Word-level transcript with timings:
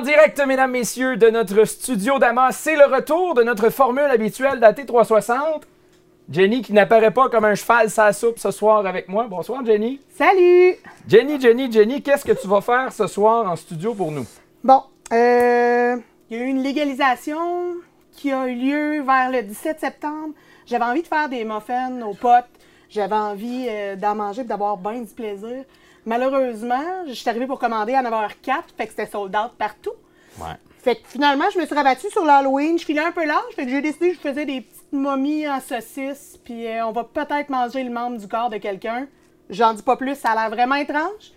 En 0.00 0.02
direct, 0.02 0.42
mesdames, 0.46 0.70
messieurs, 0.70 1.18
de 1.18 1.28
notre 1.28 1.66
studio 1.66 2.18
d'Amas, 2.18 2.52
c'est 2.52 2.74
le 2.74 2.86
retour 2.86 3.34
de 3.34 3.42
notre 3.42 3.68
formule 3.68 4.04
habituelle 4.04 4.58
d'AT360. 4.58 5.60
Jenny 6.30 6.62
qui 6.62 6.72
n'apparaît 6.72 7.10
pas 7.10 7.28
comme 7.28 7.44
un 7.44 7.54
cheval 7.54 7.90
sa 7.90 8.10
soupe 8.14 8.38
ce 8.38 8.50
soir 8.50 8.86
avec 8.86 9.08
moi. 9.08 9.26
Bonsoir, 9.28 9.62
Jenny. 9.62 10.00
Salut! 10.16 10.76
Jenny, 11.06 11.38
Jenny, 11.38 11.70
Jenny, 11.70 12.00
qu'est-ce 12.00 12.24
que 12.24 12.32
tu 12.32 12.48
vas 12.48 12.62
faire 12.62 12.90
ce 12.94 13.06
soir 13.06 13.46
en 13.46 13.56
studio 13.56 13.92
pour 13.92 14.10
nous? 14.10 14.24
Bon, 14.64 14.82
euh, 15.12 15.96
il 16.30 16.36
y 16.38 16.40
a 16.40 16.44
eu 16.44 16.48
une 16.48 16.62
légalisation 16.62 17.74
qui 18.12 18.32
a 18.32 18.48
eu 18.48 18.54
lieu 18.54 19.02
vers 19.02 19.30
le 19.30 19.42
17 19.42 19.80
septembre. 19.80 20.30
J'avais 20.64 20.86
envie 20.86 21.02
de 21.02 21.08
faire 21.08 21.28
des 21.28 21.44
muffins 21.44 22.00
aux 22.00 22.14
potes. 22.14 22.48
J'avais 22.88 23.16
envie 23.16 23.66
euh, 23.68 23.96
d'en 23.96 24.14
manger 24.14 24.40
et 24.40 24.44
d'avoir 24.44 24.78
bien 24.78 25.02
du 25.02 25.12
plaisir. 25.12 25.66
Malheureusement, 26.06 27.06
je 27.06 27.12
suis 27.12 27.28
arrivée 27.28 27.46
pour 27.46 27.58
commander 27.58 27.94
à 27.94 28.02
9h04, 28.02 28.62
fait 28.76 28.86
que 28.86 28.90
c'était 28.90 29.06
sold 29.06 29.34
out 29.36 29.52
partout. 29.58 29.92
Ouais. 30.38 30.56
Fait 30.82 30.96
que 30.96 31.06
finalement, 31.06 31.44
je 31.52 31.58
me 31.58 31.66
suis 31.66 31.74
rabattue 31.74 32.08
sur 32.10 32.24
l'Halloween. 32.24 32.78
Je 32.78 32.84
filais 32.84 33.02
un 33.02 33.12
peu 33.12 33.26
large, 33.26 33.52
fait 33.54 33.64
que 33.64 33.70
j'ai 33.70 33.82
décidé 33.82 34.10
que 34.10 34.14
je 34.16 34.20
faisais 34.20 34.46
des 34.46 34.62
petites 34.62 34.92
momies 34.92 35.46
en 35.46 35.60
saucisse, 35.60 36.38
puis 36.42 36.66
euh, 36.66 36.86
on 36.86 36.92
va 36.92 37.04
peut-être 37.04 37.50
manger 37.50 37.84
le 37.84 37.90
membre 37.90 38.16
du 38.16 38.26
corps 38.26 38.48
de 38.48 38.56
quelqu'un. 38.56 39.06
J'en 39.50 39.72
dis 39.74 39.82
pas 39.82 39.96
plus, 39.96 40.14
ça 40.14 40.30
a 40.30 40.34
l'air 40.34 40.50
vraiment 40.50 40.76
étrange. 40.76 41.32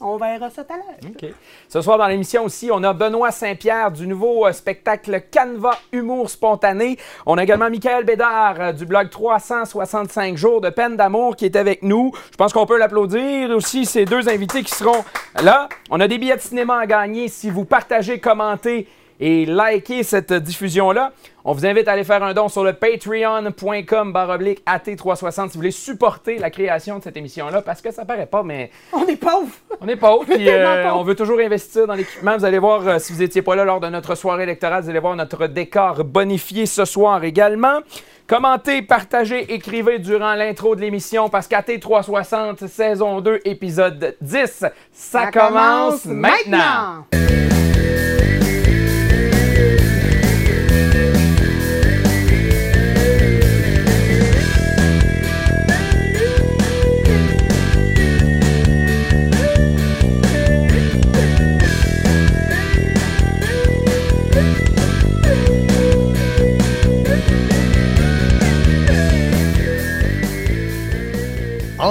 On 0.00 0.16
verra 0.16 0.50
ça 0.50 0.64
tout 0.64 0.72
à 0.72 0.76
l'heure. 0.76 1.32
Ce 1.68 1.80
soir 1.80 1.96
dans 1.96 2.08
l'émission 2.08 2.44
aussi, 2.44 2.70
on 2.72 2.82
a 2.82 2.92
Benoît 2.92 3.30
Saint-Pierre 3.30 3.92
du 3.92 4.06
nouveau 4.08 4.46
euh, 4.46 4.52
spectacle 4.52 5.22
Canva 5.32 5.78
Humour 5.92 6.28
spontané. 6.28 6.98
On 7.24 7.38
a 7.38 7.44
également 7.44 7.70
Michael 7.70 8.04
Bédard 8.04 8.56
euh, 8.60 8.72
du 8.72 8.84
blog 8.84 9.10
365 9.10 10.36
jours 10.36 10.60
de 10.60 10.70
peine 10.70 10.96
d'amour 10.96 11.36
qui 11.36 11.44
est 11.44 11.54
avec 11.54 11.82
nous. 11.82 12.10
Je 12.32 12.36
pense 12.36 12.52
qu'on 12.52 12.66
peut 12.66 12.78
l'applaudir. 12.78 13.50
Aussi, 13.50 13.86
ces 13.86 14.04
deux 14.04 14.28
invités 14.28 14.64
qui 14.64 14.74
seront 14.74 15.04
là. 15.40 15.68
On 15.90 16.00
a 16.00 16.08
des 16.08 16.18
billets 16.18 16.36
de 16.36 16.40
cinéma 16.40 16.78
à 16.78 16.86
gagner 16.86 17.28
si 17.28 17.48
vous 17.48 17.64
partagez, 17.64 18.18
commentez 18.18 18.88
et 19.20 19.46
likez 19.46 20.02
cette 20.02 20.32
diffusion-là. 20.32 21.12
On 21.44 21.54
vous 21.54 21.66
invite 21.66 21.88
à 21.88 21.92
aller 21.92 22.04
faire 22.04 22.22
un 22.22 22.34
don 22.34 22.48
sur 22.48 22.62
le 22.62 22.72
patreon.com 22.72 24.12
baroblique 24.12 24.62
AT360 24.64 25.32
si 25.32 25.40
vous 25.48 25.50
voulez 25.54 25.70
supporter 25.72 26.38
la 26.38 26.50
création 26.50 26.98
de 26.98 27.02
cette 27.02 27.16
émission-là 27.16 27.62
parce 27.62 27.82
que 27.82 27.90
ça 27.90 28.04
paraît 28.04 28.26
pas, 28.26 28.44
mais 28.44 28.70
On 28.92 29.04
est 29.06 29.16
pauvres! 29.16 29.50
on 29.80 29.88
est 29.88 29.96
pauvres, 29.96 30.24
puis 30.32 30.48
euh, 30.48 30.92
on 30.94 31.02
veut 31.02 31.16
toujours 31.16 31.40
investir 31.40 31.88
dans 31.88 31.94
l'équipement. 31.94 32.36
Vous 32.36 32.44
allez 32.44 32.60
voir, 32.60 32.86
euh, 32.86 32.98
si 33.00 33.12
vous 33.12 33.18
n'étiez 33.18 33.42
pas 33.42 33.56
là 33.56 33.64
lors 33.64 33.80
de 33.80 33.88
notre 33.88 34.14
soirée 34.14 34.44
électorale, 34.44 34.84
vous 34.84 34.90
allez 34.90 35.00
voir 35.00 35.16
notre 35.16 35.48
décor 35.48 36.04
bonifié 36.04 36.66
ce 36.66 36.84
soir 36.84 37.24
également. 37.24 37.80
Commentez, 38.28 38.82
partagez, 38.82 39.52
écrivez 39.52 39.98
durant 39.98 40.34
l'intro 40.34 40.76
de 40.76 40.80
l'émission 40.80 41.28
parce 41.28 41.48
qu'AT360, 41.48 42.68
saison 42.68 43.20
2, 43.20 43.40
épisode 43.44 44.16
10, 44.20 44.64
ça, 44.92 45.30
commence 45.32 46.04
maintenant. 46.04 47.04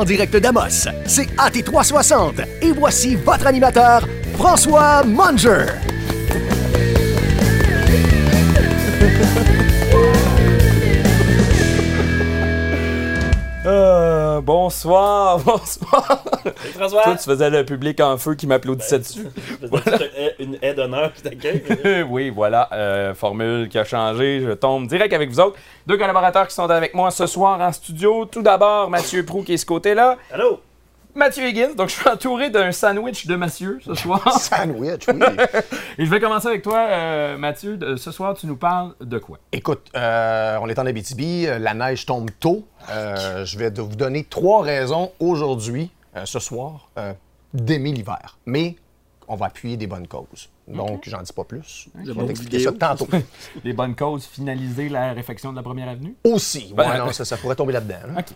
Direct 0.06 0.36
d'Amos, 0.38 0.88
c'est 1.06 1.28
AT360 1.38 2.46
et 2.62 2.72
voici 2.72 3.16
votre 3.16 3.48
animateur, 3.48 4.08
François 4.38 5.04
Munger. 5.04 5.66
Euh, 13.66 14.42
bonsoir, 14.42 15.40
bonsoir. 15.46 16.24
Salut 16.44 16.74
François! 16.74 17.04
Toi, 17.04 17.16
tu 17.16 17.24
faisais 17.24 17.50
le 17.50 17.66
public 17.66 18.00
en 18.00 18.18
feu 18.18 18.36
qui 18.36 18.48
m'applaudissait 18.48 19.00
dessus. 19.00 19.28
Je 19.62 19.68
faisais 19.68 20.36
une 20.40 20.58
haie 20.62 20.74
d'honneur 20.74 21.14
qui 21.14 21.22
t'accueille. 21.22 21.64
oui, 22.10 22.30
voilà, 22.30 22.70
euh, 22.72 23.14
formule 23.14 23.70
qui 23.70 23.78
a 23.78 23.84
changé. 23.84 24.42
Je 24.46 24.52
tombe 24.52 24.88
direct 24.88 25.14
avec 25.14 25.30
vous 25.30 25.40
autres. 25.40 25.58
Deux 25.88 25.98
collaborateurs 25.98 26.48
qui 26.48 26.56
sont 26.56 26.70
avec 26.70 26.94
moi 26.94 27.12
ce 27.12 27.26
soir 27.28 27.60
en 27.60 27.72
studio. 27.72 28.26
Tout 28.26 28.42
d'abord, 28.42 28.90
Mathieu 28.90 29.24
Prou 29.26 29.44
qui 29.44 29.54
est 29.54 29.58
ce 29.58 29.66
côté-là. 29.66 30.18
Allô? 30.32 30.60
Mathieu 31.14 31.46
Higgins. 31.46 31.74
Donc, 31.76 31.90
je 31.90 31.96
suis 31.96 32.08
entouré 32.08 32.50
d'un 32.50 32.72
sandwich 32.72 33.28
de 33.28 33.36
Mathieu 33.36 33.80
ce 33.86 33.94
soir. 33.96 34.22
Sandwich, 34.40 35.04
oui. 35.10 35.20
Et 35.98 36.06
je 36.06 36.10
vais 36.10 36.22
commencer 36.22 36.48
avec 36.48 36.62
toi, 36.62 36.78
euh, 36.88 37.38
Mathieu. 37.38 37.76
De- 37.76 37.98
ce 37.98 38.12
soir, 38.12 38.34
tu 38.34 38.48
nous 38.48 38.56
parles 38.56 38.94
de 39.02 39.18
quoi? 39.18 39.38
Écoute, 39.52 39.88
euh, 39.96 40.58
on 40.62 40.70
est 40.70 40.80
en 40.80 40.86
Abitibi, 40.86 41.48
la 41.60 41.74
neige 41.74 42.06
tombe 42.06 42.30
tôt. 42.40 42.66
Euh, 42.90 43.44
je 43.44 43.58
vais 43.58 43.70
vous 43.70 43.96
donner 43.96 44.24
trois 44.24 44.64
raisons 44.64 45.12
aujourd'hui, 45.20 45.92
euh, 46.16 46.26
ce 46.26 46.40
soir, 46.40 46.90
euh, 46.98 47.14
d'aimer 47.54 47.92
l'hiver. 47.92 48.38
Mais 48.46 48.76
on 49.28 49.36
va 49.36 49.46
appuyer 49.48 49.78
des 49.78 49.88
bonnes 49.88 50.08
causes. 50.08 50.50
Donc, 50.68 51.04
j'en 51.08 51.22
dis 51.22 51.34
pas 51.34 51.44
plus. 51.44 51.90
Je 52.06 52.12
vais 52.12 52.26
t'expliquer 52.28 52.60
ça 52.60 52.72
tantôt. 52.72 53.08
Les 53.64 53.74
bonnes 53.74 53.96
causes, 53.96 54.26
finaliser 54.26 54.88
la 54.90 55.12
réfection 55.14 55.52
de 55.52 55.58
la 55.58 55.64
première 55.64 55.90
avenue? 55.90 56.16
Aussi. 56.24 56.74
Ben, 56.74 56.90
Ouais, 56.90 56.98
non, 56.98 57.12
ça, 57.12 57.26
ça 57.26 57.36
pourrait 57.38 57.56
tomber 57.56 57.74
là-dedans. 57.74 57.96
hein. 58.10 58.20
OK. 58.20 58.28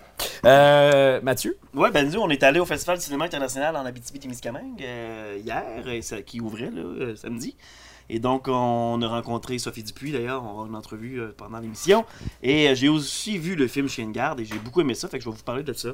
Euh, 0.45 1.21
Mathieu? 1.21 1.57
Ouais, 1.73 1.91
ben 1.91 2.09
nous, 2.09 2.19
on 2.19 2.29
est 2.29 2.43
allé 2.43 2.59
au 2.59 2.65
Festival 2.65 2.97
du 2.97 3.03
cinéma 3.03 3.25
international 3.25 3.75
en 3.77 3.85
Abitibi-Témiscamingue 3.85 4.81
euh, 4.83 5.37
hier, 5.43 5.87
et 5.87 6.01
ça- 6.01 6.21
qui 6.21 6.41
ouvrait 6.41 6.71
là, 6.71 6.81
euh, 6.81 7.15
samedi. 7.15 7.55
Et 8.09 8.19
donc, 8.19 8.47
on 8.47 9.01
a 9.01 9.07
rencontré 9.07 9.57
Sophie 9.57 9.81
Dupuis, 9.83 10.11
d'ailleurs, 10.11 10.43
on 10.43 10.63
a 10.63 10.67
une 10.67 10.75
entrevue 10.75 11.21
pendant 11.37 11.59
l'émission. 11.59 12.05
Et 12.43 12.75
j'ai 12.75 12.87
aussi 12.89 13.37
vu 13.39 13.55
le 13.55 13.67
film 13.67 13.87
Chien 13.89 14.07
de 14.07 14.11
garde, 14.11 14.39
et 14.41 14.45
j'ai 14.45 14.59
beaucoup 14.59 14.81
aimé 14.81 14.93
ça, 14.93 15.07
fait 15.07 15.17
que 15.17 15.23
je 15.23 15.29
vais 15.29 15.35
vous 15.35 15.43
parler 15.43 15.63
de 15.63 15.73
ça 15.73 15.89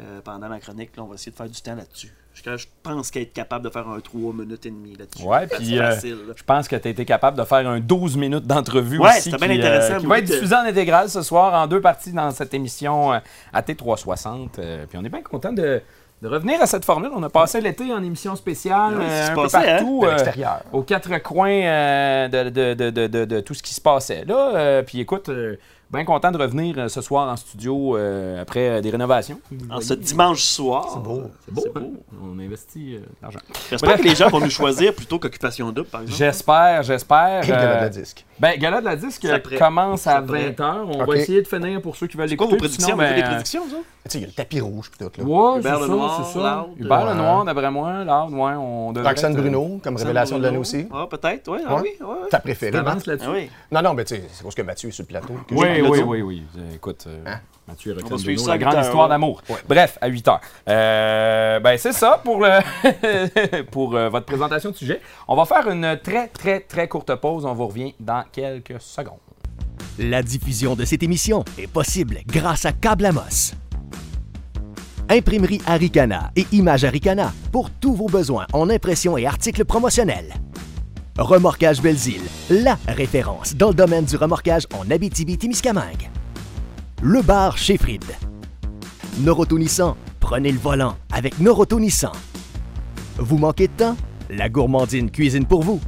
euh, 0.00 0.20
pendant 0.22 0.48
ma 0.48 0.58
chronique. 0.60 0.96
Là, 0.96 1.02
on 1.04 1.06
va 1.06 1.14
essayer 1.14 1.32
de 1.32 1.36
faire 1.36 1.48
du 1.48 1.60
temps 1.60 1.74
là-dessus. 1.74 2.12
Je, 2.34 2.56
je 2.56 2.66
pense 2.82 3.12
qu'être 3.12 3.32
capable 3.32 3.64
de 3.64 3.70
faire 3.70 3.86
un 3.88 4.00
3 4.00 4.32
minutes 4.32 4.66
et 4.66 4.70
demie 4.70 4.96
là-dessus. 4.96 5.22
Ouais, 5.24 5.46
puis 5.46 5.78
euh, 5.78 5.94
je 6.34 6.42
pense 6.42 6.66
que 6.66 6.74
tu 6.74 6.88
as 6.88 6.90
été 6.90 7.04
capable 7.04 7.38
de 7.38 7.44
faire 7.44 7.68
un 7.68 7.78
12 7.78 8.16
minutes 8.16 8.44
d'entrevue 8.44 8.98
Ouais, 8.98 9.10
aussi. 9.10 9.30
c'était 9.30 9.36
bien 9.46 9.54
qui, 9.54 9.62
euh, 9.62 9.66
intéressant, 9.66 9.98
qui 10.00 10.06
va 10.06 10.18
être 10.18 10.26
de- 10.28 10.32
diffusé 10.34 10.54
en 10.56 10.64
intégrale 10.64 11.08
ce 11.08 11.22
soir 11.22 11.54
en 11.54 11.68
deux 11.68 11.80
parties 11.80 12.10
dans 12.12 12.32
cette 12.32 12.52
émission 12.52 13.12
euh, 13.12 13.18
AT360. 13.54 14.48
Euh, 14.58 14.86
puis 14.88 14.98
on 15.00 15.04
est 15.04 15.08
bien 15.08 15.22
content 15.22 15.52
de, 15.52 15.80
de 16.22 16.28
revenir 16.28 16.60
à 16.60 16.66
cette 16.66 16.84
formule. 16.84 17.10
On 17.14 17.22
a 17.22 17.30
passé 17.30 17.60
l'été 17.60 17.92
en 17.92 18.02
émission 18.02 18.34
spéciale 18.36 18.94
euh, 19.00 19.06
c'est 19.26 19.30
un 19.30 19.34
peu 19.34 19.42
passé, 19.42 19.56
hein? 19.58 19.76
partout. 19.76 20.02
Euh, 20.04 20.10
l'extérieur. 20.10 20.60
aux 20.72 20.82
quatre 20.82 21.22
coins 21.22 21.50
euh, 21.50 22.28
de, 22.28 22.50
de- 22.50 22.74
de- 22.74 22.90
de- 22.90 23.06
de- 23.06 23.24
de 23.24 23.40
tout 23.40 23.54
ce 23.54 23.62
qui 23.62 23.74
se 23.74 23.80
passait 23.80 24.24
là. 24.24 24.54
Euh, 24.56 24.82
puis 24.82 25.00
écoute, 25.00 25.28
euh, 25.28 25.56
bien 25.94 26.04
content 26.04 26.30
de 26.30 26.38
revenir 26.38 26.74
euh, 26.78 26.88
ce 26.88 27.00
soir 27.00 27.28
en 27.32 27.36
studio 27.36 27.96
euh, 27.96 28.40
après 28.42 28.68
euh, 28.68 28.80
des 28.80 28.90
rénovations. 28.90 29.40
En 29.70 29.80
ce 29.80 29.94
dimanche 29.94 30.42
soir. 30.42 30.90
C'est 30.94 31.02
beau. 31.02 31.22
C'est 31.46 31.54
beau, 31.54 31.64
hein? 31.76 31.82
On 32.22 32.38
investit 32.38 32.96
euh, 32.96 32.98
de 33.00 33.04
l'argent. 33.22 33.38
J'espère 33.70 33.90
Bref. 33.90 34.02
que 34.02 34.08
les 34.08 34.14
gens 34.14 34.28
vont 34.28 34.40
nous 34.40 34.50
choisir 34.50 34.94
plutôt 34.94 35.18
qu'Occupation 35.18 35.70
Double, 35.72 35.88
par 35.88 36.02
exemple. 36.02 36.18
J'espère, 36.18 36.82
j'espère. 36.82 37.44
Et 37.44 37.46
le 37.46 37.52
gala 37.52 37.76
de 37.76 37.80
la 37.82 37.88
disque. 37.88 38.24
Ben, 38.38 38.58
Gala 38.58 38.80
de 38.80 38.84
la 38.86 38.96
disque 38.96 39.26
commence 39.58 40.06
à 40.06 40.10
C'est 40.12 40.16
après. 40.18 40.50
20h. 40.50 40.84
On 40.88 41.04
va 41.04 41.16
essayer 41.16 41.42
de 41.42 41.46
finir 41.48 41.80
pour 41.80 41.96
ceux 41.96 42.06
qui 42.06 42.16
veulent 42.16 42.28
C'est 42.28 42.36
quoi 42.36 42.46
l'écouter. 42.46 42.56
vos 42.66 42.68
prédictions? 42.68 42.86
sinon, 42.86 42.96
Vous 42.96 43.02
avez 43.02 43.14
des 43.14 43.22
ben, 43.22 43.28
prédictions, 43.28 43.62
ça? 43.70 43.76
Tu 44.04 44.10
sais, 44.10 44.18
il 44.18 44.20
y 44.20 44.24
a 44.24 44.26
le 44.26 44.32
tapis 44.34 44.60
rouge, 44.60 44.90
puis 44.90 44.98
tout. 44.98 45.10
Là. 45.18 45.24
Ouais, 45.24 45.60
Hubert 45.60 45.76
c'est 45.76 45.80
ça, 45.80 45.86
Lenoir, 45.86 46.24
c'est 46.26 46.38
ça. 46.38 46.66
Loud. 46.68 46.78
Hubert 46.78 46.98
Ouais. 47.04 47.10
Lenoir, 47.14 47.44
d'après 47.46 47.70
moi. 47.70 48.04
Loud, 48.04 48.34
ouais, 48.34 48.52
on 48.52 48.92
devrait... 48.92 49.08
Roxane 49.10 49.32
être, 49.32 49.38
euh, 49.38 49.42
Bruno, 49.42 49.80
comme 49.82 49.96
révélation 49.96 50.38
de 50.38 50.42
l'année 50.42 50.58
aussi. 50.58 50.86
Ah, 50.92 51.06
peut-être, 51.10 51.50
oui. 51.50 51.58
Ah, 51.66 51.76
Ouais. 51.76 51.80
oui, 51.82 52.06
ouais, 52.06 52.06
ouais. 52.06 52.28
Ta 52.30 52.38
préférée. 52.38 52.76
Hein? 52.76 52.84
là-dessus? 52.84 53.26
Ah 53.26 53.32
oui. 53.32 53.50
Non, 53.72 53.80
non, 53.80 53.94
mais 53.94 54.04
tu 54.04 54.16
sais, 54.16 54.24
c'est 54.30 54.42
parce 54.42 54.54
que 54.54 54.60
Mathieu 54.60 54.90
est 54.90 54.92
sur 54.92 55.04
le 55.04 55.08
plateau. 55.08 55.34
que 55.48 55.54
Oui, 55.54 55.66
oui, 55.80 56.02
oui, 56.06 56.22
oui. 56.22 56.42
Euh, 56.58 56.74
Écoute, 56.74 57.04
euh, 57.06 57.22
Hein? 57.26 57.40
Mathieu 57.66 57.92
et 57.92 57.94
Roxane 57.94 58.18
Bruno, 58.18 58.38
ça 58.42 58.50
la 58.50 58.58
grande 58.58 58.72
8 58.74 58.76
heures, 58.76 58.84
histoire 58.84 59.04
ouais. 59.04 59.08
d'amour. 59.08 59.42
Ouais. 59.48 59.56
Bref, 59.66 59.98
à 60.02 60.08
8 60.08 60.28
heures. 60.28 60.40
Euh, 60.68 61.60
ben, 61.64 61.78
c'est 61.78 61.92
ça 61.92 62.20
pour, 62.22 62.40
le 62.40 63.62
pour 63.70 63.96
euh, 63.96 64.10
votre 64.10 64.26
présentation 64.26 64.70
de 64.70 64.76
sujet. 64.76 65.00
On 65.28 65.34
va 65.34 65.46
faire 65.46 65.66
une 65.70 65.98
très, 66.02 66.28
très, 66.28 66.60
très 66.60 66.88
courte 66.88 67.14
pause. 67.14 67.46
On 67.46 67.54
vous 67.54 67.68
revient 67.68 67.94
dans 67.98 68.22
quelques 68.30 68.80
secondes. 68.80 69.16
La 69.98 70.22
diffusion 70.22 70.74
de 70.74 70.84
cette 70.84 71.02
émission 71.02 71.44
est 71.56 71.68
possible 71.68 72.18
grâce 72.26 72.66
à 72.66 72.72
Câble 72.72 73.06
Amos. 73.06 73.54
Imprimerie 75.10 75.60
Aricana 75.66 76.30
et 76.34 76.46
Image 76.52 76.84
Aricana 76.84 77.32
pour 77.52 77.70
tous 77.70 77.94
vos 77.94 78.08
besoins 78.08 78.46
en 78.52 78.70
impression 78.70 79.18
et 79.18 79.26
articles 79.26 79.64
promotionnels. 79.64 80.34
Remorquage 81.18 81.82
Belzile, 81.82 82.22
la 82.50 82.78
référence 82.88 83.54
dans 83.54 83.68
le 83.68 83.74
domaine 83.74 84.06
du 84.06 84.16
remorquage 84.16 84.66
en 84.74 84.90
Abitibi-Témiscamingue. 84.90 86.10
Le 87.02 87.22
bar 87.22 87.58
chez 87.58 87.76
Fried. 87.76 88.04
Noroto 89.20 89.58
Nissan, 89.58 89.94
prenez 90.20 90.50
le 90.50 90.58
volant 90.58 90.96
avec 91.12 91.38
Noroto. 91.38 91.78
Vous 93.18 93.38
manquez 93.38 93.68
de 93.68 93.72
temps? 93.72 93.96
La 94.30 94.48
gourmandine 94.48 95.10
cuisine 95.10 95.44
pour 95.44 95.62
vous. 95.62 95.80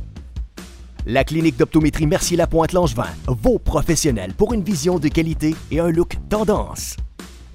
La 1.07 1.25
clinique 1.25 1.57
d'optométrie 1.57 2.07
Mercier-Lapointe-Langevin, 2.07 3.07
vos 3.27 3.59
professionnels 3.59 4.35
pour 4.35 4.53
une 4.53 4.63
vision 4.63 4.99
de 4.99 5.09
qualité 5.09 5.57
et 5.71 5.81
un 5.81 5.89
look 5.89 6.17
tendance. 6.29 6.97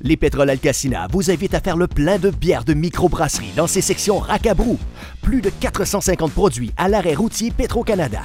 Les 0.04 0.18
Pétroles 0.18 0.50
Alcacina 0.50 1.08
vous 1.12 1.30
invitent 1.30 1.54
à 1.54 1.60
faire 1.60 1.78
le 1.78 1.86
plein 1.88 2.18
de 2.18 2.32
bières 2.32 2.64
de 2.64 2.74
microbrasserie 2.74 3.54
dans 3.56 3.68
ses 3.68 3.82
sections 3.82 4.18
Racabrou. 4.18 4.80
Plus 5.22 5.42
de 5.42 5.52
450 5.52 6.32
produits 6.32 6.72
à 6.76 6.90
l'arrêt 6.90 7.14
routier 7.14 7.52
Petro-Canada. 7.52 8.22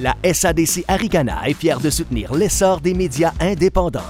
La 0.00 0.16
SADC 0.24 0.84
Aricana 0.88 1.46
est 1.46 1.52
fière 1.52 1.80
de 1.80 1.90
soutenir 1.90 2.32
l'essor 2.32 2.80
des 2.80 2.94
médias 2.94 3.32
indépendants. 3.40 4.00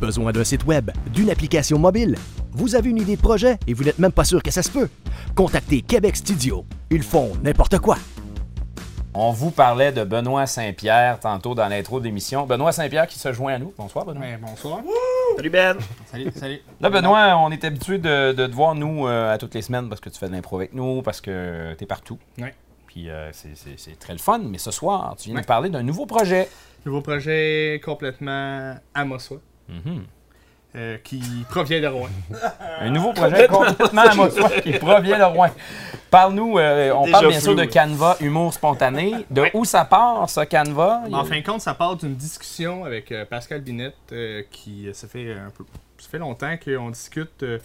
Besoin 0.00 0.30
d'un 0.30 0.44
site 0.44 0.64
web, 0.66 0.92
d'une 1.12 1.30
application 1.30 1.80
mobile? 1.80 2.16
Vous 2.52 2.76
avez 2.76 2.90
une 2.90 2.98
idée 2.98 3.16
de 3.16 3.20
projet 3.20 3.58
et 3.66 3.74
vous 3.74 3.82
n'êtes 3.82 3.98
même 3.98 4.12
pas 4.12 4.24
sûr 4.24 4.40
que 4.40 4.52
ça 4.52 4.62
se 4.62 4.70
peut? 4.70 4.88
Contactez 5.34 5.80
Québec 5.80 6.16
Studio. 6.16 6.64
Ils 6.90 7.02
font 7.02 7.32
n'importe 7.42 7.78
quoi. 7.78 7.98
On 9.14 9.30
vous 9.30 9.50
parlait 9.50 9.92
de 9.92 10.04
Benoît 10.04 10.46
Saint-Pierre 10.46 11.20
tantôt 11.20 11.54
dans 11.54 11.68
l'intro 11.68 12.00
de 12.00 12.04
l'émission. 12.06 12.46
Benoît 12.46 12.72
Saint-Pierre 12.72 13.06
qui 13.06 13.18
se 13.18 13.30
joint 13.32 13.54
à 13.54 13.58
nous. 13.58 13.74
Bonsoir, 13.76 14.06
Benoît. 14.06 14.24
Bonsoir. 14.40 14.80
Salut 15.36 15.50
Ben! 15.50 15.76
Salut, 16.06 16.30
salut. 16.34 16.60
Là, 16.80 16.88
Benoît, 16.88 17.36
on 17.36 17.50
est 17.50 17.62
habitué 17.64 17.98
de, 17.98 18.32
de 18.32 18.46
te 18.46 18.52
voir, 18.54 18.74
nous, 18.74 19.06
euh, 19.06 19.32
à 19.34 19.36
toutes 19.36 19.54
les 19.54 19.60
semaines 19.60 19.88
parce 19.90 20.00
que 20.00 20.08
tu 20.08 20.18
fais 20.18 20.28
de 20.28 20.32
l'impro 20.32 20.56
avec 20.56 20.72
nous, 20.72 21.02
parce 21.02 21.20
que 21.20 21.74
tu 21.76 21.84
es 21.84 21.86
partout. 21.86 22.18
Ouais. 22.38 22.54
Puis 22.86 23.10
euh, 23.10 23.30
c'est- 23.32 23.98
très 23.98 24.14
le 24.14 24.18
fun. 24.18 24.38
Mais 24.38 24.58
ce 24.58 24.70
soir, 24.70 25.14
tu 25.18 25.24
viens 25.26 25.34
Ouais. 25.34 25.42
nous 25.42 25.46
parler 25.46 25.68
d'un 25.68 25.82
nouveau 25.82 26.06
projet. 26.06 26.48
Nouveau 26.86 27.02
projet 27.02 27.80
complètement 27.84 28.74
amosois, 28.94 29.38
Mhm. 29.68 30.04
Euh, 30.74 30.98
qui 31.02 31.22
provient 31.48 31.80
de 31.80 31.86
Rouen. 31.86 32.08
Un 32.80 32.90
nouveau 32.90 33.12
projet 33.12 33.46
complètement 33.46 34.02
à 34.02 34.14
moi 34.14 34.28
qui 34.62 34.72
provient 34.72 35.18
de 35.18 35.24
Rouen. 35.24 35.50
Parle-nous, 36.10 36.58
euh, 36.58 36.92
on 36.92 37.04
Déjà 37.04 37.12
parle 37.12 37.28
bien 37.28 37.40
sûr 37.40 37.54
de. 37.54 37.64
Canva 37.64 38.16
Humour 38.20 38.52
Spontané. 38.52 39.14
De 39.30 39.46
où 39.54 39.64
ça 39.64 39.84
part, 39.84 40.28
ça, 40.28 40.44
Canva? 40.44 41.02
En 41.12 41.24
fin 41.24 41.40
de 41.40 41.44
compte, 41.44 41.60
ça 41.60 41.74
part 41.74 41.96
d'une 41.96 42.14
discussion 42.14 42.84
avec 42.84 43.10
euh, 43.12 43.24
Pascal 43.24 43.62
Binette, 43.62 43.94
euh, 44.12 44.42
qui 44.50 44.88
ça 44.92 45.08
fait 45.08 45.32
un 45.32 45.50
peu, 45.50 45.64
ça 45.98 46.08
fait 46.10 46.18
longtemps 46.18 46.54
qu'on 46.62 46.90
discute 46.90 47.42
euh, 47.42 47.58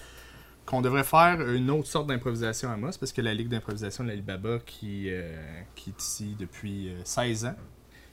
qu'on 0.68 0.81
devrait 0.81 1.06
faire 1.06 1.39
une 1.50 1.71
autre 1.71 1.88
sorte 1.88 2.07
d'improvisation 2.07 2.69
à 2.69 2.75
Moss, 2.75 2.98
parce 2.98 3.13
que 3.13 3.21
la 3.21 3.33
Ligue 3.33 3.48
d'improvisation 3.48 4.04
de 4.04 4.09
l'Alibaba, 4.09 4.59
qui, 4.65 5.06
euh, 5.09 5.33
qui 5.75 5.92
est 5.92 6.01
ici 6.01 6.36
depuis 6.38 6.89
euh, 6.89 7.00
16 7.06 7.45
ans, 7.45 7.56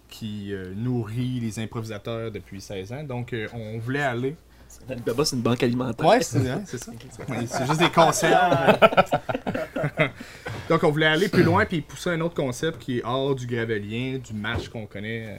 qui 0.08 0.52
euh, 0.52 0.73
nourrit 0.75 1.41
les 1.41 1.58
improvisateurs 1.58 2.31
depuis 2.31 2.61
16 2.61 2.93
ans, 2.93 3.02
donc 3.02 3.32
euh, 3.32 3.49
on 3.52 3.79
voulait 3.79 4.02
aller 4.02 4.37
Alibaba, 4.88 5.25
c'est 5.25 5.36
une 5.36 5.42
banque 5.42 5.62
alimentaire. 5.62 6.06
Ouais, 6.06 6.22
c'est 6.22 6.48
hein, 6.48 6.62
ça. 6.66 6.92
Ouais, 7.28 7.46
c'est 7.46 7.66
juste 7.66 7.78
des 7.78 7.90
concepts. 7.90 8.34
Donc, 10.69 10.82
on 10.82 10.90
voulait 10.90 11.06
aller 11.06 11.28
plus 11.28 11.42
loin 11.42 11.64
puis 11.66 11.81
pousser 11.81 12.10
un 12.10 12.20
autre 12.20 12.34
concept 12.34 12.78
qui 12.78 12.98
est 12.98 13.04
hors 13.04 13.34
du 13.34 13.46
gravelien, 13.46 14.19
du 14.19 14.32
match 14.32 14.69
qu'on 14.69 14.86
connaît 14.86 15.26
euh, 15.26 15.38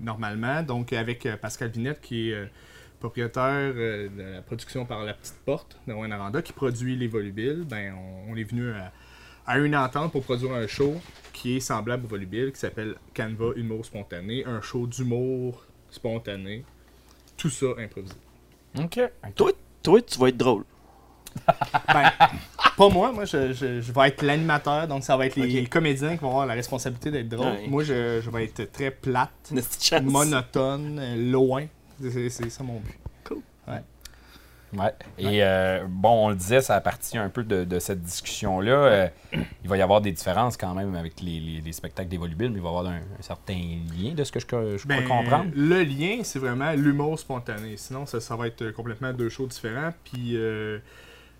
normalement. 0.00 0.62
Donc, 0.62 0.92
avec 0.92 1.26
euh, 1.26 1.36
Pascal 1.36 1.70
Vinette, 1.70 2.00
qui 2.00 2.30
est 2.30 2.34
euh, 2.34 2.46
propriétaire 3.00 3.72
euh, 3.76 4.08
de 4.08 4.22
la 4.36 4.42
production 4.42 4.86
par 4.86 5.04
La 5.04 5.14
Petite 5.14 5.38
Porte 5.44 5.78
de 5.86 5.92
Rouen-Aranda, 5.92 6.42
qui 6.42 6.52
produit 6.52 6.96
les 6.96 7.08
volubiles, 7.08 7.64
ben, 7.68 7.94
on, 7.94 8.32
on 8.32 8.36
est 8.36 8.44
venu 8.44 8.70
à, 8.70 8.92
à 9.46 9.58
une 9.58 9.76
entente 9.76 10.12
pour 10.12 10.22
produire 10.22 10.52
un 10.52 10.66
show 10.66 10.94
qui 11.32 11.56
est 11.56 11.60
semblable 11.60 12.06
au 12.06 12.08
volubile, 12.08 12.50
qui 12.52 12.60
s'appelle 12.60 12.94
Canva 13.14 13.52
Humour 13.56 13.84
Spontané, 13.84 14.44
un 14.46 14.62
show 14.62 14.86
d'humour 14.86 15.64
spontané, 15.90 16.64
tout 17.36 17.50
ça 17.50 17.66
improvisé. 17.78 18.14
OK. 18.78 19.00
Toi, 19.34 19.50
toi, 19.82 20.00
tu 20.02 20.18
vas 20.18 20.28
être 20.28 20.36
drôle. 20.36 20.64
Ben, 21.92 22.10
pas 22.76 22.88
moi, 22.88 23.10
moi 23.12 23.24
je, 23.24 23.52
je- 23.52 23.80
je 23.80 23.92
vais 23.92 24.08
être 24.08 24.22
l'animateur, 24.22 24.86
donc 24.88 25.02
ça 25.04 25.16
va 25.16 25.26
être 25.26 25.36
les 25.36 25.66
comédiens 25.66 26.16
qui 26.16 26.22
vont 26.22 26.30
avoir 26.30 26.46
la 26.46 26.54
responsabilité 26.54 27.10
d'être 27.10 27.28
drôles. 27.28 27.46
Ouais. 27.52 27.66
Moi 27.68 27.82
je, 27.84 28.20
je 28.20 28.30
vais 28.30 28.44
être 28.44 28.70
très 28.72 28.90
plate, 28.92 29.30
monotone, 30.12 31.30
loin. 31.30 31.66
C'est 32.00 32.50
ça 32.50 32.62
mon 32.62 32.78
but. 32.80 32.98
Ouais. 33.68 33.80
Et 35.18 35.42
euh, 35.42 35.84
bon, 35.88 36.26
on 36.26 36.28
le 36.30 36.36
disait, 36.36 36.60
ça 36.60 36.74
a 36.76 36.80
parti 36.80 37.16
un 37.18 37.28
peu 37.28 37.44
de, 37.44 37.64
de 37.64 37.78
cette 37.78 38.02
discussion-là. 38.02 38.72
Euh, 38.72 39.08
il 39.32 39.68
va 39.68 39.76
y 39.76 39.82
avoir 39.82 40.00
des 40.00 40.12
différences 40.12 40.56
quand 40.56 40.74
même 40.74 40.94
avec 40.94 41.20
les, 41.20 41.40
les- 41.40 41.60
les 41.60 41.72
spectacles 41.72 42.08
des 42.08 42.16
volubiles, 42.18 42.50
mais 42.50 42.58
il 42.58 42.62
va 42.62 42.68
y 42.68 42.72
avoir 42.76 42.86
un, 42.86 42.96
un 42.98 43.22
certain 43.22 43.54
lien 43.98 44.14
de 44.14 44.24
ce 44.24 44.32
que 44.32 44.40
je, 44.40 44.76
je 44.78 44.86
Ben, 44.86 45.02
peux 45.02 45.08
comprendre. 45.08 45.50
Le 45.54 45.82
lien, 45.82 46.20
c'est 46.22 46.38
vraiment 46.38 46.72
l'humour 46.72 47.18
spontané. 47.18 47.76
Sinon, 47.76 48.06
ça, 48.06 48.20
ça 48.20 48.36
va 48.36 48.46
être 48.46 48.70
complètement 48.70 49.12
deux 49.12 49.28
choses 49.28 49.48
différentes. 49.48 49.94
Puis 50.04 50.36
euh, 50.36 50.78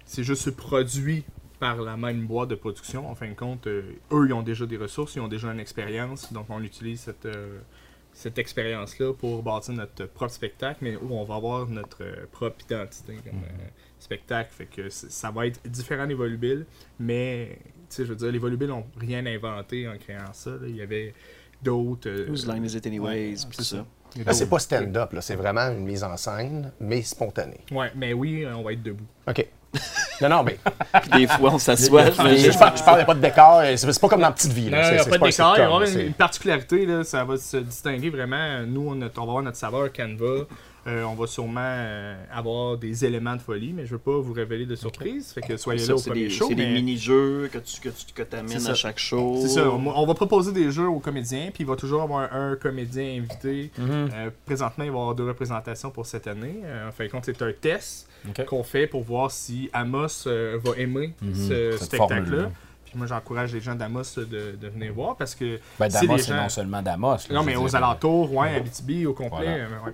c'est 0.04 0.24
juste 0.24 0.50
produit 0.52 1.24
par 1.60 1.76
la 1.76 1.96
même 1.96 2.26
boîte 2.26 2.48
de 2.50 2.56
production. 2.56 3.08
En 3.08 3.14
fin 3.14 3.28
de 3.28 3.34
compte, 3.34 3.66
euh, 3.66 3.82
eux, 4.12 4.26
ils 4.26 4.32
ont 4.32 4.42
déjà 4.42 4.66
des 4.66 4.76
ressources, 4.76 5.14
ils 5.14 5.20
ont 5.20 5.28
déjà 5.28 5.50
une 5.52 5.60
expérience. 5.60 6.32
Donc, 6.32 6.46
on 6.50 6.62
utilise 6.62 7.00
cette, 7.00 7.26
euh, 7.26 7.58
cette 8.14 8.38
expérience-là 8.38 9.12
pour 9.12 9.42
bâtir 9.42 9.74
notre 9.74 10.06
propre 10.06 10.32
spectacle, 10.32 10.78
mais 10.82 10.96
où 10.96 11.12
on 11.12 11.24
va 11.24 11.34
avoir 11.34 11.66
notre 11.68 12.02
euh, 12.04 12.26
propre 12.30 12.64
identité 12.64 13.14
comme 13.24 13.40
euh, 13.42 13.66
spectacle. 13.98 14.50
Fait 14.52 14.66
que 14.66 14.88
ça 14.88 15.30
va 15.30 15.46
être 15.48 15.60
différent 15.68 16.06
des 16.06 16.14
volubiles, 16.14 16.64
mais 16.98 17.58
tu 17.90 17.96
sais, 17.96 18.04
je 18.04 18.10
veux 18.10 18.16
dire, 18.16 18.30
les 18.32 18.38
volubiles 18.38 18.68
n'ont 18.68 18.86
rien 18.98 19.26
inventé 19.26 19.86
en 19.88 19.98
créant 19.98 20.32
ça. 20.32 20.50
là. 20.50 20.58
Il 20.66 20.76
y 20.76 20.82
avait 20.82 21.12
d'autres. 21.62 22.08
euh, 22.08 22.28
Whose 22.30 22.46
line 22.46 22.64
is 22.64 22.76
it 22.76 22.86
anyways? 22.86 23.30
Ouais, 23.30 23.34
c'est 23.36 23.50
tout 23.50 23.62
ça. 23.64 23.86
Là, 24.24 24.32
c'est 24.32 24.48
pas 24.48 24.60
stand-up, 24.60 25.12
là, 25.12 25.20
c'est 25.20 25.34
vraiment 25.34 25.62
une 25.72 25.84
mise 25.84 26.04
en 26.04 26.16
scène, 26.16 26.70
mais 26.78 27.02
spontanée. 27.02 27.60
Ouais, 27.72 27.90
mais 27.96 28.12
oui, 28.12 28.46
on 28.46 28.62
va 28.62 28.72
être 28.74 28.82
debout. 28.82 29.06
OK. 29.26 29.44
Non, 30.20 30.28
non, 30.28 30.42
mais 30.44 30.58
Puis 31.02 31.10
des 31.20 31.26
fois, 31.26 31.50
on 31.52 31.58
s'assoit. 31.58 32.04
je, 32.10 32.12
je, 32.52 32.58
parle- 32.58 32.76
je 32.78 32.82
parlais 32.84 33.04
pas 33.04 33.14
de 33.14 33.20
décor, 33.20 33.62
c'est 33.76 34.00
pas 34.00 34.08
comme 34.08 34.20
dans 34.20 34.32
Petite 34.32 34.52
Vie. 34.52 34.70
Non, 34.70 34.78
il 34.90 34.94
n'y 34.94 34.98
a 35.00 35.04
pas 35.04 35.18
de 35.18 35.24
décor. 35.24 35.54
Il 35.56 35.58
va 35.58 35.58
y 35.58 35.62
avoir 35.62 35.82
une 35.82 36.12
particularité, 36.14 36.86
là, 36.86 37.04
ça 37.04 37.24
va 37.24 37.36
se 37.36 37.56
distinguer 37.58 38.10
vraiment. 38.10 38.60
Nous, 38.66 38.86
on, 38.88 39.02
a- 39.02 39.06
on 39.16 39.20
va 39.24 39.30
avoir 39.30 39.42
notre 39.42 39.56
saveur 39.56 39.92
Canva. 39.92 40.44
Euh, 40.86 41.02
on 41.04 41.14
va 41.14 41.26
sûrement 41.26 41.60
euh, 41.62 42.14
avoir 42.32 42.76
des 42.76 43.04
éléments 43.04 43.36
de 43.36 43.40
folie, 43.40 43.72
mais 43.72 43.86
je 43.86 43.92
ne 43.92 43.96
veux 43.96 44.02
pas 44.02 44.18
vous 44.18 44.32
révéler 44.34 44.66
de 44.66 44.74
surprise. 44.76 45.32
Fait 45.32 45.40
que 45.40 45.56
soyez 45.56 45.78
C'est 45.78 45.88
là 45.88 45.94
au 45.94 45.98
ça, 45.98 46.04
c'est 46.04 46.10
premier 46.10 46.24
des, 46.24 46.30
show. 46.30 46.46
c'est 46.48 46.54
des 46.54 46.66
mini-jeux 46.66 47.48
que 47.52 47.58
tu 47.58 47.80
que 47.80 47.88
tu 47.88 48.12
que 48.14 48.36
amènes 48.36 48.60
ça. 48.60 48.72
à 48.72 48.74
chaque 48.74 48.98
show. 48.98 49.38
C'est 49.40 49.48
ça, 49.48 49.70
on, 49.70 49.86
on 49.86 50.06
va 50.06 50.14
proposer 50.14 50.52
des 50.52 50.70
jeux 50.70 50.86
aux 50.88 50.98
comédiens, 51.00 51.46
puis 51.52 51.64
il 51.64 51.66
va 51.66 51.76
toujours 51.76 52.02
avoir 52.02 52.30
un, 52.32 52.56
comédien 52.56 53.04
invité. 53.22 53.70
Mhm. 53.78 53.88
Euh, 54.14 54.30
présentement, 54.44 54.84
il 54.84 54.90
va 54.90 54.96
y 54.98 55.00
avoir 55.00 55.14
deux 55.14 55.26
représentations 55.26 55.90
pour 55.90 56.04
cette 56.06 56.26
année. 56.26 56.60
Euh, 56.64 56.88
en 56.88 56.92
fin 56.92 57.06
de 57.06 57.10
compte, 57.10 57.24
c'est 57.24 57.40
un 57.42 57.52
test 57.58 58.08
qu'on 58.46 58.62
fait 58.62 58.86
pour 58.86 59.02
voir 59.02 59.30
si 59.30 59.70
Amos 59.72 60.26
euh, 60.26 60.58
va 60.62 60.76
aimer 60.76 61.12
Mhm. 61.22 61.34
ce 61.34 61.76
spectacle-là. 61.78 62.50
moi, 62.94 63.06
j'encourage 63.08 63.52
les 63.52 63.60
gens 63.60 63.74
d'Amos 63.74 64.02
de, 64.16 64.54
de 64.60 64.68
venir 64.68 64.92
voir 64.92 65.16
parce 65.16 65.34
que 65.34 65.58
Ben, 65.80 65.88
Damos, 65.88 66.18
c'est 66.18 66.28
gens- 66.28 66.42
non 66.42 66.48
seulement 66.48 66.80
Damos. 66.80 67.16
là, 67.28 67.34
Non, 67.36 67.42
mais 67.42 67.56
aux 67.56 67.74
alentours, 67.74 68.32
ouais, 68.34 68.54
Abitibi 68.54 69.04
au 69.06 69.12
complet. 69.14 69.44
Voilà. 69.66 69.82
ouais. 69.86 69.92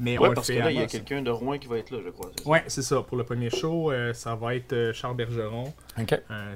Mais 0.00 0.16
Ouais, 0.18 0.26
on 0.26 0.30
le 0.30 0.34
parce 0.34 0.48
que 0.48 0.52
là, 0.52 0.70
il 0.70 0.78
y 0.78 0.82
a 0.82 0.86
quelqu'un 0.86 1.22
de 1.22 1.30
Rouen 1.30 1.58
qui 1.58 1.66
va 1.66 1.78
être 1.78 1.90
là, 1.90 1.98
je 2.04 2.10
crois. 2.10 2.30
Ouais, 2.46 2.62
c'est 2.68 2.82
ça. 2.82 3.02
Pour 3.02 3.16
le 3.16 3.24
premier 3.24 3.50
show, 3.50 3.90
euh, 3.90 4.12
ça 4.12 4.34
va 4.34 4.54
être 4.54 4.72
euh, 4.72 4.92
Charles 4.92 5.16
Bergeron, 5.16 5.72
un 5.96 6.04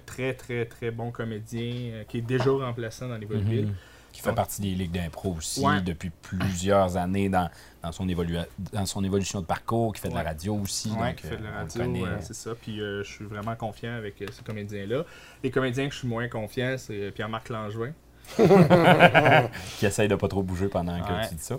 très, 0.06 0.34
très, 0.34 0.64
très 0.66 0.90
bon 0.90 1.10
comédien 1.10 1.72
euh, 1.92 2.04
qui 2.04 2.18
est 2.18 2.22
déjà 2.22 2.50
remplaçant 2.50 3.08
dans 3.08 3.16
les. 3.16 3.26
Mhm. 3.26 3.74
Qui 4.12 4.20
fait 4.20 4.28
Donc- 4.28 4.36
partie 4.36 4.60
des 4.60 4.68
ligues 4.74 4.92
d'impro 4.92 5.36
aussi 5.38 5.64
Ouais. 5.64 5.80
depuis 5.80 6.10
plusieurs 6.10 6.98
années 6.98 7.30
dans, 7.30 7.48
dans, 7.82 7.92
son 7.92 8.06
dans 8.06 8.84
son 8.86 9.02
évolution 9.04 9.40
de 9.40 9.46
parcours, 9.46 9.94
qui 9.94 10.02
fait 10.02 10.10
de 10.10 10.14
la 10.14 10.22
radio 10.22 10.54
aussi. 10.56 10.90
Donc, 10.90 11.14
qui 11.16 11.26
fait 11.26 11.38
de 11.38 11.44
la 11.44 11.50
radio, 11.52 12.06
c'est 12.20 12.34
ça. 12.34 12.54
Puis 12.54 12.80
euh, 12.80 13.02
je 13.02 13.10
suis 13.10 13.24
vraiment 13.24 13.56
confiant 13.56 13.94
avec 13.94 14.20
euh, 14.20 14.26
ce 14.30 14.42
comédien-là. 14.42 15.04
Les 15.42 15.50
comédiens 15.50 15.86
que 15.88 15.94
je 15.94 16.00
suis 16.00 16.08
moins 16.08 16.28
confiant, 16.28 16.74
c'est 16.76 17.10
Pierre-Marc 17.12 17.48
Langevin. 17.48 17.92
qui 19.78 19.86
essaye 19.86 20.08
de 20.08 20.14
pas 20.14 20.28
trop 20.28 20.42
bouger 20.42 20.68
pendant 20.68 20.98
que 21.00 21.12
Ouais. 21.12 21.28
tu 21.28 21.34
dis 21.34 21.42
ça. 21.42 21.58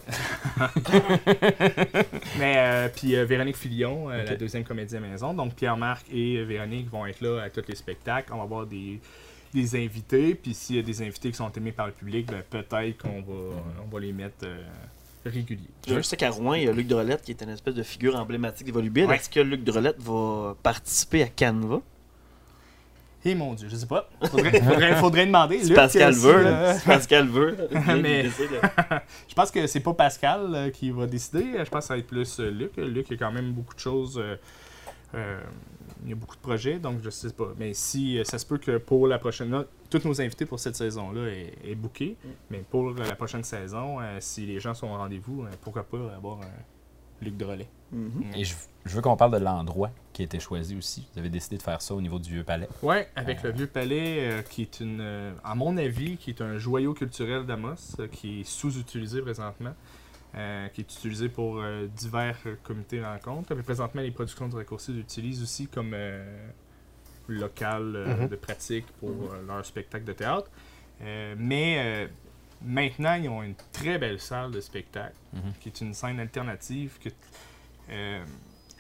Mais 2.39 2.55
euh, 2.57 2.89
puis 2.93 3.15
euh, 3.15 3.25
Véronique 3.25 3.57
Filion, 3.57 4.09
euh, 4.09 4.23
la 4.23 4.35
deuxième 4.35 4.63
comédienne 4.63 5.01
maison. 5.01 5.33
Donc 5.33 5.53
Pierre-Marc 5.55 6.05
et 6.11 6.43
Véronique 6.43 6.89
vont 6.89 7.05
être 7.05 7.21
là 7.21 7.41
à 7.43 7.49
tous 7.49 7.63
les 7.67 7.75
spectacles. 7.75 8.33
On 8.33 8.37
va 8.37 8.43
avoir 8.43 8.65
des, 8.65 8.99
des 9.53 9.75
invités. 9.75 10.35
Puis 10.35 10.53
s'il 10.53 10.77
y 10.77 10.79
a 10.79 10.81
des 10.81 11.01
invités 11.01 11.29
qui 11.31 11.37
sont 11.37 11.51
aimés 11.51 11.71
par 11.71 11.87
le 11.87 11.93
public, 11.93 12.27
ben, 12.31 12.41
peut-être 12.49 12.97
qu'on 12.97 13.21
va, 13.21 13.61
on 13.85 13.93
va 13.93 13.99
les 13.99 14.11
mettre 14.13 14.45
euh, 14.45 14.57
réguliers. 15.25 15.69
Je 15.87 16.01
sais 16.01 16.17
qu'à 16.17 16.31
Rouen, 16.31 16.55
il 16.55 16.63
y 16.63 16.67
a 16.67 16.71
Luc 16.73 16.87
Drolette 16.87 17.21
qui 17.21 17.31
est 17.31 17.41
une 17.43 17.49
espèce 17.49 17.75
de 17.75 17.83
figure 17.83 18.15
emblématique 18.15 18.65
des 18.65 18.71
volubiles. 18.73 19.05
Ouais. 19.05 19.17
Est-ce 19.17 19.29
que 19.29 19.39
Luc 19.39 19.63
Drolette 19.63 20.01
va 20.01 20.55
participer 20.63 21.23
à 21.23 21.27
Canva? 21.27 21.81
Et 23.25 23.35
mon 23.35 23.53
Dieu, 23.53 23.69
je 23.69 23.75
sais 23.75 23.85
pas. 23.85 24.09
Faudrait, 24.29 24.61
faudrait, 24.61 24.95
faudrait 24.97 25.25
demander. 25.25 25.61
Pascal 25.73 26.13
euh, 26.13 26.17
veut, 26.17 26.35
euh, 26.35 26.43
là. 26.43 26.73
Si 26.73 26.85
Pascal 26.85 27.27
veut. 27.27 27.57
Mais-. 28.01 28.29
Je 29.27 29.33
pense 29.33 29.49
que 29.49 29.65
c'est 29.67 29.79
pas 29.79 29.93
Pascal 29.93 30.53
euh, 30.53 30.69
qui 30.69 30.91
va 30.91 31.07
décider. 31.07 31.43
Je 31.63 31.69
pense 31.69 31.81
que 31.81 31.87
ça 31.87 31.93
va 31.93 31.99
être 31.99 32.07
plus 32.07 32.39
Luc. 32.39 32.75
Luc, 32.77 33.07
il 33.09 33.13
y 33.13 33.15
a 33.15 33.17
quand 33.25 33.31
même 33.31 33.51
beaucoup 33.53 33.73
de 33.75 33.79
choses. 33.79 34.21
euh, 35.15 35.39
il 36.03 36.09
y 36.09 36.11
a 36.11 36.15
beaucoup 36.15 36.35
de 36.35 36.41
projets, 36.41 36.79
donc 36.79 36.99
je 37.01 37.09
sais 37.09 37.31
pas. 37.31 37.53
Mais 37.57 37.73
si 37.73 38.19
ça 38.25 38.37
se 38.37 38.45
peut 38.45 38.57
que 38.57 38.77
pour 38.77 39.07
la 39.07 39.19
prochaine. 39.19 39.51
là, 39.51 39.63
tous 39.89 40.03
nos 40.05 40.19
invités 40.19 40.45
pour 40.45 40.59
cette 40.59 40.75
saison-là 40.75 41.27
est, 41.29 41.53
est 41.63 41.75
booké. 41.75 42.17
Mais 42.49 42.63
pour 42.69 42.91
la 42.91 43.15
prochaine 43.15 43.43
saison, 43.43 44.01
euh, 44.01 44.17
si 44.19 44.45
les 44.45 44.59
gens 44.59 44.73
sont 44.73 44.87
au 44.87 44.97
rendez-vous, 44.97 45.45
pourquoi 45.61 45.83
pas 45.83 46.13
avoir 46.15 46.41
un 46.41 47.23
Luc 47.23 47.37
Drolet. 47.37 47.69
Mhm. 47.93 48.23
Et 48.35 48.43
je, 48.43 48.55
je 48.85 48.95
veux 48.95 49.01
qu'on 49.01 49.15
parle 49.15 49.31
de 49.39 49.43
l'endroit 49.43 49.91
qui 50.11 50.21
a 50.23 50.25
été 50.25 50.39
choisi 50.39 50.75
aussi. 50.75 51.07
Vous 51.13 51.19
avez 51.19 51.29
décidé 51.29 51.57
de 51.57 51.61
faire 51.61 51.81
ça 51.81 51.93
au 51.95 52.01
niveau 52.01 52.19
du 52.19 52.31
Vieux 52.33 52.43
Palais. 52.43 52.67
Ouais, 52.81 53.09
avec 53.15 53.41
le 53.43 53.51
Vieux 53.51 53.67
Palais, 53.67 54.17
euh, 54.19 54.41
qui 54.41 54.61
est 54.63 54.79
une, 54.79 54.99
euh, 55.01 55.31
à 55.43 55.55
mon 55.55 55.77
avis, 55.77 56.17
qui 56.17 56.31
est 56.31 56.41
un 56.41 56.57
joyau 56.57 56.93
culturel 56.93 57.45
d'Amos, 57.45 57.75
euh, 57.99 58.07
qui 58.07 58.41
est 58.41 58.43
sous-utilisé 58.43 59.21
présentement. 59.21 59.73
euh, 60.35 60.67
qui 60.69 60.81
est 60.81 60.91
utilisé 60.91 61.29
pour 61.29 61.59
euh, 61.61 61.85
divers 61.95 62.35
euh, 62.47 62.55
comités 62.63 62.97
de 62.99 63.03
rencontres. 63.05 63.53
Mais 63.53 63.61
présentement, 63.61 64.01
les 64.01 64.09
productions 64.09 64.47
du 64.49 64.55
raccourci 64.55 64.91
l'utilisent 64.91 65.43
aussi 65.43 65.67
comme 65.67 65.91
euh, 65.93 66.47
local 67.27 67.95
euh, 67.95 68.17
Mhm. 68.23 68.27
de 68.29 68.35
pratique 68.35 68.85
pour 68.99 69.11
euh, 69.11 69.43
leur 69.47 69.63
spectacle 69.63 70.05
de 70.05 70.13
théâtre. 70.13 70.49
Euh, 71.03 71.35
mais 71.37 71.75
euh, 71.77 72.07
maintenant, 72.63 73.13
ils 73.13 73.29
ont 73.29 73.43
une 73.43 73.53
très 73.71 73.97
belle 73.99 74.19
salle 74.19 74.49
de 74.51 74.59
spectacle, 74.61 75.15
Mhm. 75.33 75.53
qui 75.59 75.69
est 75.69 75.81
une 75.81 75.93
scène 75.93 76.19
alternative 76.19 76.97
que, 76.99 77.09
euh, 77.09 77.11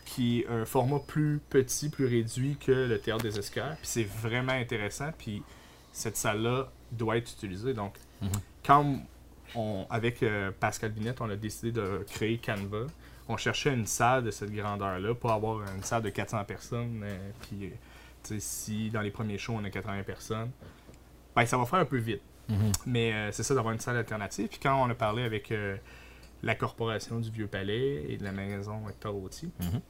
qui 0.05 0.41
est 0.41 0.47
un 0.47 0.65
format 0.65 0.99
plus 0.99 1.39
petit, 1.49 1.89
plus 1.89 2.05
réduit 2.05 2.57
que 2.57 2.71
le 2.71 2.99
théâtre 2.99 3.23
des 3.23 3.39
Escars. 3.39 3.75
Puis 3.77 3.87
c'est 3.87 4.03
vraiment 4.03 4.51
intéressant. 4.53 5.11
Puis 5.17 5.41
cette 5.91 6.17
salle-là 6.17 6.71
doit 6.91 7.17
être 7.17 7.31
utilisée. 7.31 7.73
Donc, 7.73 7.95
Mhm. 8.21 8.29
quand 8.65 8.95
on, 9.55 9.85
avec 9.89 10.23
euh, 10.23 10.51
Pascal 10.59 10.91
Binette, 10.91 11.21
on 11.21 11.29
a 11.29 11.35
décidé 11.35 11.71
de 11.71 12.05
créer 12.09 12.37
Canva, 12.37 12.87
on 13.27 13.37
cherchait 13.37 13.73
une 13.73 13.85
salle 13.85 14.23
de 14.25 14.31
cette 14.31 14.51
grandeur-là 14.53 15.13
pour 15.15 15.31
avoir 15.31 15.61
une 15.75 15.83
salle 15.83 16.01
de 16.03 16.09
400 16.09 16.43
personnes. 16.45 17.01
euh, 17.03 17.31
puis, 17.41 17.65
euh, 18.31 18.35
si 18.39 18.89
dans 18.89 19.01
les 19.01 19.11
premiers 19.11 19.37
shows, 19.37 19.55
on 19.59 19.63
a 19.63 19.69
80 19.69 20.03
personnes, 20.03 20.51
ben, 21.35 21.45
ça 21.45 21.57
va 21.57 21.65
faire 21.65 21.79
un 21.79 21.85
peu 21.85 21.97
vite. 21.97 22.21
Mhm. 22.49 22.71
Mais 22.85 23.13
euh, 23.13 23.31
c'est 23.31 23.43
ça 23.43 23.55
d'avoir 23.55 23.73
une 23.73 23.79
salle 23.79 23.97
alternative. 23.97 24.47
Puis 24.49 24.59
quand 24.61 24.81
on 24.85 24.89
a 24.89 24.95
parlé 24.95 25.23
avec 25.23 25.51
euh, 25.51 25.75
la 26.43 26.55
corporation 26.55 27.19
du 27.19 27.31
Vieux 27.31 27.47
Palais 27.47 28.03
et 28.09 28.17
de 28.17 28.23
la 28.23 28.31
maison 28.31 28.87
Hector 28.89 29.13
Routier, 29.13 29.49
Mhm. 29.59 29.81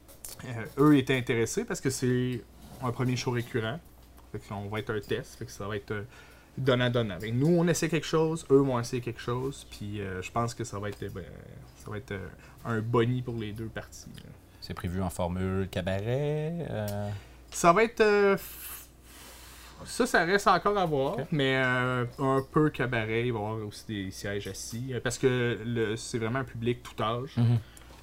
euh, 0.46 0.64
eux 0.78 0.96
étaient 0.96 1.16
intéressés 1.18 1.64
parce 1.64 1.80
que 1.80 1.90
c'est 1.90 2.42
un 2.82 2.92
premier 2.92 3.16
show 3.16 3.32
récurrent. 3.32 3.78
Fait 4.32 4.38
qu'on 4.48 4.68
va 4.68 4.78
être 4.78 4.90
un 4.90 5.00
test. 5.00 5.36
Fait 5.36 5.44
que 5.44 5.50
ça 5.52 5.66
va 5.68 5.76
être 5.76 5.90
euh, 5.92 6.02
donnant-donnant. 6.58 7.18
Nous, 7.32 7.46
on 7.48 7.66
essaie 7.68 7.88
quelque 7.88 8.06
chose, 8.06 8.46
eux 8.50 8.58
vont 8.60 8.78
essayer 8.80 9.02
quelque 9.02 9.20
chose. 9.20 9.66
Puis 9.70 10.00
euh, 10.00 10.22
je 10.22 10.30
pense 10.30 10.54
que 10.54 10.64
ça 10.64 10.78
va 10.78 10.88
être, 10.88 11.12
ben, 11.12 11.24
ça 11.84 11.90
va 11.90 11.98
être 11.98 12.14
un 12.64 12.80
boni 12.80 13.22
pour 13.22 13.34
les 13.36 13.52
deux 13.52 13.66
parties. 13.66 14.06
C'est 14.60 14.74
prévu 14.74 15.02
en 15.02 15.10
formule 15.10 15.68
cabaret. 15.70 16.66
euh, 16.70 17.10
Ça 17.50 17.72
va 17.72 17.84
être. 17.84 18.02
Ça, 19.84 20.06
ça 20.06 20.24
reste 20.24 20.46
encore 20.48 20.76
à 20.78 20.86
voir, 20.86 21.16
mais 21.30 21.56
euh, 21.56 22.04
un 22.18 22.42
peu 22.52 22.70
cabaret. 22.70 23.26
Il 23.26 23.32
va 23.32 23.38
y 23.40 23.42
avoir 23.42 23.66
aussi 23.66 23.84
des 23.86 24.10
sièges 24.10 24.46
assis. 24.48 24.92
euh, 24.92 25.00
Parce 25.02 25.18
que 25.18 25.58
le- 25.64 25.96
c'est 25.96 26.18
vraiment 26.18 26.40
un 26.40 26.44
public 26.44 26.82
tout 26.82 27.02
âge. 27.02 27.34
Mhm. 27.36 27.58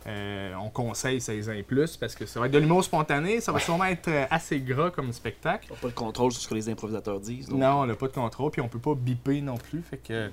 Euh, 0.07 0.55
on 0.59 0.69
conseille 0.71 1.21
16 1.21 1.47
ans 1.49 1.53
et 1.53 1.61
plus 1.61 1.95
parce 1.95 2.15
que 2.15 2.25
ça 2.25 2.39
va 2.39 2.47
être 2.47 2.51
de 2.51 2.57
l'humour 2.57 2.83
spontané. 2.83 3.39
Ça 3.39 3.51
va 3.51 3.59
sûrement 3.59 3.85
être 3.85 4.09
assez 4.31 4.59
gras 4.59 4.89
comme 4.89 5.13
spectacle. 5.13 5.67
On 5.69 5.75
n'a 5.75 5.79
pas 5.79 5.87
le 5.89 5.93
contrôle 5.93 6.31
sur 6.31 6.41
ce 6.41 6.47
que 6.47 6.55
les 6.55 6.69
improvisateurs 6.69 7.19
disent. 7.19 7.47
donc. 7.49 7.59
Non, 7.59 7.81
on 7.81 7.85
n'a 7.85 7.93
pas 7.93 8.07
de 8.07 8.13
contrôle, 8.13 8.49
puis 8.49 8.61
on 8.61 8.67
peut 8.67 8.79
pas 8.79 8.95
biper 8.95 9.41
non 9.41 9.57
plus. 9.57 9.83
Fait 9.83 9.97
que... 9.99 10.31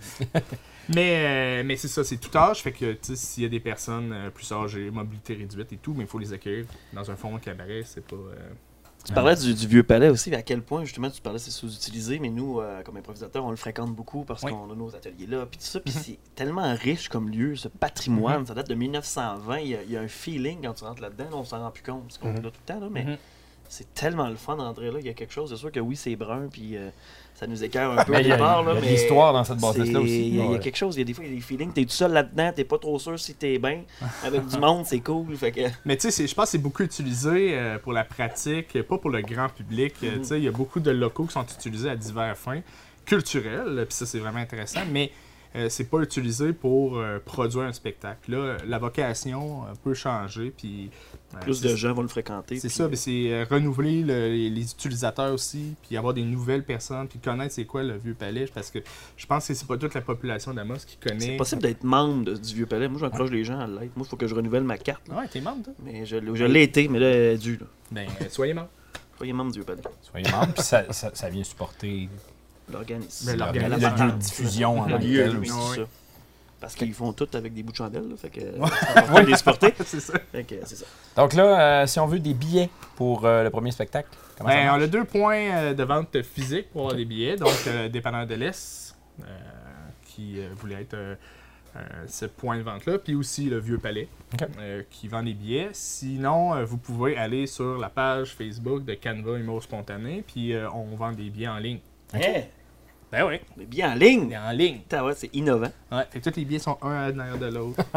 mais 0.95 1.59
euh, 1.61 1.63
mais 1.67 1.77
c'est 1.77 1.89
ça, 1.89 2.03
c'est 2.03 2.17
tout 2.17 2.35
âge. 2.39 2.63
Fait 2.63 2.73
que 2.73 2.97
s'il 3.03 3.43
y 3.43 3.47
a 3.47 3.51
des 3.51 3.61
personnes 3.61 4.31
plus 4.35 4.51
âgées, 4.53 4.91
mobilité 4.91 5.35
réduite 5.35 5.71
et 5.75 5.77
tout, 5.77 5.93
mais 5.93 6.05
il 6.05 6.09
faut 6.09 6.19
les 6.19 6.33
accueillir 6.33 6.65
dans 6.95 7.11
un 7.11 7.17
fond 7.17 7.37
cabaret. 7.39 7.83
C'est 7.85 8.07
pas. 8.07 8.17
euh, 8.17 8.37
Tu 9.09 9.15
parlais 9.15 9.37
du, 9.37 9.55
du 9.55 9.67
vieux 9.67 9.83
palais 9.83 10.11
aussi, 10.11 10.35
à 10.35 10.43
quel 10.43 10.61
point 10.63 10.85
justement 10.85 11.09
tu 11.09 11.23
parlais 11.23 11.39
c'est 11.39 11.51
sous-utilisé, 11.51 12.19
mais 12.19 12.29
nous, 12.29 12.61
euh, 12.61 12.83
comme 12.83 12.99
improvisateurs, 12.99 13.43
on 13.43 13.51
le 13.51 13.57
fréquente 13.57 13.95
beaucoup 13.95 14.23
parce 14.25 14.43
Oui. 14.43 14.53
qu'on 14.53 14.71
a 14.71 14.75
nos 14.75 14.95
ateliers 14.95 15.27
là, 15.27 15.47
puis 15.47 15.59
tout 15.59 15.65
ça, 15.65 15.81
puis 15.81 15.93
c'est 15.95 16.19
tellement 16.35 16.75
riche 16.75 17.09
comme 17.09 17.31
lieu, 17.31 17.57
ce 17.57 17.69
patrimoine, 17.69 18.45
ça 18.47 18.53
date 18.53 18.69
de 18.69 18.75
1920, 18.75 19.59
il 19.61 19.69
y, 19.69 19.75
a, 19.77 19.83
il 19.83 19.91
y 19.91 19.97
a 19.97 20.01
un 20.03 20.09
feeling 20.09 20.61
quand 20.63 20.75
tu 20.75 20.85
rentres 20.85 21.01
là-dedans, 21.01 21.25
là, 21.31 21.37
on 21.37 21.45
s'en 21.45 21.59
rend 21.61 21.71
plus 21.71 21.83
compte, 21.83 22.03
parce 22.03 22.19
qu'on 22.19 22.29
Mhm. 22.33 22.37
est 22.37 22.43
là 22.43 22.51
tout 22.51 22.61
le 22.67 22.75
temps, 22.75 22.81
là, 22.81 22.89
mais 22.91 23.05
Mhm. 23.05 23.17
c'est 23.71 23.95
tellement 23.95 24.29
le 24.29 24.37
fun 24.37 24.57
d'entrer 24.57 24.91
là, 24.91 24.99
il 25.01 25.07
y 25.07 25.11
a 25.11 25.15
quelque 25.15 25.33
chose, 25.33 25.49
c'est 25.49 25.57
sûr 25.57 25.73
que 25.73 25.81
oui, 25.81 25.97
c'est 25.97 26.15
brun, 26.15 26.49
puis 26.53 26.77
euh, 26.77 26.91
ça 27.39 27.47
nous 27.47 27.63
écœure 27.63 27.97
un 27.99 28.05
peu 28.05 28.17
au 28.17 28.19
il 28.19 28.27
y 28.27 28.33
a, 28.33 28.37
départ, 28.37 28.63
il 28.63 28.75
y 28.75 28.79
a 28.79 28.81
de 28.81 28.87
l'histoire 28.87 29.33
dans 29.33 29.45
cette 29.45 29.59
bâtisse-là 29.61 30.01
aussi. 30.01 30.29
Il 30.29 30.37
y, 30.37 30.41
a- 30.41 30.45
y 30.57 30.61
quelque 30.61 30.77
chose, 30.77 30.97
il 30.97 30.99
y 30.99 31.03
a 31.03 31.05
des 31.05 31.15
fois 31.15 31.25
il 31.25 31.31
y 31.31 31.33
a 31.33 31.37
des 31.37 31.41
feelings, 31.43 31.73
t'es 31.73 31.85
tout 31.85 31.91
seul 31.91 32.13
là-dedans, 32.13 32.51
t'es 32.55 32.65
pas 32.65 32.79
trop 32.79 32.99
sûr 32.99 33.19
si 33.19 33.35
t'es 33.35 33.59
bien, 33.59 33.83
avec 34.25 34.45
du 34.47 34.59
monde, 34.59 34.85
c'est 34.87 34.99
cool, 35.01 35.37
fait 35.37 35.53
que... 35.53 35.61
Mais 35.85 35.97
tu 35.97 36.11
sais, 36.11 36.27
je 36.27 36.35
pense 36.35 36.47
que 36.47 36.51
c'est 36.53 36.59
beaucoup 36.59 36.83
utilisé 36.83 37.57
euh, 37.57 37.79
pour 37.79 37.93
la 37.93 38.03
pratique, 38.05 38.83
pas 38.83 38.99
pour 38.99 39.11
le 39.11 39.23
grand 39.23 39.49
public. 39.49 39.95
Euh, 40.03 40.11
Mhm. 40.17 40.19
Tu 40.23 40.25
sais, 40.25 40.39
il 40.39 40.45
y 40.45 40.49
a 40.49 40.53
beaucoup 40.53 40.81
de 40.81 40.91
locaux 40.91 41.27
qui 41.27 41.33
sont 41.35 41.45
utilisés 41.47 41.91
à 41.91 41.95
divers 41.97 42.37
fins 42.37 42.61
culturels, 43.07 43.79
euh, 43.79 43.85
puis 43.85 43.95
ça, 43.95 44.07
c'est 44.07 44.19
vraiment 44.19 44.39
intéressant, 44.41 44.81
mais 44.91 45.13
euh, 45.57 45.69
c'est 45.69 45.89
pas 45.89 45.99
utilisé 46.01 46.53
pour 46.53 46.99
euh, 46.99 47.19
produire 47.25 47.63
un 47.65 47.73
spectacle. 47.73 48.33
Là, 48.33 48.57
la 48.67 48.79
vocation 48.79 49.63
euh, 49.63 49.73
peut 49.85 49.95
changer, 49.95 50.53
puis... 50.57 50.91
euh, 51.35 51.39
Plus 51.41 51.61
de 51.61 51.77
gens 51.77 51.93
vont 51.93 52.03
le 52.03 52.09
fréquenter. 52.09 52.57
C'est 52.59 52.69
puis- 52.69 52.77
ça, 52.77 52.89
mais 52.89 52.97
c'est 52.97 53.31
euh, 53.33 53.45
renouveler 53.51 54.03
le- 54.03 54.29
les, 54.29 54.49
les 54.51 54.71
utilisateurs 54.73 55.33
aussi, 55.33 55.75
puis 55.87 55.97
avoir 55.97 56.15
des 56.15 56.23
nouvelles 56.23 56.65
personnes, 56.65 57.07
puis 57.07 57.19
connaître 57.19 57.55
c'est 57.55 57.65
quoi 57.67 57.83
le 57.83 57.97
vieux 57.99 58.15
palais, 58.15 58.47
parce 58.55 58.71
que 58.71 58.79
je 59.17 59.27
pense 59.27 59.47
que 59.47 59.55
c'est 59.55 59.67
pas 59.69 59.77
toute 59.77 59.95
la 59.95 60.01
population 60.01 60.55
d'Amos 60.55 60.77
qui 60.87 60.97
connaît. 60.97 61.21
C'est 61.21 61.37
possible 61.37 61.63
d'être 61.63 61.85
membre 61.85 62.25
de- 62.25 62.35
du 62.37 62.55
Vieux 62.55 62.67
Palais. 62.67 62.89
Moi, 62.89 62.99
j'encourage 63.01 63.31
les 63.31 63.45
gens 63.45 63.59
à 63.61 63.67
l'être. 63.67 63.95
Moi, 63.97 64.07
il 64.07 64.09
faut 64.09 64.17
que 64.17 64.27
je 64.27 64.35
renouvelle 64.35 64.65
ma 64.65 64.79
carte. 64.79 65.07
là. 65.09 65.17
Ouais, 65.19 65.29
t'es 65.29 65.41
membre, 65.41 65.65
toi? 65.65 65.75
Mais 65.85 66.07
je, 66.07 66.17
l'ai- 66.17 66.35
je 66.37 66.45
l'ai 66.45 66.63
été, 66.63 66.89
mais 66.89 66.99
là, 66.99 67.07
elle 67.09 67.35
est 67.35 67.39
due. 67.39 67.57
Là. 67.59 67.67
Ben, 67.91 68.09
euh, 68.21 68.25
soyez 68.31 68.55
membre. 68.55 68.69
Soyez 69.19 69.33
membre 69.33 69.51
du 69.53 69.59
Vieux 69.59 69.67
Palais. 69.67 69.83
Soyez 70.11 70.31
membre, 70.31 70.53
puis 70.55 70.63
ça, 70.63 70.91
ça, 70.93 71.11
ça 71.13 71.29
vient 71.29 71.45
supporter 71.45 72.09
L'organisme. 72.73 73.31
Le, 73.33 73.37
l'organisme. 73.39 73.81
lieu 74.07 74.13
de 74.13 74.19
diffusion 74.19 74.81
en 74.81 74.87
lieu, 74.99 75.39
aussi. 75.41 75.81
Ça. 76.59 76.61
Parce 76.61 76.75
qu'ils 76.75 76.93
font 76.95 77.13
tout 77.13 77.29
avec 77.35 77.55
des 77.55 77.63
bouts 77.63 77.73
de 77.73 77.77
chandelle, 77.77 78.09
là, 78.09 78.17
fait 78.17 78.31
que 78.31 78.41
ça 78.95 79.03
va 79.03 79.23
les 79.23 79.37
supporter. 79.37 79.73
c'est 79.85 80.01
ça. 80.01 80.15
Fait 80.33 80.45
que 80.45 80.55
c'est 80.65 80.77
ça. 80.77 80.87
Donc 81.17 81.35
là, 81.35 81.83
euh, 81.83 81.87
si 81.87 81.99
on 82.01 82.07
veut 82.07 82.19
des 82.19 82.35
billets 82.35 82.69
pour 82.97 83.25
euh, 83.27 83.45
le 83.45 83.51
premier 83.51 83.71
spectacle, 83.71 84.09
comment 84.37 84.51
ça 84.51 84.57
Ben, 84.57 84.63
on 84.69 84.73
marche? 84.73 84.83
a 84.83 84.87
deux 84.89 85.05
points 85.05 85.51
euh, 85.55 85.75
de 85.75 85.83
vente 85.85 86.21
physique 86.23 86.71
pour 86.71 86.83
avoir 86.83 86.97
des 86.97 87.05
billets. 87.05 87.37
Donc, 87.37 87.53
euh, 87.67 87.89
dépanneur 87.89 88.27
de 88.27 88.35
l'Est, 88.35 88.97
euh, 89.21 89.25
qui 90.07 90.41
euh, 90.41 90.49
voulait 90.57 90.83
être 90.83 90.95
euh, 90.95 91.15
euh, 91.77 91.81
ce 92.09 92.25
point 92.27 92.57
de 92.57 92.63
vente-là, 92.63 92.99
puis 92.99 93.15
aussi 93.15 93.45
le 93.51 93.59
Vieux 93.59 93.79
Palais, 93.79 94.09
euh, 94.59 94.83
qui 94.91 95.07
vend 95.07 95.23
des 95.23 95.35
billets. 95.35 95.69
Sinon, 95.73 96.55
euh, 96.55 96.65
vous 96.65 96.79
pouvez 96.79 97.17
aller 97.17 97.47
sur 97.47 97.79
la 97.79 97.89
page 97.89 98.35
Facebook 98.35 98.85
de 98.85 98.95
Canva 98.95 99.39
Humour 99.39 99.63
Spontané, 99.63 100.25
puis 100.27 100.55
euh, 100.55 100.69
on 100.71 100.97
vend 100.97 101.13
des 101.13 101.31
billets 101.31 101.49
en 101.49 101.59
ligne. 101.59 101.79
Ben 103.11 103.25
oui, 103.27 103.41
Mais 103.57 103.65
bien 103.65 103.93
en 103.93 103.95
ligne. 103.95 104.37
en 104.39 104.51
ligne. 104.51 104.81
Ouais, 104.93 105.15
c'est 105.17 105.35
innovant. 105.35 105.71
Ouais, 105.91 106.05
fait 106.11 106.21
que 106.21 106.29
tous 106.31 106.37
les 106.37 106.45
billets 106.45 106.59
sont 106.59 106.77
un 106.83 107.09
à 107.09 107.11
l'arrière 107.11 107.39
de 107.39 107.47
l'autre. 107.47 107.83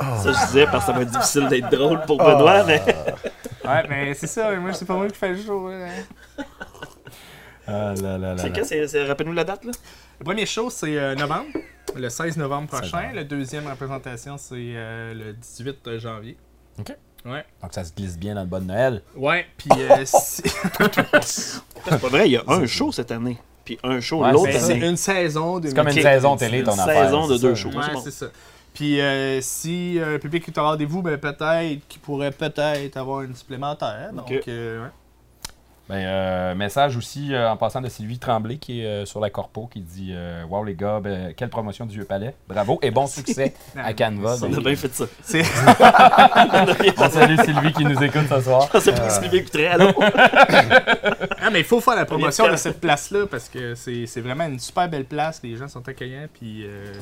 Ça, 0.00 0.32
je 0.32 0.46
disais, 0.46 0.64
parce 0.66 0.84
que 0.84 0.92
ça 0.92 0.98
va 0.98 1.02
être 1.02 1.10
difficile 1.12 1.48
d'être 1.48 1.70
drôle 1.70 2.00
pour 2.06 2.18
Benoît, 2.18 2.64
mais. 2.64 2.80
ouais, 3.64 3.84
mais 3.88 4.14
c'est 4.14 4.26
ça, 4.26 4.52
moi, 4.56 4.72
c'est 4.72 4.84
pas 4.84 4.96
moi 4.96 5.06
qui 5.08 5.14
fais 5.16 5.28
le 5.32 5.40
show. 5.42 5.68
hein. 5.68 5.88
Ah 7.68 7.94
là 7.94 8.18
là 8.18 8.34
là 8.34 8.38
C'est 8.38 8.52
quand? 8.52 8.64
c'est- 8.64 9.04
Rappelle-nous 9.04 9.32
la 9.32 9.44
date, 9.44 9.64
là. 9.64 9.70
Le 10.18 10.24
premier 10.24 10.44
show, 10.46 10.70
c'est 10.70 10.96
euh, 10.98 11.14
novembre, 11.14 11.46
le 11.94 12.08
16 12.08 12.36
novembre 12.36 12.68
16 12.70 12.80
prochain. 12.90 13.12
La 13.14 13.22
deuxième 13.22 13.66
représentation, 13.68 14.36
c'est 14.38 14.54
euh, 14.74 15.14
le 15.14 15.32
18 15.34 15.98
janvier. 15.98 16.36
OK. 16.80 16.96
Ouais. 17.24 17.44
Donc 17.62 17.72
ça 17.72 17.84
se 17.84 17.92
glisse 17.92 18.18
bien 18.18 18.34
dans 18.34 18.40
le 18.40 18.46
bon 18.46 18.66
Noël. 18.66 19.02
Ouais, 19.16 19.46
puis 19.56 19.68
euh, 19.78 19.96
c'est 20.04 20.48
C'est 21.22 21.60
pas 21.86 21.96
vrai, 22.08 22.28
il 22.28 22.32
y 22.32 22.36
a 22.36 22.42
un 22.48 22.66
show 22.66 22.90
cette 22.92 23.10
année. 23.12 23.38
Puis 23.64 23.78
un 23.84 24.00
show 24.00 24.22
Ouais, 24.22 24.32
l'autre 24.32 24.50
c'est 24.52 24.72
année. 24.72 24.88
une 24.88 24.96
saison 24.96 25.60
de 25.60 25.68
C'est 25.68 25.74
comme 25.74 25.86
une 25.88 25.92
saison 26.02 26.36
télé, 26.36 26.58
Une 26.58 26.64
ton 26.64 26.72
affaire. 26.78 27.04
saison 27.04 27.28
de 27.28 27.38
deux 27.38 27.54
shows. 27.54 27.68
Ouais, 27.70 27.82
c'est 27.86 27.92
bon. 27.92 28.00
c'est 28.02 28.10
ça. 28.10 28.26
Puis 28.74 29.00
euh, 29.00 29.40
si 29.40 29.98
euh, 30.00 30.12
le 30.14 30.18
public 30.18 30.48
est 30.48 30.58
au 30.58 30.62
rendez-vous, 30.62 31.02
ben 31.02 31.18
peut-être 31.18 31.86
qu'il 31.88 32.00
pourrait 32.00 32.30
peut-être 32.32 32.96
avoir 32.96 33.22
une 33.22 33.34
supplémentaire. 33.36 34.10
Donc, 34.14 34.32
euh, 34.48 34.82
ouais. 34.84 34.90
Ben, 35.88 35.96
euh, 35.96 36.54
message 36.54 36.96
aussi 36.96 37.34
euh, 37.34 37.50
en 37.50 37.56
passant 37.56 37.80
de 37.80 37.88
Sylvie 37.88 38.18
Tremblay 38.18 38.56
qui 38.56 38.80
est 38.82 38.86
euh, 38.86 39.04
sur 39.04 39.18
la 39.20 39.30
Corpo 39.30 39.66
qui 39.66 39.80
dit 39.80 40.10
euh, 40.12 40.44
Wow 40.48 40.64
les 40.64 40.74
gars, 40.74 41.00
ben, 41.00 41.34
quelle 41.34 41.48
promotion 41.50 41.86
du 41.86 41.94
Vieux 41.96 42.04
Palais. 42.04 42.34
Bravo 42.48 42.78
et 42.82 42.90
bon 42.92 43.06
succès 43.08 43.52
à 43.76 43.92
Canva. 43.92 44.36
On 44.42 44.54
a 44.54 44.60
bien 44.60 44.76
fait 44.76 44.94
ça. 44.94 45.04
C'est- 45.22 45.42
on 46.98 47.10
salue 47.10 47.36
Sylvie 47.44 47.72
qui 47.72 47.84
nous 47.84 48.02
écoute 48.02 48.26
ce 48.28 48.40
soir. 48.40 48.66
Je 48.66 48.70
pensais 48.72 48.92
pas 48.92 49.06
que 49.08 49.12
Sylvie 49.12 49.36
écouterait. 49.38 49.66
Allô? 49.66 49.88
Ah, 51.40 51.50
mais 51.52 51.60
il 51.60 51.64
faut 51.64 51.80
faire 51.80 51.96
la 51.96 52.04
promotion 52.06 52.48
de 52.50 52.56
cette 52.56 52.80
place-là 52.80 53.26
parce 53.26 53.48
que 53.48 53.74
c'est 53.74 54.06
c'est 54.06 54.20
vraiment 54.20 54.46
une 54.46 54.60
super 54.60 54.88
belle 54.88 55.04
place. 55.04 55.40
Les 55.42 55.56
gens 55.56 55.68
sont 55.68 55.86
accueillants. 55.88 56.28
Puis 56.32 56.64
euh, 56.64 56.92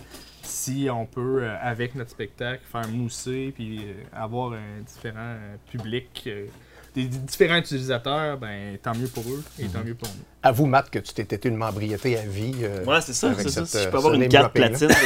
si 0.43 0.89
on 0.91 1.05
peut, 1.07 1.47
avec 1.63 1.95
notre 1.95 2.11
spectacle, 2.11 2.63
faire 2.71 2.89
mousser 2.89 3.53
puis 3.55 3.79
euh, 3.85 3.93
avoir 4.17 4.53
un 4.55 4.81
différent 4.87 5.37
public, 5.71 6.25
euh, 6.27 6.47
des, 6.95 7.05
différents 7.05 7.57
utilisateurs, 7.57 8.37
ben 8.39 8.77
tant 8.83 8.95
mieux 8.95 9.07
pour 9.09 9.23
eux 9.25 9.43
et 9.59 9.67
tant 9.69 9.83
mieux 9.85 9.95
pour 9.95 10.09
nous. 10.09 10.15
Avoue, 10.43 10.67
Matt, 10.67 10.89
que 10.91 10.99
tu 10.99 11.13
t'es 11.13 11.23
été 11.23 11.49
une 11.49 11.57
membriété 11.57 12.19
à 12.19 12.23
vie. 12.23 12.55
euh, 12.63 12.85
Ouais, 12.85 13.01
c'est 13.01 13.13
ça, 13.13 13.33
c'est 13.37 13.49
ça. 13.51 13.67
Si 13.67 13.79
je 13.79 13.83
euh, 13.85 13.91
peux 13.91 13.99
avoir 13.99 14.15
une 14.15 14.29
carte 14.29 14.53
platine. 14.55 14.89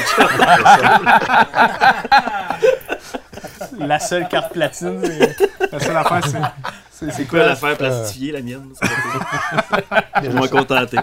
La 3.79 3.99
seule 3.99 4.29
carte 4.29 4.53
platine, 4.53 5.01
c'est- 5.03 5.51
la 5.73 5.81
seule 5.81 5.97
affaire, 5.97 6.25
c'est- 6.25 6.31
c'est 6.91 7.07
c'est 7.07 7.13
C'est 7.13 7.25
quoi 7.25 7.39
quoi? 7.41 7.47
la 7.47 7.47
l'affaire 7.49 7.77
plastifiée, 7.77 8.33
la 8.33 8.41
mienne? 8.41 8.69
Je 10.23 10.29
vais 10.29 10.35
m'en 10.35 10.47
contenter. 10.49 10.99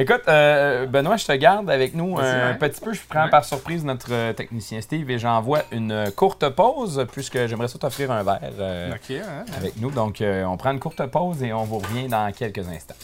Écoute, 0.00 0.22
euh, 0.28 0.86
Benoît, 0.86 1.16
je 1.16 1.26
te 1.26 1.32
garde 1.32 1.68
avec 1.68 1.92
nous 1.92 2.16
un 2.18 2.54
petit 2.54 2.80
peu. 2.80 2.92
Je 2.92 3.00
prends 3.08 3.28
par 3.28 3.44
surprise 3.44 3.84
notre 3.84 4.12
euh, 4.12 4.32
technicien 4.32 4.80
Steve 4.80 5.10
et 5.10 5.18
j'envoie 5.18 5.62
une 5.72 6.12
courte 6.14 6.48
pause 6.50 7.04
puisque 7.10 7.46
j'aimerais 7.48 7.66
ça 7.66 7.80
t'offrir 7.80 8.12
un 8.12 8.22
verre 8.22 8.38
euh, 8.60 8.92
hein? 8.92 9.44
avec 9.56 9.76
nous. 9.80 9.90
Donc, 9.90 10.20
euh, 10.20 10.44
on 10.44 10.56
prend 10.56 10.70
une 10.70 10.78
courte 10.78 11.04
pause 11.06 11.42
et 11.42 11.52
on 11.52 11.64
vous 11.64 11.78
revient 11.78 12.06
dans 12.06 12.30
quelques 12.30 12.68
instants. 12.68 12.94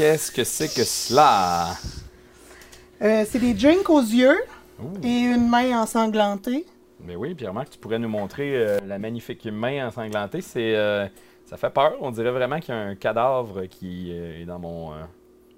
Qu'est-ce 0.00 0.32
que 0.32 0.44
c'est 0.44 0.74
que 0.74 0.82
cela? 0.82 1.74
Euh, 3.02 3.26
c'est 3.28 3.38
des 3.38 3.52
drinks 3.52 3.90
aux 3.90 4.00
yeux 4.00 4.38
et 5.02 5.24
une 5.24 5.46
main 5.46 5.82
ensanglantée. 5.82 6.64
Mais 7.04 7.16
oui, 7.16 7.34
puis 7.34 7.46
remarque, 7.46 7.68
tu 7.68 7.78
pourrais 7.78 7.98
nous 7.98 8.08
montrer 8.08 8.56
euh, 8.56 8.78
la 8.86 8.98
magnifique 8.98 9.44
main 9.44 9.86
ensanglantée. 9.86 10.40
C'est, 10.40 10.74
euh, 10.74 11.06
ça 11.44 11.58
fait 11.58 11.68
peur. 11.68 11.98
On 12.00 12.10
dirait 12.12 12.30
vraiment 12.30 12.60
qu'il 12.60 12.74
y 12.74 12.78
a 12.78 12.80
un 12.80 12.94
cadavre 12.94 13.66
qui 13.66 14.10
est 14.10 14.46
dans, 14.46 14.58
mon, 14.58 14.92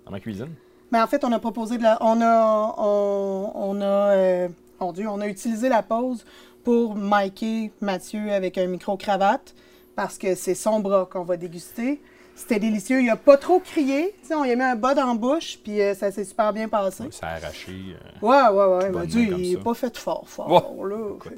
dans 0.05 0.11
ma 0.11 0.19
cuisine. 0.19 0.51
Mais 0.91 1.01
en 1.01 1.07
fait, 1.07 1.23
on 1.23 1.31
a 1.31 1.39
proposé 1.39 1.79
de 1.79 1.85
la. 1.85 1.99
On 2.01 2.21
a. 2.21 2.75
On, 2.79 3.53
on 3.55 3.81
a. 3.81 4.49
mon 4.81 4.91
Dieu, 4.91 5.07
on 5.09 5.21
a 5.21 5.29
utilisé 5.29 5.69
la 5.69 5.85
pause 5.85 6.25
pour 6.65 6.97
micer 6.97 7.71
Mathieu 7.81 8.33
avec 8.33 8.59
un 8.59 8.67
micro-cravate 8.67 9.55
parce 9.95 10.19
que 10.19 10.35
c'est 10.35 10.57
son 10.57 10.81
bras 10.81 11.09
qu'on 11.09 11.23
va 11.23 11.37
déguster. 11.37 12.01
C'était 12.35 12.59
délicieux. 12.59 13.03
Il 13.03 13.11
a 13.11 13.17
pas 13.17 13.37
trop 13.37 13.61
crié. 13.61 14.15
On 14.35 14.43
lui 14.45 14.53
a 14.53 14.57
mis 14.57 14.63
un 14.63 14.75
bas 14.75 14.95
dans 14.95 15.07
la 15.07 15.15
bouche, 15.15 15.59
puis 15.63 15.81
euh, 15.81 15.95
ça 15.95 16.11
s'est 16.11 16.25
super 16.25 16.53
bien 16.53 16.69
passé. 16.69 17.05
Ça 17.11 17.29
a 17.29 17.37
arraché. 17.37 17.73
euh, 17.73 18.27
Ouais, 18.27 18.49
ouais, 18.57 18.77
ouais. 18.85 18.91
Mathieu, 18.91 19.23
main 19.23 19.31
comme 19.31 19.41
il 19.41 19.53
est 19.53 19.57
ça. 19.57 19.63
pas 19.63 19.75
fait 19.75 19.97
fort, 19.97 20.25
fort. 20.27 20.85
Là. 20.87 20.97
Écoute. 21.17 21.33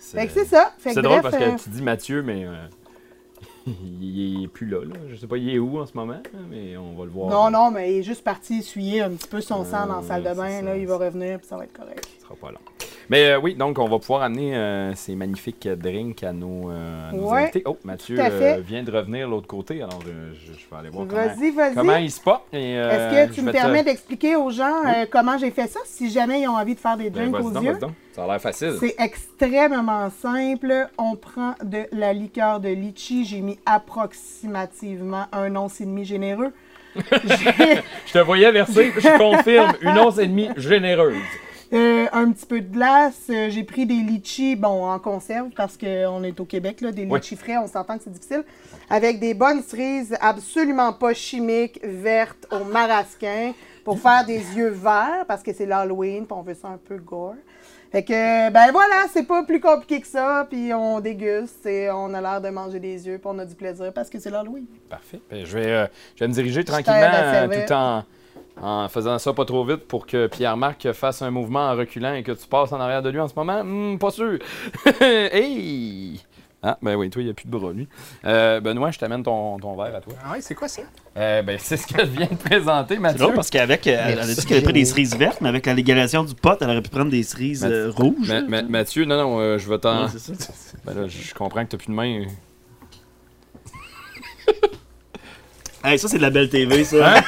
Fait 0.00 0.26
que, 0.26 0.32
c'est, 0.32 0.44
ça. 0.46 0.72
C'est 0.78 1.02
drôle 1.02 1.20
parce 1.20 1.36
que 1.36 1.62
tu 1.62 1.70
dis 1.70 1.82
Mathieu, 1.82 2.22
mais 2.22 2.44
euh, 2.46 2.54
il 4.00 4.44
est 4.44 4.48
plus 4.48 4.66
là, 4.66 4.78
là. 4.84 4.94
Je 5.10 5.16
sais 5.16 5.26
pas, 5.26 5.36
il 5.36 5.50
est 5.50 5.58
où 5.58 5.78
en 5.78 5.86
ce 5.86 5.92
moment, 5.94 6.14
hein, 6.14 6.38
mais 6.48 6.76
on 6.76 6.94
va 6.94 7.04
le 7.04 7.10
voir. 7.10 7.28
Non, 7.28 7.50
non, 7.50 7.70
mais 7.70 7.92
il 7.92 7.98
est 7.98 8.02
juste 8.02 8.22
parti 8.24 8.58
essuyer 8.60 9.02
un 9.02 9.10
petit 9.10 9.28
peu 9.28 9.40
son 9.40 9.64
sang 9.64 9.86
dans 9.86 10.00
la 10.00 10.06
salle 10.06 10.22
de 10.22 10.32
bain. 10.34 10.62
Là, 10.62 10.76
il 10.76 10.86
va 10.86 10.96
revenir, 10.96 11.38
puis 11.38 11.48
ça 11.48 11.56
va 11.56 11.64
être 11.64 11.72
correct. 11.72 12.08
Ce 12.18 12.24
sera 12.24 12.34
pas 12.36 12.50
long. 12.52 12.60
Mais 13.10 13.30
euh, 13.30 13.40
oui, 13.40 13.54
donc 13.54 13.78
on 13.78 13.88
va 13.88 13.98
pouvoir 13.98 14.22
amener 14.22 14.54
euh, 14.54 14.94
ces 14.94 15.14
magnifiques 15.14 15.66
drinks 15.66 16.22
à 16.22 16.32
nos, 16.32 16.70
euh, 16.70 17.08
à 17.08 17.12
nos 17.12 17.30
Ouais, 17.30 17.42
invités. 17.44 17.62
Oh, 17.64 17.78
Mathieu 17.82 18.16
vient 18.66 18.82
de 18.82 18.90
revenir 18.90 19.26
de 19.26 19.30
l'autre 19.32 19.46
côté, 19.46 19.82
alors 19.82 20.00
je, 20.02 20.36
je 20.38 20.50
vais 20.52 20.76
aller 20.78 20.90
voir 20.90 21.06
comment, 21.08 21.22
Vas-y, 21.26 21.50
vas-y. 21.52 21.74
comment 21.74 21.96
il 21.96 22.10
se 22.10 22.20
porte. 22.20 22.44
Est-ce 22.52 23.28
que 23.28 23.34
tu 23.34 23.40
me 23.42 23.46
te- 23.50 23.56
permets 23.56 23.82
d'expliquer 23.82 24.36
aux 24.36 24.50
gens 24.50 24.82
Oui. 24.84 24.92
comment 25.10 25.38
j'ai 25.38 25.50
fait 25.50 25.68
ça, 25.68 25.80
si 25.86 26.10
jamais 26.10 26.42
ils 26.42 26.48
ont 26.48 26.56
envie 26.56 26.74
de 26.74 26.80
faire 26.80 26.96
des 26.98 27.08
Ben, 27.08 27.30
drinks 27.30 27.34
vas-y 27.42 27.46
aux 27.46 27.50
donc, 27.50 27.62
yeux? 27.64 27.78
Ça 28.12 28.24
a 28.24 28.26
l'air 28.26 28.40
facile. 28.40 28.74
C'est 28.78 28.96
extrêmement 28.98 30.10
simple. 30.10 30.88
On 30.98 31.16
prend 31.16 31.54
de 31.64 31.84
la 31.92 32.12
liqueur 32.12 32.60
de 32.60 32.68
litchi. 32.68 33.24
J'ai 33.24 33.40
mis 33.40 33.58
approximativement 33.64 35.26
un 35.32 35.54
once 35.56 35.80
et 35.80 35.84
demi 35.86 36.04
généreux. 36.04 36.52
Je 36.96 38.12
te 38.12 38.18
voyais 38.18 38.50
verser, 38.50 38.92
je 38.98 39.18
confirme, 39.18 39.72
une 39.82 39.98
once 39.98 40.18
et 40.18 40.26
demie 40.26 40.48
généreuse. 40.56 41.14
Euh, 41.72 42.06
un 42.12 42.30
petit 42.32 42.46
peu 42.46 42.60
de 42.60 42.72
glace. 42.72 43.22
Euh, 43.30 43.50
J'ai 43.50 43.64
pris 43.64 43.86
des 43.86 43.94
litchis, 43.94 44.56
bon, 44.56 44.86
en 44.86 44.98
conserve, 44.98 45.50
parce 45.56 45.76
qu'on 45.76 46.22
est 46.22 46.38
au 46.40 46.44
Québec, 46.44 46.80
là, 46.80 46.92
des 46.92 47.04
litchis 47.04 47.36
frais, 47.36 47.58
on 47.58 47.66
s'entend 47.66 47.98
que 47.98 48.04
c'est 48.04 48.12
difficile. 48.12 48.44
Avec 48.88 49.20
des 49.20 49.34
bonnes 49.34 49.62
cerises 49.62 50.16
absolument 50.20 50.92
pas 50.92 51.14
chimiques, 51.14 51.80
vertes, 51.82 52.46
au 52.50 52.64
marasquin, 52.64 53.52
pour 53.84 53.98
faire 53.98 54.24
des 54.26 54.38
yeux 54.56 54.68
verts, 54.70 55.24
parce 55.26 55.42
que 55.42 55.52
c'est 55.52 55.66
l'Halloween, 55.66 56.26
puis 56.26 56.36
on 56.36 56.42
veut 56.42 56.54
ça 56.54 56.68
un 56.68 56.78
peu 56.78 56.96
gore. 56.98 57.34
Fait 57.90 58.02
que, 58.02 58.50
ben 58.50 58.70
voilà, 58.70 59.06
c'est 59.10 59.26
pas 59.26 59.44
plus 59.44 59.60
compliqué 59.60 60.00
que 60.00 60.06
ça, 60.06 60.46
puis 60.48 60.74
on 60.74 61.00
déguste, 61.00 61.64
et 61.64 61.90
on 61.90 62.12
a 62.12 62.20
l'air 62.20 62.40
de 62.40 62.50
manger 62.50 62.80
des 62.80 63.06
yeux, 63.06 63.18
puis 63.18 63.30
on 63.32 63.38
a 63.38 63.46
du 63.46 63.54
plaisir, 63.54 63.92
parce 63.94 64.10
que 64.10 64.18
c'est 64.18 64.30
l'Halloween. 64.30 64.66
Parfait. 64.90 65.20
Ben, 65.30 65.44
je, 65.44 65.58
vais, 65.58 65.70
euh, 65.72 65.86
je 66.14 66.24
vais 66.24 66.28
me 66.28 66.34
diriger 66.34 66.64
tranquillement 66.64 67.00
euh, 67.00 67.66
tout 67.66 67.72
en, 67.72 68.04
en 68.62 68.88
faisant 68.88 69.18
ça 69.18 69.32
pas 69.32 69.44
trop 69.44 69.64
vite 69.64 69.86
pour 69.88 70.06
que 70.06 70.26
Pierre-Marc 70.26 70.92
fasse 70.92 71.22
un 71.22 71.30
mouvement 71.30 71.70
en 71.70 71.76
reculant 71.76 72.14
et 72.14 72.22
que 72.22 72.32
tu 72.32 72.46
passes 72.48 72.72
en 72.72 72.80
arrière 72.80 73.02
de 73.02 73.10
lui 73.10 73.20
en 73.20 73.28
ce 73.28 73.34
moment? 73.36 73.62
Hmm, 73.64 73.98
pas 73.98 74.10
sûr. 74.10 74.38
hey! 75.00 76.20
Ah, 76.60 76.76
ben 76.82 76.96
oui, 76.96 77.08
toi, 77.08 77.22
il 77.22 77.26
n'y 77.26 77.30
a 77.30 77.34
plus 77.34 77.46
de 77.46 77.56
bras, 77.56 77.70
lui. 77.72 77.86
Euh, 78.24 78.58
Benoît, 78.58 78.90
je 78.90 78.98
t'amène 78.98 79.22
ton, 79.22 79.58
ton 79.60 79.76
verre 79.76 79.94
à 79.94 80.00
toi. 80.00 80.12
Ah 80.24 80.32
ouais, 80.32 80.40
c'est 80.40 80.56
quoi 80.56 80.66
ça? 80.66 80.82
Euh, 81.16 81.40
ben, 81.42 81.56
c'est 81.60 81.76
ce 81.76 81.86
que 81.86 82.00
je 82.00 82.10
viens 82.10 82.26
de 82.26 82.34
présenter, 82.34 82.94
C'est 82.94 83.00
Mathieu. 83.00 83.18
drôle 83.20 83.34
parce 83.34 83.48
qu'avec, 83.48 83.86
euh, 83.86 83.90
elle, 83.96 84.12
elle 84.14 84.18
a 84.18 84.26
dit 84.26 84.34
qu'elle 84.44 84.56
avait 84.56 84.64
pris 84.64 84.72
des 84.72 84.84
cerises 84.84 85.14
vertes, 85.16 85.40
mais 85.40 85.48
avec 85.50 85.66
la 85.66 85.74
légalisation 85.74 86.24
du 86.24 86.34
pot, 86.34 86.58
elle 86.60 86.68
aurait 86.68 86.82
pu 86.82 86.90
prendre 86.90 87.12
des 87.12 87.22
cerises 87.22 87.64
euh, 87.64 87.92
rouges. 87.94 88.26
Ma- 88.26 88.40
là. 88.40 88.46
ma- 88.48 88.62
Mathieu, 88.62 89.04
non, 89.04 89.16
non, 89.16 89.38
euh, 89.38 89.56
je 89.58 89.70
vais 89.70 89.78
t'en. 89.78 90.06
Ouais, 90.06 90.10
c'est 90.16 90.34
ça. 90.34 90.52
Ben 90.84 90.94
là, 90.94 91.06
je 91.06 91.16
je 91.22 91.32
comprends 91.32 91.64
que 91.64 91.70
t'as 91.70 91.76
plus 91.78 91.86
de 91.86 91.92
main. 91.92 92.24
Hey, 95.84 95.96
ça, 95.96 96.08
c'est 96.08 96.16
de 96.16 96.22
la 96.22 96.30
belle 96.30 96.48
TV, 96.48 96.82
ça. 96.82 97.18
Hein? 97.18 97.22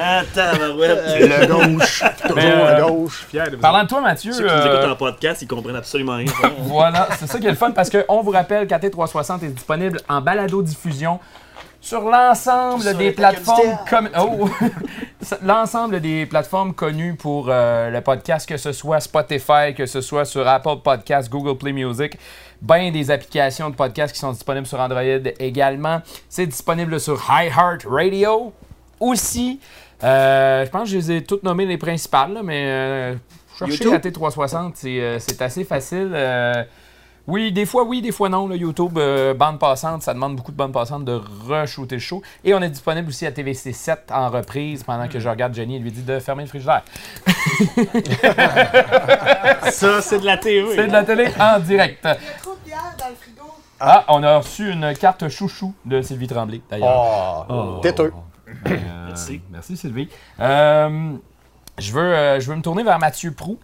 Ah, 0.00 0.22
tabarouette. 0.32 1.02
Le 1.20 1.46
gauche, 1.46 2.02
toujours 2.22 2.36
Mais, 2.36 2.52
à 2.52 2.78
euh, 2.78 2.88
gauche. 2.88 3.26
Fier 3.28 3.50
de 3.50 3.56
vous. 3.56 3.62
Parlant 3.62 3.82
de 3.82 3.88
toi, 3.88 4.00
Mathieu. 4.00 4.32
Ceux 4.32 4.46
qui 4.46 4.54
nous 4.54 4.60
euh, 4.60 4.76
écoutent 4.76 4.92
en 4.92 4.96
podcast, 4.96 5.42
ils 5.42 5.48
comprennent 5.48 5.76
absolument 5.76 6.16
rien. 6.16 6.32
Voilà, 6.58 7.08
c'est 7.18 7.26
ça 7.26 7.40
qui 7.40 7.46
est 7.46 7.50
le 7.50 7.56
fun 7.56 7.72
parce 7.72 7.90
qu'on 7.90 8.22
vous 8.22 8.30
rappelle 8.30 8.68
qu'AT360 8.68 9.44
est 9.44 9.48
disponible 9.48 10.00
en 10.08 10.20
balado-diffusion 10.20 11.18
sur 11.84 12.00
l'ensemble 12.00 12.82
Sur 12.82 12.96
des 12.96 13.12
plateformes 13.12 13.78
comme 13.90 14.08
oh, 14.18 14.48
l'ensemble 15.42 16.00
des 16.00 16.24
plateformes 16.24 16.72
connues 16.72 17.14
pour 17.14 17.48
euh, 17.50 17.90
le 17.90 18.00
podcast 18.00 18.48
que 18.48 18.56
ce 18.56 18.72
soit 18.72 19.00
Spotify, 19.00 19.74
que 19.76 19.84
ce 19.84 20.00
soit 20.00 20.24
sur 20.24 20.48
Apple 20.48 20.76
Podcasts, 20.82 21.30
Google 21.30 21.58
Play 21.58 21.72
Music, 21.72 22.16
ben 22.64 22.90
des 22.90 23.10
applications 23.10 23.68
de 23.68 23.76
podcast 23.76 24.12
qui 24.14 24.18
sont 24.18 24.32
disponibles 24.32 24.66
sur 24.66 24.80
Android 24.80 25.02
également. 25.38 26.00
C'est 26.28 26.46
disponible 26.46 26.98
sur 26.98 27.22
iHeartRadio 27.30 28.52
aussi. 28.98 29.60
Euh, 30.02 30.64
je 30.64 30.70
pense 30.70 30.84
que 30.84 30.88
je 30.88 30.96
les 30.96 31.12
ai 31.12 31.24
toutes 31.24 31.42
nommées 31.42 31.66
les 31.66 31.76
principales, 31.76 32.32
là, 32.32 32.42
mais 32.42 32.64
euh, 32.66 33.14
chercher 33.58 33.84
YouTube? 33.84 34.00
AT360, 34.00 34.72
c'est 34.74 35.00
euh, 35.00 35.18
c'est 35.18 35.40
assez 35.42 35.64
facile. 35.64 36.10
Oui, 37.26 37.52
des 37.52 37.66
fois 37.66 37.84
oui, 37.84 38.02
des 38.02 38.12
fois 38.12 38.28
non. 38.28 38.48
Là, 38.48 38.56
YouTube, 38.56 38.98
euh, 38.98 39.34
bande 39.34 39.58
passante, 39.58 40.02
ça 40.02 40.14
demande 40.14 40.36
beaucoup 40.36 40.52
de 40.52 40.56
bandes 40.56 40.72
passantes 40.72 41.04
de 41.04 41.20
re-shooter 41.48 41.96
le 41.96 42.00
show. 42.00 42.22
Et 42.44 42.54
on 42.54 42.60
est 42.60 42.68
disponible 42.68 43.08
aussi 43.08 43.26
à 43.26 43.30
TVC7 43.30 44.12
en 44.12 44.30
reprise 44.30 44.82
pendant 44.82 45.08
que 45.08 45.18
je 45.18 45.28
regarde 45.28 45.54
Jenny 45.54 45.76
et 45.76 45.78
lui 45.78 45.90
dit 45.90 46.02
de 46.02 46.18
fermer 46.18 46.42
le 46.42 46.48
frigidaire. 46.48 46.82
ça, 49.70 50.02
c'est 50.02 50.20
de 50.20 50.26
la 50.26 50.36
TV. 50.36 50.68
C'est 50.74 50.86
de 50.86 50.92
la 50.92 51.04
télé 51.04 51.28
en 51.40 51.58
direct. 51.60 52.00
Il 52.04 52.08
y 52.08 52.10
a 52.10 52.16
trop 52.42 52.54
de 52.54 52.64
bière 52.64 52.94
dans 52.98 53.08
le 53.08 53.14
frigo. 53.14 53.44
Ah, 53.80 54.04
on 54.08 54.22
a 54.22 54.38
reçu 54.38 54.70
une 54.70 54.94
carte 54.94 55.28
chouchou 55.28 55.74
de 55.84 56.02
Sylvie 56.02 56.26
Tremblay, 56.26 56.60
d'ailleurs. 56.70 57.46
Oh, 57.48 57.78
têteux. 57.82 58.12
Euh, 58.66 58.76
Merci. 59.06 59.40
Merci 59.50 59.76
Sylvie. 59.76 60.08
Euh, 60.40 61.12
je, 61.78 61.92
veux, 61.92 62.14
euh, 62.14 62.40
je 62.40 62.48
veux 62.48 62.56
me 62.56 62.62
tourner 62.62 62.82
vers 62.82 62.98
Mathieu 62.98 63.32
Prou. 63.32 63.58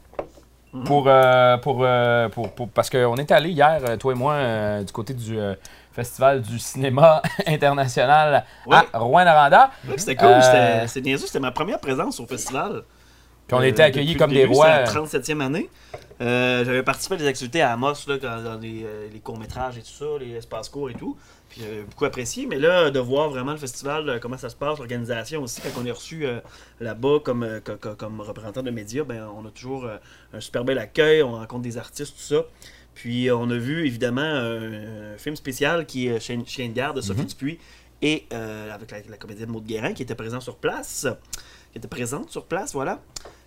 Pour, 0.84 1.04
euh, 1.08 1.56
pour, 1.58 1.78
euh, 1.82 2.28
pour, 2.28 2.52
pour- 2.52 2.68
parce 2.68 2.88
qu'on 2.88 3.16
est 3.16 3.30
allé 3.32 3.50
hier, 3.50 3.80
euh, 3.88 3.96
toi 3.96 4.12
et 4.12 4.16
moi, 4.16 4.34
euh, 4.34 4.82
du 4.84 4.92
côté 4.92 5.14
du 5.14 5.36
Festival 5.92 6.40
du 6.42 6.58
cinéma 6.60 7.20
international 7.46 8.44
à 8.70 8.98
Rouen-Noranda. 8.98 9.70
Ouais, 9.88 9.94
C'était 9.98 10.14
cool, 10.16 10.28
c'était- 10.42 10.86
c'est 10.86 11.00
niaiseux, 11.00 11.26
c'était 11.26 11.40
ma 11.40 11.50
première 11.50 11.80
présence 11.80 12.20
au 12.20 12.26
festival. 12.26 12.82
Puis 13.50 13.58
on 13.58 13.62
Euh, 13.62 13.64
était 13.68 13.82
accueillis 13.82 14.06
depuis 14.14 14.18
comme 14.18 14.32
des 14.32 14.44
rois. 14.44 14.86
C'était 14.86 14.98
la 15.00 15.06
37e 15.06 15.40
année. 15.40 15.68
Euh, 16.20 16.64
J'avais 16.64 16.82
participé 16.82 17.14
à 17.16 17.18
des 17.18 17.26
activités 17.26 17.62
à 17.62 17.72
Amos, 17.72 17.94
là, 18.06 18.18
dans 18.18 18.58
les, 18.60 18.84
euh, 18.84 19.08
les 19.12 19.18
courts-métrages 19.20 19.76
et 19.78 19.80
tout 19.80 19.88
ça, 19.88 20.04
les 20.20 20.32
espaces 20.36 20.68
courts 20.68 20.90
et 20.90 20.94
tout. 20.94 21.16
Puis 21.48 21.62
euh, 21.64 21.82
beaucoup 21.84 22.04
apprécié. 22.04 22.46
Mais 22.46 22.58
là, 22.58 22.90
de 22.90 23.00
voir 23.00 23.28
vraiment 23.30 23.50
le 23.52 23.58
festival, 23.58 24.08
euh, 24.08 24.18
comment 24.20 24.36
ça 24.36 24.50
se 24.50 24.54
passe, 24.54 24.78
l'organisation 24.78 25.42
aussi, 25.42 25.60
quand 25.62 25.80
on 25.82 25.84
est 25.84 25.90
reçu 25.90 26.24
euh, 26.26 26.38
là-bas 26.78 27.18
comme, 27.24 27.42
euh, 27.42 27.58
co- 27.60 27.76
co- 27.76 27.96
comme, 27.96 28.20
représentant 28.20 28.62
de 28.62 28.70
médias, 28.70 29.02
ben, 29.02 29.26
on 29.36 29.44
a 29.46 29.50
toujours 29.50 29.84
euh, 29.86 29.96
un 30.32 30.40
super 30.40 30.62
bel 30.64 30.78
accueil, 30.78 31.22
on 31.24 31.32
rencontre 31.32 31.62
des 31.62 31.76
artistes, 31.76 32.14
tout 32.16 32.22
ça. 32.22 32.44
Puis 32.94 33.28
euh, 33.28 33.36
on 33.36 33.50
a 33.50 33.56
vu 33.56 33.84
évidemment 33.86 34.20
un, 34.20 35.14
un 35.14 35.18
film 35.18 35.34
spécial 35.34 35.86
qui 35.86 36.06
est 36.06 36.20
Chien, 36.20 36.42
Chien 36.46 36.68
de 36.68 36.74
garde 36.74 36.96
de 36.96 37.00
Sophie 37.00 37.24
Dupuis 37.24 37.58
et 38.02 38.26
euh, 38.32 38.72
avec 38.72 38.90
la, 38.92 38.98
la 39.08 39.16
comédienne 39.16 39.48
Maud 39.50 39.64
Guérin 39.64 39.92
qui 39.92 40.02
était 40.04 40.14
présent 40.14 40.40
sur 40.40 40.56
place, 40.56 41.08
qui 41.72 41.78
était 41.78 41.88
présente 41.88 42.30
sur 42.30 42.44
place, 42.44 42.72
voilà. 42.74 43.00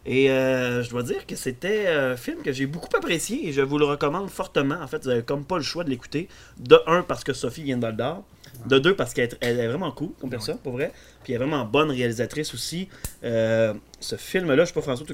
Et 0.05 0.29
euh, 0.29 0.83
je 0.83 0.89
dois 0.89 1.03
dire 1.03 1.25
que 1.25 1.35
c'était 1.35 1.87
un 1.87 2.17
film 2.17 2.41
que 2.41 2.51
j'ai 2.51 2.65
beaucoup 2.65 2.89
apprécié 2.95 3.47
et 3.47 3.53
je 3.53 3.61
vous 3.61 3.77
le 3.77 3.85
recommande 3.85 4.29
fortement. 4.29 4.75
En 4.81 4.87
fait, 4.87 5.01
vous 5.03 5.09
n'avez 5.09 5.23
comme 5.23 5.45
pas 5.45 5.55
le 5.57 5.63
choix 5.63 5.83
de 5.85 5.89
l'écouter. 5.89 6.27
De 6.59 6.77
un, 6.87 7.03
parce 7.03 7.23
que 7.23 7.31
Sophie 7.33 7.63
vient 7.63 7.77
d'Or. 7.77 8.23
De 8.67 8.77
deux, 8.79 8.95
parce 8.95 9.13
qu'elle 9.13 9.29
est- 9.41 9.67
vraiment 9.67 9.91
cool 9.91 10.09
comme 10.21 10.29
personne, 10.29 10.57
pour 10.57 10.73
vrai. 10.73 10.91
Puis 11.23 11.33
elle 11.33 11.41
est 11.41 11.45
vraiment 11.45 11.65
bonne 11.65 11.89
réalisatrice 11.89 12.53
aussi. 12.53 12.87
Euh, 13.23 13.73
ce 13.99 14.15
film-là, 14.15 14.63
je 14.63 14.67
sais 14.69 14.73
pas 14.73 14.81
François, 14.81 15.05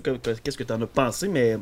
qu'est-ce 0.44 0.58
que 0.58 0.64
tu 0.64 0.74
en 0.74 0.82
as 0.82 0.88
pensé, 0.88 1.28
mais 1.28 1.58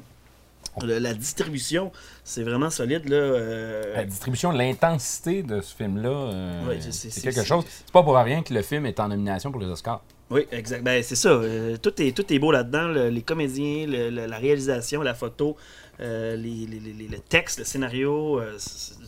la 0.83 1.13
distribution, 1.13 1.91
c'est 2.23 2.43
vraiment 2.43 2.69
solide. 2.69 3.07
Là, 3.09 3.15
euh, 3.17 3.93
La 3.95 4.05
distribution, 4.05 4.51
l'intensité 4.51 5.43
de 5.43 5.61
ce 5.61 5.75
film-là, 5.75 6.09
euh, 6.09 6.67
Ouais, 6.67 6.79
c'est- 6.81 7.21
quelque 7.21 7.43
chose. 7.43 7.63
C'est 7.67 7.91
pas 7.91 8.03
pour 8.03 8.15
rien 8.17 8.41
que 8.41 8.53
le 8.53 8.61
film 8.61 8.85
est 8.85 8.99
en 8.99 9.07
nomination 9.09 9.51
pour 9.51 9.61
les 9.61 9.67
Oscars. 9.67 10.01
Oui, 10.29 10.45
exact. 10.51 10.83
Ben, 10.83 11.01
c'est 11.03 11.15
ça. 11.15 11.29
Euh, 11.29 11.77
tout, 11.77 12.01
est, 12.01 12.15
tout 12.15 12.31
est 12.33 12.39
beau 12.39 12.51
là-dedans. 12.51 12.87
le- 12.89 13.09
les 13.09 13.21
comédiens, 13.21 13.85
le- 13.87 14.25
la 14.27 14.37
réalisation, 14.37 15.01
la 15.01 15.13
photo, 15.13 15.55
euh, 16.01 16.35
les, 16.35 16.65
les- 16.67 16.79
les- 16.93 17.07
le 17.07 17.19
texte, 17.19 17.59
le 17.59 17.65
scénario, 17.65 18.39
euh, 18.41 18.57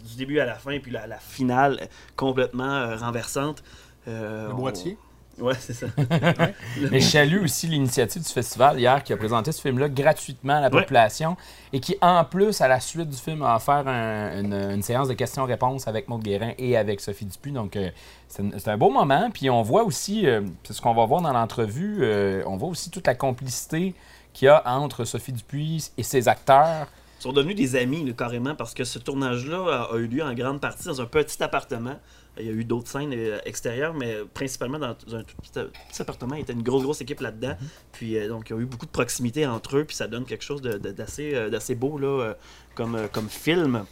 du 0.09 0.15
début 0.17 0.39
à 0.39 0.45
la 0.45 0.55
fin, 0.55 0.79
puis 0.79 0.91
la, 0.91 1.07
la 1.07 1.17
finale 1.19 1.89
complètement 2.15 2.95
renversante. 2.95 3.63
Le 4.07 4.53
boîtier? 4.53 4.97
Ouais, 5.39 5.53
c'est 5.59 5.73
ça. 5.73 5.87
Mais 6.91 6.99
je 6.99 7.05
salue 7.09 7.43
aussi 7.43 7.67
l'initiative 7.67 8.21
du 8.23 8.29
festival 8.29 8.79
hier 8.79 9.03
qui 9.03 9.13
a 9.13 9.17
présenté 9.17 9.51
ce 9.51 9.61
film-là 9.61 9.89
gratuitement 9.89 10.53
à 10.57 10.61
la 10.61 10.69
Ouais. 10.69 10.81
population 10.81 11.37
et 11.73 11.79
qui, 11.79 11.95
en 12.01 12.23
plus, 12.25 12.61
à 12.61 12.67
la 12.67 12.79
suite 12.79 13.09
du 13.09 13.17
film, 13.17 13.41
a 13.43 13.55
offert 13.55 13.87
un- 13.87 14.39
une, 14.41 14.53
une 14.53 14.81
séance 14.81 15.07
de 15.07 15.13
questions-réponses 15.13 15.87
avec 15.87 16.07
Maud 16.07 16.21
Guérin 16.23 16.51
et 16.57 16.75
avec 16.77 16.99
Sophie 17.01 17.25
Dupuis. 17.25 17.51
Donc, 17.51 17.75
euh, 17.75 17.89
c'est 18.27 18.67
un- 18.67 18.77
beau 18.77 18.89
moment. 18.89 19.29
Puis 19.33 19.49
on 19.49 19.61
voit 19.61 19.83
aussi, 19.83 20.27
euh, 20.27 20.41
c'est 20.63 20.73
ce 20.73 20.81
qu'on 20.81 20.93
va 20.93 21.05
voir 21.05 21.21
dans 21.21 21.33
l'entrevue, 21.33 21.99
euh, 22.01 22.43
on 22.45 22.57
voit 22.57 22.69
aussi 22.69 22.89
toute 22.91 23.07
la 23.07 23.15
complicité 23.15 23.95
qu'il 24.33 24.45
y 24.45 24.49
a 24.49 24.61
entre 24.65 25.05
Sophie 25.05 25.33
Dupuis 25.33 25.91
et 25.97 26.03
ses 26.03 26.27
acteurs. 26.27 26.87
Ils 27.19 27.23
sont 27.23 27.33
devenus 27.33 27.55
des 27.55 27.75
amis, 27.75 28.05
là, 28.05 28.13
carrément, 28.17 28.55
parce 28.55 28.73
que 28.73 28.83
ce 28.85 28.97
tournage-là 28.99 29.87
a, 29.89 29.93
a 29.93 29.97
eu 29.97 30.07
lieu 30.07 30.23
en 30.23 30.33
grande 30.33 30.61
partie 30.61 30.85
dans 30.85 31.01
un 31.01 31.05
petit 31.05 31.41
appartement. 31.43 31.95
Il 32.39 32.45
y 32.45 32.49
a 32.49 32.53
eu 32.53 32.63
d'autres 32.63 32.87
scènes 32.87 33.13
euh, 33.13 33.39
extérieures, 33.45 33.93
mais 33.93 34.17
principalement 34.33 34.79
dans 34.79 34.89
un 34.89 35.23
tout 35.23 35.35
petit, 35.41 35.51
petit 35.51 36.01
appartement. 36.01 36.35
Il 36.35 36.39
y 36.39 36.41
était 36.41 36.53
une 36.53 36.63
grosse, 36.63 36.83
grosse 36.83 37.01
équipe 37.01 37.19
là-dedans. 37.19 37.55
Puis, 37.91 38.17
euh, 38.17 38.27
donc, 38.27 38.49
il 38.49 38.55
y 38.55 38.59
a 38.59 38.61
eu 38.61 38.65
beaucoup 38.65 38.85
de 38.85 38.91
proximité 38.91 39.45
entre 39.45 39.77
eux, 39.77 39.85
puis 39.85 39.95
ça 39.95 40.07
donne 40.07 40.25
quelque 40.25 40.43
chose 40.43 40.61
d'assez 40.61 41.33
euh, 41.35 41.75
beau, 41.75 41.97
là, 41.97 42.07
euh, 42.07 42.33
comme, 42.75 42.95
euh, 42.95 43.07
comme 43.07 43.29
film. 43.29 43.85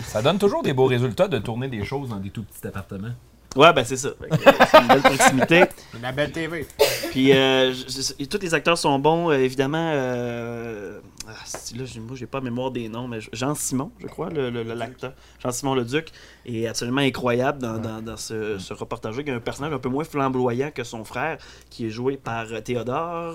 Ça 0.00 0.22
donne 0.22 0.38
toujours 0.38 0.62
des 0.62 0.72
beaux 0.72 0.86
résultats 0.86 1.28
de 1.28 1.38
tourner 1.38 1.68
des 1.68 1.84
choses 1.84 2.08
dans 2.08 2.16
des 2.16 2.30
tout 2.30 2.42
petits 2.42 2.66
appartements. 2.66 3.12
Ouais, 3.56 3.72
ben 3.72 3.84
c'est 3.84 3.96
ça. 3.96 4.08
Euh, 4.08 4.36
C'est 4.70 4.78
une 4.80 4.86
belle 4.86 5.02
proximité. 5.02 5.64
La 6.02 6.12
belle 6.12 6.30
TV. 6.30 6.66
Puis 7.10 7.32
euh, 7.32 7.72
je- 7.72 8.24
tous 8.26 8.38
les 8.40 8.54
acteurs 8.54 8.78
sont 8.78 8.98
bons, 9.00 9.30
euh, 9.30 9.38
évidemment. 9.38 9.90
Euh, 9.92 11.00
ah, 11.26 11.32
si, 11.44 11.76
là, 11.76 11.84
j'ai- 11.84 11.98
moi, 11.98 12.16
j'ai 12.16 12.26
pas 12.26 12.40
mémoire 12.40 12.70
des 12.70 12.88
noms, 12.88 13.08
mais 13.08 13.18
Jean 13.32 13.54
Simon, 13.56 13.90
je 13.98 14.06
crois, 14.06 14.30
le, 14.30 14.50
le- 14.50 14.62
le- 14.62 14.74
l'acteur. 14.74 15.14
Jean 15.42 15.50
Simon 15.50 15.74
le 15.74 15.84
Duc 15.84 16.10
est 16.46 16.66
absolument 16.68 17.00
incroyable 17.00 17.58
dans, 17.60 17.78
dans- 17.78 18.00
dans 18.00 18.16
ce, 18.16 18.58
ce 18.58 18.72
reportage-là. 18.72 19.22
Il 19.22 19.28
y 19.28 19.32
a 19.32 19.34
un 19.34 19.40
personnage 19.40 19.72
un 19.72 19.78
peu 19.80 19.88
moins 19.88 20.04
flamboyant 20.04 20.70
que 20.70 20.84
son 20.84 21.04
frère, 21.04 21.38
qui 21.70 21.86
est 21.86 21.90
joué 21.90 22.16
par 22.16 22.46
Théodore. 22.62 23.34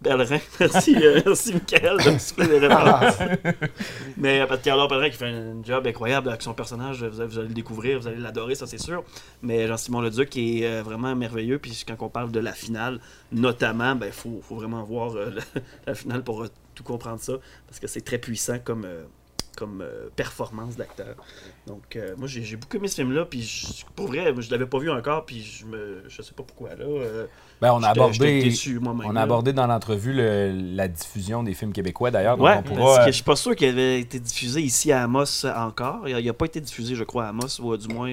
Bellerin. 0.00 0.38
Merci, 0.60 0.94
euh, 0.96 1.20
merci 1.26 1.52
Michael 1.54 1.96
de 2.04 2.10
me 2.12 2.18
souffler 2.18 2.46
des 2.46 2.58
références. 2.60 3.18
Mais 4.16 4.40
euh, 4.40 4.46
parce 4.46 4.60
que 4.60 4.64
Théodore 4.64 4.86
Bellerin 4.88 5.10
qui 5.10 5.16
fait 5.16 5.26
un 5.26 5.56
job 5.64 5.86
incroyable 5.86 6.28
avec 6.28 6.42
son 6.42 6.54
personnage, 6.54 7.02
vous, 7.04 7.20
allez- 7.20 7.28
vous 7.30 7.38
allez 7.40 7.48
le 7.48 7.54
découvrir, 7.54 7.98
vous 7.98 8.06
allez 8.06 8.18
l'adorer, 8.18 8.54
ça 8.54 8.66
c'est 8.68 8.78
sûr. 8.80 9.02
Mais 9.42 9.66
Jean-Simon 9.66 10.00
Leduc 10.02 10.36
est 10.36 10.64
euh, 10.66 10.82
vraiment 10.84 11.16
merveilleux. 11.16 11.58
Puis 11.58 11.84
quand 11.86 11.96
on 12.00 12.08
parle 12.08 12.30
de 12.30 12.38
la 12.40 12.52
finale, 12.52 13.00
notamment, 13.32 13.96
ben 13.96 14.12
faut, 14.12 14.40
faut 14.42 14.54
vraiment 14.56 14.84
voir 14.84 15.16
euh, 15.16 15.30
la, 15.34 15.60
la 15.88 15.94
finale 15.94 16.22
pour 16.22 16.46
tout 16.76 16.84
comprendre 16.84 17.20
ça. 17.20 17.32
Parce 17.66 17.80
que 17.80 17.88
c'est 17.88 18.02
très 18.02 18.18
puissant 18.18 18.58
comme, 18.62 18.86
comme 19.58 19.80
euh, 19.82 20.08
performance 20.14 20.76
d'acteur. 20.76 21.16
Donc 21.66 21.96
euh, 21.96 22.14
moi 22.16 22.28
j'ai 22.28 22.56
beaucoup 22.56 22.76
aimé 22.76 22.86
ce 22.86 22.94
film-là. 22.96 23.24
Puis 23.24 23.42
je- 23.42 23.84
pour 23.96 24.06
vrai, 24.06 24.32
je 24.38 24.50
l'avais 24.52 24.66
pas 24.66 24.78
vu 24.78 24.90
encore. 24.90 25.26
Puis 25.26 25.42
je 25.42 25.66
me 25.66 26.04
je 26.08 26.22
sais 26.22 26.32
pas 26.32 26.44
pourquoi 26.44 26.70
là. 26.76 26.84
euh, 26.84 27.26
Ben, 27.60 27.72
on 27.72 27.82
a 27.82 27.88
abordé, 27.90 28.40
déçu 28.50 28.78
on 28.82 29.16
a 29.16 29.22
abordé 29.22 29.52
dans 29.52 29.66
l'entrevue 29.66 30.12
le- 30.12 30.52
la 30.76 30.86
diffusion 30.86 31.42
des 31.42 31.54
films 31.54 31.72
québécois 31.72 32.10
d'ailleurs. 32.12 32.40
Ouais, 32.40 32.62
pourra, 32.62 32.98
que 33.06 33.10
je 33.10 33.16
suis 33.16 33.24
pas 33.24 33.36
sûr 33.36 33.56
qu'il 33.56 33.68
avait 33.68 34.00
été 34.00 34.20
diffusé 34.20 34.60
ici 34.60 34.92
à 34.92 35.02
Amos 35.02 35.44
encore. 35.44 36.08
Il 36.08 36.24
n'a 36.24 36.32
pas 36.32 36.46
été 36.46 36.60
diffusé, 36.60 36.94
je 36.94 37.02
crois, 37.04 37.24
à 37.26 37.28
Amos, 37.30 37.60
ou 37.60 37.76
du 37.76 37.88
moins 37.88 38.08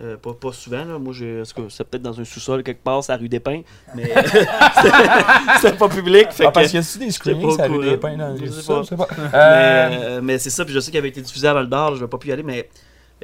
euh, 0.00 0.14
euh, 0.14 0.16
pas, 0.16 0.34
pas 0.34 0.52
souvent. 0.52 0.84
Là. 0.84 0.98
Moi, 0.98 1.12
j'ai- 1.12 1.42
c'est 1.44 1.84
peut-être 1.84 2.02
dans 2.02 2.20
un 2.20 2.24
sous-sol 2.24 2.62
quelque 2.62 2.82
part, 2.82 3.02
c'est 3.04 3.12
à 3.12 3.16
rue 3.16 3.28
des 3.28 3.40
Pins, 3.40 3.62
mais 3.94 4.12
c'était- 5.60 5.76
pas 5.76 5.88
public. 5.88 6.28
Fait 6.32 6.46
Ah, 6.46 6.52
parce 6.52 6.66
qu'il 6.66 6.74
y 6.74 6.78
a 6.78 6.80
aussi 6.80 6.98
des 6.98 7.10
screenings, 7.10 7.60
a 7.60 7.66
eu 7.68 7.70
des 7.70 7.84
courant. 7.84 7.98
pains 7.98 8.16
dans 8.16 8.34
les 8.34 8.48
sous-sols, 8.50 8.76
pas. 8.76 8.82
je 8.82 8.88
sais 8.88 8.96
pas. 8.96 9.08
mais, 9.16 9.24
Euh, 9.34 9.90
euh, 10.18 10.20
mais 10.22 10.38
c'est 10.38 10.50
ça, 10.50 10.64
puis 10.64 10.74
je 10.74 10.80
sais 10.80 10.90
qu'il 10.90 10.98
avait 10.98 11.08
été 11.08 11.20
diffusé 11.20 11.46
à 11.48 11.54
Val 11.54 11.68
d'Or, 11.68 11.94
je 11.96 12.00
vais 12.00 12.08
pas 12.08 12.18
pu 12.18 12.28
y 12.28 12.32
aller, 12.32 12.42
mais 12.42 12.68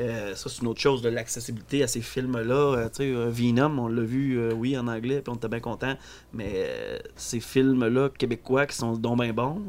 euh, 0.00 0.34
ça, 0.34 0.48
c'est 0.48 0.62
une 0.62 0.68
autre 0.68 0.80
chose 0.80 1.02
de 1.02 1.08
l'accessibilité 1.08 1.82
à 1.82 1.86
ces 1.88 2.00
films-là. 2.00 2.54
Euh, 2.54 2.84
tu 2.88 2.96
sais, 2.98 3.10
euh, 3.10 3.28
Venom, 3.30 3.78
on 3.78 3.88
l'a 3.88 4.02
vu, 4.02 4.38
euh, 4.38 4.52
oui, 4.54 4.78
en 4.78 4.86
anglais, 4.86 5.20
puis 5.20 5.32
on 5.32 5.36
était 5.36 5.48
bien 5.48 5.60
content, 5.60 5.94
mais 6.32 6.50
euh, 6.54 6.98
ces 7.16 7.40
films-là 7.40 8.08
québécois 8.10 8.66
qui 8.66 8.76
sont 8.76 8.92
donc 8.92 9.20
bien 9.20 9.32
bons, 9.32 9.60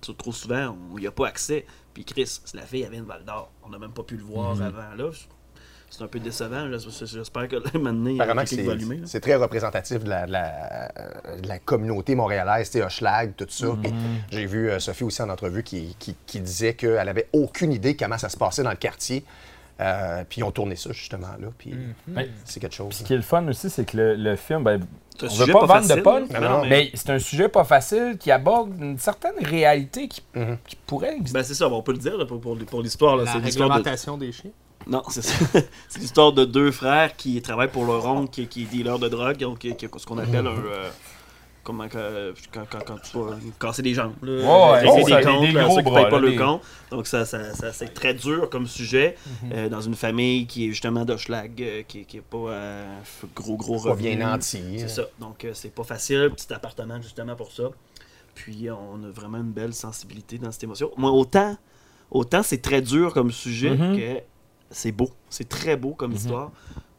tu- 0.00 0.14
trop 0.14 0.32
souvent, 0.32 0.76
on 0.94 0.98
n'y 0.98 1.06
a 1.06 1.10
pas 1.10 1.26
accès. 1.28 1.64
Puis 1.94 2.04
Chris, 2.04 2.40
la 2.54 2.62
fille, 2.62 2.82
elle 2.82 2.92
vient 2.92 3.02
de 3.02 3.06
Val 3.06 3.24
d'Or. 3.24 3.50
On 3.64 3.70
n'a 3.70 3.78
même 3.78 3.90
pas 3.92 4.02
pu 4.04 4.16
le 4.16 4.22
voir 4.22 4.54
Mhm. 4.54 4.62
avant 4.62 4.94
là. 4.96 5.10
C'est 5.90 6.04
un 6.04 6.06
peu 6.06 6.20
décevant. 6.20 6.70
J'es- 6.70 7.06
J'espère 7.06 7.48
que 7.48 7.56
là, 7.56 7.70
maintenant, 7.80 8.10
il 8.10 8.16
va 8.18 8.72
allumer. 8.72 9.00
c'est 9.06 9.20
très 9.20 9.34
représentatif 9.34 10.04
de 10.04 10.08
la, 10.08 10.26
de 10.26 10.32
la- 10.32 10.92
de 11.42 11.48
la 11.48 11.58
communauté 11.58 12.14
montréalaise, 12.14 12.74
Hochelag, 12.76 13.34
tout 13.36 13.46
ça. 13.48 13.66
Puis 13.82 13.92
J'ai 14.30 14.46
vu 14.46 14.70
euh, 14.70 14.78
Sophie 14.78 15.04
aussi 15.04 15.20
en 15.20 15.28
entrevue 15.28 15.62
qui, 15.62 15.96
qui- 15.98 16.16
qui 16.26 16.40
disait 16.40 16.74
qu'elle 16.74 17.08
avait 17.08 17.28
aucune 17.32 17.72
idée 17.72 17.96
comment 17.96 18.18
ça 18.18 18.28
se 18.28 18.36
passait 18.36 18.62
dans 18.62 18.70
le 18.70 18.76
quartier. 18.76 19.24
Euh, 19.80 20.24
puis 20.28 20.42
ils 20.42 20.44
ont 20.44 20.50
tourné 20.50 20.76
ça 20.76 20.92
justement 20.92 21.28
là. 21.40 21.48
Puis 21.56 21.74
Ben, 22.06 22.28
c'est 22.44 22.60
quelque 22.60 22.74
chose. 22.74 22.92
Ce 22.94 23.02
qui 23.02 23.14
est 23.14 23.16
le 23.16 23.22
fun 23.22 23.46
aussi, 23.48 23.70
c'est 23.70 23.86
que 23.86 23.96
le, 23.96 24.14
le 24.14 24.36
film, 24.36 24.62
ben, 24.62 24.86
on 25.22 25.28
sujet 25.28 25.46
veut 25.46 25.52
pas, 25.54 25.60
vendre 25.60 25.72
facile, 25.82 25.96
de 25.96 26.00
Paul, 26.02 26.24
non, 26.40 26.64
mais 26.66 26.90
c'est 26.92 27.08
un 27.10 27.18
sujet 27.18 27.48
pas 27.48 27.64
facile 27.64 28.16
qui 28.20 28.30
aborde 28.30 28.72
une 28.78 28.98
certaine 28.98 29.32
réalité 29.42 30.06
qui, 30.08 30.22
Mhm. 30.34 30.58
qui 30.66 30.76
pourrait 30.86 31.14
exister. 31.16 31.38
Ben, 31.38 31.42
c'est 31.42 31.54
ça, 31.54 31.66
on 31.68 31.82
peut 31.82 31.92
le 31.92 31.98
dire 31.98 32.16
là, 32.18 32.26
pour, 32.26 32.40
pour, 32.42 32.58
pour 32.58 32.82
l'histoire. 32.82 33.16
là. 33.16 33.24
La 33.24 33.40
de, 33.40 33.44
réglementation 33.44 34.18
des 34.18 34.32
chiens. 34.32 34.50
Non, 34.86 35.02
c'est 35.10 35.22
ça. 35.22 35.34
c'est 35.88 36.00
l'histoire 36.00 36.32
de 36.32 36.44
deux 36.44 36.70
frères 36.70 37.14
qui 37.16 37.40
travaillent 37.42 37.70
pour 37.70 37.84
leur 37.84 38.04
oncle 38.06 38.30
qui, 38.30 38.46
qui 38.48 38.62
est 38.62 38.66
dealer 38.66 38.98
de 38.98 39.08
drogue, 39.08 39.36
donc 39.38 39.58
qui, 39.58 39.74
qui- 39.76 39.86
ce 39.96 40.06
qu'on 40.06 40.18
appelle 40.18 40.46
un. 40.46 40.50
euh, 40.56 40.90
comment 41.62 41.86
quand, 41.88 42.62
quand, 42.70 42.78
quand 42.86 42.96
tu 43.02 43.18
vas 43.18 43.36
casser 43.60 43.82
des 43.82 43.92
jambes. 43.94 44.14
Là, 44.22 44.32
Ouais, 44.32 44.88
ouais, 44.90 45.04
des 45.04 45.10
ça, 45.10 45.22
comptes, 45.22 45.40
des 45.42 45.52
là, 45.52 45.64
gros 45.64 45.76
ceux 45.76 45.82
qui 45.82 45.90
bras, 45.90 46.00
payent 46.02 46.10
pas 46.10 46.16
là, 46.20 46.26
le 46.26 46.30
des- 46.30 46.36
compte. 46.36 46.62
Donc 46.90 47.06
ça, 47.06 47.24
ça, 47.26 47.54
ça- 47.54 47.72
c'est 47.72 47.92
très 47.92 48.14
dur 48.14 48.48
comme 48.50 48.66
sujet 48.66 49.16
euh, 49.52 49.68
dans 49.68 49.82
une 49.82 49.94
famille 49.94 50.46
qui 50.46 50.66
est 50.66 50.70
justement 50.70 51.04
d'Hochelag, 51.04 51.62
euh, 51.62 51.82
qui, 51.86 52.04
qui 52.06 52.16
est 52.16 52.22
pas 52.22 52.38
euh, 52.38 52.98
gros 53.36 53.56
gros 53.56 53.80
Pas 53.82 53.90
revenu. 53.90 54.16
bien 54.16 54.26
nanti. 54.26 54.60
C'est 54.78 54.88
ça. 54.88 55.02
Donc, 55.20 55.44
euh, 55.44 55.50
c'est 55.54 55.72
pas 55.74 55.84
facile. 55.84 56.30
Petit 56.34 56.52
appartement, 56.52 57.00
justement, 57.02 57.36
pour 57.36 57.52
ça. 57.52 57.64
Puis, 58.34 58.68
on 58.70 59.04
a 59.04 59.10
vraiment 59.10 59.38
une 59.38 59.52
belle 59.52 59.74
sensibilité 59.74 60.38
dans 60.38 60.50
cette 60.50 60.64
émotion. 60.64 60.90
Moi, 60.96 61.10
autant, 61.10 61.56
autant 62.10 62.42
c'est 62.42 62.62
très 62.62 62.80
dur 62.80 63.12
comme 63.12 63.30
sujet 63.30 63.70
Mhm. 63.76 63.96
que 63.98 64.20
c'est 64.70 64.92
beau. 64.92 65.10
C'est 65.28 65.48
très 65.48 65.76
beau 65.76 65.90
comme 65.94 66.12
histoire. 66.12 66.50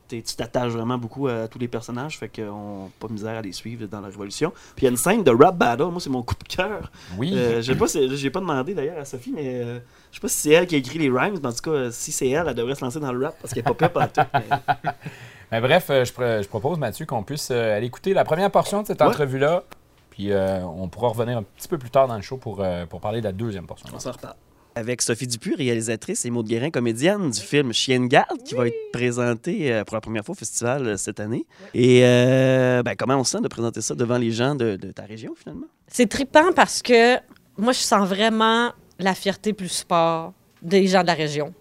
T'es- 0.07 0.21
Tu 0.21 0.35
t'attaches 0.35 0.73
vraiment 0.73 0.97
beaucoup 0.97 1.27
à 1.29 1.47
tous 1.47 1.57
les 1.57 1.69
personnages, 1.69 2.17
fait 2.19 2.27
qu'on 2.27 2.83
n'a 2.83 2.89
pas 2.99 3.07
de 3.07 3.13
misère 3.13 3.37
à 3.37 3.41
les 3.41 3.53
suivre 3.53 3.85
dans 3.87 4.01
la 4.01 4.07
révolution. 4.07 4.51
Puis 4.75 4.81
il 4.81 4.83
y 4.83 4.87
a 4.87 4.91
une 4.91 4.97
scène 4.97 5.23
de 5.23 5.31
rap 5.31 5.57
battle, 5.57 5.85
moi 5.85 6.01
c'est 6.01 6.09
mon 6.09 6.21
coup 6.21 6.35
de 6.35 6.43
cœur. 6.53 6.91
Oui. 7.17 7.31
Euh, 7.33 7.61
je 7.61 7.71
sais 7.71 7.77
pas, 7.79 7.85
j'ai 7.87 8.29
pas 8.29 8.41
demandé 8.41 8.73
d'ailleurs 8.73 8.99
à 8.99 9.05
Sophie, 9.05 9.31
mais 9.33 9.61
euh, 9.63 9.79
je 10.11 10.15
sais 10.17 10.21
pas 10.21 10.27
si 10.27 10.37
c'est 10.39 10.49
elle 10.49 10.67
qui 10.67 10.75
a 10.75 10.79
écrit 10.79 10.99
les 10.99 11.09
rhymes, 11.09 11.39
mais 11.41 11.47
en 11.47 11.53
tout 11.53 11.71
cas, 11.71 11.91
si 11.91 12.11
c'est 12.11 12.27
elle, 12.29 12.45
elle 12.47 12.53
devrait 12.55 12.75
se 12.75 12.83
lancer 12.83 12.99
dans 12.99 13.13
le 13.13 13.25
rap 13.25 13.35
parce 13.41 13.53
qu'elle 13.53 13.61
est 13.61 13.63
pas 13.63 13.73
pire 13.73 13.91
pas 13.93 14.07
tout. 14.07 14.21
mais- 14.33 14.91
Mais 15.53 15.59
bref, 15.61 15.87
euh, 15.89 16.03
je, 16.05 16.11
pr- 16.13 16.41
je 16.43 16.47
propose, 16.47 16.77
Mathieu, 16.77 17.05
qu'on 17.05 17.23
puisse 17.23 17.49
euh, 17.51 17.75
aller 17.77 17.87
écouter 17.87 18.13
la 18.13 18.23
première 18.25 18.49
portion 18.51 18.81
de 18.81 18.87
cette 18.87 19.01
Ouais. 19.01 19.07
entrevue-là. 19.07 19.63
Puis 20.09 20.31
euh, 20.33 20.61
on 20.65 20.89
pourra 20.89 21.07
revenir 21.09 21.37
un 21.37 21.43
petit 21.43 21.67
peu 21.69 21.77
plus 21.77 21.89
tard 21.89 22.07
dans 22.09 22.15
le 22.17 22.21
show 22.21 22.35
pour, 22.37 22.61
pour 22.89 22.99
parler 22.99 23.19
de 23.21 23.25
la 23.25 23.31
deuxième 23.31 23.65
portion. 23.65 23.87
On 23.93 23.99
s'en 23.99 24.11
reparle. 24.11 24.35
Avec 24.73 25.01
Sophie 25.01 25.27
Dupuis, 25.27 25.55
réalisatrice, 25.55 26.23
et 26.25 26.29
Maud 26.29 26.47
Guérin, 26.47 26.69
comédienne 26.69 27.29
du 27.29 27.41
film 27.41 27.73
Chienne 27.73 28.07
garde, 28.07 28.41
qui 28.43 28.55
va 28.55 28.67
être 28.67 28.91
présenté 28.93 29.73
euh, 29.73 29.83
pour 29.83 29.95
la 29.95 30.01
première 30.01 30.23
fois 30.23 30.31
au 30.31 30.37
festival 30.37 30.87
euh, 30.87 30.97
cette 30.97 31.19
année. 31.19 31.45
Et 31.73 32.05
euh, 32.05 32.81
ben, 32.81 32.95
comment 32.95 33.17
on 33.17 33.25
se 33.25 33.31
sent 33.31 33.41
de 33.41 33.49
présenter 33.49 33.81
ça 33.81 33.95
devant 33.95 34.17
les 34.17 34.31
gens 34.31 34.55
de, 34.55 34.77
de 34.77 34.91
ta 34.91 35.03
région, 35.03 35.33
finalement? 35.35 35.67
C'est 35.87 36.07
trippant 36.07 36.53
parce 36.53 36.81
que 36.81 37.17
moi, 37.57 37.73
je 37.73 37.79
sens 37.79 38.07
vraiment 38.07 38.71
la 38.97 39.13
fierté 39.13 39.51
plus 39.51 39.67
sport 39.67 40.33
des 40.61 40.87
gens 40.87 41.01
de 41.01 41.07
la 41.07 41.15
région. 41.15 41.53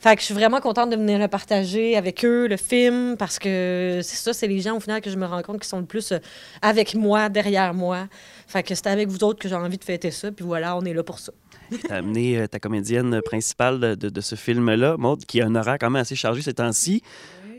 Fait 0.00 0.14
que 0.14 0.20
je 0.20 0.26
suis 0.26 0.34
vraiment 0.34 0.60
contente 0.60 0.88
de 0.90 0.96
venir 0.96 1.18
le 1.18 1.28
partager 1.28 1.96
avec 1.96 2.24
eux, 2.24 2.46
le 2.46 2.56
film, 2.56 3.16
parce 3.18 3.38
que 3.38 4.00
c'est 4.02 4.16
ça, 4.16 4.32
c'est 4.32 4.46
les 4.46 4.60
gens 4.60 4.76
au 4.76 4.80
final 4.80 5.00
que 5.00 5.10
je 5.10 5.16
me 5.16 5.26
rends 5.26 5.42
compte 5.42 5.60
qui 5.60 5.68
sont 5.68 5.80
le 5.80 5.84
plus 5.84 6.14
avec 6.62 6.94
moi, 6.94 7.28
derrière 7.28 7.74
moi. 7.74 8.08
Fait 8.46 8.62
que 8.62 8.74
c'est 8.74 8.86
avec 8.86 9.08
vous 9.08 9.22
autres 9.24 9.38
que 9.38 9.48
j'ai 9.48 9.54
envie 9.54 9.76
de 9.76 9.84
fêter 9.84 10.10
ça, 10.10 10.32
puis 10.32 10.46
voilà, 10.46 10.76
on 10.76 10.82
est 10.82 10.94
là 10.94 11.02
pour 11.02 11.18
ça. 11.18 11.32
Tu 11.70 11.90
as 11.90 11.96
amené 11.96 12.38
euh, 12.38 12.46
ta 12.46 12.58
comédienne 12.58 13.20
principale 13.22 13.80
de, 13.80 13.94
de- 13.94 14.08
de 14.08 14.20
ce 14.20 14.34
film-là, 14.34 14.96
qui 15.26 15.40
a 15.40 15.46
un 15.46 15.54
horaire 15.54 15.76
quand 15.80 15.90
même 15.90 16.00
assez 16.02 16.16
chargé 16.16 16.42
ces 16.42 16.54
temps-ci. 16.54 17.02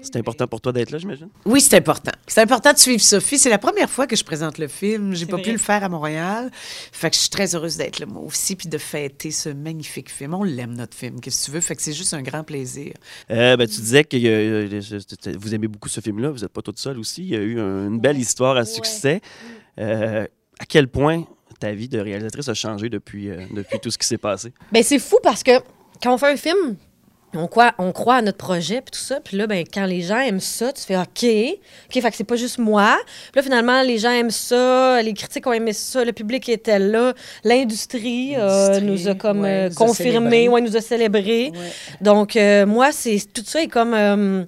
C'est 0.01 0.15
important 0.15 0.47
pour 0.47 0.61
toi 0.61 0.71
d'être 0.71 0.91
là, 0.91 0.97
j'imagine? 0.97 1.27
Oui, 1.45 1.59
c'est 1.59 1.75
important. 1.75 2.13
C'est 2.25 2.39
important 2.39 2.71
de 2.71 2.77
suivre 2.77 3.01
Sophie. 3.01 3.37
C'est 3.37 3.49
la 3.49 3.57
première 3.57 3.89
fois 3.89 4.07
que 4.07 4.15
je 4.15 4.23
présente 4.23 4.57
le 4.57 4.69
film. 4.69 5.13
J'ai 5.13 5.25
pas 5.25 5.33
vrai. 5.35 5.41
pu 5.43 5.51
le 5.51 5.57
faire 5.57 5.83
à 5.83 5.89
Montréal. 5.89 6.49
Fait 6.53 7.09
que 7.09 7.17
je 7.17 7.19
suis 7.23 7.29
très 7.29 7.53
heureuse 7.53 7.75
d'être 7.75 7.99
là, 7.99 8.05
moi 8.05 8.21
aussi, 8.23 8.55
puis 8.55 8.69
de 8.69 8.77
fêter 8.77 9.31
ce 9.31 9.49
magnifique 9.49 10.09
film. 10.09 10.33
On 10.35 10.45
l'aime, 10.45 10.73
notre 10.73 10.95
film. 10.95 11.19
Qu'est-ce 11.19 11.41
que 11.41 11.45
tu 11.47 11.51
veux? 11.51 11.59
Fait 11.59 11.75
que 11.75 11.81
c'est 11.81 11.91
juste 11.91 12.13
un 12.13 12.21
grand 12.21 12.45
plaisir. 12.45 12.93
Euh, 13.29 13.57
ben, 13.57 13.67
tu 13.67 13.81
disais 13.81 14.05
que 14.05 14.15
euh, 14.15 14.69
euh, 14.71 15.33
vous 15.37 15.53
aimez 15.53 15.67
beaucoup 15.67 15.89
ce 15.89 15.99
film-là, 15.99 16.29
vous 16.29 16.39
n'êtes 16.39 16.53
pas 16.53 16.61
toute 16.61 16.79
seule 16.79 16.97
aussi. 16.97 17.23
Il 17.23 17.29
y 17.31 17.35
a 17.35 17.39
eu 17.41 17.59
un- 17.59 17.87
une 17.89 17.99
belle 17.99 18.17
histoire 18.17 18.55
à 18.55 18.63
succès. 18.63 19.19
Euh, 19.79 20.25
à 20.61 20.65
quel 20.65 20.87
point 20.87 21.25
ta 21.59 21.71
vie 21.71 21.89
de 21.89 21.99
réalisatrice 21.99 22.47
a 22.49 22.53
changé 22.53 22.89
depuis, 22.89 23.29
euh, 23.29 23.45
depuis 23.51 23.79
tout 23.79 23.91
ce 23.91 23.97
qui 23.97 24.07
s'est 24.07 24.17
passé? 24.17 24.53
Ben 24.71 24.83
c'est 24.83 24.99
fou 24.99 25.17
parce 25.21 25.43
que 25.43 25.51
quand 26.01 26.13
on 26.13 26.17
fait 26.17 26.31
un 26.31 26.37
film, 26.37 26.75
on 27.35 27.47
croit, 27.47 27.73
on 27.77 27.91
croit 27.91 28.15
à 28.15 28.21
notre 28.21 28.37
projet 28.37 28.81
puis 28.81 28.91
tout 28.91 28.99
ça, 28.99 29.19
puis 29.19 29.37
là 29.37 29.45
ben 29.45 29.63
quand 29.71 29.85
les 29.85 30.01
gens 30.01 30.19
aiment 30.19 30.39
ça, 30.39 30.73
tu 30.73 30.81
fais 30.81 30.97
OK, 30.97 31.05
OK, 31.23 32.01
fait 32.01 32.09
que 32.09 32.15
c'est 32.15 32.23
pas 32.23 32.35
juste 32.37 32.57
moi. 32.57 32.97
Puis 33.31 33.35
là 33.35 33.43
finalement 33.43 33.81
les 33.83 33.97
gens 33.99 34.11
aiment 34.11 34.31
ça, 34.31 35.01
les 35.01 35.13
critiques 35.13 35.45
ont 35.45 35.53
aimé 35.53 35.73
ça, 35.73 36.03
le 36.03 36.11
public 36.11 36.49
était 36.49 36.79
là, 36.79 37.13
l'industrie 37.43 38.33
euh, 38.35 38.79
nous 38.79 39.07
a 39.07 39.13
comme 39.15 39.41
ouais, 39.41 39.65
euh, 39.65 39.69
nous 39.69 39.75
a 39.75 39.87
confirmé, 39.87 40.29
célébré. 40.29 40.49
ouais, 40.49 40.61
nous 40.61 40.75
a 40.77 40.81
célébré. 40.81 41.51
Ouais. 41.53 41.71
Donc 42.01 42.35
euh, 42.35 42.65
moi 42.65 42.91
c'est 42.91 43.19
tout 43.31 43.43
ça 43.45 43.61
est 43.61 43.67
comme 43.67 43.93
euh, 43.93 44.45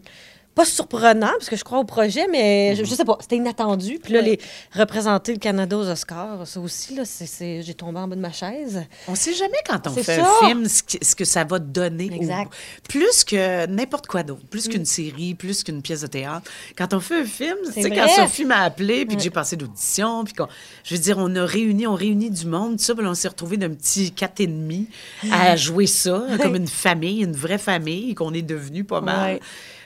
pas 0.54 0.66
surprenant, 0.66 1.32
parce 1.32 1.50
que 1.50 1.56
je 1.56 1.64
crois 1.64 1.80
au 1.80 1.86
projet, 1.86 2.28
mais 2.30 2.76
je, 2.76 2.84
je 2.84 2.94
sais 2.94 3.06
pas, 3.06 3.18
c'était 3.22 3.38
inattendu. 3.38 4.00
Puis 4.04 4.12
là, 4.14 4.20
Ouais. 4.20 4.26
les 4.26 4.40
représenter 4.80 5.32
le 5.34 5.40
Canada 5.40 5.78
aux 5.78 5.88
Oscars, 5.90 6.46
ça 6.46 6.60
aussi, 6.60 6.94
là, 6.96 7.04
c'est- 7.06 7.62
j'ai 7.62 7.74
tombé 7.74 8.00
en 8.00 8.08
bas 8.08 8.16
de 8.16 8.22
ma 8.22 8.32
chaise. 8.32 8.84
On 9.08 9.16
sait 9.16 9.34
jamais 9.34 9.58
quand 9.68 9.88
on 9.88 9.92
fait 9.92 10.04
ça. 10.18 10.28
un 10.44 10.48
film 10.48 10.68
ce 10.68 10.84
que, 10.84 11.04
ce 11.06 11.16
que 11.16 11.24
ça 11.26 11.44
va 11.46 11.60
donner. 11.60 12.10
au- 12.12 12.16
Exact. 12.16 12.52
plus 12.90 13.24
que 13.24 13.66
n'importe 13.68 14.08
quoi 14.08 14.24
d'autre, 14.24 14.46
plus 14.50 14.68
qu'une 14.68 14.86
série, 14.86 15.36
plus 15.36 15.64
qu'une 15.64 15.82
pièce 15.82 16.02
de 16.02 16.08
théâtre. 16.08 16.50
Quand 16.78 16.94
on 16.94 17.00
fait 17.00 17.22
un 17.22 17.26
film, 17.26 17.56
tu 17.66 17.72
C'est 17.74 17.84
sais, 17.84 17.90
quand. 17.90 18.08
Sophie 18.10 18.46
m'a 18.46 18.62
appelé, 18.62 19.06
puis 19.06 19.16
que 19.18 19.24
j'ai 19.24 19.30
passé 19.30 19.56
d'audition, 19.56 20.24
puis 20.26 20.34
qu'on, 20.34 20.48
je 20.84 20.96
veux 20.96 21.02
dire, 21.02 21.18
on 21.18 21.34
a 21.36 21.46
réuni, 21.46 21.88
on 21.88 21.96
réunit 21.96 22.30
du 22.30 22.46
monde, 22.46 22.78
tout 22.78 22.84
ça, 22.84 22.94
puis 22.96 23.06
on 23.06 23.14
s'est 23.14 23.28
retrouvé 23.30 23.58
d'un 23.58 23.70
petit 23.70 24.12
quatre 24.12 24.40
et 24.42 24.48
demi 24.48 24.88
à 25.32 25.56
jouer 25.56 25.88
ça, 25.88 26.26
comme 26.42 26.56
une 26.56 26.68
famille, 26.68 27.22
une 27.24 27.36
vraie 27.36 27.58
famille 27.58 28.14
qu'on 28.16 28.34
est 28.34 28.42
devenu 28.42 28.84
pas 28.84 29.02
mal. 29.02 29.36
Ouais. 29.36 29.40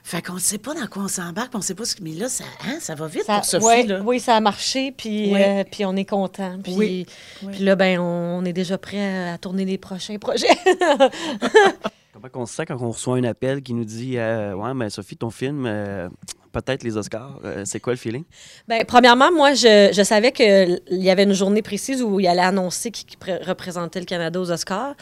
Fait 0.08 0.22
qu'on 0.22 0.34
ne 0.36 0.40
sait 0.40 0.60
pas 0.60 0.76
dans 0.76 0.86
quoi 0.86 1.02
on 1.02 1.08
s'embarque, 1.08 1.52
on 1.56 1.62
sait 1.62 1.74
pas 1.74 1.84
ce 1.84 1.96
que. 1.96 2.04
Mais 2.04 2.12
là, 2.12 2.30
ça, 2.30 2.44
hein, 2.68 2.78
ça 2.80 2.94
va 2.94 3.08
vite 3.08 3.24
Ça- 3.26 3.38
pour 3.38 3.46
Sophie, 3.46 3.66
ouais, 3.66 3.84
là. 3.88 4.02
Oui, 4.06 4.20
ça 4.20 4.36
a 4.36 4.40
marché, 4.40 4.94
puis, 4.96 5.34
Ouais. 5.34 5.62
euh, 5.62 5.64
puis 5.70 5.84
on 5.84 5.96
est 5.96 6.06
content. 6.06 6.60
Puis, 6.64 6.76
Oui. 6.76 7.06
puis 7.52 7.64
là, 7.64 7.76
ben, 7.76 7.98
on, 8.00 8.38
on 8.42 8.46
est 8.46 8.54
déjà 8.54 8.78
prêt 8.78 9.30
à 9.32 9.40
tourner 9.40 9.66
les 9.66 9.80
prochains 9.80 10.20
projets. 10.20 10.46
Comment 12.16 12.30
on 12.36 12.46
se 12.46 12.54
sent 12.56 12.66
quand 12.66 12.78
on 12.82 12.92
reçoit 12.92 13.18
un 13.18 13.26
appel 13.26 13.62
qui 13.62 13.74
nous 13.74 13.84
dit 13.84 14.18
euh, 14.18 14.54
Ouais, 14.54 14.74
mais 14.74 14.90
Sophie, 14.90 15.18
ton 15.18 15.30
film, 15.30 15.66
euh, 15.66 16.08
peut-être 16.54 16.84
les 16.84 16.96
Oscars, 16.96 17.42
euh, 17.44 17.64
c'est 17.66 17.82
quoi 17.82 17.92
le 17.92 17.98
feeling? 17.98 18.24
Ben, 18.70 18.86
premièrement, 18.88 19.34
moi, 19.34 19.54
je, 19.54 19.90
je 19.92 20.02
savais 20.02 20.32
qu'il 20.32 20.80
y 20.92 21.10
avait 21.10 21.24
une 21.24 21.34
journée 21.34 21.62
précise 21.62 22.02
où 22.02 22.22
il 22.22 22.28
allait 22.28 22.42
annoncer 22.42 22.90
qui, 22.90 23.04
qui 23.04 23.18
pré- 23.18 23.40
représentait 23.44 24.00
le 24.00 24.06
Canada 24.06 24.40
aux 24.40 24.50
Oscars. 24.50 24.96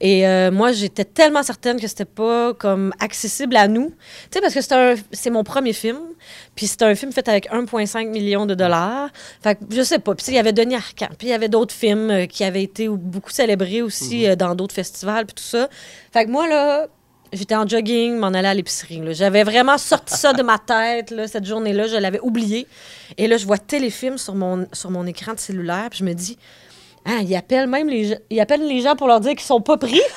Et 0.00 0.24
moi, 0.50 0.72
j'étais 0.72 1.04
tellement 1.04 1.42
certaine 1.42 1.78
que 1.78 1.86
c'était 1.86 2.06
pas 2.06 2.54
comme 2.54 2.94
accessible 2.98 3.56
à 3.56 3.68
nous. 3.68 3.90
Tu 4.30 4.38
sais, 4.38 4.40
parce 4.40 4.54
que 4.54 4.96
c'est 5.12 5.30
mon 5.30 5.44
premier 5.44 5.74
film. 5.74 5.98
Puis 6.54 6.66
c'est 6.66 6.82
un 6.82 6.94
film 6.94 7.12
fait 7.12 7.28
avec 7.28 7.50
1,5 7.50 8.08
million 8.08 8.46
de 8.46 8.54
dollars. 8.54 9.10
Fait 9.42 9.56
que 9.56 9.60
je 9.70 9.82
sais 9.82 9.98
pas. 9.98 10.14
Puis 10.14 10.26
il 10.28 10.34
y 10.34 10.38
avait 10.38 10.52
Denis 10.52 10.76
Arcand. 10.76 11.08
Puis 11.18 11.28
il 11.28 11.30
y 11.30 11.34
avait 11.34 11.48
d'autres 11.48 11.74
films 11.74 12.10
euh, 12.10 12.26
qui 12.26 12.44
avaient 12.44 12.62
été 12.62 12.88
beaucoup 12.88 13.30
célébrés 13.30 13.82
aussi 13.82 14.26
euh, 14.26 14.36
dans 14.36 14.54
d'autres 14.54 14.74
festivals. 14.74 15.26
Puis 15.26 15.34
tout 15.34 15.42
ça. 15.42 15.68
Fait 16.12 16.24
que 16.24 16.30
moi, 16.30 16.48
là, 16.48 16.86
J'étais 17.34 17.56
en 17.56 17.66
jogging, 17.66 18.16
m'en 18.16 18.28
allais 18.28 18.46
à 18.46 18.54
l'épicerie. 18.54 19.02
J'avais 19.10 19.42
vraiment 19.42 19.76
sorti 19.76 20.16
ça 20.16 20.32
de 20.32 20.42
ma 20.44 20.58
tête, 20.58 21.10
là, 21.10 21.26
cette 21.26 21.44
journée-là. 21.44 21.88
Je 21.88 21.96
l'avais 21.96 22.20
oublié. 22.20 22.68
Et 23.18 23.26
là, 23.26 23.36
je 23.36 23.44
vois 23.44 23.58
téléfilm 23.58 24.18
sur 24.18 24.36
mon, 24.36 24.68
sur 24.72 24.92
mon 24.92 25.04
écran 25.04 25.34
de 25.34 25.40
cellulaire. 25.40 25.88
Puis 25.90 25.98
je 25.98 26.04
me 26.04 26.12
dis, 26.12 26.38
ah, 27.06 27.20
il 27.22 27.34
appelle 27.36 27.66
même 27.66 27.88
les, 27.88 28.04
gens- 28.08 28.18
il 28.30 28.40
appelle 28.40 28.66
les 28.66 28.80
gens 28.80 28.96
pour 28.96 29.06
leur 29.08 29.20
dire 29.20 29.32
qu'ils 29.32 29.40
sont 29.40 29.60
pas 29.60 29.76
pris. 29.76 30.00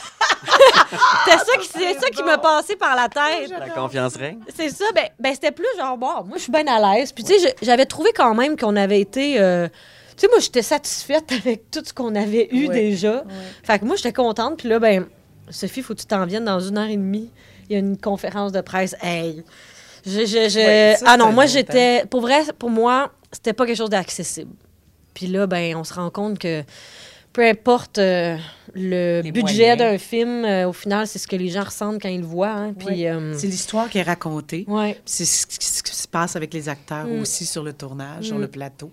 C'était 1.26 1.38
ça 1.38 1.58
qui, 1.60 1.68
c'est 1.68 2.00
ça 2.00 2.10
qui 2.10 2.24
me 2.24 2.38
passait 2.42 2.76
par 2.76 2.96
la 2.96 3.10
tête. 3.10 3.50
La 3.50 3.70
confiance 3.70 4.16
règne? 4.16 4.40
C'est 4.56 4.70
ça, 4.70 4.86
ben, 4.96 5.06
ben 5.20 5.34
c'était 5.34 5.52
plus 5.52 5.66
genre, 5.78 5.98
bon, 5.98 6.24
moi, 6.26 6.38
je 6.38 6.44
suis 6.44 6.52
bien 6.52 6.66
à 6.68 6.96
l'aise. 6.96 7.12
Puis, 7.12 7.24
tu 7.24 7.38
sais, 7.38 7.56
j'avais 7.62 7.86
trouvé 7.86 8.12
quand 8.16 8.34
même 8.34 8.56
qu'on 8.58 8.76
avait 8.76 9.02
été. 9.02 9.40
euh, 9.40 9.68
tu 10.16 10.22
sais, 10.22 10.28
moi, 10.30 10.40
j'étais 10.40 10.62
satisfaite 10.62 11.32
avec 11.32 11.70
tout 11.72 11.82
ce 11.86 11.94
qu'on 11.94 12.16
avait 12.16 12.48
eu 12.52 12.68
Ouais. 12.68 12.74
déjà. 12.74 13.24
Fait 13.64 13.80
que 13.80 13.86
moi, 13.86 13.96
j'étais 13.98 14.14
contente. 14.14 14.58
Puis 14.60 14.70
là, 14.70 14.80
ben, 14.80 15.08
Sophie, 15.50 15.82
faut 15.82 15.94
que 15.94 16.00
tu 16.00 16.06
t'en 16.06 16.26
viennes 16.26 16.46
dans 16.46 16.60
une 16.60 16.78
heure 16.78 16.88
et 16.88 16.96
demie. 16.98 17.32
Il 17.70 17.74
y 17.74 17.76
a 17.76 17.80
une 17.80 17.98
conférence 17.98 18.52
de 18.54 18.62
presse. 18.62 18.96
Hey! 19.02 19.44
Je, 20.06 20.22
je, 20.22 20.48
je- 20.50 20.58
Ouais, 20.60 20.96
ça, 20.98 21.06
ah 21.10 21.18
non, 21.18 21.28
c'est 21.28 21.34
moi, 21.34 21.46
j'étais. 21.48 22.06
Pour 22.10 22.22
vrai, 22.22 22.44
pour 22.58 22.70
moi, 22.70 23.12
c'était 23.32 23.54
pas 23.54 23.66
quelque 23.66 23.78
chose 23.78 23.90
d'accessible. 23.90 24.54
Puis 25.18 25.26
là, 25.26 25.48
ben, 25.48 25.76
on 25.76 25.84
se 25.84 25.96
rend 25.96 26.12
compte 26.12 26.38
que 26.38 26.64
peu 27.34 27.44
importe 27.44 27.98
euh, 27.98 28.38
le 28.76 29.22
Les 29.24 29.32
budget 29.32 29.76
d'un 29.76 29.98
film, 29.98 30.46
euh, 30.46 30.70
au 30.70 30.74
final, 30.74 31.08
c'est 31.08 31.18
ce 31.18 31.28
que 31.28 31.36
les 31.36 31.50
gens 31.50 31.64
ressentent 31.64 32.00
quand 32.00 32.08
ils 32.10 32.22
le 32.22 32.26
voient. 32.28 32.50
hein. 32.52 32.74
Puis. 32.78 33.08
Euh, 33.08 33.34
C'est 33.36 33.48
l'histoire 33.48 33.90
qui 33.90 33.98
est 33.98 34.04
racontée. 34.04 34.68
C'est 35.06 35.26
ce 35.26 35.48
qui 35.48 35.96
se 35.96 36.08
passe 36.08 36.36
avec 36.36 36.54
les 36.54 36.70
acteurs 36.70 37.08
Mm. 37.08 37.20
aussi 37.22 37.48
sur 37.48 37.64
le 37.64 37.74
tournage, 37.74 38.26
sur 38.26 38.38
Mm. 38.38 38.42
le 38.42 38.48
plateau. 38.48 38.92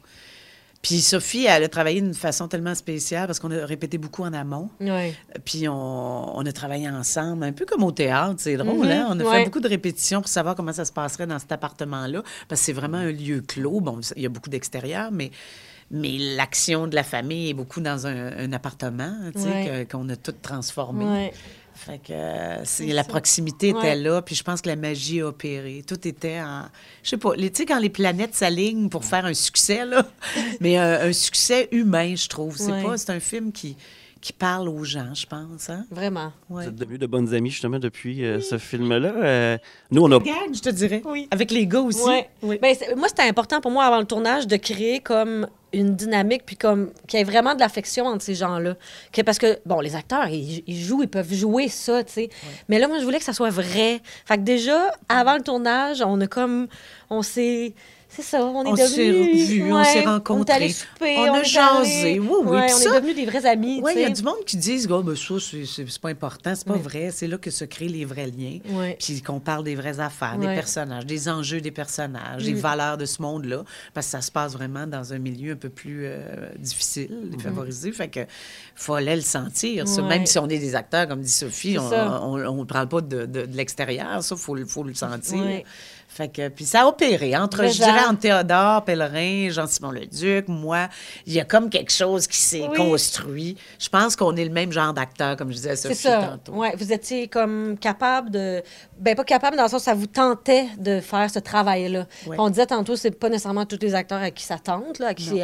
Puis 0.81 1.01
Sophie, 1.01 1.45
elle 1.47 1.65
a 1.65 1.69
travaillé 1.69 2.01
d'une 2.03 2.13
façon 2.15 2.49
tellement 2.49 2.75
spéciale 2.75 3.27
parce 3.27 3.39
qu'on 3.39 3.51
a 3.51 3.65
répété 3.67 3.97
beaucoup 3.99 4.23
en 4.23 4.33
amont. 4.35 4.69
Ouais. 4.81 5.15
Puis 5.45 5.67
on, 5.69 6.37
on 6.39 6.45
a 6.45 6.53
travaillé 6.53 6.89
ensemble, 6.89 7.45
un 7.45 7.53
peu 7.53 7.65
comme 7.67 7.83
au 7.85 7.93
théâtre. 7.93 8.35
C'est 8.39 8.57
drôle, 8.59 8.87
Mhm, 8.87 8.93
hein? 8.93 9.07
On 9.11 9.21
a 9.21 9.25
fait 9.33 9.45
beaucoup 9.45 9.61
de 9.61 9.69
répétitions 9.69 10.21
pour 10.21 10.29
savoir 10.29 10.55
comment 10.55 10.73
ça 10.75 10.85
se 10.87 10.93
passerait 10.93 11.27
dans 11.27 11.39
cet 11.39 11.53
appartement-là. 11.53 12.23
Parce 12.49 12.61
que 12.61 12.65
c'est 12.67 12.73
vraiment 12.75 12.99
un 12.99 13.13
lieu 13.13 13.41
clos. 13.41 13.81
Bon, 13.81 14.01
il 14.17 14.23
y 14.23 14.27
a 14.27 14.29
beaucoup 14.29 14.51
d'extérieur, 14.51 15.11
mais, 15.11 15.31
mais 15.91 16.17
l'action 16.37 16.87
de 16.87 16.95
la 16.95 17.03
famille 17.05 17.51
est 17.51 17.55
beaucoup 17.55 17.81
dans 17.81 18.07
un, 18.07 18.37
un 18.39 18.53
appartement, 18.53 19.13
tu 19.35 19.41
sais, 19.43 19.49
Ouais. 19.49 19.89
qu'on 19.91 20.09
a 20.09 20.17
tout 20.17 20.35
transformé. 20.43 21.05
Ouais. 21.05 21.33
Fait 21.77 21.99
que 21.99 22.13
euh, 22.13 22.65
c'est, 22.65 22.87
la 22.87 23.03
ça. 23.03 23.09
proximité 23.09 23.71
était 23.71 23.79
Ouais. 23.79 23.97
là, 23.97 24.23
puis 24.23 24.37
je 24.37 24.45
pense 24.45 24.61
que 24.61 24.69
la 24.69 24.77
magie 24.77 25.21
a 25.21 25.27
opéré. 25.27 25.83
Tout 25.87 26.07
était 26.07 26.41
en... 26.41 26.63
Je 27.03 27.11
sais 27.11 27.17
pas, 27.17 27.35
les- 27.35 27.51
tu 27.51 27.63
sais, 27.63 27.67
quand 27.67 27.81
les 27.81 27.89
planètes 27.91 28.35
s'alignent 28.35 28.89
pour 28.89 29.05
faire 29.05 29.25
un 29.27 29.35
succès, 29.35 29.85
là, 29.85 30.07
mais 30.61 30.77
un, 30.77 31.09
un 31.09 31.13
succès 31.13 31.69
humain, 31.73 32.15
je 32.15 32.29
trouve. 32.29 32.57
C'est 32.57 32.71
Ouais. 32.71 32.83
pas... 32.85 32.97
C'est 32.97 33.11
un 33.11 33.19
film 33.19 33.51
qui, 33.51 33.77
qui 34.21 34.33
parle 34.33 34.69
aux 34.69 34.85
gens, 34.85 35.13
je 35.15 35.27
pense, 35.27 35.69
hein? 35.69 35.85
Vraiment. 35.91 36.33
Ouais. 36.49 36.63
Vous 36.63 36.69
êtes 36.71 36.77
devenus 36.77 37.01
de 37.01 37.07
bonnes 37.07 37.35
amies, 37.35 37.51
justement, 37.51 37.81
depuis 37.81 38.25
euh, 38.25 38.41
ce 38.41 38.57
film-là. 38.57 39.13
Euh, 39.17 39.59
nous, 39.91 40.03
on 40.03 40.13
a. 40.13 40.21
Gag, 40.21 40.55
je 40.55 40.61
te 40.61 40.71
dirais. 40.71 41.03
Oui. 41.05 41.27
Avec 41.33 41.51
les 41.51 41.67
gars 41.67 41.81
aussi. 41.81 42.05
Ouais. 42.05 42.31
Oui. 42.41 42.59
Ben, 42.63 42.75
c'est- 42.79 42.95
moi, 42.95 43.09
c'était 43.09 43.23
important 43.29 43.61
pour 43.61 43.73
moi 43.73 43.85
avant 43.85 43.99
le 43.99 44.07
tournage 44.07 44.47
de 44.47 44.57
créer 44.57 45.01
comme 45.01 45.49
une 45.75 45.95
dynamique, 45.97 46.43
puis 46.47 46.57
comme 46.57 46.93
qu'il 47.07 47.19
y 47.19 47.23
ait 47.23 47.25
vraiment 47.25 47.55
de 47.55 47.61
l'affection 47.61 48.07
entre 48.07 48.23
ces 48.25 48.35
gens-là. 48.35 48.75
Que- 49.13 49.23
parce 49.23 49.39
que, 49.39 49.59
bon, 49.67 49.81
les 49.81 49.95
acteurs, 49.97 50.29
ils, 50.29 50.63
ils 50.67 50.81
jouent, 50.81 51.03
ils 51.03 51.09
peuvent 51.09 51.33
jouer 51.33 51.69
ça, 51.69 52.03
tu 52.05 52.13
sais. 52.13 52.29
Mais 52.69 52.79
là, 52.79 52.89
moi, 52.89 52.99
je 52.99 53.05
voulais 53.05 53.19
que 53.19 53.25
ça 53.25 53.33
soit 53.33 53.51
vrai. 53.51 54.01
Fait 54.27 54.37
que 54.37 54.43
déjà, 54.43 54.93
avant 55.09 55.35
le 55.37 55.43
tournage, 55.43 56.03
on 56.07 56.21
a 56.21 56.27
comme. 56.27 56.69
On 57.11 57.23
s'est. 57.23 57.75
C'est 58.15 58.23
ça, 58.23 58.45
on 58.45 58.65
est 58.65 58.69
On 58.69 58.77
s'est 58.77 59.11
devenus. 59.11 59.49
revus, 59.49 59.73
on 59.73 59.85
s'est 59.85 59.99
On 59.99 60.03
est 60.03 60.07
rencontrés. 60.07 60.69
souper, 60.69 61.17
On 61.19 61.35
a 61.35 61.41
est 61.41 61.45
jasé, 61.45 62.01
allés- 62.01 62.21
oui, 62.21 62.29
oui, 62.45 62.49
Ouais, 62.57 62.67
puis 62.67 62.75
on 62.75 62.79
ça- 62.79 62.91
est 62.91 63.01
devenus 63.01 63.17
des 63.17 63.27
vrais 63.27 63.47
amis, 63.47 63.81
Oui, 63.83 63.93
il 63.97 64.03
y 64.03 64.05
a 64.05 64.11
du 64.11 64.23
monde 64.23 64.45
qui 64.47 64.57
disent, 64.57 64.89
oh, 64.91 65.03
ben 65.03 65.17
ça, 65.17 65.35
c'est- 65.41 65.99
pas 66.01 66.09
important, 66.11 66.55
c'est 66.55 66.67
pas 66.67 66.75
Ouais. 66.75 66.79
vrai. 66.81 67.11
C'est 67.13 67.27
là 67.27 67.39
que 67.39 67.51
se 67.51 67.65
créent 67.65 67.89
les 67.89 68.05
vrais 68.05 68.27
liens. 68.27 68.59
Ouais. 68.71 68.97
Puis 69.01 69.21
qu'on 69.23 69.41
parle 69.41 69.65
des 69.65 69.75
vraies 69.75 69.99
affaires, 70.01 70.39
des 70.39 70.47
Ouais. 70.47 70.55
personnages, 70.55 71.07
des 71.07 71.29
enjeux 71.29 71.61
des 71.61 71.71
personnages, 71.71 72.45
des 72.45 72.53
Mm. 72.55 72.59
valeurs 72.59 72.97
de 72.99 73.07
ce 73.07 73.21
monde-là. 73.23 73.65
Parce 73.95 74.07
que 74.07 74.11
ça 74.13 74.21
se 74.21 74.31
passe 74.31 74.53
vraiment 74.53 74.87
dans 74.87 75.13
un 75.13 75.19
milieu 75.19 75.53
un 75.53 75.57
peu 75.57 75.69
plus 75.69 76.03
euh, 76.07 76.49
difficile, 76.59 77.11
défavorisé. 77.31 77.91
Fait 77.93 78.09
que 78.09 78.21
fallait 78.75 79.17
le 79.17 79.23
sentir. 79.23 79.89
ça. 79.89 80.03
Ouais. 80.03 80.09
Même 80.09 80.27
si 80.27 80.39
on 80.39 80.49
est 80.49 80.59
des 80.59 80.75
acteurs, 80.75 81.09
comme 81.09 81.21
dit 81.23 81.31
Sophie, 81.31 81.79
on 81.79 81.85
on 82.35 82.55
ne 82.55 82.65
parle 82.65 82.89
pas 82.89 83.01
de, 83.01 83.27
de- 83.27 83.47
de 83.47 83.57
l'extérieur. 83.57 84.23
Ça, 84.23 84.35
il 84.37 84.65
faut 84.67 84.85
le 84.85 84.95
sentir. 84.95 85.63
Ouais. 86.19 86.27
Fait 86.27 86.29
que, 86.29 86.49
puis 86.49 86.65
ça 86.65 86.83
a 86.83 86.87
opéré. 86.87 87.37
Entre, 87.37 87.65
je 87.67 87.73
dirais, 87.73 88.05
entre 88.09 88.21
Théodore, 88.21 88.85
Pellerin, 88.85 89.49
Jean-Simon 89.51 89.91
Leduc, 89.91 90.47
moi, 90.49 90.89
il 91.27 91.33
y 91.33 91.41
a 91.41 91.45
comme 91.45 91.69
quelque 91.71 91.93
chose 91.93 92.27
qui 92.27 92.37
s'est 92.39 92.67
Oui. 92.71 92.77
construit. 92.77 93.57
Je 93.79 93.89
pense 93.89 94.15
qu'on 94.15 94.35
est 94.37 94.45
le 94.45 94.51
même 94.53 94.71
genre 94.73 94.93
d'acteur, 94.95 95.37
comme 95.37 95.49
je 95.51 95.55
disais 95.57 95.71
à 95.71 95.77
Sophie 95.77 95.95
ça. 95.97 96.23
tantôt. 96.23 96.53
Ouais, 96.59 96.75
vous 96.77 96.93
étiez 96.93 97.27
comme 97.29 97.77
capable 97.79 98.31
de. 98.31 98.63
Ben, 98.99 99.15
pas 99.17 99.25
capable 99.25 99.57
dans 99.57 99.65
le 99.65 99.69
sens 99.69 99.83
où 99.83 99.85
ça 99.85 99.95
vous 99.95 100.07
tentait 100.07 100.67
de 100.79 101.01
faire 101.01 101.29
ce 101.31 101.41
travail-là. 101.41 102.07
Ouais. 102.27 102.37
On 102.39 102.49
disait 102.49 102.67
tantôt, 102.67 102.95
c'est 102.97 103.11
pas 103.11 103.29
nécessairement 103.29 103.67
tous 103.67 103.79
les 103.83 103.95
acteurs 103.95 104.23
à 104.23 104.31
qui 104.31 104.45
ça 104.45 104.59
tente, 104.59 104.99
là, 105.01 105.09
à 105.09 105.15
qui- 105.15 105.43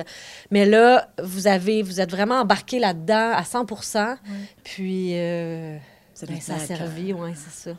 mais 0.52 0.66
là, 0.66 1.08
vous 1.22 1.46
avez, 1.48 1.82
vous 1.82 2.00
êtes 2.00 2.10
vraiment 2.10 2.40
embarqué 2.40 2.78
là-dedans 2.78 3.32
à 3.34 3.42
100% 3.44 4.16
Puis, 4.64 5.16
euh, 5.18 5.76
Ça 6.14 6.26
ben, 6.26 6.40
ça 6.40 6.54
a 6.54 6.58
servi, 6.58 7.12
oui, 7.12 7.30
c'est 7.34 7.70
ça. 7.70 7.76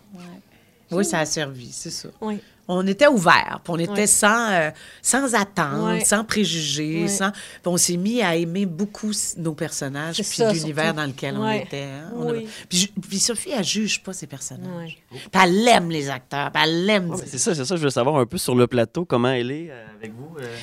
Oui, 0.92 1.06
ça 1.06 1.20
a 1.20 1.26
servi, 1.26 1.72
c'est 1.72 1.90
ça. 1.90 2.10
Oui. 2.20 2.40
On 2.68 2.86
était 2.88 3.08
ouvert, 3.08 3.60
puis 3.64 3.74
on 3.74 3.80
était 3.80 3.92
Ouais. 3.92 4.08
sans, 4.08 4.50
euh, 4.52 4.70
sans 5.02 5.34
attente, 5.36 5.84
Ouais. 5.84 6.06
sans 6.06 6.24
préjugés, 6.24 7.02
Ouais. 7.04 7.08
sans... 7.10 7.32
puis 7.32 7.40
on 7.66 7.76
s'est 7.78 7.98
mis 7.98 8.22
à 8.22 8.36
aimer 8.36 8.66
beaucoup 8.66 9.12
nos 9.38 9.54
personnages, 9.54 10.22
puis 10.22 10.44
l'univers 10.54 10.94
dans 10.94 11.06
lequel 11.06 11.36
on 11.38 11.50
était. 11.52 11.84
hein. 11.84 12.12
On 12.16 12.30
a- 12.30 12.34
Oui. 12.34 12.48
Puis, 12.70 13.20
Sophie, 13.20 13.50
elle 13.52 13.64
juge 13.64 14.02
pas 14.04 14.14
ses 14.14 14.28
personnages. 14.28 14.98
Ouais. 15.12 15.18
Puis 15.32 15.42
elle 15.44 15.68
aime 15.68 15.90
les 15.90 16.10
acteurs, 16.10 16.52
puis 16.52 16.64
elle 16.64 16.90
aime... 16.90 17.10
Ouais, 17.12 17.18
ben, 17.18 17.24
c'est 17.28 17.38
ça, 17.38 17.54
c'est 17.56 17.66
ça. 17.66 17.76
Je 17.76 17.82
veux 17.84 17.90
savoir 17.90 18.16
un 18.18 18.26
peu 18.26 18.38
sur 18.38 18.56
le 18.56 18.68
plateau, 18.68 19.04
comment 19.06 19.30
elle 19.32 19.52
est 19.52 19.68
euh, 19.70 19.86
avec 20.00 20.14
vous. 20.14 20.38
euh. 20.40 20.56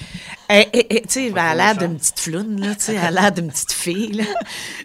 Tu 0.48 1.08
sais, 1.08 1.26
elle 1.28 1.38
a 1.38 1.54
l'air 1.54 1.76
d'une 1.76 1.96
petite 1.98 2.20
floune, 2.20 2.60
là, 2.60 2.74
tu 2.74 2.84
sais, 2.84 2.94
elle 2.94 3.18
a 3.18 3.22
l'air 3.22 3.32
d'une 3.32 3.48
petite 3.50 3.72
fille, 3.72 4.12
là. 4.12 4.24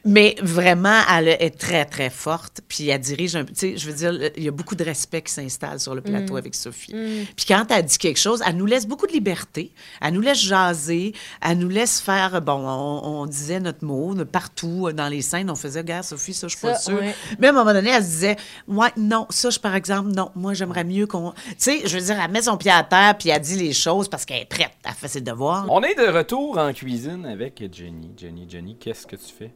Mais 0.04 0.36
vraiment, 0.42 1.00
elle 1.10 1.30
est 1.30 1.58
très, 1.58 1.86
très 1.86 2.10
forte. 2.10 2.60
Puis 2.68 2.90
elle 2.90 3.00
dirige 3.00 3.36
un 3.36 3.46
peu, 3.46 3.54
tu 3.54 3.60
sais, 3.60 3.78
je 3.78 3.90
veux 3.90 3.94
dire, 3.96 4.32
il 4.36 4.44
y 4.44 4.48
a 4.48 4.52
beaucoup 4.52 4.76
de 4.76 4.84
respect 4.84 5.22
qui 5.22 5.32
s'installe 5.32 5.80
sur 5.80 5.96
le 5.96 6.02
plateau 6.02 6.36
avec 6.38 6.54
Sophie. 6.56 6.94
Puis 7.36 7.46
quand 7.48 7.66
elle 7.70 7.86
dit 7.86 7.98
quelque 7.98 8.20
chose, 8.20 8.42
elle 8.46 8.56
nous 8.58 8.66
laisse 8.66 8.88
beaucoup 8.88 9.08
de 9.08 9.12
liberté. 9.14 9.72
Elle 10.02 10.14
nous 10.14 10.22
laisse 10.22 10.40
jaser. 10.40 11.14
Elle 11.42 11.58
nous 11.60 11.70
laisse 11.70 12.00
faire, 12.02 12.42
bon, 12.42 12.66
on, 12.68 13.22
on 13.22 13.26
disait 13.26 13.60
notre 13.60 13.84
mot 13.86 14.14
de 14.14 14.24
partout 14.24 14.88
euh, 14.88 14.94
dans 14.94 15.08
les 15.08 15.22
scènes. 15.22 15.50
On 15.50 15.56
faisait, 15.56 15.80
regarde, 15.82 16.04
Sophie, 16.04 16.34
ça, 16.34 16.48
je 16.48 16.56
suis 16.58 16.62
pas 16.68 16.76
Ça, 16.76 16.92
sûre. 16.92 17.00
ouais. 17.00 17.16
Mais 17.40 17.48
à 17.48 17.50
un 17.52 17.54
moment 17.54 17.74
donné, 17.74 17.90
elle 17.90 18.04
se 18.04 18.10
disait, 18.10 18.36
ouais, 18.68 18.90
non, 18.98 19.28
ça, 19.30 19.50
je, 19.50 19.60
par 19.60 19.76
exemple, 19.76 20.10
non, 20.10 20.32
moi, 20.36 20.54
j'aimerais 20.54 20.84
mieux 20.84 21.08
qu'on. 21.08 21.32
Tu 21.32 21.54
sais, 21.58 21.82
je 21.86 21.98
veux 21.98 22.04
dire, 22.04 22.18
elle 22.24 22.32
met 22.32 22.42
son 22.42 22.58
pied 22.58 22.72
à 22.72 22.84
terre, 22.84 23.16
puis 23.18 23.30
elle 23.30 23.42
dit 23.42 23.56
les 23.58 23.74
choses 23.74 24.08
parce 24.08 24.26
qu'elle 24.26 24.42
est 24.42 24.46
prête. 24.50 24.72
Elle 24.84 24.94
fait 24.94 25.08
ses 25.08 25.22
devoirs. 25.22 25.66
On 25.70 25.82
est 25.82 25.96
de 25.96 26.08
retour 26.08 26.58
en 26.58 26.72
cuisine 26.74 27.26
avec 27.26 27.64
Jenny. 27.72 28.12
Jenny, 28.18 28.46
Jenny, 28.50 28.76
qu'est-ce 28.80 29.06
que 29.08 29.16
tu 29.16 29.34
fais? 29.38 29.52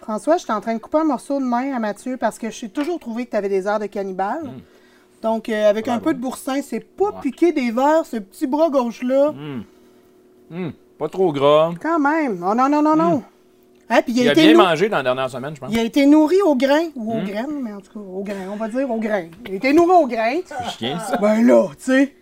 François, 0.00 0.36
j'étais 0.36 0.52
en 0.52 0.60
train 0.60 0.74
de 0.74 0.78
couper 0.80 0.98
un 0.98 1.04
morceau 1.04 1.38
de 1.40 1.44
main 1.44 1.74
à 1.74 1.78
Mathieu 1.78 2.18
parce 2.18 2.38
que 2.38 2.50
je 2.50 2.54
suis 2.54 2.70
toujours 2.70 2.98
trouvé 3.00 3.24
que 3.24 3.30
tu 3.30 3.36
avais 3.36 3.48
des 3.48 3.66
airs 3.66 3.78
de 3.78 3.86
cannibale. 3.86 4.52
Donc, 5.24 5.48
euh, 5.48 5.70
avec 5.70 5.88
un 5.88 6.00
peu 6.00 6.12
de 6.12 6.18
boursin, 6.18 6.60
c'est 6.60 6.80
pas 6.84 7.12
piqué 7.22 7.50
des 7.50 7.70
verres, 7.70 8.04
ce 8.04 8.18
petit 8.18 8.46
bras 8.46 8.68
gauche-là. 8.68 9.32
Hum, 10.50 10.72
pas 10.98 11.08
trop 11.08 11.32
gras. 11.32 11.72
Quand 11.80 11.98
même. 11.98 12.44
Oh 12.46 12.54
non, 12.54 12.68
non, 12.68 12.82
non, 12.82 12.94
non. 12.94 13.22
Hein, 13.88 14.02
puis 14.02 14.12
il, 14.12 14.18
Il 14.18 14.26
a 14.28 14.30
a 14.30 14.32
été 14.34 14.52
bien 14.52 14.62
mangé 14.62 14.90
dans 14.90 14.98
la 14.98 15.02
dernière 15.02 15.30
semaine, 15.30 15.54
je 15.54 15.60
pense. 15.60 15.72
il 15.72 15.78
a 15.78 15.82
été 15.82 16.04
nourri 16.04 16.42
au 16.42 16.54
grain. 16.54 16.88
Ou 16.94 17.14
au 17.14 17.22
grain, 17.22 17.46
mais 17.62 17.72
en 17.72 17.80
tout 17.80 17.94
cas, 17.94 18.00
au 18.00 18.22
grain. 18.22 18.50
On 18.52 18.56
va 18.56 18.68
dire 18.68 18.90
au 18.90 18.98
grain. 18.98 19.28
Il 19.46 19.52
a 19.52 19.54
été 19.54 19.72
nourri 19.72 19.96
au 19.96 20.06
grain. 20.06 20.40
Chien, 20.76 20.98
ça. 20.98 21.16
Ben 21.16 21.42
là, 21.46 21.68
tu 21.70 21.84
sais. 21.84 22.14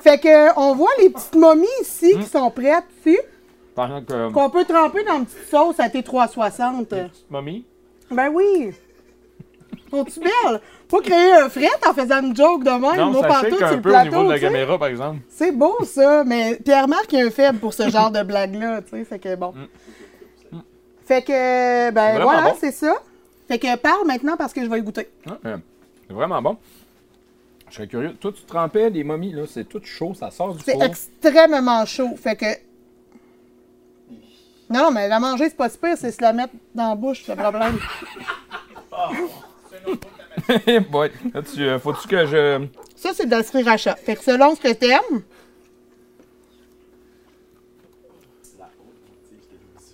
Fait 0.00 0.18
que, 0.18 0.58
on 0.58 0.74
voit 0.74 0.90
les 1.00 1.10
petites 1.10 1.36
momies 1.36 1.66
ici 1.82 2.16
qui 2.18 2.26
sont 2.26 2.50
prêtes, 2.50 2.84
ici, 3.06 3.16
que. 3.76 4.32
qu'on 4.32 4.50
peut 4.50 4.64
tremper 4.64 5.04
dans 5.04 5.18
une 5.18 5.26
petite 5.26 5.48
sauce 5.48 5.78
à 5.78 5.86
T360. 5.86 7.10
Mommy? 7.30 7.64
Ben 8.10 8.28
oui. 8.34 8.72
Sont-tu 9.90 10.20
belles? 10.20 10.60
Pas 10.88 11.00
créer 11.00 11.32
un 11.32 11.48
fret 11.48 11.68
en 11.86 11.92
faisant 11.94 12.22
une 12.22 12.36
joke 12.36 12.64
de 12.64 12.70
même, 12.70 13.12
Non, 13.12 13.22
ça 13.22 13.40
shake 13.40 13.62
un 13.62 13.78
peu 13.78 13.94
au 13.94 14.02
niveau 14.02 14.24
de 14.24 14.30
la 14.30 14.38
caméra, 14.38 14.78
par 14.78 14.88
exemple. 14.88 15.20
C'est 15.28 15.52
beau, 15.52 15.76
ça, 15.84 16.24
mais 16.24 16.56
Pierre-Marc 16.64 17.12
a 17.14 17.18
un 17.18 17.30
faible 17.30 17.58
pour 17.58 17.74
ce 17.74 17.88
genre 17.90 18.10
de 18.10 18.22
blague-là, 18.22 18.82
tu 18.82 18.90
sais, 18.90 19.04
fait 19.04 19.18
que 19.18 19.34
bon. 19.36 19.54
Fait 21.04 21.22
que, 21.22 21.90
ben 21.90 22.20
voilà, 22.22 22.54
c'est 22.58 22.72
ça. 22.72 22.94
Fait 23.48 23.58
que 23.58 23.76
parle 23.76 24.06
maintenant 24.06 24.36
parce 24.36 24.52
que 24.52 24.62
je 24.62 24.68
vais 24.68 24.78
y 24.78 24.82
goûter. 24.82 25.08
Ah, 25.26 25.38
euh, 25.46 25.56
c'est 26.06 26.12
vraiment 26.12 26.42
bon. 26.42 26.58
Je 27.70 27.76
serais 27.76 27.86
curieux. 27.86 28.14
Toi, 28.14 28.32
tu 28.32 28.42
trempais 28.42 28.90
des 28.90 29.04
momies, 29.04 29.32
là. 29.32 29.44
C'est 29.46 29.66
tout 29.66 29.80
chaud, 29.82 30.12
ça 30.14 30.30
sort 30.30 30.54
du 30.54 30.62
C'est 30.62 30.72
four. 30.72 30.84
extrêmement 30.84 31.84
chaud, 31.86 32.14
fait 32.16 32.36
que... 32.36 32.46
Non, 34.70 34.82
non, 34.84 34.90
mais 34.90 35.08
la 35.08 35.18
manger, 35.18 35.48
c'est 35.48 35.56
pas 35.56 35.70
si 35.70 35.78
pire, 35.78 35.96
c'est 35.96 36.12
se 36.12 36.20
la 36.20 36.34
mettre 36.34 36.52
dans 36.74 36.90
la 36.90 36.94
bouche, 36.94 37.22
c'est 37.24 37.34
le 37.34 37.42
problème. 37.42 37.78
Boy, 40.90 41.10
là, 41.34 41.42
tu, 41.42 41.62
euh, 41.62 41.78
faut-tu 41.78 42.06
que 42.08 42.26
je. 42.26 42.66
Ça, 42.96 43.10
c'est 43.14 43.26
de 43.26 43.30
la 43.30 43.42
sriracha. 43.42 43.94
Fait 43.96 44.16
que 44.16 44.22
selon 44.22 44.54
ce 44.54 44.60
que 44.60 44.72
t'aimes, 44.72 45.22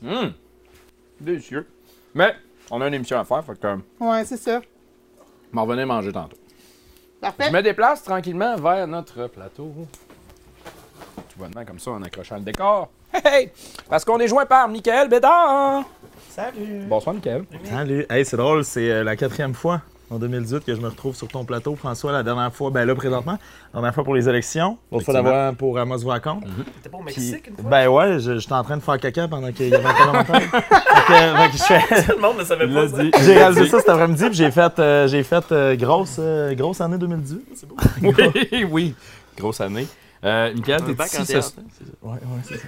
Hum! 0.06 0.32
Délicieux. 1.20 1.66
Mais, 2.14 2.34
on 2.70 2.80
a 2.80 2.88
une 2.88 2.94
émission 2.94 3.18
à 3.18 3.24
faire, 3.24 3.42
fait 3.44 3.58
que. 3.58 3.66
euh, 3.66 3.76
ouais, 4.00 4.24
c'est 4.24 4.36
ça. 4.36 4.60
m'en 5.52 5.62
revenais 5.64 5.86
manger 5.86 6.12
tantôt. 6.12 6.36
Parfait. 7.20 7.44
Je 7.48 7.52
me 7.52 7.62
déplace 7.62 8.02
tranquillement 8.02 8.56
vers 8.56 8.86
notre 8.86 9.28
plateau. 9.28 9.72
Tout 11.16 11.38
bonnement 11.38 11.64
comme 11.64 11.78
ça 11.78 11.92
en 11.92 12.02
accrochant 12.02 12.36
le 12.36 12.42
décor. 12.42 12.90
Hey, 13.14 13.22
hey! 13.44 13.50
Parce 13.88 14.04
qu'on 14.04 14.18
est 14.18 14.28
joint 14.28 14.44
par 14.44 14.68
Michael 14.68 15.08
Bédard. 15.08 15.84
Salut! 16.34 16.82
Bonsoir, 16.88 17.14
Michael. 17.14 17.44
Salut. 17.64 18.06
Hey, 18.10 18.24
c'est 18.24 18.36
drôle, 18.36 18.64
c'est 18.64 18.90
euh, 18.90 19.04
la 19.04 19.14
quatrième 19.14 19.54
fois 19.54 19.82
en 20.10 20.18
2018 20.18 20.64
que 20.64 20.74
je 20.74 20.80
me 20.80 20.88
retrouve 20.88 21.14
sur 21.14 21.28
ton 21.28 21.44
plateau, 21.44 21.76
François. 21.76 22.10
La 22.10 22.22
dernière 22.24 22.52
fois, 22.52 22.70
ben 22.70 22.84
là, 22.84 22.94
présentement, 22.96 23.38
la 23.72 23.80
dernière 23.80 23.94
fois 23.94 24.02
pour 24.02 24.14
les 24.16 24.28
élections, 24.28 24.76
l'autre 24.90 25.04
fois 25.04 25.14
d'abord 25.14 25.54
pour 25.54 25.78
Amos 25.78 25.98
Vacon. 25.98 26.40
T'es 26.82 26.88
pas 26.88 26.98
au 26.98 27.02
Puis, 27.04 27.14
Mexique 27.20 27.46
une 27.48 27.56
fois? 27.56 27.70
ben 27.70 27.88
ouais, 27.88 28.18
je- 28.18 28.38
j'étais 28.38 28.52
en 28.52 28.64
train 28.64 28.76
de 28.76 28.82
faire 28.82 28.98
caca 28.98 29.28
pendant 29.28 29.52
qu'il 29.52 29.68
y 29.68 29.74
avait 29.74 29.84
un 29.86 29.92
parlementaire. 29.94 30.40
fait 30.40 30.48
que, 30.50 31.36
fait 31.36 31.50
que 31.50 31.56
je 31.56 31.62
fais- 31.62 32.02
Tout 32.06 32.16
le 32.16 32.22
monde 32.22 32.38
ne 32.38 32.44
savait 32.44 32.66
pas 32.68 32.88
ça. 32.88 33.02
J'ai 33.24 33.34
réalisé 33.34 33.66
ça 33.68 33.78
cet 33.78 33.88
après-midi, 33.88 34.24
puis 34.26 34.34
j'ai 34.34 34.50
fait, 34.50 34.78
euh, 34.80 35.06
j'ai 35.06 35.22
fait 35.22 35.52
euh, 35.52 35.76
grosse, 35.76 36.16
euh, 36.18 36.52
grosse 36.54 36.80
année 36.80 36.98
2018. 36.98 37.46
C'est 37.54 37.68
beau. 37.68 37.76
Oui, 38.02 38.64
oui. 38.70 38.94
Grosse 39.38 39.60
année. 39.60 39.86
Euh, 40.24 40.54
Michael, 40.54 40.82
t'es 40.84 41.04
ici, 41.04 41.26
ce... 41.26 41.36
Ouais, 42.02 42.12
ouais, 42.12 42.18
c'est 42.44 42.56
ça. 42.56 42.66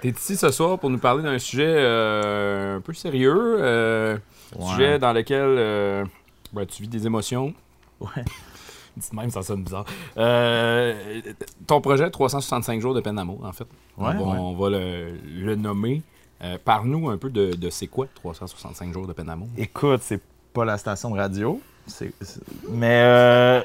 t'es 0.00 0.08
ici 0.10 0.36
ce 0.36 0.50
soir 0.50 0.78
pour 0.78 0.90
nous 0.90 0.98
parler 0.98 1.22
d'un 1.22 1.38
sujet 1.38 1.66
euh, 1.66 2.76
un 2.76 2.80
peu 2.80 2.92
sérieux. 2.92 3.56
euh, 3.60 4.16
Ouais. 4.56 4.66
Sujet 4.68 4.98
dans 5.00 5.12
lequel 5.12 5.40
euh, 5.42 6.04
ben, 6.52 6.64
tu 6.64 6.82
vis 6.82 6.88
des 6.88 7.06
émotions. 7.06 7.52
Ouais. 8.00 8.08
Dites 8.96 9.12
même, 9.12 9.30
ça 9.30 9.42
sonne 9.42 9.64
bizarre. 9.64 9.84
Euh, 10.16 11.20
ton 11.66 11.80
projet 11.80 12.08
365 12.08 12.80
jours 12.80 12.94
de 12.94 13.00
peine 13.00 13.16
d'amour, 13.16 13.40
en 13.44 13.50
fait. 13.52 13.64
Ouais, 13.98 14.12
on 14.16 14.24
va, 14.26 14.32
ouais. 14.32 14.38
on 14.38 14.54
va 14.54 14.70
le, 14.70 15.14
le 15.34 15.56
nommer. 15.56 16.02
Euh, 16.42 16.56
Parle-nous 16.64 17.08
un 17.10 17.16
peu 17.16 17.30
de, 17.30 17.54
de 17.56 17.70
c'est 17.70 17.88
quoi 17.88 18.06
365 18.14 18.92
jours 18.92 19.08
de 19.08 19.12
peine 19.12 19.26
d'amour. 19.26 19.48
Écoute, 19.58 20.02
c'est 20.04 20.20
pas 20.52 20.64
la 20.64 20.78
station 20.78 21.10
de 21.10 21.16
radio. 21.18 21.60
C'est- 21.86 22.12
c'est- 22.20 22.40
Mais 22.70 23.02
euh, 23.04 23.60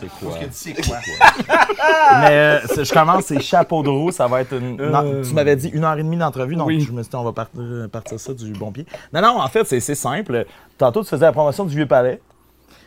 c'est 0.00 0.08
quoi? 0.08 0.38
C'est 0.50 0.74
quoi? 0.86 0.96
Mais 2.20 2.30
euh, 2.30 2.60
c'est- 2.66 2.84
je 2.84 2.92
commence, 2.92 3.24
c'est 3.26 3.40
chapeau 3.40 3.82
de 3.82 3.88
roue, 3.88 4.10
ça 4.10 4.26
va 4.26 4.40
être 4.42 4.54
une. 4.54 4.76
non, 4.76 5.22
tu 5.22 5.32
m'avais 5.34 5.56
dit 5.56 5.68
une 5.68 5.84
heure 5.84 5.98
et 5.98 6.02
demie 6.02 6.16
d'entrevue, 6.16 6.56
donc 6.56 6.66
Oui. 6.68 6.80
je 6.80 6.92
me 6.92 7.02
suis 7.02 7.10
dit, 7.10 7.16
on 7.16 7.24
va 7.24 7.32
partir, 7.32 7.62
partir 7.92 8.18
ça 8.20 8.34
du 8.34 8.52
bon 8.52 8.72
pied. 8.72 8.86
Non, 9.12 9.20
non, 9.22 9.40
en 9.40 9.48
fait, 9.48 9.64
c'est 9.64 9.80
c'est 9.80 9.94
simple. 9.94 10.44
Tantôt, 10.78 11.02
tu 11.02 11.08
faisais 11.10 11.24
la 11.26 11.32
promotion 11.32 11.64
du 11.64 11.74
Vieux 11.74 11.86
Palais. 11.86 12.20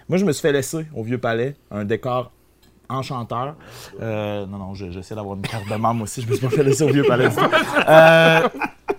Moi, 0.08 0.18
je 0.18 0.26
me 0.26 0.32
suis 0.32 0.42
fait 0.42 0.52
laisser 0.52 0.86
au 0.96 1.04
Vieux 1.04 1.18
Palais 1.20 1.56
un 1.72 1.86
décor 1.86 2.32
enchanteur. 2.90 3.56
Euh, 4.02 4.46
non, 4.48 4.58
non, 4.58 4.74
je- 4.74 4.90
j'essaie 4.90 5.14
d'avoir 5.16 5.36
une 5.36 5.44
carte 5.44 5.68
de 5.70 5.76
membre 5.76 6.04
aussi, 6.04 6.22
je 6.24 6.28
me 6.28 6.34
suis 6.36 6.46
pas 6.48 6.52
fait 6.56 6.64
laisser 6.64 6.84
au 6.84 6.90
Vieux 6.92 7.04
Palais. 7.04 7.30
Euh, 7.88 8.48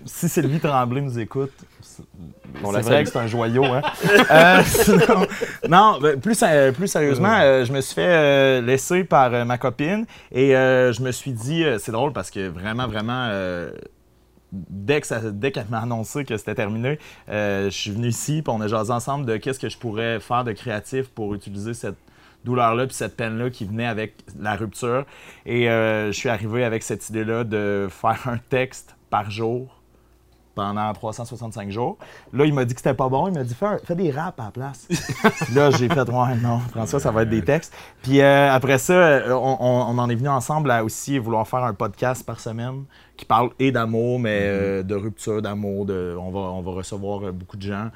si 0.04 0.28
Sylvie 0.28 0.60
Tremblay 0.60 1.00
nous 1.00 1.18
écoute, 1.18 1.52
c'est 1.82 2.82
vrai 2.82 3.04
que 3.04 3.10
c'est 3.10 3.18
un 3.18 3.26
joyau, 3.26 3.64
hein? 3.64 3.82
Euh, 4.30 4.62
sinon- 4.64 5.26
non, 5.68 5.98
ben, 6.00 6.20
plus, 6.20 6.42
plus 6.74 6.88
sérieusement, 6.88 7.38
euh, 7.40 7.64
je 7.64 7.72
me 7.72 7.80
suis 7.80 7.94
fait 7.94 8.06
euh, 8.08 8.60
laisser 8.60 9.04
par 9.04 9.30
ma 9.44 9.58
copine 9.58 10.06
et 10.32 10.50
je 10.50 11.02
me 11.02 11.10
suis 11.12 11.32
dit, 11.32 11.64
c'est 11.78 11.92
drôle 11.92 12.12
parce 12.12 12.30
que 12.30 12.48
vraiment, 12.48 12.86
vraiment, 12.86 13.28
dès 14.52 15.00
que 15.00 15.06
ça- 15.06 15.20
dès 15.30 15.52
qu'elle 15.52 15.68
m'a 15.70 15.80
annoncé 15.80 16.24
que 16.24 16.36
c'était 16.36 16.54
terminé, 16.54 16.98
euh, 17.28 17.66
je 17.66 17.76
suis 17.76 17.90
venu 17.90 18.08
ici 18.08 18.42
puis 18.42 18.52
on 18.54 18.60
a 18.60 18.68
jasé 18.68 18.92
ensemble 18.92 19.26
de 19.26 19.36
qu'est-ce 19.36 19.60
que 19.60 19.68
je 19.68 19.78
pourrais 19.78 20.18
faire 20.20 20.44
de 20.44 20.52
créatif 20.52 21.08
pour 21.08 21.34
utiliser 21.34 21.74
cette 21.74 21.96
douleur-là 22.44 22.86
puis 22.86 22.96
cette 22.96 23.16
peine-là 23.16 23.50
qui 23.50 23.64
venait 23.64 23.86
avec 23.86 24.14
la 24.40 24.56
rupture. 24.56 25.04
Et 25.46 25.68
euh, 25.70 26.06
je 26.08 26.12
suis 26.12 26.28
arrivé 26.28 26.64
avec 26.64 26.82
cette 26.82 27.08
idée-là 27.10 27.44
de 27.44 27.86
faire 27.90 28.20
un 28.26 28.38
texte 28.38 28.96
par 29.10 29.30
jour 29.30 29.79
pendant 30.54 30.92
365 30.92 31.70
jours. 31.70 31.96
Là, 32.32 32.44
il 32.44 32.54
m'a 32.54 32.64
dit 32.64 32.74
que 32.74 32.80
c'était 32.80 32.94
pas 32.94 33.08
bon. 33.08 33.28
Il 33.28 33.34
m'a 33.34 33.44
dit 33.44 33.54
fais, 33.54 33.94
des 33.94 34.10
raps 34.10 34.38
à 34.38 34.44
la 34.44 34.50
place. 34.50 34.88
Là, 35.54 35.70
j'ai 35.70 35.88
fait 35.88 36.08
ouais, 36.08 36.36
non, 36.42 36.58
François, 36.70 37.00
ça 37.00 37.10
va 37.10 37.22
être 37.22 37.30
des 37.30 37.42
textes. 37.42 37.74
Puis 38.02 38.20
euh, 38.20 38.52
après 38.52 38.78
ça, 38.78 38.92
euh, 38.92 39.32
on, 39.32 39.98
en 39.98 40.10
est 40.10 40.14
venu 40.14 40.28
ensemble 40.28 40.70
à 40.70 40.84
aussi 40.84 41.18
vouloir 41.18 41.46
faire 41.46 41.64
un 41.64 41.74
podcast 41.74 42.24
par 42.24 42.40
semaine 42.40 42.84
qui 43.16 43.24
parle 43.24 43.50
et 43.58 43.72
d'amour, 43.72 44.18
mais 44.18 44.40
euh, 44.42 44.82
de 44.82 44.94
rupture 44.94 45.42
d'amour. 45.42 45.86
De, 45.86 46.16
on, 46.18 46.30
va, 46.30 46.40
on 46.40 46.62
va 46.62 46.72
recevoir 46.72 47.32
beaucoup 47.32 47.56
de 47.56 47.62
gens. 47.62 47.90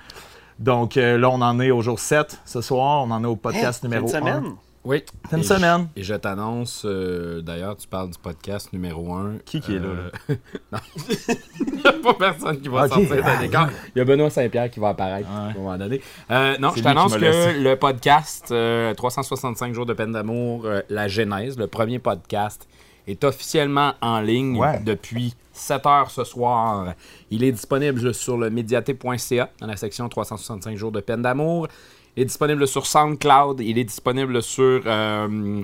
Donc 0.59 0.97
euh, 0.97 1.19
là, 1.19 1.31
on 1.31 1.41
en 1.41 1.61
est 1.61 1.71
au 1.71 1.83
jour 1.83 1.99
7 1.99 2.41
ce 2.45 2.61
soir. 2.61 3.05
On 3.05 3.11
en 3.11 3.23
est 3.23 3.27
au 3.27 3.37
podcast 3.37 3.83
numéro 3.83 4.07
1. 4.15 4.57
Oui. 4.85 5.03
C'est 5.31 5.37
une 5.37 5.43
Et 5.43 5.47
semaine. 5.47 5.89
je- 5.97 6.01
Et 6.01 6.05
je 6.05 6.15
t'annonce, 6.15 6.83
euh, 6.85 7.41
d'ailleurs, 7.41 7.77
tu 7.77 7.89
parles 7.89 8.11
du 8.11 8.19
podcast 8.19 8.71
numéro 8.73 9.15
1. 9.15 9.37
Qui 9.47 9.61
qui 9.61 9.77
est 9.77 9.79
là, 9.79 10.11
non. 10.73 10.79
Il 11.67 11.75
n'y 11.77 11.87
a 11.87 11.93
pas 11.93 12.15
personne 12.15 12.61
qui 12.61 12.69
va 12.69 12.85
Ok. 12.85 12.93
sortir 12.93 13.25
d'un 13.25 13.41
décor. 13.41 13.67
Il 13.95 13.99
y 13.99 14.03
a 14.03 14.05
Benoît 14.05 14.29
Saint-Pierre 14.31 14.71
qui 14.71 14.81
va 14.81 14.89
apparaître 14.91 15.29
Ouais. 15.29 15.35
à 15.37 15.41
un 15.41 15.55
moment 15.55 15.79
donné. 15.79 16.01
Euh, 16.31 16.57
non, 16.59 16.73
je 16.77 16.83
t'annonce 16.83 17.17
que 17.17 17.63
le 17.63 17.75
podcast 17.77 18.49
euh, 18.51 18.93
365 18.95 19.73
jours 19.73 19.87
de 19.87 19.95
peine 19.95 20.13
d'amour, 20.13 20.67
euh, 20.67 20.83
la 20.91 21.09
genèse, 21.09 21.57
le 21.59 21.67
premier 21.67 21.99
podcast, 21.99 22.69
est 23.07 23.23
officiellement 23.25 23.93
en 24.03 24.21
ligne 24.21 24.59
Ouais. 24.59 24.81
depuis 24.85 25.35
7 25.53 25.87
heures 25.87 26.11
ce 26.11 26.25
soir. 26.25 26.95
Il 27.31 27.43
est 27.45 27.53
disponible 27.53 28.13
sur 28.15 28.37
le 28.37 28.51
médiaté.ca 28.51 29.51
dans 29.61 29.67
la 29.67 29.77
section 29.77 30.09
365 30.09 30.77
jours 30.77 30.93
de 30.93 31.01
peine 31.01 31.23
d'amour. 31.23 31.69
Il 32.17 32.23
est 32.23 32.27
disponible 32.27 32.67
sur 32.69 32.87
SoundCloud. 32.87 33.61
Il 33.61 33.77
est 33.77 33.85
disponible 33.85 34.41
sur 34.41 34.83
euh, 34.87 35.63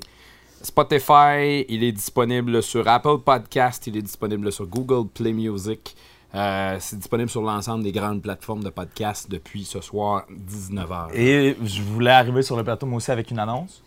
Spotify. 0.62 1.64
Il 1.68 1.84
est 1.84 1.92
disponible 1.92 2.60
sur 2.62 2.88
Apple 2.88 3.18
Podcast. 3.24 3.86
Il 3.86 3.96
est 3.96 4.02
disponible 4.02 4.50
sur 4.50 4.66
Google 4.66 5.08
Play 5.08 5.32
Music. 5.32 5.96
Euh, 6.34 6.76
c'est 6.80 6.96
disponible 6.96 7.30
sur 7.30 7.42
l'ensemble 7.42 7.84
des 7.84 7.92
grandes 7.92 8.22
plateformes 8.22 8.62
de 8.64 8.70
podcast 8.70 9.30
depuis 9.30 9.64
ce 9.64 9.80
soir 9.80 10.24
19h. 10.30 11.14
Et 11.14 11.56
je 11.62 11.82
voulais 11.82 12.10
arriver 12.10 12.42
sur 12.42 12.56
le 12.56 12.64
plateau, 12.64 12.86
moi 12.86 12.98
aussi, 12.98 13.10
avec 13.10 13.30
une 13.30 13.38
annonce. 13.38 13.82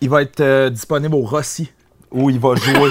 Il 0.00 0.10
va 0.10 0.22
être 0.22 0.40
euh, 0.40 0.70
disponible 0.70 1.14
au 1.14 1.22
Rossi, 1.22 1.70
où 2.10 2.30
il 2.30 2.38
va 2.38 2.54
jouer 2.54 2.90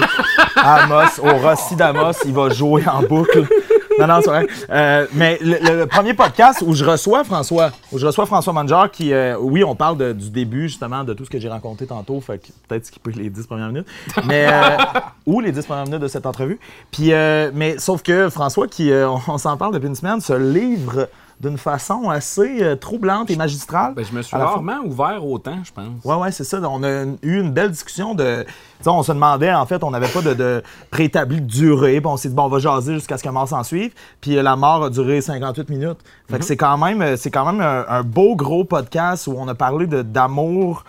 à 0.56 0.84
Amos, 0.84 1.20
au 1.22 1.38
Rossi 1.38 1.76
d'Amos, 1.76 2.12
il 2.26 2.32
va 2.32 2.50
jouer 2.50 2.86
en 2.86 3.02
boucle. 3.02 3.46
Non, 3.98 4.06
non, 4.08 4.20
c'est 4.22 4.28
vrai. 4.30 4.46
Euh, 4.70 5.06
mais 5.12 5.38
le, 5.40 5.84
premier 5.84 6.14
podcast 6.14 6.62
où 6.66 6.74
je 6.74 6.84
reçois 6.84 7.22
François, 7.24 7.70
où 7.92 7.98
je 7.98 8.06
reçois 8.06 8.26
François 8.26 8.52
Manger, 8.52 8.84
qui, 8.92 9.12
euh, 9.12 9.36
oui, 9.38 9.62
on 9.62 9.74
parle 9.76 9.96
de- 9.96 10.12
du 10.12 10.30
début, 10.30 10.68
justement, 10.68 11.04
de 11.04 11.14
tout 11.14 11.24
ce 11.24 11.30
que 11.30 11.38
j'ai 11.38 11.48
raconté 11.48 11.86
tantôt, 11.86 12.20
fait 12.20 12.38
que 12.38 12.48
peut-être 12.68 12.86
skipper 12.86 13.12
les 13.12 13.30
10 13.30 13.46
premières 13.46 13.68
minutes, 13.68 13.86
mais, 14.26 14.46
euh, 14.50 14.76
ou 15.26 15.40
les 15.40 15.52
10 15.52 15.64
premières 15.66 15.84
minutes 15.84 16.00
de 16.02 16.08
cette 16.08 16.26
entrevue. 16.26 16.58
Puis, 16.90 17.12
euh, 17.12 17.50
mais 17.54 17.78
sauf 17.78 18.02
que 18.02 18.28
François, 18.30 18.66
qui, 18.66 18.90
euh, 18.90 19.08
on, 19.08 19.20
on 19.28 19.38
s'en 19.38 19.56
parle 19.56 19.74
depuis 19.74 19.88
une 19.88 19.94
semaine, 19.94 20.20
se 20.20 20.32
livre 20.32 21.08
d'une 21.40 21.58
façon 21.58 22.08
assez 22.10 22.62
euh, 22.62 22.76
troublante 22.76 23.30
et 23.30 23.36
magistrale. 23.36 23.94
Ben, 23.94 24.04
je 24.04 24.14
me 24.14 24.22
suis 24.22 24.36
fois- 24.36 24.44
rarement 24.46 24.78
ouvert 24.84 25.24
autant, 25.26 25.58
je 25.64 25.72
pense. 25.72 26.04
Ouais, 26.04 26.14
ouais, 26.16 26.30
c'est 26.32 26.44
ça. 26.44 26.60
On 26.62 26.82
a 26.82 27.04
eu 27.22 27.40
une 27.40 27.50
belle 27.50 27.70
discussion 27.70 28.14
de. 28.14 28.44
On 28.86 29.02
se 29.02 29.12
demandait, 29.12 29.52
en 29.52 29.66
fait, 29.66 29.82
on 29.82 29.90
n'avait 29.90 30.08
pas 30.08 30.20
de, 30.20 30.34
de 30.34 30.62
préétabli 30.90 31.40
de 31.40 31.46
durée. 31.46 32.00
Puis 32.00 32.06
on 32.06 32.16
s'est 32.16 32.28
dit, 32.28 32.34
bon, 32.34 32.44
on 32.44 32.48
va 32.48 32.58
jaser 32.58 32.94
jusqu'à 32.94 33.16
ce 33.18 33.22
que 33.22 33.28
la 33.28 33.32
mort 33.32 33.48
s'en 33.48 33.62
suive. 33.62 33.92
Puis 34.20 34.36
euh, 34.36 34.42
la 34.42 34.56
mort 34.56 34.84
a 34.84 34.90
duré 34.90 35.20
58 35.20 35.70
minutes. 35.70 35.98
Fait 36.30 36.38
que 36.38 36.44
c'est 36.44 36.56
quand 36.56 36.78
même, 36.78 37.02
euh, 37.02 37.16
quand 37.32 37.46
même 37.50 37.60
un, 37.60 37.84
un 37.88 38.02
beau 38.02 38.36
gros 38.36 38.64
podcast 38.64 39.26
où 39.26 39.34
on 39.36 39.48
a 39.48 39.54
parlé 39.54 39.86
d'amour. 39.86 40.84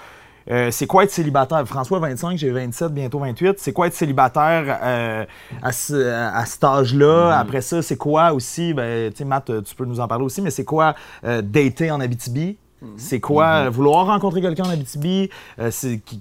Euh, 0.51 0.69
c'est 0.71 0.85
quoi 0.85 1.03
être 1.03 1.11
célibataire? 1.11 1.65
François, 1.67 1.99
25, 1.99 2.37
j'ai 2.37 2.51
27, 2.51 2.93
bientôt 2.93 3.19
28. 3.19 3.55
C'est 3.57 3.73
quoi 3.73 3.87
être 3.87 3.93
célibataire 3.93 4.79
euh, 4.83 5.25
à, 5.61 5.71
ce, 5.71 5.95
à 6.11 6.45
cet 6.45 6.63
âge-là? 6.63 7.37
Après 7.37 7.61
ça, 7.61 7.81
c'est 7.81 7.97
quoi 7.97 8.33
aussi? 8.33 8.73
Ben, 8.73 9.11
tu 9.11 9.17
sais, 9.17 9.25
Matt, 9.25 9.51
tu 9.63 9.75
peux 9.75 9.85
nous 9.85 9.99
en 9.99 10.07
parler 10.07 10.25
aussi, 10.25 10.41
mais 10.41 10.51
c'est 10.51 10.65
quoi 10.65 10.95
euh, 11.23 11.41
dater 11.41 11.89
en 11.91 11.99
Abitibi? 11.99 12.57
C'est 12.97 13.19
quoi 13.19 13.45
euh, 13.65 13.69
vouloir 13.69 14.05
rencontrer 14.05 14.41
quelqu'un 14.41 14.65
en 14.65 14.69
Abitibi? 14.69 15.29
Euh, 15.59 15.71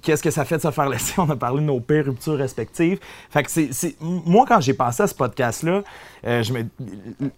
Qu'est-ce 0.03 0.23
que 0.23 0.31
ça 0.31 0.45
fait 0.45 0.57
de 0.57 0.63
se 0.63 0.71
faire 0.71 0.89
laisser? 0.89 1.15
On 1.19 1.29
a 1.29 1.37
parlé 1.37 1.61
de 1.61 1.67
nos 1.67 1.81
pires 1.81 2.07
ruptures 2.07 2.39
respectives. 2.39 2.99
Fait 3.29 3.43
que 3.43 3.51
c'est, 3.51 3.97
moi, 4.01 4.45
quand 4.49 4.61
j'ai 4.61 4.73
pensé 4.73 5.03
à 5.03 5.07
ce 5.07 5.15
podcast-là, 5.15 5.83
euh, 6.27 6.43
je, 6.43 6.53
me- 6.53 6.65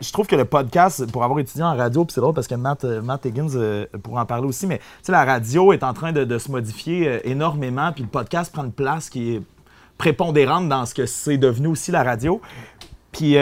je 0.01 0.13
trouve 0.13 0.27
que 0.27 0.37
le 0.37 0.45
podcast, 0.45 1.11
pour 1.11 1.25
avoir 1.25 1.41
étudié 1.41 1.65
en 1.65 1.75
radio, 1.77 2.05
puis 2.05 2.13
c'est 2.15 2.21
drôle 2.21 2.35
parce 2.35 2.47
que 2.47 2.55
Matt, 2.55 2.85
euh, 2.85 3.03
Matt 3.03 3.25
Higgins 3.25 3.49
euh, 3.57 3.87
pourra 4.03 4.23
en 4.23 4.27
parler 4.27 4.47
aussi, 4.47 4.67
mais 4.67 4.81
la 5.09 5.25
radio 5.25 5.73
est 5.73 5.83
en 5.83 5.93
train 5.95 6.13
de, 6.13 6.25
de 6.25 6.39
se 6.39 6.51
modifier 6.51 7.21
énormément, 7.29 7.91
puis 7.93 8.03
le 8.05 8.09
podcast 8.11 8.53
prend 8.53 8.65
une 8.65 8.73
place 8.73 9.11
qui 9.11 9.35
est 9.37 9.43
prépondérante 9.99 10.69
dans 10.69 10.85
ce 10.87 10.95
que 10.95 11.07
c'est 11.07 11.39
devenu 11.39 11.69
aussi 11.69 11.91
la 11.91 12.03
radio. 12.05 12.41
Puis 13.13 13.37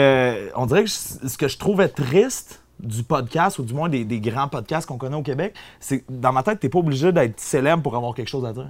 on 0.55 0.65
dirait 0.65 0.85
que 0.85 0.89
je- 0.89 1.27
ce 1.27 1.37
que 1.37 1.47
je 1.47 1.57
trouvais 1.57 1.89
triste 1.89 2.61
du 2.79 3.03
podcast, 3.03 3.59
ou 3.59 3.63
du 3.63 3.73
moins 3.73 3.89
des, 3.89 4.03
des 4.05 4.19
grands 4.19 4.47
podcasts 4.47 4.87
qu'on 4.87 4.97
connaît 4.97 5.15
au 5.17 5.21
Québec, 5.23 5.53
c'est 5.79 6.03
dans 6.09 6.31
ma 6.33 6.43
tête, 6.43 6.59
t'es 6.59 6.69
pas 6.69 6.79
obligé 6.79 7.11
d'être 7.11 7.39
célèbre 7.39 7.81
pour 7.83 7.95
avoir 7.95 8.13
quelque 8.13 8.29
chose 8.29 8.45
à 8.45 8.53
dire. 8.53 8.69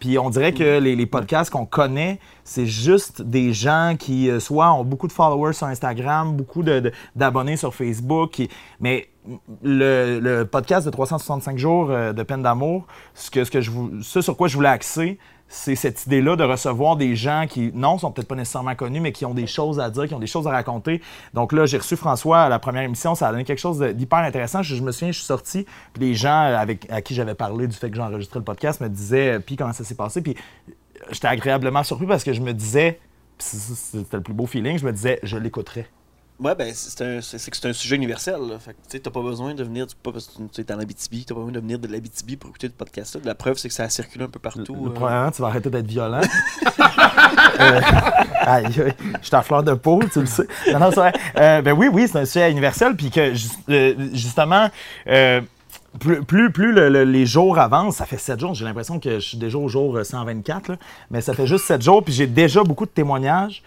Puis 0.00 0.16
on 0.16 0.30
dirait 0.30 0.52
que 0.52 0.78
les, 0.78 0.94
les 0.94 1.06
podcasts 1.06 1.50
qu'on 1.50 1.66
connaît, 1.66 2.20
c'est 2.44 2.66
juste 2.66 3.20
des 3.20 3.52
gens 3.52 3.96
qui, 3.98 4.30
euh, 4.30 4.38
soit 4.38 4.72
ont 4.72 4.84
beaucoup 4.84 5.08
de 5.08 5.12
followers 5.12 5.54
sur 5.54 5.66
Instagram, 5.66 6.36
beaucoup 6.36 6.62
de- 6.62 6.78
de- 6.78 6.92
d'abonnés 7.16 7.56
sur 7.56 7.74
Facebook, 7.74 8.40
mais 8.78 9.08
le, 9.62 10.20
le 10.20 10.44
podcast 10.44 10.86
de 10.86 10.90
365 10.92 11.58
jours 11.58 11.90
euh, 11.90 12.12
de 12.12 12.22
peine 12.22 12.42
d'amour, 12.42 12.86
ce, 13.14 13.28
que, 13.30 13.42
ce, 13.42 13.50
que 13.50 13.60
je, 13.60 13.72
ce 14.02 14.20
sur 14.20 14.36
quoi 14.36 14.46
je 14.46 14.54
voulais 14.54 14.68
axer, 14.68 15.18
c'est 15.48 15.74
cette 15.74 16.06
idée-là 16.06 16.36
de 16.36 16.44
recevoir 16.44 16.96
des 16.96 17.16
gens 17.16 17.46
qui, 17.48 17.72
non, 17.74 17.98
sont 17.98 18.12
peut-être 18.12 18.28
pas 18.28 18.34
nécessairement 18.34 18.74
connus, 18.74 19.00
mais 19.00 19.12
qui 19.12 19.24
ont 19.24 19.34
des 19.34 19.46
choses 19.46 19.80
à 19.80 19.90
dire, 19.90 20.06
qui 20.06 20.14
ont 20.14 20.18
des 20.18 20.26
choses 20.26 20.46
à 20.46 20.50
raconter. 20.50 21.00
Donc 21.34 21.52
là, 21.52 21.66
j'ai 21.66 21.78
reçu 21.78 21.96
François 21.96 22.42
à 22.42 22.48
la 22.48 22.58
première 22.58 22.82
émission, 22.82 23.14
ça 23.14 23.28
a 23.28 23.30
donné 23.32 23.44
quelque 23.44 23.58
chose 23.58 23.80
d'hyper 23.80 24.18
intéressant. 24.18 24.62
Je, 24.62 24.80
me 24.82 24.92
souviens, 24.92 25.12
je 25.12 25.18
suis 25.18 25.26
sorti, 25.26 25.66
puis 25.94 26.04
les 26.04 26.14
gens 26.14 26.38
avec, 26.38 26.86
à 26.90 27.00
qui 27.00 27.14
j'avais 27.14 27.34
parlé 27.34 27.66
du 27.66 27.76
fait 27.76 27.90
que 27.90 27.96
j'enregistrais 27.96 28.40
le 28.40 28.44
podcast 28.44 28.80
me 28.80 28.88
disaient, 28.88 29.40
puis 29.40 29.56
comment 29.56 29.72
ça 29.72 29.84
s'est 29.84 29.94
passé, 29.94 30.20
puis 30.20 30.36
euh, 30.68 30.72
j'étais 31.10 31.28
agréablement 31.28 31.82
surpris 31.82 32.06
parce 32.06 32.24
que 32.24 32.32
je 32.32 32.42
me 32.42 32.52
disais, 32.52 33.00
c'était 33.38 34.16
le 34.16 34.22
plus 34.22 34.34
beau 34.34 34.46
feeling, 34.46 34.78
je 34.78 34.84
me 34.84 34.92
disais, 34.92 35.18
je 35.22 35.38
l'écouterais. 35.38 35.86
Ouais, 36.40 36.54
ben, 36.54 36.70
c'est 36.72 37.02
un, 37.02 37.20
c'est 37.20 37.36
c'est 37.38 37.50
que 37.50 37.56
c'est 37.56 37.68
un 37.68 37.72
sujet 37.72 37.96
universel. 37.96 38.36
Là. 38.48 38.58
Fait 38.60 38.72
que, 38.72 38.76
tu 38.88 39.00
t'as 39.00 39.10
pas 39.10 39.22
besoin 39.22 39.54
de 39.54 39.64
venir, 39.64 39.86
pas 40.02 40.12
parce 40.12 40.28
que 40.28 40.40
tu 40.52 40.60
es 40.60 40.72
en 40.72 40.78
Abitibi, 40.78 41.24
t'as 41.24 41.34
pas 41.34 41.40
besoin 41.40 41.52
de 41.52 41.58
venir 41.60 41.80
de 41.80 41.88
l'Abitibi 41.88 42.36
pour 42.36 42.50
écouter 42.50 42.68
le 42.68 42.74
podcast-là. 42.74 43.20
La 43.24 43.34
preuve, 43.34 43.56
c'est 43.58 43.66
que 43.68 43.74
ça 43.74 43.82
a 43.84 43.88
circulé 43.88 44.24
un 44.24 44.28
peu 44.28 44.38
partout. 44.38 44.74
Le- 44.84 44.90
euh. 44.90 44.94
Premièrement, 44.94 45.30
tu 45.32 45.42
vas 45.42 45.48
arrêter 45.48 45.68
d'être 45.70 45.86
violent. 45.88 46.20
Euh, 47.60 47.80
aïe, 48.42 48.66
aïe, 48.66 48.72
je 49.20 49.26
suis 49.26 49.34
à 49.36 49.42
fleur 49.42 49.62
de 49.64 49.74
peau, 49.74 50.00
tu 50.12 50.20
le 50.20 50.26
sais. 50.26 50.46
Non, 50.72 50.90
vrai. 50.90 51.12
Euh, 51.36 51.60
ben 51.60 51.72
oui, 51.72 51.88
oui, 51.92 52.06
c'est 52.10 52.18
un 52.18 52.24
sujet 52.24 52.50
universel, 52.50 52.94
puis 52.94 53.10
que 53.10 53.34
ju- 53.34 53.48
justement, 54.12 54.68
plus, 55.98 56.22
plus, 56.22 56.52
plus 56.52 56.72
le- 56.72 56.88
le- 56.88 57.04
les 57.04 57.26
jours 57.26 57.58
avancent, 57.58 57.96
ça 57.96 58.06
fait 58.06 58.18
7 58.18 58.38
jours, 58.38 58.54
j'ai 58.54 58.64
l'impression 58.64 59.00
que 59.00 59.14
je 59.18 59.26
suis 59.26 59.38
déjà 59.38 59.58
au 59.58 59.68
jour 59.68 59.96
euh, 59.96 60.04
124, 60.04 60.68
là, 60.68 60.76
mais 61.10 61.20
ça 61.20 61.34
fait 61.34 61.46
juste 61.48 61.64
7 61.64 61.82
jours, 61.82 62.04
puis 62.04 62.12
j'ai 62.12 62.26
déjà 62.28 62.62
beaucoup 62.62 62.86
de 62.86 62.90
témoignages. 62.90 63.62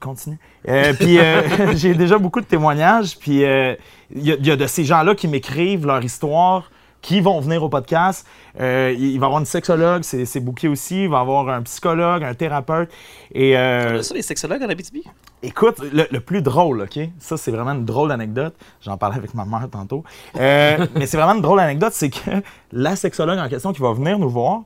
Continue. 0.00 0.38
Euh, 0.68 0.92
puis 0.94 1.18
euh, 1.18 1.42
j'ai 1.76 1.94
déjà 1.94 2.18
beaucoup 2.18 2.40
de 2.40 2.46
témoignages. 2.46 3.18
Puis 3.18 3.44
euh, 3.44 3.74
il 4.14 4.22
y, 4.26 4.32
a- 4.32 4.36
il 4.36 4.46
y 4.46 4.50
a 4.50 4.56
de 4.56 4.66
ces 4.66 4.84
gens-là 4.84 5.14
qui 5.14 5.26
m'écrivent 5.28 5.86
leur 5.86 6.02
histoire, 6.04 6.70
qui 7.02 7.20
vont 7.20 7.40
venir 7.40 7.62
au 7.64 7.68
podcast. 7.68 8.26
Il 8.56 8.60
va 8.60 8.90
y 8.92 9.14
avoir 9.16 9.38
une 9.38 9.46
sexologue, 9.46 10.02
c'est 10.02 10.40
booké 10.40 10.68
aussi. 10.68 11.04
Il 11.04 11.08
va 11.08 11.18
y 11.18 11.20
avoir 11.20 11.48
un 11.48 11.62
psychologue, 11.62 12.22
un 12.24 12.34
thérapeute. 12.34 12.90
Et 13.34 13.54
On 13.56 13.96
a 13.98 14.02
ça, 14.02 14.14
les 14.14 14.22
sexologues 14.22 14.62
en 14.62 14.68
Abitibi? 14.68 15.04
Écoute, 15.42 15.78
le, 15.92 16.06
le 16.10 16.20
plus 16.20 16.42
drôle, 16.42 16.82
OK? 16.82 16.98
Ça, 17.20 17.36
c'est 17.36 17.52
vraiment 17.52 17.70
une 17.72 17.84
drôle 17.84 18.10
anecdote. 18.10 18.54
J'en 18.82 18.96
parlais 18.98 19.16
avec 19.16 19.32
ma 19.34 19.44
mère 19.44 19.68
tantôt. 19.70 20.02
Mais 20.36 21.06
c'est 21.06 21.16
vraiment 21.16 21.34
une 21.34 21.40
drôle 21.42 21.60
anecdote, 21.60 21.92
c'est 21.92 22.10
que 22.10 22.30
la 22.72 22.94
sexologue 22.96 23.38
en 23.38 23.48
question 23.48 23.72
qui 23.72 23.80
va 23.80 23.92
venir 23.92 24.18
nous 24.18 24.28
voir, 24.30 24.62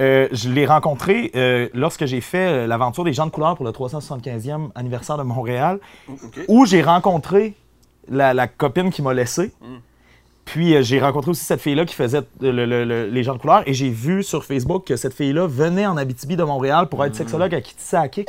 euh, 0.00 0.28
je 0.32 0.48
l'ai 0.50 0.66
rencontrée 0.66 1.30
euh, 1.36 1.68
lorsque 1.74 2.06
j'ai 2.06 2.20
fait 2.20 2.38
euh, 2.64 2.66
l'aventure 2.66 3.04
des 3.04 3.12
gens 3.12 3.26
de 3.26 3.30
couleur 3.30 3.56
pour 3.56 3.64
le 3.66 3.72
375e 3.72 4.70
anniversaire 4.74 5.18
de 5.18 5.22
Montréal, 5.22 5.78
où 6.48 6.64
j'ai 6.66 6.82
rencontré 6.82 7.54
la, 8.08 8.34
la 8.34 8.46
copine 8.48 8.90
qui 8.90 9.02
m'a 9.02 9.14
laissé. 9.14 9.52
Puis 10.44 10.74
euh, 10.74 10.82
j'ai 10.82 10.98
rencontré 11.00 11.30
aussi 11.30 11.44
cette 11.44 11.60
fille-là 11.60 11.84
qui 11.84 11.94
faisait 11.94 12.22
le- 12.40 12.50
le- 12.66 12.84
le- 12.84 13.06
les 13.06 13.22
gens 13.22 13.34
de 13.34 13.38
couleur 13.38 13.62
et 13.66 13.74
j'ai 13.74 13.90
vu 13.90 14.22
sur 14.24 14.44
Facebook 14.44 14.84
que 14.86 14.96
cette 14.96 15.14
fille-là 15.14 15.46
venait 15.46 15.86
en 15.86 15.96
Abitibi 15.96 16.36
de 16.36 16.42
Montréal 16.42 16.88
pour 16.88 17.04
être 17.04 17.14
sexologue 17.14 17.54
à 17.54 17.60
Kitsakik. 17.60 18.28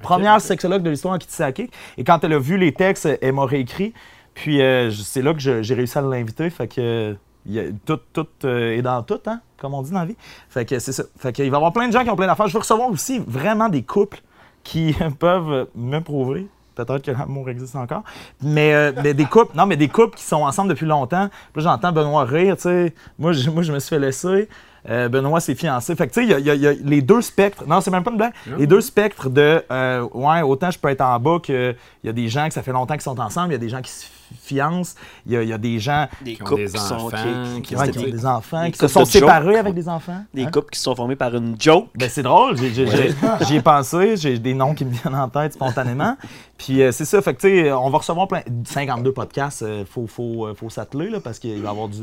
Première 0.00 0.40
sexologue 0.40 0.82
de 0.82 0.88
l'histoire 0.90 1.14
à 1.14 1.18
Kitsakik. 1.18 1.70
Et 1.98 2.04
quand 2.04 2.24
elle 2.24 2.32
a 2.32 2.38
vu 2.38 2.56
les 2.56 2.72
textes, 2.72 3.06
elle 3.20 3.34
m'a 3.34 3.44
réécrit. 3.44 3.92
Puis 4.32 4.60
c'est 4.90 5.20
là 5.22 5.34
que 5.34 5.60
j'ai 5.62 5.74
réussi 5.74 5.98
à 5.98 6.00
l'inviter. 6.00 6.48
Fait 6.48 6.66
que 6.66 7.14
il 7.46 7.58
a- 7.58 7.64
tout, 7.84 7.98
tout 8.12 8.26
euh, 8.44 8.76
est 8.76 8.82
dans 8.82 9.02
tout, 9.02 9.20
hein, 9.26 9.40
comme 9.58 9.74
on 9.74 9.82
dit 9.82 9.90
dans 9.90 10.00
la 10.00 10.06
vie. 10.06 10.16
Fait 10.48 10.64
que 10.64 10.78
c'est 10.78 10.92
ça. 10.92 11.04
Fait 11.18 11.32
qu'il 11.32 11.50
va 11.50 11.56
y 11.56 11.58
avoir 11.58 11.72
plein 11.72 11.86
de 11.88 11.92
gens 11.92 12.02
qui 12.04 12.10
ont 12.10 12.16
plein 12.16 12.26
d'affaires. 12.26 12.48
Je 12.48 12.52
veux 12.54 12.58
recevoir 12.60 12.88
aussi 12.90 13.18
vraiment 13.26 13.68
des 13.68 13.82
couples 13.82 14.20
qui 14.62 14.94
peuvent 15.18 15.68
me 15.74 15.98
prouver. 16.00 16.46
Peut-être 16.74 17.02
que 17.04 17.10
l'amour 17.10 17.50
existe 17.50 17.76
encore. 17.76 18.04
Mais, 18.40 18.72
euh, 18.72 18.92
mais 19.02 19.12
des 19.12 19.26
couples, 19.26 19.54
non, 19.56 19.66
mais 19.66 19.76
des 19.76 19.88
couples 19.88 20.16
qui 20.16 20.24
sont 20.24 20.42
ensemble 20.42 20.70
depuis 20.70 20.86
longtemps. 20.86 21.28
Puis 21.52 21.62
j'entends 21.62 21.92
Benoît 21.92 22.24
rire, 22.24 22.56
tu 22.56 22.62
sais. 22.62 22.94
Moi, 23.18 23.32
moi, 23.52 23.62
je 23.62 23.72
me 23.72 23.78
suis 23.80 23.88
fait 23.90 23.98
laisser. 23.98 24.48
Euh, 24.88 25.08
Benoît 25.08 25.40
s'est 25.40 25.54
fiancé. 25.54 25.94
Fait 25.94 26.08
que, 26.08 26.14
tu 26.14 26.20
sais, 26.26 26.26
il 26.38 26.44
y 26.46 26.50
a- 26.50 26.54
y, 26.54 26.58
y 26.76 26.82
les 26.84 27.02
deux 27.02 27.20
spectres. 27.20 27.64
Non, 27.66 27.80
c'est 27.80 27.90
même 27.90 28.02
pas 28.02 28.10
une 28.10 28.16
blague. 28.16 28.32
Les 28.58 28.66
deux 28.66 28.80
spectres 28.80 29.28
de, 29.28 29.62
euh, 29.70 30.08
ouais, 30.14 30.42
autant 30.42 30.70
je 30.70 30.78
peux 30.78 30.88
être 30.88 31.02
en 31.02 31.18
bas 31.18 31.38
que 31.42 31.74
il 32.02 32.06
y 32.06 32.10
a 32.10 32.12
des 32.12 32.28
gens 32.28 32.48
que 32.48 32.54
ça 32.54 32.62
fait 32.62 32.72
longtemps 32.72 32.94
qu'ils 32.94 33.02
sont 33.02 33.20
ensemble, 33.20 33.48
il 33.48 33.52
y 33.52 33.56
a 33.56 33.58
des 33.58 33.68
gens 33.68 33.82
qui 33.82 33.90
se 33.90 34.06
fiancent, 34.42 34.94
il 35.26 35.32
y 35.32 35.36
a, 35.36 35.42
il 35.42 35.48
y 35.48 35.52
a 35.52 35.58
des 35.58 35.78
gens 35.80 36.06
Des 36.24 36.34
Qui 36.34 36.42
ont 36.42 36.46
couples 36.46 36.64
des 36.66 36.70
qui 36.72 36.78
sont. 36.78 36.94
enfants, 36.94 37.16
qui- 37.56 37.62
qui 37.62 37.76
ouais, 37.76 37.90
qui- 37.90 37.98
qui 37.98 38.04
ont 38.06 38.10
des, 38.10 38.26
enfants, 38.26 38.62
des 38.64 38.70
qui 38.70 38.78
se 38.78 38.82
couples 38.86 38.92
sont 38.92 39.00
de 39.00 39.04
joke. 39.06 39.12
séparés 39.12 39.56
avec 39.58 39.74
des 39.74 39.88
enfants. 39.88 40.24
des 40.32 40.44
Hein? 40.44 40.50
couples 40.50 40.70
qui 40.70 40.78
se 40.78 40.84
sont 40.84 40.94
formés 40.94 41.16
par 41.16 41.34
une 41.34 41.56
joke. 41.60 41.88
Ben, 41.96 42.08
c'est 42.08 42.22
drôle, 42.22 42.56
j'y 42.56 43.56
ai 43.56 43.60
pensé, 43.62 44.16
j'ai 44.16 44.38
des 44.38 44.54
noms 44.54 44.74
qui 44.74 44.84
me 44.84 44.92
viennent 44.92 45.14
en 45.16 45.28
tête 45.28 45.52
spontanément. 45.54 46.16
Puis 46.56 46.80
euh, 46.82 46.92
c'est 46.92 47.04
ça, 47.04 47.20
fait 47.22 47.34
que 47.34 47.40
tu 47.40 47.48
sais, 47.48 47.72
on 47.72 47.90
va 47.90 47.98
recevoir 47.98 48.28
plein 48.28 48.42
52 48.64 49.12
podcasts, 49.12 49.64
il 49.66 49.84
faut, 49.84 50.06
faut, 50.06 50.46
euh, 50.46 50.54
faut 50.54 50.70
s'atteler 50.70 51.10
là, 51.10 51.20
parce 51.20 51.38
qu'il 51.38 51.60
va 51.60 51.68
y 51.68 51.70
avoir 51.70 51.88
du, 51.88 51.98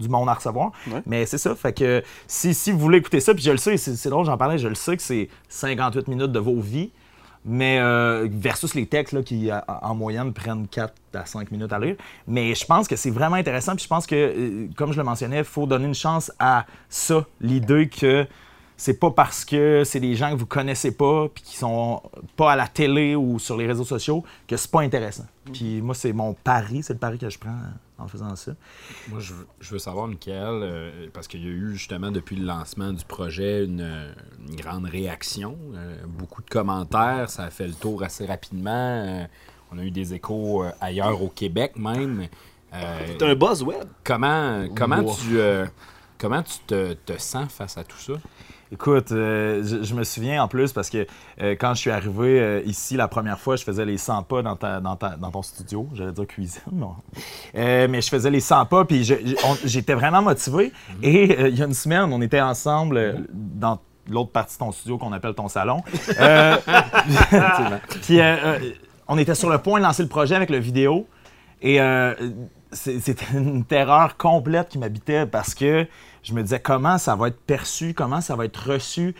du 0.00 0.08
monde 0.08 0.28
à 0.28 0.34
recevoir. 0.34 0.72
Ouais. 0.90 1.02
Mais 1.06 1.26
c'est 1.26 1.38
ça, 1.38 1.54
fait 1.54 1.72
que 1.72 2.02
si, 2.26 2.54
si 2.54 2.72
vous 2.72 2.78
voulez 2.78 2.98
écouter 2.98 3.20
ça, 3.20 3.34
puis 3.34 3.42
je 3.44 3.50
le 3.52 3.56
sais, 3.58 3.76
c'est 3.76 4.08
drôle, 4.08 4.24
j'en 4.26 4.36
parlais, 4.36 4.58
je 4.58 4.68
le 4.68 4.74
sais 4.74 4.96
que 4.96 5.02
c'est 5.02 5.28
58 5.48 6.08
minutes 6.08 6.32
de 6.32 6.38
vos 6.40 6.60
vies. 6.60 6.90
Mais 7.42 7.78
euh, 7.80 8.28
versus 8.30 8.74
les 8.74 8.84
textes 8.84 9.14
là, 9.14 9.22
qui, 9.22 9.50
à- 9.50 9.64
en 9.82 9.94
moyenne, 9.94 10.34
prennent 10.34 10.68
4 10.68 10.92
à 11.14 11.24
5 11.24 11.50
minutes 11.50 11.72
à 11.72 11.78
lire. 11.78 11.96
Mais 12.26 12.54
je 12.54 12.66
pense 12.66 12.86
que 12.86 12.96
c'est 12.96 13.08
vraiment 13.10 13.36
intéressant. 13.36 13.74
Puis 13.74 13.84
je 13.84 13.88
pense 13.88 14.06
que, 14.06 14.14
euh, 14.14 14.68
comme 14.76 14.92
je 14.92 14.98
le 14.98 15.04
mentionnais, 15.04 15.38
il 15.38 15.44
faut 15.44 15.64
donner 15.64 15.86
une 15.86 15.94
chance 15.94 16.30
à 16.38 16.66
ça. 16.90 17.24
L'idée 17.40 17.88
que 17.88 18.26
c'est 18.76 19.00
pas 19.00 19.10
parce 19.10 19.46
que 19.46 19.84
c'est 19.86 20.00
des 20.00 20.14
gens 20.16 20.32
que 20.32 20.36
vous 20.36 20.44
connaissez 20.44 20.90
pas 20.92 21.28
puis 21.34 21.42
qui 21.42 21.56
sont 21.56 22.02
pas 22.36 22.52
à 22.52 22.56
la 22.56 22.68
télé 22.68 23.14
ou 23.14 23.38
sur 23.38 23.56
les 23.56 23.66
réseaux 23.66 23.84
sociaux 23.84 24.22
que 24.46 24.58
c'est 24.58 24.70
pas 24.70 24.80
intéressant. 24.82 25.24
Puis 25.50 25.80
moi, 25.80 25.94
c'est 25.94 26.12
mon 26.12 26.34
pari, 26.34 26.82
c'est 26.82 26.92
le 26.92 26.98
pari 26.98 27.16
que 27.16 27.30
je 27.30 27.38
prends 27.38 27.56
en 28.00 28.08
faisant 28.08 28.34
ça. 28.36 28.52
Moi, 29.08 29.20
je 29.20 29.34
veux, 29.34 29.46
je 29.60 29.70
veux 29.72 29.78
savoir, 29.78 30.06
Michael, 30.08 30.60
euh, 30.62 31.06
parce 31.12 31.28
qu'il 31.28 31.42
y 31.44 31.46
a 31.46 31.50
eu 31.50 31.76
justement 31.76 32.10
depuis 32.10 32.36
le 32.36 32.44
lancement 32.46 32.92
du 32.92 33.04
projet 33.04 33.64
une, 33.64 34.12
une 34.48 34.56
grande 34.56 34.86
réaction, 34.86 35.56
euh, 35.74 35.96
beaucoup 36.06 36.42
de 36.42 36.48
commentaires, 36.50 37.28
ça 37.30 37.44
a 37.44 37.50
fait 37.50 37.66
le 37.68 37.74
tour 37.74 38.02
assez 38.02 38.26
rapidement. 38.26 38.70
euh, 39.06 39.24
on 39.72 39.78
a 39.78 39.82
eu 39.84 39.90
des 39.90 40.14
échos 40.14 40.64
euh, 40.64 40.70
ailleurs 40.80 41.22
au 41.22 41.28
Québec 41.28 41.72
même. 41.76 42.26
Euh, 42.74 43.00
T'as 43.18 43.28
un 43.28 43.34
buzz 43.34 43.62
web. 43.62 43.84
comment 44.04 44.66
comment 44.76 44.98
Wow. 45.00 45.14
tu, 45.16 45.38
euh, 45.38 45.66
comment 46.18 46.42
tu 46.42 46.58
te, 46.66 46.92
te 46.94 47.18
sens 47.18 47.52
face 47.52 47.76
à 47.78 47.84
tout 47.84 47.98
ça? 47.98 48.14
Écoute, 48.72 49.10
euh, 49.10 49.64
je, 49.64 49.82
je 49.82 49.94
me 49.94 50.04
souviens 50.04 50.44
en 50.44 50.48
plus 50.48 50.72
parce 50.72 50.90
que 50.90 51.04
euh, 51.40 51.56
quand 51.58 51.74
je 51.74 51.80
suis 51.80 51.90
arrivé 51.90 52.40
euh, 52.40 52.62
ici 52.64 52.96
la 52.96 53.08
première 53.08 53.40
fois, 53.40 53.56
je 53.56 53.64
faisais 53.64 53.84
les 53.84 53.98
100 53.98 54.22
pas 54.22 54.42
dans, 54.42 54.54
ta, 54.54 54.78
dans, 54.80 54.94
ta- 54.94 55.16
dans 55.16 55.30
ton 55.32 55.42
studio. 55.42 55.88
J'allais 55.94 56.12
dire 56.12 56.26
cuisine, 56.26 56.60
non. 56.72 56.94
Mais 57.54 58.00
je 58.00 58.08
faisais 58.08 58.30
les 58.30 58.40
100 58.40 58.66
pas, 58.66 58.84
puis 58.84 59.02
j'étais 59.64 59.94
vraiment 59.94 60.22
motivé. 60.22 60.72
Et 61.02 61.36
euh, 61.38 61.48
il 61.48 61.58
y 61.58 61.62
a 61.62 61.66
une 61.66 61.74
semaine, 61.74 62.12
on 62.12 62.22
était 62.22 62.40
ensemble 62.40 63.26
dans 63.32 63.80
l'autre 64.08 64.30
partie 64.30 64.54
de 64.54 64.58
ton 64.60 64.72
studio 64.72 64.98
qu'on 64.98 65.12
appelle 65.12 65.34
ton 65.34 65.48
salon. 65.48 65.82
Puis 68.02 68.20
on 69.08 69.18
était 69.18 69.34
sur 69.34 69.50
le 69.50 69.58
point 69.58 69.80
de 69.80 69.84
lancer 69.84 70.02
le 70.02 70.08
projet 70.08 70.34
avec 70.36 70.50
le 70.50 70.58
vidéo. 70.58 71.06
Et 71.62 71.78
c'était 72.72 73.26
une 73.34 73.64
terreur 73.64 74.16
complète 74.16 74.68
qui 74.70 74.78
m'habitait 74.78 75.26
parce 75.26 75.54
que 75.54 75.86
je 76.22 76.32
me 76.34 76.42
disais 76.42 76.60
comment 76.60 76.98
ça 76.98 77.14
va 77.16 77.28
être 77.28 77.40
perçu, 77.40 77.94
comment 77.94 78.20
ça 78.20 78.36
va 78.36 78.44
être 78.44 78.70
reçu? 78.72 79.14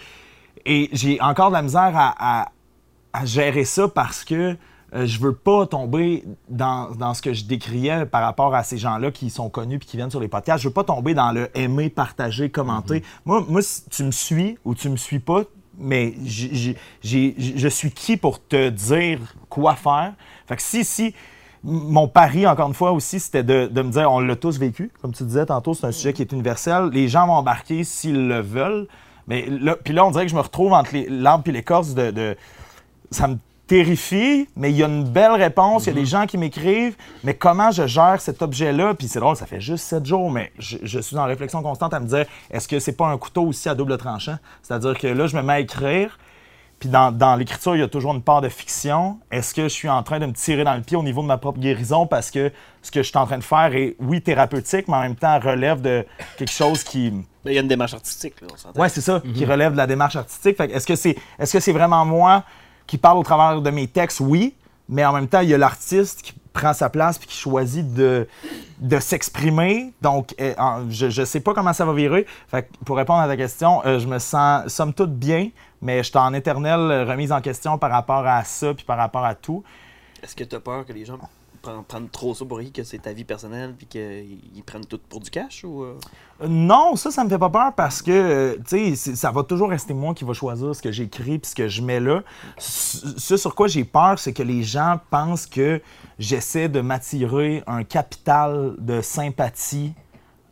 Et 0.67 0.89
j'ai 0.93 1.21
encore 1.21 1.49
de 1.49 1.55
la 1.55 1.63
misère 1.63 1.93
à, 1.97 2.15
à- 2.43 2.49
à 3.13 3.25
gérer 3.25 3.65
ça 3.65 3.89
parce 3.89 4.25
que 4.25 4.57
euh, 4.93 5.07
je 5.07 5.19
veux 5.21 5.35
pas 5.35 5.67
tomber 5.67 6.25
dans, 6.49 6.91
dans 6.97 7.15
ce 7.15 7.23
que 7.23 7.33
je 7.33 7.45
décriais 7.45 8.07
par 8.07 8.23
rapport 8.23 8.55
à 8.55 8.63
ces 8.65 8.77
gens-là 8.77 9.11
qui 9.13 9.31
sont 9.31 9.49
connus 9.49 9.79
puis 9.79 9.89
qui 9.89 9.97
viennent 9.97 10.11
sur 10.11 10.21
les 10.21 10.29
podcasts. 10.29 10.63
Je 10.63 10.69
veux 10.69 10.75
pas 10.75 10.85
tomber 10.85 11.15
dans 11.15 11.31
le 11.33 11.49
aimer, 11.57 11.91
partager, 11.91 12.51
commenter. 12.51 13.03
Moi, 13.25 13.45
moi, 13.49 13.63
si 13.63 13.89
tu 13.89 14.03
me 14.05 14.11
suis 14.11 14.59
ou 14.65 14.75
tu 14.75 14.89
me 14.89 14.97
suis 14.97 15.21
pas, 15.21 15.43
mais 15.79 16.15
j'ai- 16.25 16.77
je 17.03 17.69
suis 17.69 17.91
qui 17.93 18.17
pour 18.17 18.45
te 18.47 18.69
dire 18.69 19.21
quoi 19.49 19.77
faire? 19.77 20.13
Fait 20.47 20.57
que 20.57 20.63
si, 20.63 20.85
si, 20.85 21.15
mon 21.63 22.09
pari, 22.09 22.47
encore 22.47 22.69
une 22.69 22.75
fois 22.75 22.93
aussi, 22.93 23.21
c'était 23.21 23.43
de, 23.43 23.67
de 23.67 23.83
me 23.83 23.91
dire, 23.91 24.11
on 24.11 24.21
l'a 24.21 24.37
tous 24.37 24.59
vécu, 24.59 24.91
comme 25.03 25.13
tu 25.13 25.25
disais 25.25 25.47
tantôt, 25.47 25.75
c'est 25.75 25.87
un 25.87 25.93
sujet 25.93 26.13
qui 26.13 26.23
est 26.23 26.33
universel. 26.33 26.89
Les 26.93 27.09
gens 27.09 27.27
vont 27.27 27.35
embarquer 27.35 27.85
s'ils 27.85 28.29
le 28.29 28.41
veulent. 28.41 28.87
Mais 29.29 29.47
là, 29.49 29.77
puis 29.77 29.93
là, 29.93 30.05
on 30.07 30.11
dirait 30.11 30.25
que 30.25 30.31
je 30.31 30.37
me 30.37 30.41
retrouve 30.41 30.73
entre 30.73 30.95
les 30.95 31.07
l'arbre 31.09 31.45
et 31.49 31.53
l'écorce 31.53 31.95
de, 31.95 32.11
de- 32.11 32.37
Ça 33.11 33.29
me 33.29 33.37
terrifie, 33.67 34.49
mais 34.57 34.71
il 34.71 34.77
y 34.77 34.83
a 34.83 34.89
une 34.89 35.05
belle 35.05 35.33
réponse. 35.33 35.85
Il 35.87 35.91
y 35.91 35.93
a 35.93 36.01
des 36.01 36.07
gens 36.07 36.27
qui 36.27 36.37
m'écrivent, 36.39 36.97
mais 37.23 37.35
comment 37.35 37.71
je 37.71 37.87
gère 37.87 38.21
cet 38.21 38.43
objet-là? 38.43 38.95
Puis 38.95 39.07
c'est 39.07 39.21
drôle, 39.21 39.37
ça 39.37 39.47
fait 39.47 39.61
juste 39.61 39.85
sept 39.85 40.05
jours, 40.05 40.29
mais 40.31 40.51
je, 40.59 40.79
je 40.83 40.99
suis 40.99 41.17
en 41.17 41.25
réflexion 41.25 41.63
constante 41.63 41.95
à 41.95 42.01
me 42.01 42.07
dire, 42.07 42.25
est-ce 42.51 42.67
que 42.67 42.81
c'est 42.81 42.97
pas 42.97 43.07
un 43.07 43.17
couteau 43.17 43.45
aussi 43.45 43.69
à 43.69 43.77
double 43.77 43.97
tranchant? 43.97 44.39
C'est-à-dire 44.63 44.99
que 44.99 45.07
là, 45.07 45.29
je 45.29 45.37
me 45.37 45.43
mets 45.43 45.53
à 45.53 45.61
écrire, 45.61 46.19
puis 46.81 46.89
dans, 46.89 47.13
dans 47.13 47.37
l'écriture, 47.37 47.77
il 47.77 47.81
y 47.81 47.83
a 47.83 47.89
toujours 47.89 48.15
une 48.15 48.23
part 48.23 48.41
de 48.41 48.49
fiction. 48.49 49.19
Est-ce 49.31 49.55
que 49.55 49.65
je 49.65 49.69
suis 49.69 49.89
en 49.89 50.03
train 50.03 50.19
de 50.19 50.25
me 50.25 50.33
tirer 50.33 50.65
dans 50.65 50.75
le 50.75 50.81
pied 50.81 50.97
au 50.97 51.03
niveau 51.03 51.21
de 51.21 51.27
ma 51.27 51.37
propre 51.37 51.61
guérison 51.61 52.07
parce 52.07 52.31
que 52.31 52.51
ce 52.81 52.91
que 52.91 53.03
je 53.03 53.09
suis 53.09 53.19
en 53.19 53.27
train 53.27 53.37
de 53.37 53.45
faire 53.45 53.75
est, 53.75 53.97
oui, 54.01 54.23
thérapeutique, 54.23 54.89
mais 54.89 54.97
en 54.97 55.03
même 55.03 55.15
temps 55.15 55.39
relève 55.39 55.83
de 55.83 56.07
quelque 56.39 56.51
chose 56.51 56.83
qui... 56.83 57.13
Il 57.45 57.53
y 57.53 57.59
a 57.59 57.61
une 57.61 57.69
démarche 57.69 57.93
artistique, 57.93 58.41
là, 58.41 58.49
on 58.51 58.57
s'entend. 58.57 58.81
Ouais, 58.81 58.89
c'est 58.89 59.03
ça, 59.03 59.23
qui 59.35 59.45
relève 59.45 59.73
de 59.73 59.77
la 59.77 59.87
démarche 59.87 60.17
artistique. 60.17 60.59
Est-ce 60.59 60.87
que 60.87 60.97
c'est 60.97 61.17
est-ce 61.39 61.53
que 61.53 61.61
c'est 61.61 61.73
vraiment 61.73 62.07
moi 62.07 62.45
qui 62.87 62.97
parle 62.97 63.19
au 63.19 63.23
travers 63.23 63.61
de 63.61 63.71
mes 63.71 63.87
textes? 63.87 64.21
Oui, 64.21 64.55
mais 64.89 65.05
en 65.05 65.13
même 65.13 65.29
temps, 65.29 65.41
il 65.41 65.51
y 65.51 65.55
a 65.55 65.59
l'artiste 65.59 66.23
qui 66.23 66.33
prend 66.53 66.73
sa 66.73 66.91
place 66.91 67.19
puis 67.19 67.29
qui 67.29 67.37
choisit 67.37 67.95
de, 67.95 68.27
de 68.79 68.99
s'exprimer. 68.99 69.93
Donc, 70.03 70.35
euh, 70.41 70.55
je 70.89 71.21
ne 71.21 71.25
sais 71.25 71.41
pas 71.41 71.55
comment 71.55 71.73
ça 71.73 71.85
va 71.85 71.93
virer. 71.93 72.27
Fait 72.49 72.63
que 72.63 72.85
pour 72.85 72.97
répondre 72.97 73.21
à 73.21 73.29
ta 73.29 73.37
question, 73.37 73.83
euh, 73.85 73.99
je 73.99 74.07
me 74.07 74.19
sens 74.19 74.69
somme 74.69 74.93
toute 74.93 75.15
bien, 75.15 75.51
mais 75.81 75.99
je 75.99 76.11
suis 76.11 76.19
en 76.19 76.33
éternelle 76.35 77.09
remise 77.09 77.33
en 77.33 77.41
question 77.41 77.79
par 77.79 77.91
rapport 77.91 78.27
à 78.27 78.45
ça 78.45 78.75
puis 78.75 78.85
par 78.85 78.99
rapport 78.99 79.25
à 79.25 79.35
tout. 79.35 79.63
Est-ce 80.23 80.37
que 80.37 80.45
tu 80.45 80.57
as 80.57 80.61
peur 80.61 80.85
que 80.85 80.93
les 80.93 81.05
gens 81.05 81.19
prennent 81.87 82.09
trop 82.09 82.35
ça 82.35 82.45
pour 82.45 82.61
que 82.73 82.83
c'est 82.85 82.99
ta 82.99 83.13
vie 83.13 83.25
personnelle, 83.25 83.75
puis 83.77 83.87
qu'ils 83.87 84.63
prennent 84.65 84.85
tout 84.85 85.01
pour 85.09 85.21
du 85.21 85.31
cash, 85.31 85.65
ou... 85.65 85.83
euh? 85.83 85.99
Non, 86.49 86.97
ça, 86.97 87.11
ça 87.11 87.23
me 87.25 87.29
fait 87.29 87.39
pas 87.39 87.51
peur 87.51 87.75
parce 87.75 88.01
que, 88.01 88.59
tu 88.69 88.97
sais, 88.97 89.15
ça 89.15 89.31
va 89.31 89.43
toujours 89.43 89.69
rester 89.71 89.93
moi 89.93 90.15
qui 90.15 90.25
va 90.25 90.33
choisir 90.33 90.75
ce 90.75 90.81
que 90.81 90.91
j'écris 90.91 91.39
puis 91.39 91.51
ce 91.51 91.55
que 91.55 91.69
je 91.69 91.83
mets 91.83 92.01
là. 92.01 92.23
Ce 92.59 93.37
sur 93.37 93.55
quoi 93.55 93.69
j'ai 93.69 93.85
peur, 93.85 94.19
c'est 94.19 94.33
que 94.33 94.43
les 94.43 94.63
gens 94.63 94.99
pensent 95.11 95.47
que 95.47 95.83
j'essaie 96.19 96.69
de 96.69 96.81
m'attirer 96.81 97.63
un 97.67 97.85
capital 97.85 98.75
de 98.79 99.03
sympathie 99.03 99.93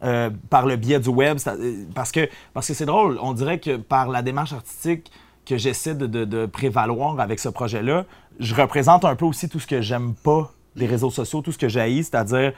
euh, 0.03 0.31
par 0.51 0.67
le 0.67 0.77
biais 0.77 1.01
du 1.01 1.09
web. 1.09 1.39
Euh, 1.47 1.85
Parce 1.95 2.13
que 2.13 2.29
parce 2.53 2.69
que 2.69 2.75
c'est 2.75 2.87
drôle, 2.87 3.19
on 3.23 3.33
dirait 3.33 3.59
que 3.59 3.77
par 3.77 4.09
la 4.09 4.23
démarche 4.23 4.53
artistique 4.53 5.11
que 5.47 5.57
j'essaie 5.57 5.95
de, 5.95 6.07
de- 6.07 6.27
de 6.27 6.45
prévaloir 6.47 7.19
avec 7.19 7.39
ce 7.41 7.49
projet-là, 7.49 8.05
je 8.39 8.55
représente 8.55 9.05
un 9.07 9.17
peu 9.17 9.25
aussi 9.25 9.49
tout 9.49 9.59
ce 9.59 9.67
que 9.67 9.81
j'aime 9.81 10.15
pas 10.15 10.53
des 10.79 10.87
réseaux 10.87 11.11
sociaux, 11.11 11.43
tout 11.43 11.53
ce 11.53 11.59
que 11.59 11.69
j'haïs, 11.69 12.05
c'est-à-dire 12.05 12.53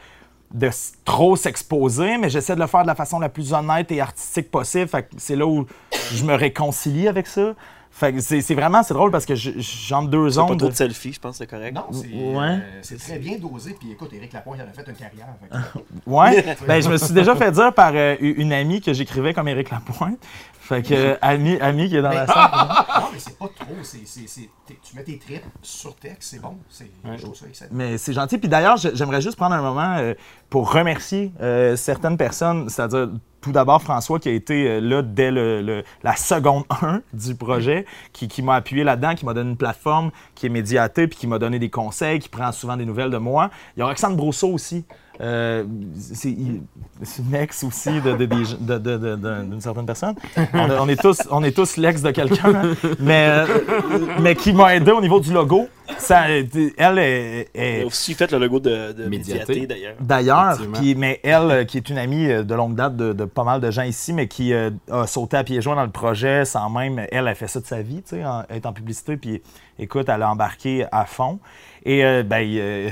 de 0.53 0.69
trop 1.05 1.37
s'exposer, 1.37 2.19
mais 2.19 2.29
j'essaie 2.29 2.55
de 2.57 2.61
le 2.61 2.67
faire 2.67 2.83
de 2.83 2.89
la 2.89 2.95
façon 2.97 3.19
la 3.21 3.29
plus 3.29 3.53
honnête 3.53 3.91
et 3.93 4.01
artistique 4.01 4.51
possible. 4.51 4.89
Fait 4.89 5.03
que 5.05 5.09
c'est 5.17 5.37
là 5.37 5.47
où 5.47 5.65
je 6.13 6.25
me 6.25 6.35
réconcilie 6.35 7.07
avec 7.09 7.27
ça. 7.29 7.55
Fait 7.93 8.13
que 8.13 8.21
c'est 8.21 8.41
c'est 8.41 8.55
vraiment, 8.55 8.83
c'est 8.85 8.95
drôle 8.95 9.11
parce 9.11 9.27
que 9.27 9.35
je- 9.35 9.51
j'entre 9.59 10.09
deux 10.09 10.31
Pas 10.33 10.43
ondes. 10.43 10.59
trop 10.59 10.69
de 10.69 10.75
selfies, 10.75 11.13
je 11.13 11.19
pense 11.21 11.37
c'est 11.39 11.47
correct. 11.49 11.75
Non, 11.75 11.87
c'est 11.93 12.07
Ouais. 12.07 12.39
euh, 12.39 12.59
c'est 12.83 12.97
très 12.99 13.19
bien 13.19 13.37
dosé. 13.37 13.77
Puis 13.79 13.91
écoute, 13.93 14.13
Éric 14.13 14.33
Lapointe, 14.33 14.59
il 14.61 14.63
en 14.65 14.69
a 14.69 14.73
fait 14.73 14.89
une 14.89 14.97
carrière. 14.97 15.27
fait 15.43 15.49
que- 15.49 15.85
Ouais. 16.11 16.57
ben, 16.69 16.81
je 16.81 16.89
me 16.89 16.97
suis 16.97 17.13
déjà 17.13 17.35
fait 17.35 17.51
dire 17.51 17.73
par 17.75 17.93
euh, 17.95 18.15
une 18.21 18.53
amie 18.53 18.81
que 18.81 18.93
j'écrivais 18.93 19.35
comme 19.35 19.49
Éric 19.49 19.71
Lapointe. 19.71 20.19
Fait 20.71 20.83
que, 20.83 20.95
euh, 20.95 21.17
ami, 21.21 21.59
ami 21.61 21.89
qui 21.89 21.97
est 21.97 22.03
dans 22.03 22.11
la 22.11 22.27
salle. 22.29 22.51
non, 22.53 23.07
mais 23.13 23.19
c'est 23.19 23.37
pas 23.37 23.49
trop. 23.49 23.75
c'est- 23.83 24.07
c'est- 24.07 24.29
c'est- 24.29 24.49
t'es- 24.67 24.79
tu 24.83 24.95
mets 24.97 25.03
tes 25.03 25.19
tripes 25.19 25.43
sur 25.63 25.97
texte, 25.97 26.31
c'est 26.31 26.41
bon. 26.41 26.57
C'est, 26.69 26.89
Je 27.17 27.23
trouve 27.23 27.35
ça 27.35 27.47
excellent. 27.49 27.71
Mais 27.73 27.99
c'est 27.99 28.13
gentil. 28.13 28.39
Puis 28.39 28.49
d'ailleurs, 28.49 28.77
j'aimerais 28.77 29.21
juste 29.21 29.37
prendre 29.37 29.55
un 29.57 29.63
moment 29.63 29.97
euh, 29.99 30.15
pour 30.49 30.73
remercier 30.73 31.33
euh, 31.41 31.75
certaines 31.75 32.17
personnes, 32.17 32.69
c'est-à-dire 32.69 33.09
tout 33.41 33.51
d'abord 33.53 33.83
François 33.83 34.21
qui 34.21 34.29
a 34.29 34.33
été 34.33 34.81
là 34.81 35.03
dès 35.03 35.31
le- 35.33 35.61
le- 35.61 35.83
la 36.05 36.15
seconde 36.15 36.63
1 36.83 37.01
du 37.13 37.35
projet, 37.35 37.85
qui, 38.13 38.29
qui 38.29 38.41
m'a 38.43 38.55
appuyé 38.55 38.85
là-dedans, 38.85 39.15
qui 39.17 39.27
m'a 39.27 39.35
donné 39.35 39.51
une 39.51 39.57
plateforme, 39.57 40.13
qui 40.37 40.47
est 40.47 40.51
médiatée, 40.51 41.09
puis 41.09 41.19
qui 41.19 41.27
m'a 41.27 41.39
donné 41.41 41.59
des 41.59 41.71
conseils, 41.71 42.21
qui 42.21 42.29
prend 42.29 42.53
souvent 42.53 42.77
des 42.77 42.85
nouvelles 42.87 43.11
de 43.11 43.19
moi. 43.19 43.51
Il 43.77 43.81
y 43.81 43.83
a 43.83 43.87
Roxane 43.87 44.15
Brousseau 44.15 44.51
aussi. 44.53 44.85
Euh, 45.21 45.65
c'est 45.99 46.31
il- 46.31 46.63
c'est 47.03 47.23
une 47.23 47.35
ex 47.35 47.63
aussi 47.65 48.01
de- 48.01 48.13
de- 48.13 48.25
des- 48.25 48.27
de- 48.27 48.79
de- 48.79 48.97
de- 48.97 49.17
de- 49.17 49.43
d'une 49.45 49.61
certaine 49.61 49.85
personne. 49.85 50.15
On, 50.55 50.71
on 50.71 50.89
est 50.89 51.01
tous, 51.01 51.19
on 51.31 51.43
est 51.45 51.55
tous 51.55 51.77
l'ex 51.77 52.01
de 52.01 52.11
quelqu'un, 52.11 52.55
hein. 52.55 52.75
mais, 53.01 53.27
euh, 53.29 53.47
mais 54.21 54.35
qui 54.35 54.53
m'a 54.55 54.75
aidé 54.77 54.93
au 54.93 55.01
niveau 55.01 55.21
du 55.21 55.33
logo. 55.33 55.69
Ça, 55.99 56.29
elle 56.31 56.49
est, 56.99 57.49
est- 57.55 57.79
Il 57.81 57.83
a 57.83 57.87
aussi 57.87 58.15
fait 58.15 58.31
le 58.33 58.39
logo 58.39 58.61
de, 58.61 58.93
de 58.93 59.05
Médiaté. 59.09 59.53
Médiaté, 59.55 59.67
d'ailleurs. 59.67 59.95
D'ailleurs, 60.01 60.59
puis, 60.75 60.95
mais 60.95 61.21
elle, 61.23 61.51
euh, 61.51 61.65
qui 61.65 61.77
est 61.77 61.91
une 61.91 61.99
amie 61.99 62.31
euh, 62.31 62.43
de 62.43 62.55
longue 62.55 62.75
date 62.75 62.97
de, 62.97 63.13
de 63.13 63.25
pas 63.27 63.45
mal 63.45 63.61
de 63.61 63.71
gens 63.71 63.83
ici, 63.83 64.13
mais 64.15 64.27
qui 64.29 64.53
euh, 64.55 64.71
a 64.91 65.07
sauté 65.07 65.37
à 65.37 65.45
pieds 65.45 65.61
joints 65.61 65.77
dans 65.77 65.85
le 65.85 65.91
projet 65.91 66.45
sans 66.47 66.71
même. 66.71 67.05
Elle 67.11 67.29
a 67.29 67.35
fait 67.35 67.49
ça 67.49 67.61
de 67.61 67.67
sa 67.67 67.83
vie, 67.83 68.03
tu 68.03 68.17
sais, 68.17 68.25
en- 68.25 68.45
être 68.49 68.67
en 68.67 68.73
publicité, 68.73 69.17
puis 69.17 69.43
écoute, 69.79 70.09
elle 70.09 70.23
a 70.23 70.31
embarqué 70.31 70.87
à 70.93 71.05
fond. 71.05 71.41
Et 71.85 72.05
euh, 72.05 72.23
ben, 72.23 72.41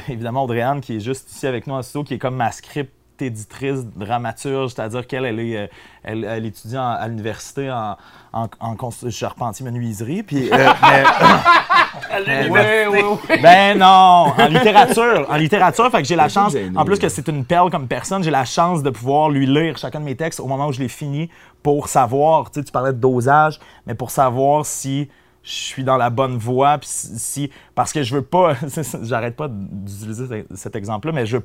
évidemment, 0.09 0.45
Audrey-Anne, 0.45 0.81
qui 0.81 0.97
est 0.97 1.01
juste 1.01 1.31
ici 1.31 1.47
avec 1.47 1.67
nous 1.67 1.75
en 1.75 1.83
studio, 1.83 2.05
qui 2.05 2.15
est 2.15 2.19
comme 2.19 2.37
ma 2.37 2.53
script 2.53 2.93
éditrice, 3.21 3.85
dramaturge, 3.97 4.73
c'est-à-dire 4.75 5.05
qu'elle, 5.09 5.25
elle, 5.25 5.41
est, 5.41 5.57
euh, 5.57 5.67
elle, 6.05 6.23
elle 6.25 6.47
étudie 6.47 6.79
en- 6.79 6.83
à 6.93 7.09
l'université 7.09 7.69
en, 7.69 7.97
en, 8.33 8.47
charpentier 9.11 9.65
menuiserie. 9.67 10.23
Puis, 10.23 10.49
euh, 10.53 10.57
mais- 10.83 11.05
mais- 12.27 12.49
Ouais, 12.49 12.87
ouais, 12.87 13.03
ouais. 13.03 13.39
ben 13.43 13.77
non, 13.79 14.33
en 14.39 14.47
littérature, 14.49 15.27
en 15.29 15.37
littérature, 15.37 15.91
fait 15.91 16.03
que 16.03 16.07
j'ai 16.09 16.15
la 16.17 16.29
chance, 16.29 16.55
en 16.77 16.85
plus 16.85 16.99
que 17.01 17.09
c'est 17.09 17.27
une 17.29 17.45
perle 17.45 17.71
comme 17.73 17.89
personne, 17.89 18.23
j'ai 18.23 18.31
la 18.31 18.45
chance 18.45 18.83
de 18.85 18.91
pouvoir 18.91 19.31
lui 19.31 19.47
lire 19.47 19.77
chacun 19.79 19.99
de 20.01 20.05
mes 20.05 20.15
textes 20.17 20.39
au 20.41 20.47
moment 20.47 20.69
où 20.69 20.73
je 20.73 20.79
l'ai 20.81 20.89
fini 20.89 21.29
pour 21.63 21.89
savoir, 21.89 22.51
tu 22.53 22.61
sais, 22.61 22.65
tu 22.65 22.71
parlais 22.73 22.93
de 22.93 22.99
dosage, 22.99 23.59
mais 23.87 23.95
pour 23.95 24.11
savoir 24.13 24.65
si 24.65 25.09
je 25.49 25.55
suis 25.55 25.83
dans 25.85 25.97
la 25.97 26.11
bonne 26.11 26.37
voie, 26.37 26.77
puis 26.79 26.89
si, 26.91 27.51
parce 27.75 27.93
que 27.93 28.03
je 28.03 28.15
veux 28.15 28.23
pas, 28.23 28.53
j'arrête 29.03 29.35
pas 29.35 29.49
d'utiliser 29.49 30.27
ce- 30.51 30.57
cet 30.57 30.77
exemple-là, 30.77 31.13
mais 31.15 31.25
je 31.27 31.39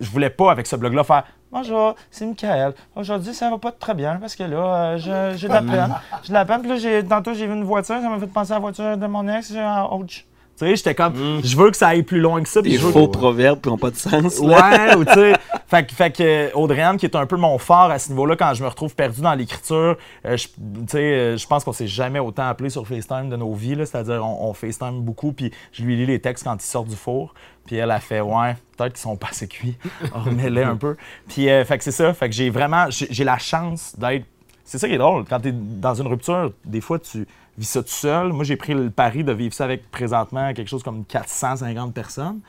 je 0.00 0.10
voulais 0.10 0.30
pas 0.30 0.50
avec 0.50 0.66
ce 0.66 0.74
blog-là 0.74 1.04
faire 1.04 1.22
Bonjour, 1.52 1.94
c'est 2.10 2.26
Michael. 2.26 2.74
Aujourd'hui, 2.96 3.32
ça 3.32 3.48
va 3.48 3.58
pas 3.58 3.70
très 3.70 3.94
bien 3.94 4.16
parce 4.16 4.34
que 4.34 4.42
là, 4.42 4.56
euh, 4.94 4.98
je- 4.98 5.38
j'ai 5.38 5.46
de 5.46 5.52
la 5.52 5.62
peine. 5.62 5.94
J'ai 6.24 6.28
de 6.30 6.34
la 6.34 6.44
peine. 6.44 6.60
Puis 6.62 6.70
là, 6.70 6.76
j'ai- 6.78 7.04
tantôt, 7.04 7.32
j'ai 7.32 7.46
vu 7.46 7.52
une 7.52 7.62
voiture, 7.62 8.00
ça 8.00 8.08
m'a 8.08 8.18
fait 8.18 8.26
penser 8.26 8.50
à 8.50 8.54
la 8.56 8.60
voiture 8.60 8.96
de 8.98 9.06
mon 9.06 9.28
ex. 9.28 9.52
j'ai 9.52 9.60
un 9.60 9.84
ouch. 9.84 10.26
Tu 10.56 10.64
sais, 10.66 10.76
j'étais 10.76 10.94
comme, 10.94 11.40
je 11.42 11.56
veux 11.56 11.70
que 11.70 11.76
ça 11.76 11.88
aille 11.88 12.04
plus 12.04 12.20
loin 12.20 12.40
que 12.42 12.48
ça. 12.48 12.62
puis 12.62 12.70
Des 12.70 12.78
je 12.78 12.86
veux 12.86 12.92
faux 12.92 13.08
que- 13.08 13.18
proverbes 13.18 13.60
qui 13.60 13.68
n'ont 13.68 13.76
pas 13.78 13.90
de 13.90 13.96
sens. 13.96 14.40
là. 14.40 14.70
Ouais, 14.90 14.94
ou 14.96 15.04
tu 15.04 15.12
sais. 15.12 15.32
Fait, 15.66 15.84
que- 15.86 15.94
fait 15.94 16.10
que 16.16 16.22
euh, 16.22 16.50
Audrey-Anne, 16.54 16.98
qui 16.98 17.06
est 17.06 17.16
un 17.16 17.26
peu 17.26 17.36
mon 17.36 17.58
phare 17.58 17.90
à 17.90 17.98
ce 17.98 18.10
niveau-là, 18.10 18.36
quand 18.36 18.54
je 18.54 18.62
me 18.62 18.68
retrouve 18.68 18.94
perdu 18.94 19.22
dans 19.22 19.34
l'écriture, 19.34 19.96
euh, 20.24 20.36
je- 20.36 20.46
tu 20.46 20.52
sais, 20.88 20.98
euh, 20.98 21.36
je 21.36 21.46
pense 21.48 21.64
qu'on 21.64 21.72
s'est 21.72 21.88
jamais 21.88 22.20
autant 22.20 22.46
appelé 22.46 22.70
sur 22.70 22.86
FaceTime 22.86 23.28
de 23.30 23.34
nos 23.36 23.52
vies, 23.54 23.74
là. 23.74 23.84
c'est-à-dire 23.84 24.24
on, 24.24 24.50
on 24.50 24.54
FaceTime 24.54 25.00
beaucoup, 25.00 25.32
puis 25.32 25.50
je 25.72 25.82
lui 25.82 25.96
lis 25.96 26.06
les 26.06 26.20
textes 26.20 26.44
quand 26.44 26.54
ils 26.62 26.66
sortent 26.66 26.88
du 26.88 26.94
four, 26.96 27.34
puis 27.66 27.74
elle 27.76 27.90
a 27.90 27.98
fait, 27.98 28.20
ouais, 28.20 28.54
peut-être 28.76 28.92
qu'ils 28.92 29.00
sont 29.02 29.16
pas 29.16 29.28
assez 29.30 29.48
cuits, 29.48 29.76
remets-les 30.12 30.62
un 30.62 30.76
peu. 30.76 30.96
Puis, 31.28 31.48
euh, 31.48 31.64
fait 31.64 31.78
que 31.78 31.82
c'est 31.84 31.90
ça, 31.92 32.14
fait 32.14 32.28
que 32.28 32.34
j'ai 32.36 32.50
vraiment, 32.50 32.86
j'ai 32.90 33.08
j'ai 33.10 33.24
la 33.24 33.38
chance 33.38 33.94
d'être 33.98 34.26
c'est 34.66 34.78
ça 34.78 34.86
qui 34.86 34.94
est 34.94 34.98
drôle. 34.98 35.24
Quand 35.28 35.40
tu 35.40 35.48
es 35.48 35.52
dans 35.52 35.94
une 35.94 36.06
rupture, 36.06 36.52
des 36.64 36.80
fois, 36.80 36.98
tu 36.98 37.26
vis 37.58 37.66
ça 37.66 37.82
tout 37.82 37.88
seul. 37.88 38.32
Moi, 38.32 38.44
j'ai 38.44 38.56
pris 38.56 38.74
le 38.74 38.90
pari 38.90 39.24
de 39.24 39.32
vivre 39.32 39.54
ça 39.54 39.64
avec 39.64 39.90
présentement 39.90 40.52
quelque 40.52 40.68
chose 40.68 40.82
comme 40.82 41.04
450 41.04 41.94
personnes. 41.94 42.40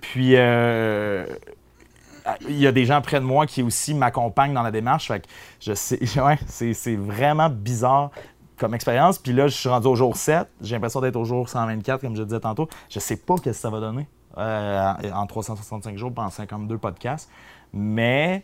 Puis, 0.00 0.36
euh, 0.36 1.26
il 2.48 2.58
y 2.58 2.66
a 2.66 2.72
des 2.72 2.84
gens 2.84 3.00
près 3.00 3.20
de 3.20 3.24
moi 3.24 3.46
qui 3.46 3.62
aussi 3.62 3.94
m'accompagnent 3.94 4.54
dans 4.54 4.62
la 4.62 4.70
démarche. 4.70 5.08
Fait 5.08 5.20
que 5.20 5.26
je 5.60 5.74
sais, 5.74 5.98
ouais, 6.20 6.38
c'est 6.46 6.74
c'est 6.74 6.96
vraiment 6.96 7.50
bizarre 7.50 8.10
comme 8.58 8.74
expérience. 8.74 9.18
Puis 9.18 9.32
là, 9.32 9.48
je 9.48 9.56
suis 9.56 9.68
rendu 9.68 9.88
au 9.88 9.96
jour 9.96 10.16
7. 10.16 10.46
J'ai 10.60 10.74
l'impression 10.74 11.00
d'être 11.00 11.16
au 11.16 11.24
jour 11.24 11.48
124, 11.48 12.00
comme 12.00 12.16
je 12.16 12.22
disais 12.22 12.40
tantôt. 12.40 12.68
Je 12.88 13.00
sais 13.00 13.16
pas 13.16 13.36
ce 13.36 13.42
que 13.42 13.52
ça 13.52 13.70
va 13.70 13.80
donner 13.80 14.06
euh, 14.38 14.92
en 15.12 15.26
365 15.26 15.96
jours, 15.96 16.12
pendant 16.12 16.30
52 16.30 16.78
podcasts. 16.78 17.30
Mais 17.72 18.42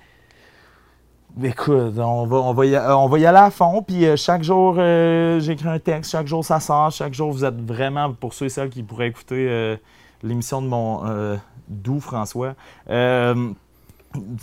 Écoute, 1.43 1.99
on 1.99 2.27
va, 2.27 2.37
on, 2.39 2.55
va 2.55 2.67
y, 2.67 2.75
euh, 2.75 2.97
on 2.97 3.09
va 3.09 3.19
y 3.19 3.27
aller 3.27 3.37
à 3.37 3.51
fond, 3.51 3.83
puis 3.83 4.07
euh, 4.07 4.17
chaque 4.17 4.43
jour, 4.43 4.77
euh, 4.79 5.39
j'écris 5.39 5.69
un 5.69 5.79
texte, 5.79 6.11
chaque 6.11 6.27
jour, 6.27 6.43
ça 6.43 6.61
sort, 6.61 6.91
chaque 6.91 7.13
jour, 7.13 7.31
vous 7.31 7.45
êtes 7.45 7.61
vraiment, 7.61 8.11
pour 8.15 8.33
ceux 8.33 8.47
et 8.47 8.49
celles 8.49 8.71
qui 8.71 8.83
pourraient 8.83 9.09
écouter 9.09 9.77
l'émission 10.23 10.63
de 10.63 10.67
mon 10.67 11.39
doux 11.69 12.01
François, 12.01 12.55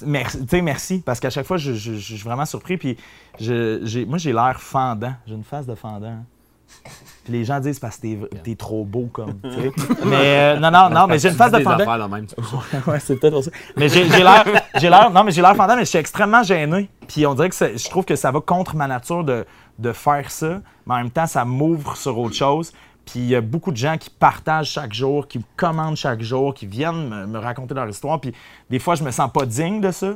Merci, 0.06 0.62
merci, 0.62 1.02
parce 1.04 1.20
qu'à 1.20 1.32
chaque 1.32 1.48
fois, 1.48 1.58
je, 1.58 1.74
suis 1.74 2.18
vraiment 2.18 2.46
surpris. 2.46 2.78
Puis 2.78 2.96
moi, 3.40 4.20
j'ai 4.20 4.34
l'air 4.34 4.62
fendant. 4.62 5.14
J'ai 5.26 5.34
une 5.34 5.44
face 5.44 5.66
de 5.66 5.74
fendant. 5.74 6.18
Puis 7.24 7.32
les 7.32 7.46
gens 7.46 7.60
disent 7.60 7.80
parce 7.80 7.98
que 7.98 8.02
t'es, 8.02 8.20
t'es 8.44 8.56
trop 8.56 8.84
beau 8.84 9.10
comme. 9.12 9.40
mais 10.06 10.56
euh, 10.56 10.60
non, 10.60 10.72
non, 10.72 10.90
non, 10.90 11.08
mais 11.08 11.20
j'ai 11.20 11.30
une 11.30 11.36
face 11.36 11.52
de 11.52 11.58
là 11.58 12.08
même. 12.08 12.28
ouais, 12.88 13.00
c'est 13.00 13.16
peut-être 13.16 13.34
pour 13.34 13.44
ça. 13.44 13.52
Mais 13.78 13.88
j'ai, 13.88 14.10
j'ai 14.10 14.24
l'air, 14.24 14.44
j'ai 14.76 14.90
l'air, 14.90 15.10
non, 15.10 15.24
mais 15.24 15.32
j'ai 15.32 15.42
l'air 15.42 15.56
fendant, 15.56 15.76
mais 15.76 15.86
je 15.86 15.90
suis 15.90 16.00
extrêmement 16.00 16.44
gêné. 16.44 16.90
Puis 17.08 17.26
on 17.26 17.34
dirait 17.34 17.50
que 17.50 17.56
je 17.56 17.90
trouve 17.90 18.04
que 18.04 18.16
ça 18.16 18.32
va 18.32 18.42
contre 18.42 18.76
ma 18.76 18.88
nature 18.88 19.24
de, 19.24 19.46
de 19.80 19.92
faire 19.94 20.30
ça, 20.30 20.60
mais 20.86 20.96
en 20.96 20.98
même 20.98 21.12
temps, 21.12 21.28
ça 21.28 21.46
m'ouvre 21.46 21.96
sur 21.96 22.18
autre 22.20 22.36
chose. 22.36 22.74
Puis 23.06 23.20
il 23.20 23.28
y 23.28 23.36
a 23.36 23.42
beaucoup 23.42 23.72
de 23.72 23.78
gens 23.78 23.98
qui 23.98 24.10
partagent 24.10 24.72
chaque 24.72 24.94
jour, 24.94 25.28
qui 25.28 25.40
me 25.40 25.44
commandent 25.56 25.98
chaque 25.98 26.22
jour, 26.22 26.54
qui 26.54 26.66
viennent 26.66 27.08
me, 27.10 27.26
me 27.26 27.40
raconter 27.40 27.74
leur 27.74 27.88
histoire. 27.88 28.20
Puis 28.20 28.34
des 28.70 28.80
fois, 28.80 28.96
je 28.96 29.04
me 29.04 29.12
sens 29.12 29.32
pas 29.32 29.46
digne 29.46 29.82
de 29.82 29.92
ça, 29.92 30.14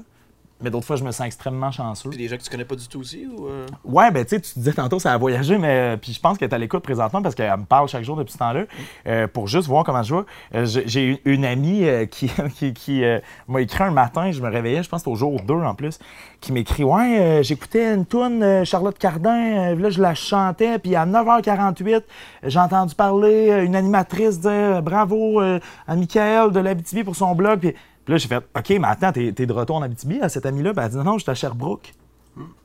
mais 0.61 0.69
d'autres 0.71 0.87
fois, 0.87 0.95
je 0.95 1.03
me 1.03 1.11
sens 1.11 1.25
extrêmement 1.27 1.71
chanceux. 1.71 2.09
Puis 2.09 2.17
des 2.17 2.27
gens 2.27 2.37
que 2.37 2.41
tu 2.41 2.49
connais 2.49 2.65
pas 2.65 2.75
du 2.75 2.87
tout 2.87 2.99
aussi 2.99 3.27
ou. 3.27 3.47
euh? 3.47 3.65
Ouais, 3.85 4.09
ben 4.11 4.23
tu 4.25 4.31
sais, 4.35 4.41
tu 4.41 4.51
disais 4.57 4.73
tantôt, 4.73 4.97
ça 4.99 5.13
a 5.13 5.17
voyagé, 5.17 5.57
mais 5.57 5.93
euh, 5.93 5.97
puis 5.97 6.13
je 6.13 6.19
pense 6.19 6.37
qu'elle 6.37 6.49
est 6.49 6.53
à 6.55 6.57
l'écoute 6.57 6.83
présentement 6.83 7.21
parce 7.21 7.35
qu'elle 7.35 7.55
me 7.57 7.65
parle 7.65 7.87
chaque 7.87 8.03
jour 8.03 8.15
depuis 8.17 8.33
ce 8.33 8.37
temps-là 8.39 8.63
euh, 9.07 9.27
pour 9.27 9.47
juste 9.47 9.67
voir 9.67 9.83
comment 9.83 10.01
je 10.03 10.15
vais. 10.15 10.21
Euh, 10.55 10.65
j'ai- 10.65 11.21
une- 11.25 11.45
amie 11.45 11.87
euh, 11.87 12.05
qui, 12.05 12.31
qui, 12.55 12.73
qui, 12.73 13.03
m'a 13.47 13.61
écrit 13.61 13.83
un 13.83 13.91
matin, 13.91 14.31
je 14.31 14.41
me 14.41 14.49
réveillais, 14.49 14.81
je 14.83 14.89
pense 14.89 15.03
que 15.03 15.09
au 15.09 15.15
jour 15.15 15.39
2 15.41 15.53
en 15.53 15.75
plus, 15.75 15.99
qui 16.41 16.51
m'écrit 16.51 16.83
Ouais, 16.83 17.41
j'écoutais 17.43 17.93
une 17.93 18.05
toune 18.05 18.65
Charlotte 18.65 18.97
Cardin, 18.97 19.75
là 19.75 19.89
je 19.89 20.01
la 20.01 20.15
chantais, 20.15 20.79
puis 20.79 20.95
à 20.95 21.05
9h48, 21.05 22.01
j'ai 22.43 22.59
entendu 22.59 22.95
parler 22.95 23.63
une 23.65 23.75
animatrice 23.75 24.39
dire 24.39 24.81
Bravo 24.81 25.39
à 25.39 25.95
Michael 25.95 26.51
de 26.51 26.59
l'Abitibi 26.59 27.03
pour 27.03 27.15
son 27.15 27.35
blog. 27.35 27.59
Puis 27.59 27.73
puis 28.07 28.13
là, 28.13 28.17
j'ai 28.17 28.29
fait 28.29 28.37
OK, 28.37 28.69
mais 28.79 28.87
attends, 28.87 29.11
t'es 29.11 29.31
de 29.33 29.53
retour 29.53 29.75
en 29.75 29.81
Abitibi 29.81 30.21
à 30.21 30.29
cette 30.29 30.45
amie-là? 30.45 30.71
Ben, 30.71 30.83
elle 30.85 30.91
dit 30.91 30.95
Non, 30.97 31.03
non, 31.03 31.17
j'étais 31.17 31.31
à 31.31 31.35
Sherbrooke. 31.35 31.93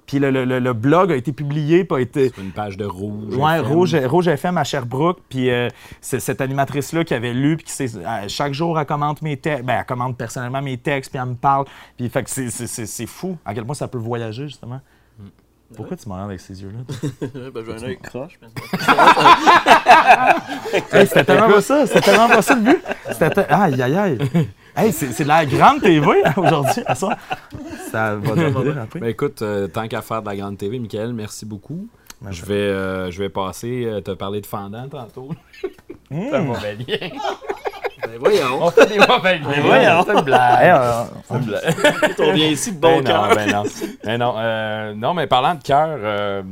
Puis 0.07 0.18
le, 0.20 0.30
le- 0.30 0.45
le- 0.45 0.61
le 0.61 0.72
blog 0.72 1.11
a 1.11 1.16
été 1.16 1.32
publié, 1.32 1.84
a 1.90 1.99
été. 1.99 2.30
Une 2.38 2.53
page 2.53 2.76
de 2.76 2.84
rouge. 2.84 3.34
Ouais, 3.34 3.59
FM. 3.61 3.72
Rouge, 3.72 3.97
Rouge 4.07 4.28
FM 4.28 4.57
à 4.59 4.62
Sherbrooke. 4.64 5.18
Puis 5.28 5.51
euh, 5.51 5.68
c'est 6.01 6.20
cette 6.20 6.40
animatrice-là 6.40 7.03
qui 7.03 7.14
avait 7.14 7.32
lu, 7.32 7.57
puis 7.57 7.64
qui 7.66 7.72
s'est- 7.72 7.97
euh, 7.97 8.28
chaque 8.28 8.53
jour, 8.55 8.78
elle 8.78 8.86
commente 8.86 9.20
mes 9.22 9.36
textes. 9.36 9.64
Ben, 9.64 9.78
elle 9.80 9.84
commente 9.86 10.16
personnellement 10.16 10.62
mes 10.62 10.76
textes, 10.76 11.11
puis 11.11 11.20
elle 11.20 11.30
me 11.30 11.34
parle. 11.34 11.64
Puis 11.97 12.09
fait 12.09 12.22
que 12.22 12.30
c'est- 12.30 12.51
c'est 12.51 12.66
c'est- 12.68 12.86
c'est 12.86 13.07
fou 13.07 13.36
à 13.45 13.53
quel 13.55 13.64
point 13.64 13.74
ça 13.74 13.88
peut 13.88 13.99
voyager, 13.99 14.47
justement. 14.49 14.80
Pourquoi 15.74 15.97
tu 15.97 16.07
me 16.07 16.12
regardes 16.12 16.28
avec 16.30 16.40
ces 16.40 16.62
yeux-là? 16.62 16.80
ben, 17.55 17.64
j'ai 17.64 17.72
un 17.72 17.82
œil 17.88 17.99
croche. 17.99 18.38
Hey, 20.93 21.07
c'était 21.07 21.24
tellement 21.24 21.49
pas 21.49 21.61
ça, 21.62 21.86
c'était 21.86 22.01
tellement 22.01 22.28
pas 22.28 22.43
ça 22.43 22.55
le 22.55 22.62
but. 22.62 22.82
C'était 23.11 23.47
Aïe, 23.49 23.80
aïe, 23.82 23.97
aïe. 23.97 24.18
Hey, 24.74 24.92
c'est 24.92 25.22
de 25.22 25.28
la 25.28 25.44
grande 25.44 25.82
TV 25.82 26.00
aujourd'hui, 26.36 26.82
à 26.86 26.94
ça. 26.94 27.18
Ça 27.90 28.16
va 28.16 28.34
devenir 28.34 28.78
après. 28.82 29.00
Ben 29.00 29.08
écoute, 29.08 29.42
euh, 29.42 29.68
tant 29.68 29.86
qu'à 29.86 30.00
faire 30.00 30.22
de 30.22 30.28
la 30.28 30.36
grande 30.36 30.56
TV, 30.56 30.78
Michael, 30.78 31.12
merci 31.12 31.44
beaucoup. 31.44 31.88
Ben, 32.22 32.32
Je 32.32 32.44
vais, 32.44 32.54
euh, 32.54 33.10
je 33.10 33.18
vais 33.22 33.28
passer, 33.28 33.84
euh, 33.84 34.00
te 34.00 34.12
parler 34.12 34.40
de 34.40 34.46
fendant 34.46 34.88
tantôt. 34.88 35.28
C'est 36.10 36.34
un 36.34 36.42
mauvais 36.42 36.74
lien. 36.76 37.08
Ben 38.04 38.18
voyons. 38.18 38.62
On 38.62 38.70
fait 38.70 38.86
des 38.86 38.98
mauvais 38.98 39.38
liens. 39.38 39.60
voyons. 39.62 40.04
C'est 40.06 40.12
une 40.14 40.20
blague. 40.22 40.90
C'est 41.28 41.34
une 41.34 41.44
blague. 41.44 42.14
On 42.18 42.32
vient 42.32 42.48
ici 42.48 42.72
de 42.72 42.78
bon 42.80 42.96
Ben 43.00 43.04
cœur. 43.04 43.28
non, 43.28 43.34
ben 43.34 43.52
non. 43.52 43.62
Ben 44.04 44.18
non, 44.18 44.34
euh, 44.38 44.94
non, 44.94 45.14
mais 45.14 45.26
parlant 45.26 45.54
de 45.54 45.62
cœur, 45.62 45.98
euh, 46.02 46.42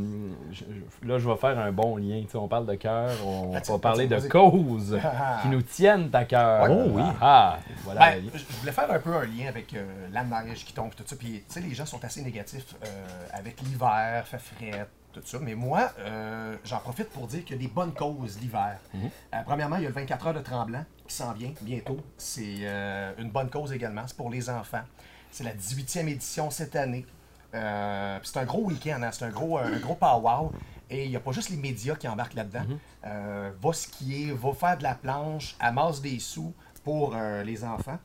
là, 1.03 1.19
je 1.19 1.29
vais 1.29 1.37
faire 1.37 1.59
un 1.59 1.73
bon 1.73 1.97
lien. 1.97 2.23
On 2.35 2.49
parle 2.49 2.67
de 2.67 2.75
cœur, 2.75 3.11
on 3.25 3.51
va 3.53 3.79
parler 3.79 4.07
de 4.07 4.21
causes 4.29 4.99
qui 5.43 5.49
nous 5.49 5.63
tiennent 5.63 6.11
à 6.13 6.25
cœur. 6.25 6.71
Ouais. 6.71 6.77
Oh 6.79 6.91
oui. 6.93 7.03
Ah, 7.21 7.59
voilà. 7.85 8.01
Ben, 8.13 8.25
je 8.35 8.59
voulais 8.61 8.73
faire 8.73 8.91
un 8.91 8.99
peu 8.99 9.15
un 9.15 9.25
lien 9.25 9.49
avec 9.49 9.75
euh, 9.75 10.09
la 10.13 10.25
neige 10.25 10.65
qui 10.65 10.73
tombe, 10.73 10.95
tout 10.95 11.05
ça. 11.07 11.17
Puis, 11.17 11.43
tu 11.47 11.55
sais, 11.55 11.61
les 11.61 11.75
gens 11.75 11.87
sont 11.87 12.05
assez 12.05 12.23
négatifs 12.23 12.75
euh, 12.85 13.27
avec 13.33 13.61
l'hiver, 13.63 14.27
fait 14.27 14.39
frais, 14.39 14.87
tout 15.13 15.21
ça. 15.25 15.39
Mais 15.41 15.55
moi, 15.55 15.93
euh, 15.99 16.57
j'en 16.65 16.79
profite 16.79 17.11
pour 17.11 17.27
dire 17.27 17.45
qu'il 17.45 17.57
y 17.57 17.59
a 17.59 17.63
des 17.63 17.73
bonnes 17.73 17.93
causes 17.93 18.39
l'hiver. 18.41 18.79
Euh, 18.95 19.39
premièrement, 19.45 19.77
il 19.77 19.83
y 19.83 19.87
a 19.87 19.89
le 19.89 19.95
24 19.95 20.27
heures 20.29 20.35
de 20.35 20.41
Tremblant 20.41 20.85
qui 21.07 21.15
s'en 21.15 21.33
vient 21.33 21.53
bientôt. 21.61 21.99
C'est 22.17 22.59
euh, 22.61 23.13
une 23.19 23.31
bonne 23.31 23.51
cause 23.51 23.73
également. 23.73 24.03
C'est 24.07 24.17
pour 24.17 24.31
les 24.31 24.49
enfants. 24.51 24.83
C'est 25.31 25.45
la 25.45 25.55
18e 25.55 26.09
édition 26.09 26.51
cette 26.51 26.77
année. 26.77 27.07
C'est 27.53 28.37
un 28.37 28.45
gros 28.45 28.63
week-end, 28.63 29.01
hein. 29.03 29.11
c'est 29.11 29.25
un 29.25 29.31
gros, 29.31 29.59
un 29.59 29.79
gros 29.79 29.97
pow-wow. 30.01 30.53
Et 30.91 31.05
il 31.05 31.11
n'y 31.11 31.17
a 31.17 31.21
pas 31.21 31.33
juste 31.33 31.51
les 31.51 31.57
médias 31.57 31.95
qui 31.95 32.09
embarquent 32.09 32.35
là-dedans. 32.35 32.65
Euh, 33.07 33.51
va 33.61 33.73
skier, 33.73 34.33
va 34.33 34.53
faire 34.53 34.77
de 34.77 34.83
la 34.83 34.95
planche, 34.95 35.57
amasse 35.61 36.01
des 36.01 36.19
sous 36.19 36.53
pour 36.85 37.15
euh, 37.15 37.43
les 37.45 37.65
enfants. 37.65 37.99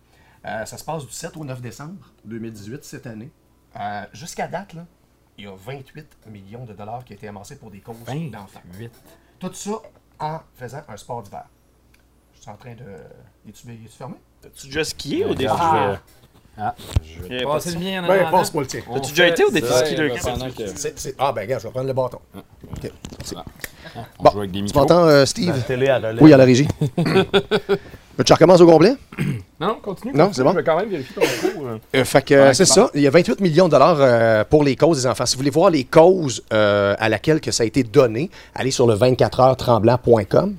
Euh, 0.45 0.65
ça 0.65 0.77
se 0.77 0.83
passe 0.83 1.05
du 1.05 1.11
7 1.11 1.35
au 1.37 1.43
9 1.43 1.59
décembre 1.61 2.13
2018 2.25 2.83
cette 2.83 3.07
année. 3.07 3.31
Euh, 3.79 4.05
Jusqu'à 4.13 4.47
date, 4.47 4.73
là, 4.73 4.85
il 5.37 5.45
y 5.45 5.47
a 5.47 5.53
28 5.55 6.17
millions 6.27 6.65
de 6.65 6.73
dollars 6.73 7.03
qui 7.03 7.13
ont 7.13 7.15
été 7.15 7.27
amassés 7.27 7.57
pour 7.57 7.71
des 7.71 7.81
causes 7.81 7.97
d'enfants. 8.05 8.61
28. 8.65 8.91
Tout 9.39 9.53
ça 9.53 9.71
en 10.19 10.39
faisant 10.55 10.81
un 10.87 10.97
sport 10.97 11.23
d'hiver. 11.23 11.45
Je 12.35 12.41
suis 12.41 12.49
en 12.51 12.55
train 12.55 12.75
de. 12.75 12.85
Es-tu 13.49 13.71
es 13.71 13.87
fermé? 13.87 14.15
As-tu 14.45 14.67
déjà 14.67 14.83
skié 14.83 15.25
au 15.25 15.33
Ben, 15.33 15.99
Ah, 16.57 16.73
Je 17.03 17.25
a 17.25 17.27
vais 17.27 17.43
pas 17.43 17.53
passer 17.53 17.69
de- 17.71 17.75
le 17.75 17.81
mien 17.83 18.03
en 18.03 18.07
Ben, 18.07 18.31
passe-moi 18.31 18.63
le 18.63 18.67
tien. 18.67 18.79
As-tu 18.95 19.09
déjà 19.11 19.27
été 19.27 19.43
au 19.43 19.49
défi 19.51 19.67
ski 19.67 21.13
Ah, 21.19 21.31
ben, 21.33 21.45
gars, 21.47 21.57
je 21.59 21.63
vais 21.63 21.69
prendre 21.69 21.87
le 21.87 21.93
bâton. 21.93 22.19
Ok. 22.35 22.91
On 23.95 24.23
Bon, 24.23 24.31
joue 24.31 24.39
avec 24.39 24.51
des 24.51 24.63
Tu 24.63 24.73
m'entends, 24.77 25.05
euh, 25.05 25.25
Steve? 25.25 25.53
Oui, 26.21 26.33
à 26.33 26.37
la 26.37 26.45
régie. 26.45 26.67
tu 28.25 28.33
recommences 28.33 28.61
au 28.61 28.65
complet? 28.67 28.93
Non, 29.59 29.67
non, 29.67 29.75
continue. 29.81 30.13
Non, 30.13 30.29
c'est 30.33 30.43
bon. 30.43 30.51
Je 30.51 30.55
vais 30.57 30.63
quand 30.63 30.77
même 30.77 30.89
vérifier 30.89 31.15
ton 31.15 31.21
micro. 31.21 31.65
euh. 31.67 31.77
Euh, 31.95 32.05
fait 32.05 32.21
que, 32.23 32.33
Ouais, 32.35 32.53
c'est 32.53 32.65
ça. 32.65 32.89
Il 32.93 33.01
y 33.01 33.07
a 33.07 33.09
28 33.09 33.39
millions 33.41 33.65
de 33.65 33.71
dollars 33.71 33.97
euh, 33.99 34.43
pour 34.49 34.63
les 34.63 34.75
causes 34.75 35.01
des 35.03 35.07
enfants. 35.07 35.25
Si 35.25 35.35
vous 35.35 35.39
voulez 35.41 35.49
voir 35.51 35.69
les 35.69 35.83
causes 35.83 36.43
euh, 36.53 36.95
à 36.99 37.09
laquelle 37.09 37.39
que 37.41 37.51
ça 37.51 37.63
a 37.63 37.65
été 37.65 37.83
donné, 37.83 38.29
allez 38.53 38.71
sur 38.71 38.87
le 38.87 38.95
24heurtremblant.com. 38.95 40.55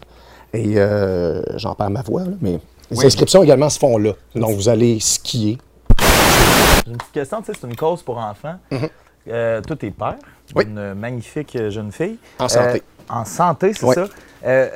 Et 0.55 0.74
euh, 0.76 1.42
j'en 1.57 1.74
perds 1.74 1.90
ma 1.90 2.03
voix, 2.03 2.22
là, 2.22 2.30
mais 2.40 2.59
les 2.90 3.05
inscriptions 3.05 3.42
également 3.42 3.68
se 3.68 3.78
font 3.78 3.99
là. 3.99 4.12
Donc, 4.34 4.55
vous 4.57 4.68
allez 4.68 4.99
skier. 5.01 5.59
J'ai 6.87 6.93
une 6.93 6.99
petite 6.99 7.12
question, 7.12 7.41
tu 7.43 7.47
sais, 7.53 7.59
c'est 7.61 7.66
une 7.66 7.74
cause 7.76 8.03
pour 8.03 8.18
enfants. 8.18 8.57
Euh, 9.28 9.61
toi, 9.61 9.74
t'es 9.76 9.91
père 9.91 10.14
Oui. 10.55 10.64
d'une 10.66 10.95
magnifique 10.95 11.57
euh, 11.57 11.68
jeune 11.70 11.91
fille. 11.91 12.16
En 12.39 12.49
santé. 12.49 12.82
Euh, 13.11 13.12
en 13.12 13.24
santé, 13.24 13.72
c'est 13.74 13.84
Oui. 13.84 13.95
ça. 13.95 14.05
Euh, 14.45 14.68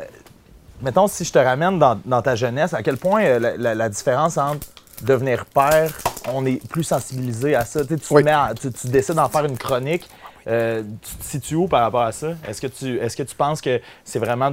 mettons, 0.82 1.06
si 1.06 1.24
je 1.24 1.32
te 1.32 1.38
ramène 1.38 1.78
dans, 1.78 2.00
dans 2.04 2.20
ta 2.20 2.34
jeunesse, 2.34 2.74
à 2.74 2.82
quel 2.82 2.96
point 2.96 3.38
la, 3.38 3.56
la- 3.56 3.74
la 3.76 3.88
différence 3.88 4.36
entre 4.38 4.66
devenir 5.02 5.46
père, 5.46 5.92
on 6.32 6.44
est 6.46 6.66
plus 6.68 6.82
sensibilisé 6.82 7.54
à 7.54 7.64
ça? 7.64 7.82
Tu, 7.82 7.88
sais, 7.94 7.96
tu, 8.00 8.08
te 8.08 8.14
Oui. 8.14 8.24
mets 8.24 8.32
à- 8.32 8.52
tu, 8.60 8.72
tu 8.72 8.88
décides 8.88 9.14
d'en 9.14 9.28
faire 9.28 9.44
une 9.44 9.56
chronique. 9.56 10.08
Tu 10.44 10.50
te 10.50 11.24
situes 11.24 11.54
où 11.54 11.68
par 11.68 11.82
rapport 11.82 12.02
à 12.02 12.10
ça? 12.12 12.28
Est-ce 12.48 12.60
que 12.60 12.66
tu, 12.66 12.98
est-ce 12.98 13.16
que 13.16 13.22
tu 13.22 13.36
penses 13.36 13.60
que 13.60 13.80
c'est 14.04 14.18
vraiment 14.18 14.50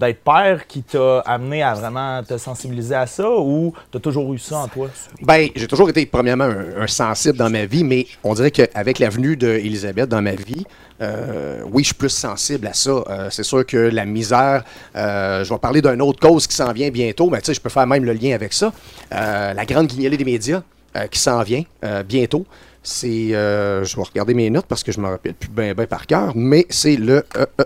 d'être 0.00 0.24
père 0.24 0.66
qui 0.66 0.82
t'a 0.82 1.20
amené 1.20 1.62
à 1.62 1.74
vraiment 1.74 2.22
te 2.22 2.36
sensibiliser 2.38 2.94
à 2.94 3.06
ça 3.06 3.30
ou 3.30 3.72
t'as 3.92 4.00
toujours 4.00 4.32
eu 4.32 4.38
ça 4.38 4.58
en 4.58 4.68
toi? 4.68 4.88
Ben, 5.22 5.48
j'ai 5.54 5.66
toujours 5.66 5.90
été, 5.90 6.04
premièrement, 6.06 6.50
un, 6.76 6.86
sensible 6.86 7.38
dans 7.38 7.50
ma 7.50 7.66
vie, 7.66 7.84
mais 7.84 8.06
on 8.24 8.34
dirait 8.34 8.50
qu'avec 8.50 8.98
la 8.98 9.10
venue 9.10 9.36
d'Elisabeth 9.36 10.08
dans 10.08 10.22
ma 10.22 10.32
vie, 10.32 10.64
euh, 11.00 11.62
oui, 11.70 11.82
je 11.82 11.88
suis 11.88 11.94
plus 11.94 12.10
sensible 12.10 12.66
à 12.66 12.74
ça. 12.74 12.90
Euh, 12.90 13.28
c'est 13.30 13.42
sûr 13.42 13.64
que 13.64 13.76
la 13.76 14.04
misère, 14.04 14.64
euh, 14.96 15.44
je 15.44 15.52
vais 15.52 15.58
parler 15.58 15.80
d'une 15.80 16.02
autre 16.02 16.20
cause 16.20 16.46
qui 16.46 16.54
s'en 16.54 16.72
vient 16.72 16.90
bientôt, 16.90 17.30
mais 17.30 17.38
tu 17.40 17.46
sais, 17.46 17.54
je 17.54 17.60
peux 17.60 17.70
faire 17.70 17.86
même 17.86 18.04
le 18.04 18.12
lien 18.12 18.34
avec 18.34 18.52
ça. 18.52 18.72
La 19.10 19.64
grande 19.66 19.86
guignolée 19.86 20.16
des 20.16 20.24
médias 20.24 20.62
qui 21.10 21.18
s'en 21.18 21.42
vient 21.42 21.62
bientôt. 22.06 22.46
C'est, 22.82 23.34
euh, 23.34 23.84
je 23.84 23.94
vais 23.96 24.02
regarder 24.02 24.32
mes 24.34 24.48
notes 24.48 24.66
parce 24.66 24.82
que 24.82 24.90
je 24.92 25.00
me 25.00 25.08
rappelle 25.08 25.34
plus 25.34 25.50
bien 25.50 25.74
ben 25.74 25.86
par 25.86 26.06
cœur, 26.06 26.32
mais 26.34 26.66
c'est 26.70 26.96
le, 26.96 27.24
euh, 27.36 27.46
euh, 27.60 27.64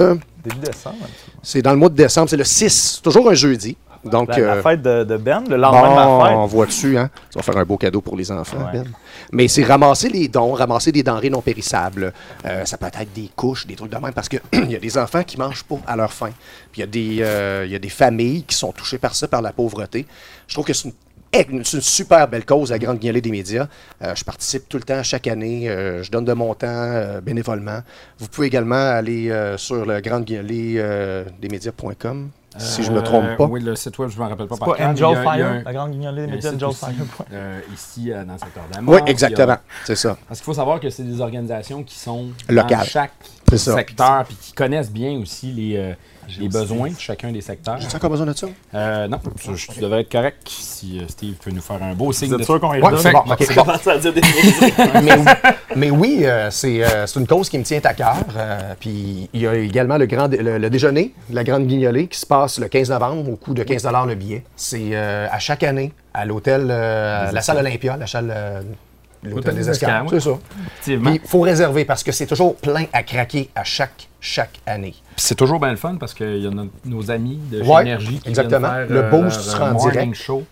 euh, 0.00 0.14
Début 0.42 0.56
décembre. 0.66 0.96
c'est 1.42 1.62
dans 1.62 1.70
le 1.70 1.76
mois 1.76 1.88
de 1.88 1.94
décembre, 1.94 2.28
c'est 2.28 2.36
le 2.36 2.44
6, 2.44 2.94
c'est 2.96 3.02
toujours 3.02 3.30
un 3.30 3.34
jeudi. 3.34 3.76
Donc, 4.02 4.30
La, 4.30 4.56
la 4.56 4.62
fête 4.62 4.80
de, 4.80 5.04
de 5.04 5.16
Ben, 5.18 5.44
le 5.46 5.56
lendemain 5.58 5.90
de 5.90 5.94
ma 5.94 6.26
fête. 6.26 6.36
on 6.38 6.46
voit 6.46 6.64
dessus, 6.64 6.96
hein? 6.96 7.10
Ça 7.28 7.38
va 7.38 7.42
faire 7.42 7.58
un 7.58 7.64
beau 7.66 7.76
cadeau 7.76 8.00
pour 8.00 8.16
les 8.16 8.32
enfants, 8.32 8.56
Ouais. 8.56 8.72
Ben. 8.72 8.84
Mais 9.30 9.46
c'est 9.46 9.62
ramasser 9.62 10.08
les 10.08 10.26
dons, 10.26 10.52
ramasser 10.54 10.90
des 10.90 11.02
denrées 11.02 11.28
non 11.28 11.42
périssables. 11.42 12.10
Euh, 12.46 12.64
ça 12.64 12.78
peut 12.78 12.86
être 12.86 13.12
des 13.14 13.28
couches, 13.36 13.66
des 13.66 13.74
trucs 13.76 13.92
de 13.92 13.98
même, 13.98 14.14
parce 14.14 14.30
qu'il 14.30 14.40
y 14.70 14.74
a 14.74 14.78
des 14.78 14.96
enfants 14.96 15.22
qui 15.22 15.36
mangent 15.36 15.64
pas 15.64 15.76
à 15.86 15.96
leur 15.96 16.14
faim. 16.14 16.30
Puis 16.72 16.78
il 16.78 16.80
y, 16.80 16.82
a 16.82 16.86
des, 16.86 17.18
euh, 17.20 17.66
y 17.68 17.74
a 17.74 17.78
des 17.78 17.90
familles 17.90 18.42
qui 18.44 18.56
sont 18.56 18.72
touchées 18.72 18.96
par 18.98 19.14
ça, 19.14 19.28
par 19.28 19.42
la 19.42 19.52
pauvreté. 19.52 20.06
Je 20.48 20.54
trouve 20.54 20.64
que 20.64 20.72
c'est 20.72 20.88
une- 20.88 20.94
c'est 21.32 21.48
une 21.74 21.80
super 21.80 22.26
belle 22.28 22.44
cause, 22.44 22.70
la 22.70 22.78
Grande 22.78 22.98
Guignolée 22.98 23.20
des 23.20 23.30
médias. 23.30 23.66
Euh, 24.02 24.14
je 24.14 24.24
participe 24.24 24.68
tout 24.68 24.76
le 24.78 24.82
temps, 24.82 25.02
chaque 25.02 25.26
année. 25.26 25.68
Euh, 25.68 26.02
je 26.02 26.10
donne 26.10 26.24
de 26.24 26.32
mon 26.32 26.54
temps 26.54 26.66
euh, 26.68 27.20
bénévolement. 27.20 27.80
Vous 28.18 28.26
pouvez 28.28 28.48
également 28.48 28.74
aller 28.76 29.30
euh, 29.30 29.56
sur 29.56 29.84
le 29.86 30.00
grande 30.00 30.24
guignolée 30.24 30.74
euh, 30.78 31.24
des 31.40 31.48
médias.com, 31.48 32.30
si 32.58 32.82
je 32.82 32.90
ne 32.90 32.96
me 32.96 33.02
trompe 33.02 33.36
pas. 33.36 33.44
Euh, 33.44 33.48
Oui, 33.48 33.60
le 33.62 33.76
site 33.76 33.96
web, 33.98 34.10
je 34.10 34.18
ne 34.18 34.24
me 34.24 34.28
rappelle 34.28 34.48
pas 34.48 34.56
C'est 34.56 34.64
par 34.64 34.76
pas 34.76 34.84
Angel 34.86 35.22
Fire, 35.22 35.46
un- 35.46 35.62
la 35.62 35.72
grande 35.72 35.92
guignolée 35.92 36.26
des 36.26 36.32
médias, 36.32 36.50
Angel 36.52 36.72
Fire. 36.72 36.90
euh, 37.32 37.60
ici, 37.72 38.10
euh, 38.12 38.24
dans 38.24 38.32
le 38.32 38.38
secteur 38.38 38.64
d'Amor. 38.72 38.94
Oui, 38.96 39.00
exactement. 39.06 39.56
C'est 39.84 39.94
ça. 39.96 40.16
Parce 40.26 40.40
qu'il 40.40 40.44
faut 40.46 40.54
savoir 40.54 40.80
que 40.80 40.90
c'est 40.90 41.04
des 41.04 41.20
organisations 41.20 41.84
qui 41.84 41.96
sont 41.96 42.26
Locales. 42.48 42.84
chaque 42.86 43.12
C'est 43.50 43.70
ça. 43.70 43.74
secteur 43.76 44.24
puis 44.26 44.36
qui 44.40 44.52
connaissent 44.52 44.90
bien 44.90 45.18
aussi 45.18 45.52
les, 45.52 45.76
euh, 45.76 45.92
les 46.38 46.48
besoins 46.48 46.90
de 46.90 46.98
chacun 46.98 47.32
des 47.32 47.40
secteurs. 47.40 47.78
J'ai 47.80 47.94
encore 47.94 48.10
besoin 48.10 48.26
de 48.26 48.32
ça? 48.32 48.46
Euh, 48.74 49.08
non, 49.08 49.18
tu, 49.42 49.52
tu 49.72 49.80
devrais 49.80 50.02
être 50.02 50.12
correct 50.12 50.38
si 50.48 50.98
euh, 51.00 51.04
Steve 51.08 51.34
peut 51.42 51.50
nous 51.50 51.60
faire 51.60 51.82
un 51.82 51.94
beau 51.94 52.12
signe 52.12 52.28
Vous 52.30 52.36
de 52.36 52.40
êtes 52.42 52.46
sûr 52.46 52.60
qu'on 52.60 52.72
est 52.74 52.80
Ouais, 52.82 52.90
là? 52.92 53.12
bon. 53.12 53.90
à 53.90 53.98
dire 53.98 54.12
des 54.12 54.20
mais, 55.02 55.12
oui- 55.16 55.24
mais 55.76 55.90
oui, 55.90 56.18
euh, 56.22 56.50
c'est 56.50 56.82
euh, 56.84 57.06
une 57.16 57.26
cause 57.26 57.48
qui 57.48 57.58
me 57.58 57.64
tient 57.64 57.80
à 57.84 57.94
cœur. 57.94 58.16
euh, 58.36 58.74
puis 58.78 59.28
il 59.32 59.40
y 59.40 59.46
a 59.46 59.54
également 59.56 59.96
le, 59.98 60.06
grand, 60.06 60.28
le, 60.32 60.58
le 60.58 60.70
déjeuner 60.70 61.12
de 61.28 61.34
la 61.34 61.44
Grande 61.44 61.66
Guignolée 61.66 62.06
qui 62.06 62.18
se 62.18 62.26
passe 62.26 62.58
le 62.58 62.68
15 62.68 62.90
novembre 62.90 63.30
au 63.30 63.36
coût 63.36 63.54
de 63.54 63.62
15 63.62 63.88
le 64.06 64.14
billet. 64.14 64.44
C'est 64.56 64.90
euh, 64.92 65.26
à 65.30 65.38
chaque 65.38 65.62
année 65.62 65.92
à 66.14 66.24
l'hôtel, 66.24 66.68
euh, 66.70 67.30
la 67.32 67.40
salle 67.40 67.58
Olympia, 67.58 67.96
la 67.96 68.06
salle, 68.06 68.30
des. 69.22 69.62
C'est 69.62 70.20
ça. 70.20 70.30
Il 70.86 71.20
faut 71.24 71.40
réserver 71.40 71.84
parce 71.84 72.02
que 72.02 72.12
c'est 72.12 72.26
toujours 72.26 72.56
plein 72.56 72.84
à 72.92 73.02
craquer 73.02 73.50
à 73.54 73.64
chaque, 73.64 74.08
chaque 74.20 74.60
année. 74.66 74.94
C'est 75.16 75.34
toujours 75.34 75.60
bien 75.60 75.70
le 75.70 75.76
fun 75.76 75.96
parce 76.00 76.14
qu'il 76.14 76.38
y 76.38 76.46
a 76.46 76.50
nos, 76.50 76.68
nos 76.84 77.10
amis 77.10 77.38
de 77.50 77.62
chez 77.62 77.68
Ouais, 77.68 77.82
Énergie 77.82 78.18
qui 78.20 78.28
exactement. 78.28 78.72
viennent 78.72 78.88
faire 78.88 78.96
Le 78.96 79.10
boost 79.10 79.36
leur, 79.36 79.44
sera 79.44 79.72
en 79.74 79.88
direct. 79.90 80.14
show. 80.14 80.44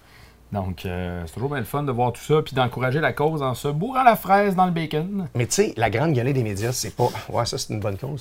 Donc, 0.51 0.87
euh, 0.87 1.23
c'est 1.27 1.35
toujours 1.35 1.51
bien 1.51 1.59
le 1.59 1.66
fun 1.66 1.83
de 1.83 1.93
voir 1.93 2.11
tout 2.11 2.23
ça 2.23 2.41
puis 2.43 2.55
d'encourager 2.55 3.01
la 3.01 3.12
cause 3.12 3.43
en 3.43 3.55
se 3.55 3.69
bourrant 3.69 4.03
la 4.03 4.16
fraise 4.16 4.57
dans 4.57 4.64
le 4.64 4.71
bacon. 4.73 5.29
Mais 5.35 5.45
tu 5.47 5.53
sais, 5.57 5.75
la 5.77 5.91
grande 5.91 6.14
gueulée 6.14 6.33
des 6.33 6.43
médias, 6.43 6.73
c'est 6.73 6.95
pas. 6.97 7.09
Ouais, 7.29 7.45
ça, 7.45 7.59
c'est 7.59 7.71
une 7.75 7.81
bonne 7.81 7.99
cause. 7.99 8.21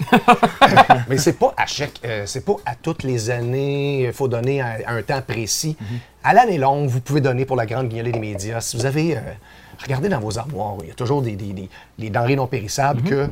Mais 1.08 1.18
c'est 1.18 1.39
pas 1.39 1.54
à 1.56 1.66
chaque. 1.66 2.02
euh, 2.04 2.24
c'est 2.26 2.43
pas 2.43 2.56
à 2.66 2.76
toutes 2.76 3.04
les 3.04 3.30
années. 3.30 4.08
Il 4.08 4.12
faut 4.14 4.28
donner 4.28 4.60
à, 4.62 4.78
à 4.86 4.93
un 4.93 5.02
temps 5.04 5.22
précis. 5.26 5.78
À 6.22 6.34
l'année 6.34 6.58
longue, 6.58 6.89
vous 6.89 7.00
pouvez 7.00 7.22
donner 7.22 7.45
pour 7.45 7.56
la 7.56 7.66
grande 7.66 7.88
guignolée 7.88 8.12
des 8.12 8.20
médias. 8.20 8.60
Si 8.60 8.76
vous 8.76 8.86
avez. 8.86 9.16
euh, 9.16 9.22
regardez 9.84 10.10
dans 10.10 10.20
vos 10.20 10.38
armoires, 10.38 10.76
il 10.84 10.88
y 10.90 10.92
a 10.92 10.96
toujours 10.96 11.22
des, 11.22 11.36
des- 11.36 11.54
des- 11.54 11.70
des 12.00 12.10
denrées 12.10 12.36
non 12.36 12.48
périssables 12.48 13.02
que. 13.04 13.28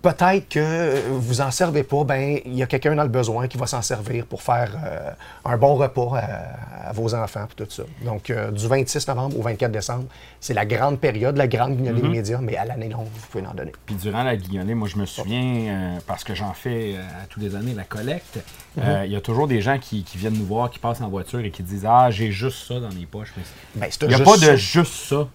Peut-être 0.00 0.48
que 0.48 1.08
vous 1.10 1.40
en 1.40 1.50
servez 1.50 1.82
pas, 1.82 2.04
ben 2.04 2.38
il 2.46 2.54
y 2.54 2.62
a 2.62 2.66
quelqu'un 2.68 2.94
dans 2.94 3.02
le 3.02 3.08
besoin 3.08 3.48
qui 3.48 3.58
va 3.58 3.66
s'en 3.66 3.82
servir 3.82 4.26
pour 4.26 4.42
faire 4.42 4.70
euh, 4.86 5.10
un 5.44 5.56
bon 5.56 5.74
repas 5.74 6.12
à, 6.16 6.88
à 6.90 6.92
vos 6.92 7.16
enfants 7.16 7.48
et 7.50 7.54
tout 7.64 7.68
ça. 7.68 7.82
Donc 8.04 8.30
euh, 8.30 8.52
du 8.52 8.68
26 8.68 9.08
novembre 9.08 9.36
au 9.36 9.42
24 9.42 9.72
décembre, 9.72 10.04
c'est 10.40 10.54
la 10.54 10.66
grande 10.66 11.00
période, 11.00 11.36
la 11.36 11.48
grande 11.48 11.76
guignolée 11.76 12.00
des 12.00 12.08
médias, 12.08 12.38
mais 12.40 12.56
à 12.56 12.64
l'année 12.64 12.88
longue, 12.88 13.08
vous 13.12 13.26
pouvez 13.28 13.44
en 13.44 13.54
donner. 13.54 13.72
Puis 13.86 13.96
durant 13.96 14.22
la 14.22 14.36
guignolée, 14.36 14.76
moi, 14.76 14.86
je 14.86 14.98
me 14.98 15.04
souviens, 15.04 15.42
euh, 15.42 15.98
parce 16.06 16.22
que 16.22 16.32
j'en 16.32 16.52
fais 16.52 16.94
à 16.96 17.26
tous 17.28 17.40
les 17.40 17.56
années 17.56 17.74
la 17.74 17.82
collecte, 17.84 18.38
euh, 18.80 19.02
il 19.04 19.10
y 19.10 19.16
a 19.16 19.20
toujours 19.20 19.48
des 19.48 19.60
gens 19.60 19.80
qui, 19.80 20.04
qui 20.04 20.16
viennent 20.16 20.38
nous 20.38 20.46
voir, 20.46 20.70
qui 20.70 20.78
passent 20.78 21.00
en 21.00 21.08
voiture 21.08 21.40
et 21.40 21.50
qui 21.50 21.64
disent 21.64 21.84
Ah, 21.86 22.08
j'ai 22.12 22.30
juste 22.30 22.68
ça 22.68 22.78
dans 22.78 22.92
mes 22.94 23.04
poches. 23.04 23.32
Mais 23.36 23.42
Ben, 23.74 23.88
Il 24.02 24.08
n'y 24.10 24.14
a 24.14 24.18
juste 24.18 24.30
pas 24.30 24.36
de 24.36 24.56
ça. 24.86 25.28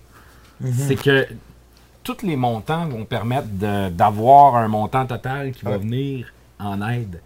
Ça. 0.61 0.67
C'est 0.87 0.95
que 0.95 1.27
tous 2.03 2.17
les 2.23 2.35
montants 2.35 2.87
vont 2.87 3.05
permettre 3.05 3.47
d'avoir 3.91 4.55
un 4.55 4.67
montant 4.67 5.05
total 5.05 5.51
qui 5.51 5.65
va 5.65 5.77
venir 5.77 6.33
en 6.59 6.81
aide. 6.89 7.21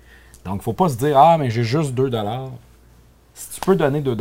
Donc, 0.46 0.56
il 0.56 0.58
ne 0.58 0.64
faut 0.64 0.74
pas 0.74 0.90
se 0.90 0.98
dire 0.98 1.18
Ah, 1.18 1.38
mais 1.38 1.50
j'ai 1.50 1.64
juste 1.64 1.94
2 1.94 2.12
Si 3.34 3.50
tu 3.56 3.60
peux 3.62 3.76
donner 3.76 4.02
2 4.02 4.16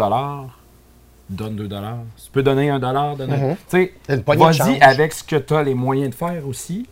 donne 1.29 1.57
2 1.57 1.69
Si 2.17 2.27
tu 2.27 2.31
peux 2.33 2.43
donner 2.43 2.71
1 2.71 2.79
donne 2.79 2.97
un. 2.97 3.17
Tu 3.17 3.57
sais, 3.69 3.95
vas-y 4.09 4.81
avec 4.81 5.13
ce 5.13 5.23
que 5.25 5.37
tu 5.37 5.55
as 5.55 5.63
les 5.63 5.75
moyens 5.75 6.11
de 6.11 6.15
faire 6.15 6.47
aussi. 6.47 6.89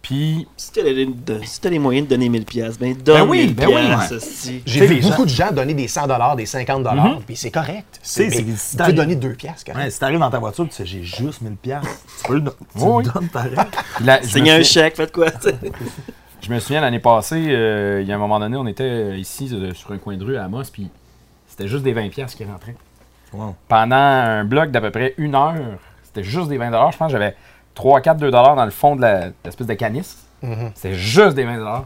Puis, 0.00 0.46
Si 0.56 0.72
t'as 0.72 0.82
les, 0.82 1.08
si 1.44 1.60
les 1.68 1.78
moyens 1.78 2.06
de 2.06 2.14
donner 2.14 2.28
1000 2.28 2.44
pièces, 2.44 2.78
ben 2.78 2.94
donne 2.96 3.16
Ben 3.16 3.28
oui, 3.28 3.38
1000 3.48 3.54
ben 3.54 3.66
oui. 3.68 4.60
J'ai 4.64 4.86
vu 4.86 5.02
gens- 5.02 5.08
beaucoup 5.10 5.24
de 5.24 5.30
gens 5.30 5.50
donner 5.52 5.74
des 5.74 5.88
100 5.88 6.06
des 6.36 6.46
50 6.46 6.86
puis 7.26 7.36
c'est 7.36 7.50
correct. 7.50 7.98
sais, 8.02 8.30
C'est, 8.30 8.36
c'est- 8.36 8.42
mais 8.44 8.56
si 8.56 8.76
tu 8.76 8.82
peux 8.84 8.92
donner 8.92 9.16
2 9.16 9.32
piastres, 9.32 9.64
correct. 9.64 9.84
Ouais, 9.84 9.90
si 9.90 9.98
t'arrives 9.98 10.20
dans 10.20 10.30
ta 10.30 10.38
voiture, 10.38 10.66
tu 10.68 10.74
sais, 10.74 10.86
j'ai 10.86 11.02
juste 11.02 11.40
1000 11.42 11.56
piastres. 11.56 11.88
Tu 12.22 12.28
peux 12.28 12.38
le, 12.38 12.44
Oui. 12.76 13.04
je, 14.22 14.22
me 14.22 14.28
Signez 14.28 14.50
un 14.52 14.62
souviens, 14.62 14.62
chèque, 14.62 14.96
faites 14.96 15.12
quoi, 15.12 15.26
je 16.40 16.50
me 16.52 16.60
souviens 16.60 16.80
l'année 16.80 17.00
passée, 17.00 17.44
euh, 17.48 18.00
il 18.00 18.08
y 18.08 18.12
a 18.12 18.14
un 18.14 18.18
moment 18.18 18.38
donné, 18.38 18.56
on 18.56 18.66
était 18.66 18.84
euh, 18.84 19.16
ici 19.16 19.50
euh, 19.52 19.74
sur 19.74 19.90
un 19.90 19.98
coin 19.98 20.16
de 20.16 20.24
rue 20.24 20.36
à 20.36 20.44
Amos, 20.44 20.62
puis 20.72 20.88
c'était 21.48 21.66
juste 21.68 21.82
des 21.82 21.92
20$ 21.92 22.34
qui 22.34 22.44
rentraient. 22.44 22.76
Wow. 23.34 23.54
pendant 23.68 23.94
un 23.96 24.44
bloc 24.44 24.70
d'à 24.70 24.80
peu 24.80 24.90
près 24.90 25.12
une 25.18 25.34
heure, 25.34 25.54
c'était 26.02 26.22
juste 26.24 26.48
des 26.48 26.56
20 26.56 26.70
Je 26.92 26.96
pense 26.96 27.08
que 27.08 27.12
j'avais 27.12 27.34
3, 27.78 28.00
4, 28.00 28.16
2 28.18 28.30
dans 28.32 28.64
le 28.64 28.72
fond 28.72 28.96
de 28.96 29.06
l'espèce 29.44 29.66
de 29.68 29.74
canis. 29.74 30.16
C'était 30.74 30.94
juste 30.94 31.36
des 31.36 31.44
20 31.44 31.84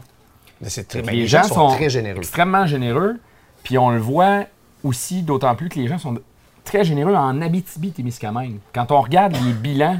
Mais 0.59 0.69
c'est 0.69 0.87
très, 0.87 1.03
ben, 1.03 1.13
les, 1.15 1.27
gens, 1.27 1.43
sont, 1.43 1.67
très 1.69 1.87
généreux. 1.91 2.17
extrêmement 2.17 2.65
généreux. 2.65 3.17
Puis 3.61 3.77
on 3.77 3.91
le 3.91 3.99
voit 3.99 4.45
aussi, 4.83 5.21
d'autant 5.21 5.53
plus 5.53 5.69
que 5.69 5.75
les 5.79 5.87
gens 5.87 5.99
sont 5.99 6.17
très 6.63 6.83
généreux 6.83 7.13
en 7.13 7.39
Abitibi-Témiscamingue. 7.43 8.57
Quand 8.73 8.91
on 8.91 9.01
regarde 9.01 9.35
les 9.45 9.53
bilans 9.53 9.99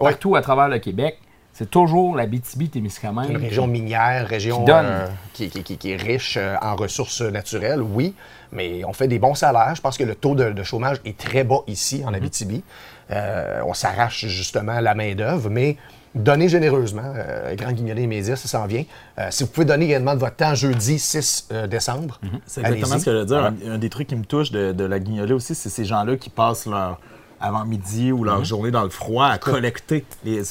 Ouais. 0.00 0.10
partout 0.10 0.34
à 0.34 0.42
travers 0.42 0.68
le 0.68 0.78
Québec, 0.80 1.18
c'est 1.52 1.70
toujours 1.70 2.14
C'est 2.14 2.22
l'Abitibi-Témiscamingue. 2.22 3.30
une 3.30 3.36
région 3.36 3.66
minière, 3.68 4.26
région 4.26 4.58
Qui 4.58 4.64
donne. 4.64 4.86
euh, 4.86 5.06
qui, 5.32 5.48
qui- 5.48 5.62
qui- 5.62 5.76
qui 5.78 5.92
est 5.92 5.96
riche 5.96 6.38
euh, 6.38 6.56
en 6.60 6.74
ressources 6.74 7.20
naturelles, 7.20 7.82
oui, 7.82 8.14
mais 8.50 8.84
on 8.84 8.92
fait 8.92 9.06
des 9.08 9.18
bons 9.20 9.34
salaires. 9.34 9.74
Je 9.76 9.80
pense 9.80 9.96
que 9.96 10.04
le 10.04 10.14
taux 10.16 10.34
de, 10.34 10.50
de 10.50 10.62
chômage 10.64 10.96
est 11.04 11.16
très 11.16 11.44
bas 11.44 11.60
ici, 11.68 12.02
en 12.04 12.14
Abitibi. 12.14 12.64
Euh, 13.10 13.60
on 13.66 13.74
s'arrache 13.74 14.26
justement 14.26 14.80
la 14.80 14.94
main-d'œuvre, 14.94 15.50
mais 15.50 15.76
donnez 16.14 16.48
généreusement. 16.48 17.12
Euh, 17.16 17.54
Grand 17.56 17.72
Guignolé 17.72 18.02
des 18.02 18.06
médias, 18.06 18.36
ça 18.36 18.48
s'en 18.48 18.66
vient. 18.66 18.84
Euh, 19.18 19.26
si 19.30 19.44
vous 19.44 19.50
pouvez 19.50 19.66
donner 19.66 19.84
également 19.86 20.14
de 20.14 20.20
votre 20.20 20.36
temps 20.36 20.54
jeudi 20.54 20.98
6 20.98 21.48
euh, 21.52 21.66
décembre, 21.66 22.20
C'est 22.46 22.60
exactement 22.60 22.98
ce 22.98 23.04
que 23.04 23.12
je 23.12 23.16
veux 23.16 23.26
dire. 23.26 23.38
Un, 23.44 23.54
un 23.72 23.78
des 23.78 23.90
trucs 23.90 24.08
qui 24.08 24.16
me 24.16 24.24
touche 24.24 24.50
de, 24.52 24.72
de 24.72 24.84
la 24.84 24.98
guignolée 25.00 25.32
aussi, 25.34 25.54
c'est 25.54 25.68
ces 25.70 25.84
gens-là 25.84 26.16
qui 26.16 26.30
passent 26.30 26.66
leur 26.66 27.00
avant-midi 27.42 28.12
ou 28.12 28.22
leur 28.22 28.44
journée 28.44 28.70
dans 28.70 28.82
le 28.82 28.90
froid 28.90 29.26
à 29.26 29.38
collecter. 29.38 30.04
Les- 30.24 30.42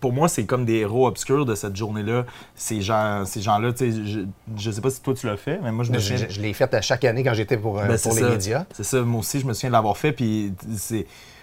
pour, 0.00 0.12
moi, 0.14 0.28
c'est 0.28 0.44
comme 0.44 0.64
des 0.64 0.76
héros 0.76 1.06
obscurs 1.06 1.44
de 1.44 1.54
cette 1.54 1.76
journée-là. 1.76 2.24
Ces 2.54 2.80
gens, 2.80 3.24
ces 3.26 3.42
gens-là, 3.42 3.72
tu 3.74 3.92
sais, 3.92 4.02
je, 4.06 4.20
je 4.56 4.70
sais 4.70 4.80
pas 4.80 4.88
si 4.88 5.02
toi 5.02 5.12
tu 5.12 5.26
l'as 5.26 5.36
fait, 5.36 5.60
mais 5.62 5.70
moi 5.72 5.84
je 5.84 5.92
me 5.92 5.98
souviens. 5.98 6.26
je- 6.26 6.32
je 6.34 6.40
l'ai 6.40 6.54
fait 6.54 6.72
à 6.72 6.80
chaque 6.80 7.04
année 7.04 7.22
quand 7.22 7.34
j'étais 7.34 7.58
pour, 7.58 7.78
euh, 7.78 7.86
Ben, 7.86 7.98
pour 7.98 8.14
les 8.14 8.22
ça. 8.22 8.28
médias. 8.30 8.64
C'est 8.72 8.82
ça, 8.84 9.02
moi 9.02 9.20
aussi, 9.20 9.40
je 9.40 9.46
me 9.46 9.52
souviens 9.52 9.68
de 9.68 9.74
l'avoir 9.74 9.98
fait, 9.98 10.12
puis 10.12 10.54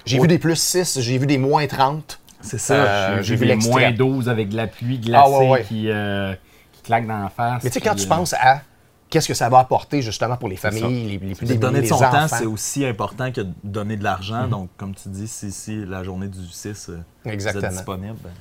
J'ai 0.05 0.19
vu 0.19 0.27
des 0.27 0.39
plus 0.39 0.55
6, 0.55 0.99
j'ai 1.01 1.17
vu 1.17 1.25
des 1.27 1.37
moins 1.37 1.65
30. 1.67 2.19
C'est 2.41 2.59
ça. 2.59 2.73
Euh, 2.75 3.23
J'ai 3.23 3.35
vu 3.35 3.41
vu 3.41 3.45
les 3.47 3.55
moins 3.55 3.91
12 3.91 4.29
avec 4.29 4.49
de 4.49 4.55
la 4.55 4.67
pluie 4.67 4.99
glacée 4.99 5.23
Ah 5.33 5.39
ouais, 5.39 5.49
ouais. 5.49 5.63
Qui, 5.63 5.89
euh, 5.89 6.33
qui 6.73 6.81
claque 6.83 7.07
dans 7.07 7.17
la 7.23 7.29
face. 7.29 7.63
Mais 7.63 7.69
tu 7.71 7.73
sais, 7.73 7.81
quand 7.81 7.95
tu 7.95 8.05
euh, 8.05 8.09
penses 8.09 8.33
à 8.33 8.61
qu'est-ce 9.09 9.27
que 9.27 9.33
ça 9.33 9.49
va 9.49 9.57
apporter 9.59 10.03
justement 10.03 10.37
pour 10.37 10.47
les 10.49 10.55
familles, 10.55 11.07
les, 11.19 11.27
les 11.29 11.33
plus 11.35 11.47
De 11.47 11.53
démunis, 11.53 11.57
donner 11.59 11.81
de 11.81 11.87
son 11.87 11.95
enfants. 11.95 12.11
temps, 12.11 12.27
c'est 12.27 12.45
aussi 12.45 12.85
important 12.85 13.31
que 13.31 13.41
de 13.41 13.51
donner 13.63 13.97
de 13.97 14.03
l'argent. 14.03 14.47
Donc, 14.47 14.69
comme 14.77 14.93
tu 14.93 15.09
dis, 15.09 15.27
si, 15.27 15.51
si 15.51 15.83
la 15.85 16.03
journée 16.03 16.27
du 16.27 16.37
6 16.47 16.89
euh, 16.89 16.97
vous 17.23 17.31
Exactement. 17.31 17.63
êtes 17.65 17.71
disponible, 17.71 18.15
ben, 18.23 18.31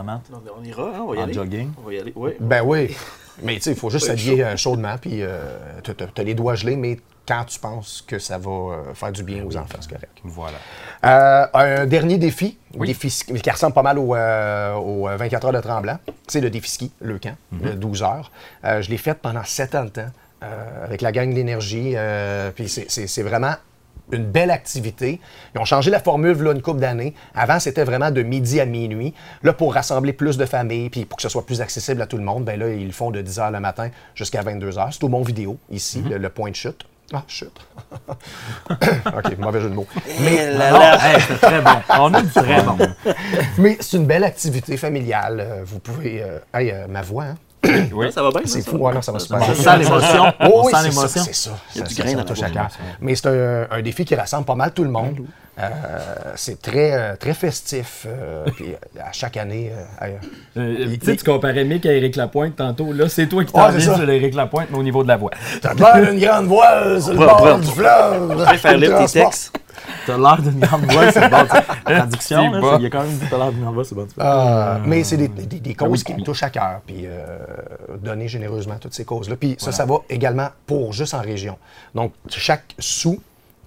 en 0.00 0.02
maths, 0.02 0.22
On, 0.32 0.60
on 0.60 0.64
ira, 0.64 0.82
hein, 0.96 1.00
on 1.02 1.10
va 1.10 1.14
y 1.16 1.18
en 1.20 1.22
aller. 1.24 1.32
jogging? 1.34 1.70
On 1.80 1.86
va 1.86 1.94
y 1.94 1.98
aller, 2.00 2.12
oui. 2.16 2.32
Ben 2.40 2.62
oui. 2.64 2.96
Mais 3.42 3.54
tu 3.56 3.62
sais, 3.62 3.70
il 3.72 3.76
faut 3.76 3.88
juste 3.90 4.06
s'habiller 4.06 4.56
chaudement, 4.56 4.96
puis 5.00 5.22
euh, 5.22 5.38
t'as 5.84 6.22
les 6.24 6.34
doigts 6.34 6.54
gelés, 6.56 6.76
mais 6.76 6.98
quand 7.26 7.44
tu 7.44 7.58
penses 7.60 8.02
que 8.06 8.18
ça 8.18 8.36
va 8.38 8.50
euh, 8.50 8.94
faire 8.94 9.12
du 9.12 9.22
bien 9.22 9.44
aux 9.44 9.56
enfants, 9.56 9.78
c'est 9.80 9.90
correct. 9.90 10.10
Voilà. 10.24 10.58
Euh, 11.04 11.46
un 11.54 11.86
dernier 11.86 12.18
défi, 12.18 12.58
Oui. 12.74 12.88
défi 12.88 13.10
ski- 13.10 13.34
qui 13.34 13.50
ressemble 13.50 13.74
pas 13.74 13.82
mal 13.82 13.98
au, 13.98 14.14
euh, 14.14 14.74
au, 14.74 15.08
euh, 15.08 15.16
24 15.16 15.46
heures 15.46 15.52
de 15.52 15.60
Tremblant, 15.60 15.98
c'est 16.26 16.40
le 16.40 16.50
défi 16.50 16.70
ski, 16.70 16.92
le 17.00 17.18
camp, 17.18 17.36
de 17.52 17.70
12 17.72 18.02
heures. 18.02 18.30
Euh, 18.64 18.82
je 18.82 18.90
l'ai 18.90 18.98
fait 18.98 19.14
pendant 19.14 19.44
7 19.44 19.74
ans 19.74 19.84
de 19.84 19.90
temps 19.90 20.10
avec 20.84 21.02
la 21.02 21.12
gang 21.12 21.32
d'énergie, 21.32 21.94
puis 22.56 22.68
c'est- 22.68 23.22
vraiment 23.22 23.54
une 24.10 24.24
belle 24.26 24.50
activité. 24.50 25.20
Ils 25.54 25.60
ont 25.60 25.64
changé 25.64 25.88
la 25.90 26.00
formule 26.00 26.36
là, 26.42 26.50
une 26.52 26.60
couple 26.60 26.80
d'années. 26.80 27.14
Avant, 27.34 27.60
c'était 27.60 27.84
vraiment 27.84 28.10
de 28.10 28.22
midi 28.22 28.60
à 28.60 28.66
minuit. 28.66 29.14
Là, 29.44 29.52
pour 29.52 29.72
rassembler 29.72 30.12
plus 30.12 30.36
de 30.36 30.44
familles, 30.44 30.90
puis 30.90 31.04
pour 31.04 31.16
que 31.16 31.22
ce 31.22 31.28
soit 31.28 31.46
plus 31.46 31.60
accessible 31.60 32.02
à 32.02 32.06
tout 32.06 32.16
le 32.18 32.24
monde, 32.24 32.44
ben 32.44 32.58
là, 32.58 32.68
ils 32.70 32.86
le 32.86 32.92
font 32.92 33.10
de 33.12 33.20
10 33.22 33.38
h 33.38 33.52
le 33.52 33.60
matin 33.60 33.90
jusqu'à 34.16 34.42
22 34.42 34.70
h. 34.72 34.88
C'est 34.90 35.04
au 35.04 35.08
Mont 35.08 35.22
Vidéo, 35.22 35.56
ici, 35.70 36.02
le, 36.02 36.18
le 36.18 36.28
point 36.28 36.50
de 36.50 36.56
chute. 36.56 36.84
Ah, 37.14 37.22
chute. 37.28 37.52
OK, 38.70 39.38
mauvais 39.38 39.60
jeu 39.60 39.68
de 39.68 39.74
mots. 39.74 39.86
Mais 40.20 40.50
la, 40.52 40.70
Non, 40.70 40.78
la- 40.78 41.14
hey, 41.14 41.20
c'est 41.28 41.38
très 41.40 41.60
bon. 41.60 41.70
On 41.98 42.10
du 42.10 42.28
très 42.34 42.62
bon. 42.62 42.76
Mais 43.58 43.76
c'est 43.80 43.96
une 43.98 44.06
belle 44.06 44.24
activité 44.24 44.76
familiale. 44.76 45.40
Euh, 45.40 45.62
Vous 45.64 45.78
pouvez. 45.78 46.22
euh, 46.22 46.38
hey, 46.54 46.70
euh, 46.70 46.86
ma 46.88 47.02
voix, 47.02 47.24
hein? 47.24 47.36
Oui. 47.92 48.10
ça 48.12 48.22
va 48.22 48.30
bien, 48.30 48.40
C'est 48.44 48.62
fou, 48.62 48.76
ouais, 48.78 48.92
non, 48.94 49.02
ça 49.02 49.12
va 49.12 49.18
super 49.18 49.38
On 49.40 49.44
bien. 49.44 49.54
sent 49.54 49.78
l'émotion. 49.78 50.24
Oh, 50.40 50.46
On 50.54 50.64
oui, 50.66 50.72
c'est 50.72 50.76
ça, 50.76 50.82
l'émotion. 50.88 51.22
C'est 51.24 51.34
ça. 51.34 51.50
Il 51.74 51.78
y 51.80 51.82
a 51.82 51.86
Ça- 51.86 51.94
du 51.94 52.02
grain 52.02 52.14
dans 52.14 52.24
touche 52.24 52.42
à 52.42 52.50
cœur. 52.50 52.68
Mais 53.00 53.14
c'est 53.14 53.26
un, 53.28 53.66
un 53.70 53.82
défi 53.82 54.04
qui 54.04 54.14
rassemble 54.14 54.44
pas 54.46 54.54
mal 54.54 54.72
tout 54.72 54.84
le 54.84 54.90
monde. 54.90 55.20
Euh, 55.58 55.68
c'est 56.34 56.60
très, 56.62 56.92
euh, 56.92 57.16
très 57.16 57.34
festif. 57.34 58.06
euh, 58.06 58.46
puis 58.56 58.74
à 58.98 59.12
chaque 59.12 59.36
année. 59.36 59.70
euh, 60.02 60.08
Euh, 60.56 60.96
tu 60.98 61.06
sais, 61.06 61.16
tu 61.16 61.24
comparais 61.24 61.64
Mick 61.64 61.84
à 61.86 61.92
Éric 61.92 62.16
Lapointe 62.16 62.56
tantôt. 62.56 62.92
Là, 62.92 63.08
c'est 63.08 63.26
toi 63.26 63.44
qui 63.44 63.54
Ouais, 63.54 63.62
t'en 63.72 63.78
ça. 63.80 63.96
sur 63.96 64.08
Éric 64.10 64.34
Lapointe, 64.34 64.68
mais 64.70 64.78
au 64.78 64.82
niveau 64.82 65.02
de 65.02 65.08
la 65.08 65.16
voix. 65.18 65.30
T'as 65.60 65.74
l'air 65.74 66.10
d'une 66.10 66.20
grande 66.20 66.46
voile 66.46 67.00
sur 67.02 67.12
le 67.12 67.18
bord 67.18 67.58
du 67.58 67.66
fleuve. 67.68 68.30
Tu 68.30 68.50
peux 68.52 68.56
faire 68.58 68.78
lire 68.78 68.98
tes 69.06 69.20
textes. 69.20 69.58
T'as 70.06 70.16
l'air 70.16 70.40
d'une 70.40 70.58
grande 70.60 70.90
voix, 70.90 71.12
c'est 71.12 71.28
bon. 71.28 71.44
Traduction, 71.84 72.52
il 72.78 72.82
y 72.82 72.86
a 72.86 72.90
quand 72.90 73.02
même 73.02 73.18
t'as 73.30 73.36
l'air 73.36 73.52
d'une 73.52 73.62
grande 73.62 73.74
voix, 73.74 73.84
c'est 73.84 73.94
bon. 73.94 74.06
Euh, 74.20 74.78
mais 74.86 75.04
c'est 75.04 75.16
des, 75.16 75.28
des- 75.28 75.60
des 75.60 75.74
causes 75.74 75.90
oui, 75.90 76.04
qui 76.04 76.12
me 76.12 76.18
oui. 76.18 76.24
touchent 76.24 76.42
à 76.44 76.50
cœur, 76.50 76.80
puis 76.86 77.02
euh, 77.04 77.38
donner 78.00 78.26
généreusement 78.28 78.76
toutes 78.80 78.94
ces 78.94 79.04
causes-là. 79.04 79.36
Puis 79.36 79.56
ça, 79.58 79.70
ça 79.72 79.84
va 79.84 79.96
également 80.08 80.48
pour 80.66 80.92
juste 80.92 81.14
en 81.14 81.20
région. 81.20 81.56
Donc, 81.94 82.12
chaque 82.28 82.74
sou 82.78 83.20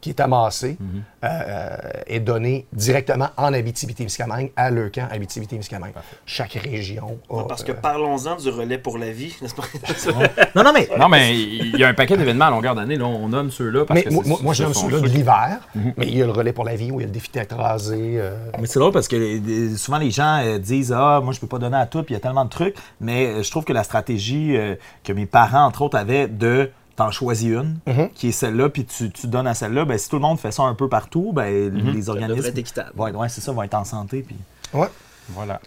qui 0.06 0.12
est 0.12 0.20
amassé 0.20 0.78
Mhm. 0.80 1.02
euh, 1.24 1.78
est 2.06 2.20
donné 2.20 2.68
directement 2.72 3.30
en 3.38 3.52
Abitibi-Témiscamingue 3.52 4.52
à 4.56 4.70
Leucan, 4.70 5.08
Abitibi-Témiscamingue. 5.12 5.94
Chaque 6.28 6.54
région 6.54 7.18
a, 7.28 7.44
Parce 7.48 7.64
que 7.64 7.72
euh, 7.72 7.76
parlons-en 7.82 8.36
du 8.36 8.50
relais 8.50 8.78
pour 8.78 9.00
la 9.00 9.10
vie, 9.12 9.36
n'est-ce 9.42 9.56
pas? 9.56 9.64
Non, 10.56 10.64
non, 10.64 10.72
mais 10.76 10.88
Non, 11.00 11.10
mais 11.10 11.36
il 11.36 11.76
y 11.76 11.84
a 11.84 11.88
un 11.88 11.96
paquet 11.96 12.18
d'événements 12.18 12.46
à 12.46 12.50
longueur 12.52 12.76
d'année. 12.76 12.98
là. 12.98 13.06
On 13.06 13.30
nomme 13.30 13.50
ceux-là 13.50 13.84
parce 13.86 13.98
mais 14.00 14.04
que 14.04 14.14
moi, 14.14 14.24
c'est- 14.24 14.30
moi, 14.30 14.40
moi, 14.44 14.54
je 14.54 14.62
nomme 14.64 14.74
ceux-là 14.76 15.00
de 15.00 15.08
l'hiver, 15.08 15.58
Mhm. 15.74 15.94
mais 15.98 16.06
il 16.08 16.16
y 16.18 16.22
a 16.22 16.26
le 16.28 16.32
relais 16.32 16.54
pour 16.54 16.66
la 16.66 16.76
vie 16.76 16.92
où 16.92 17.00
il 17.00 17.04
y 17.04 17.06
a 17.06 17.08
le 17.08 17.12
défi 17.14 17.32
rasée. 17.50 18.18
euh, 18.20 18.36
Mais 18.62 18.68
c'est 18.68 18.78
drôle 18.78 18.92
parce 18.94 19.08
que 19.08 19.76
souvent 19.78 19.98
les 19.98 20.12
gens 20.12 20.40
euh, 20.46 20.60
disent 20.60 20.94
Ah, 20.96 21.20
moi 21.24 21.34
je 21.34 21.40
peux 21.40 21.48
pas 21.48 21.58
donner 21.58 21.78
à 21.78 21.88
tout, 21.88 22.04
puis 22.04 22.14
il 22.14 22.18
y 22.18 22.18
a 22.18 22.22
tellement 22.22 22.46
de 22.46 22.50
trucs. 22.52 22.76
Mais 23.02 23.26
euh, 23.26 23.42
je 23.44 23.50
trouve 23.50 23.64
que 23.64 23.74
la 23.74 23.84
stratégie 23.84 24.56
euh, 24.56 24.76
que 25.04 25.14
mes 25.14 25.26
parents, 25.26 25.66
entre 25.66 25.82
autres, 25.82 25.98
avaient 25.98 26.28
de 26.28 26.70
t'en 26.96 27.12
choisis 27.12 27.50
une, 27.50 27.78
Mhm. 27.88 28.10
qui 28.14 28.30
est 28.30 28.32
celle-là, 28.32 28.70
puis 28.70 28.86
tu, 28.86 29.12
tu 29.12 29.28
donnes 29.28 29.48
à 29.48 29.54
celle-là, 29.54 29.84
ben, 29.86 29.98
si 29.98 30.08
tout 30.10 30.16
le 30.16 30.22
monde 30.22 30.40
fait 30.40 30.52
ça 30.52 30.64
un 30.64 30.76
peu 30.76 30.88
partout, 30.88 31.32
ben, 31.34 31.52
les 31.52 31.70
devrait 31.70 32.10
organismes 32.10 32.46
être 32.48 32.58
équitable. 32.58 32.92
vont 32.96 33.08
être, 33.08 33.18
ouais, 33.18 33.30
c'est 33.30 33.42
ça, 33.42 33.52
vont 33.52 33.64
être 33.64 33.74
en 33.74 33.84
santé. 33.84 34.22
Puis... 34.26 34.36
Ouais, 34.74 34.88
Voilà. 35.30 35.60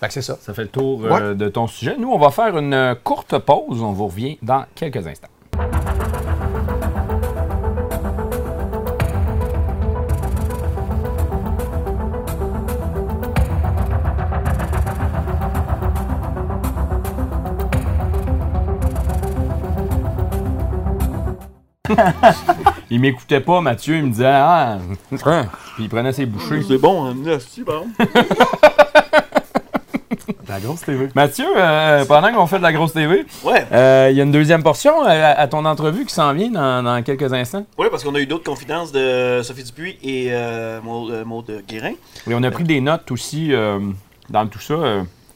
fait 0.00 0.06
que 0.08 0.12
c'est 0.14 0.22
ça. 0.22 0.38
Ça 0.40 0.54
fait 0.54 0.62
le 0.62 0.68
tour 0.68 1.04
euh, 1.04 1.34
de 1.34 1.48
ton 1.48 1.66
sujet. 1.66 1.96
Nous, 1.98 2.10
on 2.10 2.18
va 2.18 2.30
faire 2.30 2.56
une 2.56 2.72
euh, 2.72 2.94
courte 2.94 3.38
pause. 3.38 3.82
On 3.82 3.92
vous 3.92 4.06
revient 4.06 4.38
dans 4.42 4.64
quelques 4.74 5.06
instants. 5.06 5.28
Il 22.90 23.00
m'écoutait 23.00 23.40
pas, 23.40 23.60
Mathieu. 23.60 23.96
Il 23.96 24.04
me 24.06 24.10
disait 24.10 24.26
Ah, 24.26 24.78
puis 25.08 25.84
il 25.84 25.88
prenait 25.88 26.12
ses 26.12 26.26
bouchées. 26.26 26.62
C'est 26.66 26.78
bon, 26.78 27.06
hein, 27.06 27.14
c'est 27.38 27.64
bon. 27.64 27.86
La 30.48 30.58
grosse 30.58 30.80
TV. 30.80 31.08
Mathieu, 31.14 31.46
euh, 31.56 32.04
pendant 32.06 32.32
qu'on 32.32 32.46
fait 32.48 32.58
de 32.58 32.62
la 32.64 32.72
grosse 32.72 32.92
TV, 32.92 33.24
Ouais. 33.44 33.64
euh, 33.70 34.08
il 34.10 34.16
y 34.16 34.20
a 34.20 34.24
une 34.24 34.32
deuxième 34.32 34.64
portion 34.64 35.04
à, 35.04 35.12
à 35.12 35.46
ton 35.46 35.64
entrevue 35.64 36.04
qui 36.04 36.12
s'en 36.12 36.32
vient 36.32 36.50
dans, 36.50 36.82
dans 36.82 37.00
quelques 37.04 37.32
instants. 37.32 37.64
Oui, 37.78 37.86
parce 37.88 38.02
qu'on 38.02 38.14
a 38.16 38.18
eu 38.18 38.26
d'autres 38.26 38.42
confidences 38.50 38.90
de 38.90 39.42
Sophie 39.44 39.62
Dupuis 39.62 39.96
et 40.02 40.28
euh, 40.32 40.80
Maud, 40.82 41.10
euh, 41.12 41.24
Maud 41.24 41.62
Guérin. 41.68 41.92
Et 42.28 42.34
on 42.34 42.42
a 42.42 42.50
pris 42.50 42.64
des 42.64 42.80
notes 42.80 43.08
aussi 43.12 43.52
euh, 43.52 43.78
dans 44.28 44.44
tout 44.48 44.58
ça. 44.58 44.74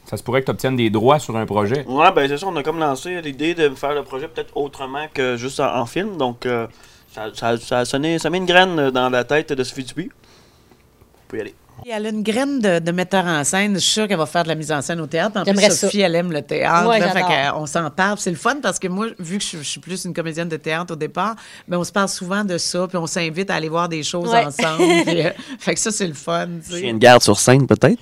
Ça 0.05 0.17
se 0.17 0.23
pourrait 0.23 0.41
que 0.41 0.45
tu 0.45 0.51
obtiennes 0.51 0.75
des 0.75 0.89
droits 0.89 1.19
sur 1.19 1.35
un 1.35 1.45
projet. 1.45 1.85
Ouais, 1.87 2.11
ben 2.11 2.27
c'est 2.27 2.37
ça, 2.37 2.47
on 2.47 2.55
a 2.55 2.63
comme 2.63 2.79
lancé 2.79 3.21
l'idée 3.21 3.53
de 3.55 3.69
faire 3.75 3.93
le 3.93 4.03
projet 4.03 4.27
peut-être 4.27 4.55
autrement 4.55 5.05
que 5.13 5.35
juste 5.37 5.59
en, 5.59 5.75
en 5.77 5.85
film. 5.85 6.17
Donc, 6.17 6.45
euh, 6.45 6.67
ça, 7.13 7.25
ça, 7.33 7.57
ça 7.57 7.79
a 7.79 7.85
sonné, 7.85 8.19
ça 8.19 8.29
met 8.29 8.37
une 8.37 8.45
graine 8.45 8.89
dans 8.91 9.09
la 9.09 9.23
tête 9.23 9.51
de 9.53 9.63
Sophie 9.63 9.83
Dupuis. 9.83 10.11
On 10.11 11.27
peut 11.29 11.37
y 11.37 11.41
aller. 11.41 11.55
Et 11.85 11.89
Elle 11.89 12.05
a 12.05 12.09
une 12.09 12.23
graine 12.23 12.59
de, 12.59 12.79
de 12.79 12.91
metteur 12.91 13.25
en 13.25 13.43
scène. 13.43 13.73
Je 13.75 13.79
suis 13.79 13.91
sûre 13.91 14.07
qu'elle 14.07 14.17
va 14.17 14.25
faire 14.25 14.43
de 14.43 14.47
la 14.47 14.55
mise 14.55 14.71
en 14.71 14.81
scène 14.81 15.01
au 15.01 15.07
théâtre. 15.07 15.37
En 15.37 15.43
plus, 15.43 15.51
J'aimerais 15.53 15.71
Sophie, 15.71 15.99
elle 16.01 16.15
aime 16.15 16.31
le 16.31 16.41
théâtre. 16.41 16.87
Ouais, 16.87 16.99
là, 16.99 17.09
fait 17.09 17.49
on 17.55 17.65
s'en 17.65 17.89
parle. 17.91 18.17
C'est 18.17 18.29
le 18.29 18.37
fun 18.37 18.55
parce 18.63 18.79
que 18.79 18.87
moi, 18.87 19.07
vu 19.19 19.37
que 19.39 19.43
je, 19.43 19.57
je 19.57 19.63
suis 19.63 19.81
plus 19.81 20.05
une 20.05 20.13
comédienne 20.13 20.47
de 20.47 20.55
théâtre 20.55 20.93
au 20.93 20.95
départ, 20.95 21.35
ben, 21.67 21.77
on 21.77 21.83
se 21.83 21.91
parle 21.91 22.07
souvent 22.07 22.43
de 22.45 22.57
ça. 22.57 22.87
Puis 22.87 22.97
on 22.97 23.07
s'invite 23.07 23.49
à 23.49 23.55
aller 23.55 23.67
voir 23.69 23.89
des 23.89 24.03
choses 24.03 24.29
Ouais. 24.29 24.45
ensemble. 24.45 24.83
puis, 25.05 25.21
euh, 25.25 25.31
fait 25.59 25.73
que 25.73 25.79
ça, 25.79 25.91
c'est 25.91 26.07
le 26.07 26.13
fun. 26.13 26.47
tu 26.65 26.71
sais. 26.71 26.79
Une 26.81 26.97
garde 26.97 27.21
sur 27.21 27.37
scène, 27.37 27.67
peut-être? 27.67 28.01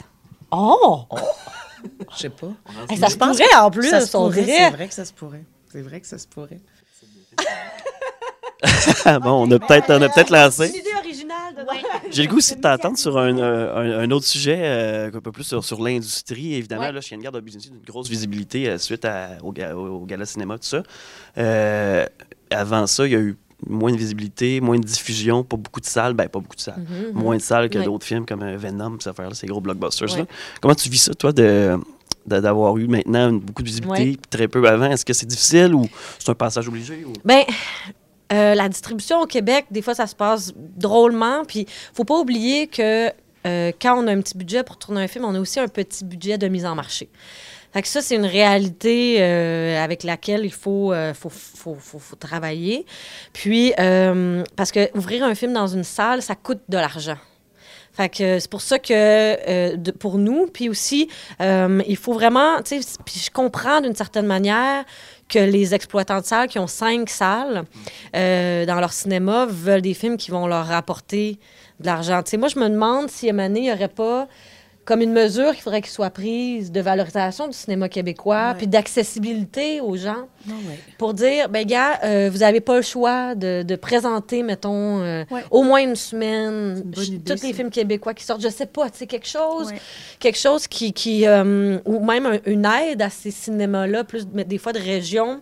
Oh! 0.51 1.05
Je 2.13 2.17
sais 2.17 2.29
pas. 2.29 2.51
Hey, 2.89 2.97
ça 2.97 3.09
se 3.09 3.17
pense 3.17 3.37
pourrait 3.37 3.55
en 3.55 3.71
plus, 3.71 3.89
Ça 3.89 4.01
se 4.01 4.11
pourrait. 4.11 4.45
C'est 4.45 4.69
vrai 4.71 4.87
que 4.87 4.93
ça 4.93 5.05
se 5.05 5.13
pourrait. 5.13 5.43
C'est 5.71 5.81
vrai 5.81 5.99
que 6.01 6.07
ça 6.07 6.17
se 6.17 6.27
pourrait. 6.27 6.59
bon, 9.21 9.47
on 9.47 9.51
a 9.51 9.59
peut-être 9.59 9.89
on 9.89 10.01
a 10.01 10.09
peut-être 10.09 10.29
lancé. 10.29 10.69
Une 10.69 10.75
idée 10.75 10.89
originale 10.97 11.55
de 11.55 11.61
J'ai 12.11 12.23
le 12.23 12.29
goût 12.29 12.37
aussi 12.37 12.55
de 12.55 12.61
t'entendre 12.61 12.97
sur 12.97 13.17
un, 13.17 13.37
euh, 13.37 13.75
un- 13.75 13.99
un 14.03 14.11
autre 14.11 14.25
sujet, 14.25 14.57
euh, 14.61 15.11
un 15.13 15.19
peu 15.19 15.31
plus 15.31 15.43
sur, 15.43 15.63
sur 15.63 15.81
l'industrie. 15.81 16.53
Évidemment, 16.55 16.83
Ouais. 16.83 16.91
là, 16.91 17.01
Chien 17.01 17.17
de 17.17 17.23
garde 17.23 17.35
a 17.35 17.41
d'une 17.41 17.59
grosse 17.85 18.09
visibilité 18.09 18.69
euh, 18.69 18.77
suite 18.77 19.03
à- 19.05 19.37
au, 19.41 19.51
au- 19.53 20.01
au 20.01 20.05
gala 20.05 20.25
cinéma, 20.25 20.57
tout 20.57 20.65
ça. 20.67 20.83
Euh, 21.37 22.05
avant 22.51 22.87
ça, 22.87 23.05
il 23.05 23.11
y 23.11 23.15
a 23.15 23.19
eu 23.19 23.37
moins 23.67 23.91
de 23.91 23.97
visibilité, 23.97 24.61
moins 24.61 24.77
de 24.79 24.83
diffusion, 24.85 25.43
pas 25.43 25.57
beaucoup 25.57 25.79
de 25.79 25.85
salles, 25.85 26.13
ben 26.13 26.27
pas 26.29 26.39
beaucoup 26.39 26.55
de 26.55 26.61
salles, 26.61 26.85
moins 27.13 27.37
de 27.37 27.41
salles 27.41 27.69
que 27.69 27.77
Ouais. 27.79 27.85
d'autres 27.85 28.05
films 28.05 28.25
comme 28.25 28.43
euh, 28.43 28.57
Venom, 28.57 28.97
ces 28.99 29.09
affaires-là, 29.09 29.33
ces 29.35 29.47
gros 29.47 29.61
blockbusters. 29.61 30.13
Ouais. 30.17 30.25
Comment 30.61 30.75
tu 30.75 30.89
vis 30.89 30.99
ça, 31.03 31.13
toi, 31.13 31.31
de 31.31 31.77
d'avoir 32.25 32.77
eu 32.77 32.87
maintenant 32.87 33.33
beaucoup 33.33 33.63
de 33.63 33.67
visibilité, 33.67 34.11
Ouais. 34.11 34.17
très 34.29 34.47
peu 34.47 34.65
avant? 34.67 34.89
Est-ce 34.89 35.03
que 35.03 35.11
c'est 35.13 35.25
difficile 35.25 35.73
ou 35.75 35.87
c'est 36.19 36.29
un 36.29 36.35
passage 36.35 36.67
obligé? 36.69 37.03
Ou... 37.05 37.11
Ben, 37.25 37.43
euh, 38.31 38.55
la 38.55 38.69
distribution 38.69 39.19
au 39.21 39.25
Québec, 39.25 39.65
des 39.69 39.81
fois, 39.81 39.93
ça 39.93 40.07
se 40.07 40.15
passe 40.15 40.53
drôlement. 40.55 41.43
Puis, 41.45 41.65
faut 41.93 42.05
pas 42.05 42.17
oublier 42.17 42.67
que 42.67 43.09
euh, 43.45 43.71
quand 43.81 44.01
on 44.01 44.07
a 44.07 44.11
un 44.13 44.21
petit 44.21 44.37
budget 44.37 44.63
pour 44.63 44.77
tourner 44.77 45.01
un 45.03 45.07
film, 45.09 45.25
on 45.25 45.35
a 45.35 45.39
aussi 45.39 45.59
un 45.59 45.67
petit 45.67 46.05
budget 46.05 46.37
de 46.37 46.47
mise 46.47 46.65
en 46.65 46.75
marché. 46.75 47.09
Fait 47.73 47.81
que 47.81 47.87
ça, 47.87 48.01
c'est 48.01 48.15
une 48.15 48.25
réalité 48.27 49.17
euh, 49.19 49.83
avec 49.83 50.03
laquelle 50.03 50.45
il 50.45 50.53
faut, 50.53 50.93
euh, 50.93 51.13
faut, 51.15 51.29
faut, 51.29 51.75
faut- 51.79 51.97
faut 51.99 52.15
travailler. 52.15 52.85
Puis, 53.33 53.73
euh, 53.79 54.43
parce 54.55 54.71
que 54.71 54.95
ouvrir 54.95 55.23
un 55.23 55.33
film 55.33 55.53
dans 55.53 55.65
une 55.65 55.83
salle, 55.83 56.21
ça 56.21 56.35
coûte 56.35 56.61
de 56.69 56.77
l'argent. 56.77 57.17
Fait 57.91 58.09
que 58.09 58.39
c'est 58.39 58.49
pour 58.49 58.61
ça 58.61 58.79
que 58.79 59.91
pour 59.93 60.17
nous, 60.17 60.47
puis 60.47 60.67
aussi, 60.67 61.09
il 61.39 61.97
faut 61.97 62.13
vraiment, 62.13 62.59
tu 62.63 62.81
sais, 62.81 62.87
puis 63.05 63.19
je 63.23 63.29
comprends 63.29 63.81
d'une 63.81 63.93
certaine 63.95 64.25
manière 64.25 64.83
que 65.29 65.37
les 65.37 65.75
exploitants 65.75 66.19
de 66.19 66.25
salles 66.25 66.47
qui 66.47 66.57
ont 66.57 66.65
cinq 66.65 67.07
salles 67.09 67.65
dans 68.13 68.79
leur 68.79 68.93
cinéma 68.93 69.45
veulent 69.47 69.83
des 69.83 69.93
films 69.93 70.17
qui 70.17 70.31
vont 70.31 70.47
leur 70.47 70.65
rapporter 70.65 71.37
de 71.79 71.85
l'argent. 71.85 72.23
Tu 72.23 72.31
sais, 72.31 72.37
moi, 72.37 72.47
je 72.47 72.57
me 72.57 72.67
demande 72.67 73.11
si 73.11 73.29
à 73.29 73.33
il 73.45 73.51
n'y 73.51 73.71
aurait 73.71 73.87
pas 73.89 74.27
comme 74.85 75.01
une 75.01 75.13
mesure 75.13 75.51
qu'il 75.53 75.61
faudrait 75.61 75.81
qu'il 75.81 75.91
soit 75.91 76.09
prise 76.09 76.71
de 76.71 76.81
valorisation 76.81 77.47
du 77.47 77.53
cinéma 77.53 77.87
québécois, 77.89 78.49
Ouais. 78.51 78.57
puis 78.57 78.67
d'accessibilité 78.67 79.79
aux 79.81 79.95
gens 79.95 80.27
Non, 80.47 80.55
ouais. 80.55 80.79
pour 80.97 81.13
dire, 81.13 81.49
ben 81.49 81.65
gars, 81.65 81.99
euh, 82.03 82.29
vous 82.31 82.39
n'avez 82.39 82.59
pas 82.61 82.75
le 82.75 82.81
choix 82.81 83.35
de, 83.35 83.63
de 83.63 83.75
présenter, 83.75 84.43
mettons, 84.43 84.99
euh, 85.01 85.23
Ouais. 85.31 85.41
au 85.51 85.63
moins 85.63 85.81
une 85.81 85.95
semaine, 85.95 86.83
une 86.97 87.03
idée, 87.03 87.35
tous 87.35 87.43
les 87.43 87.53
films 87.53 87.69
québécois 87.69 88.13
qui 88.13 88.23
sortent, 88.25 88.41
je 88.41 88.49
sais 88.49 88.65
pas, 88.65 88.89
tu 88.89 88.97
sais, 88.99 89.07
quelque 89.07 89.27
chose, 89.27 89.71
quelque 90.19 90.37
chose 90.39 90.67
qui, 90.67 90.93
qui 90.93 91.25
euh, 91.27 91.77
ou 91.85 92.03
même 92.03 92.25
un- 92.25 92.39
une 92.45 92.65
aide 92.65 93.01
à 93.01 93.09
ces 93.09 93.31
cinémas-là, 93.31 94.03
plus 94.03 94.25
mais 94.33 94.43
des 94.43 94.57
fois 94.57 94.73
de 94.73 94.79
région, 94.79 95.41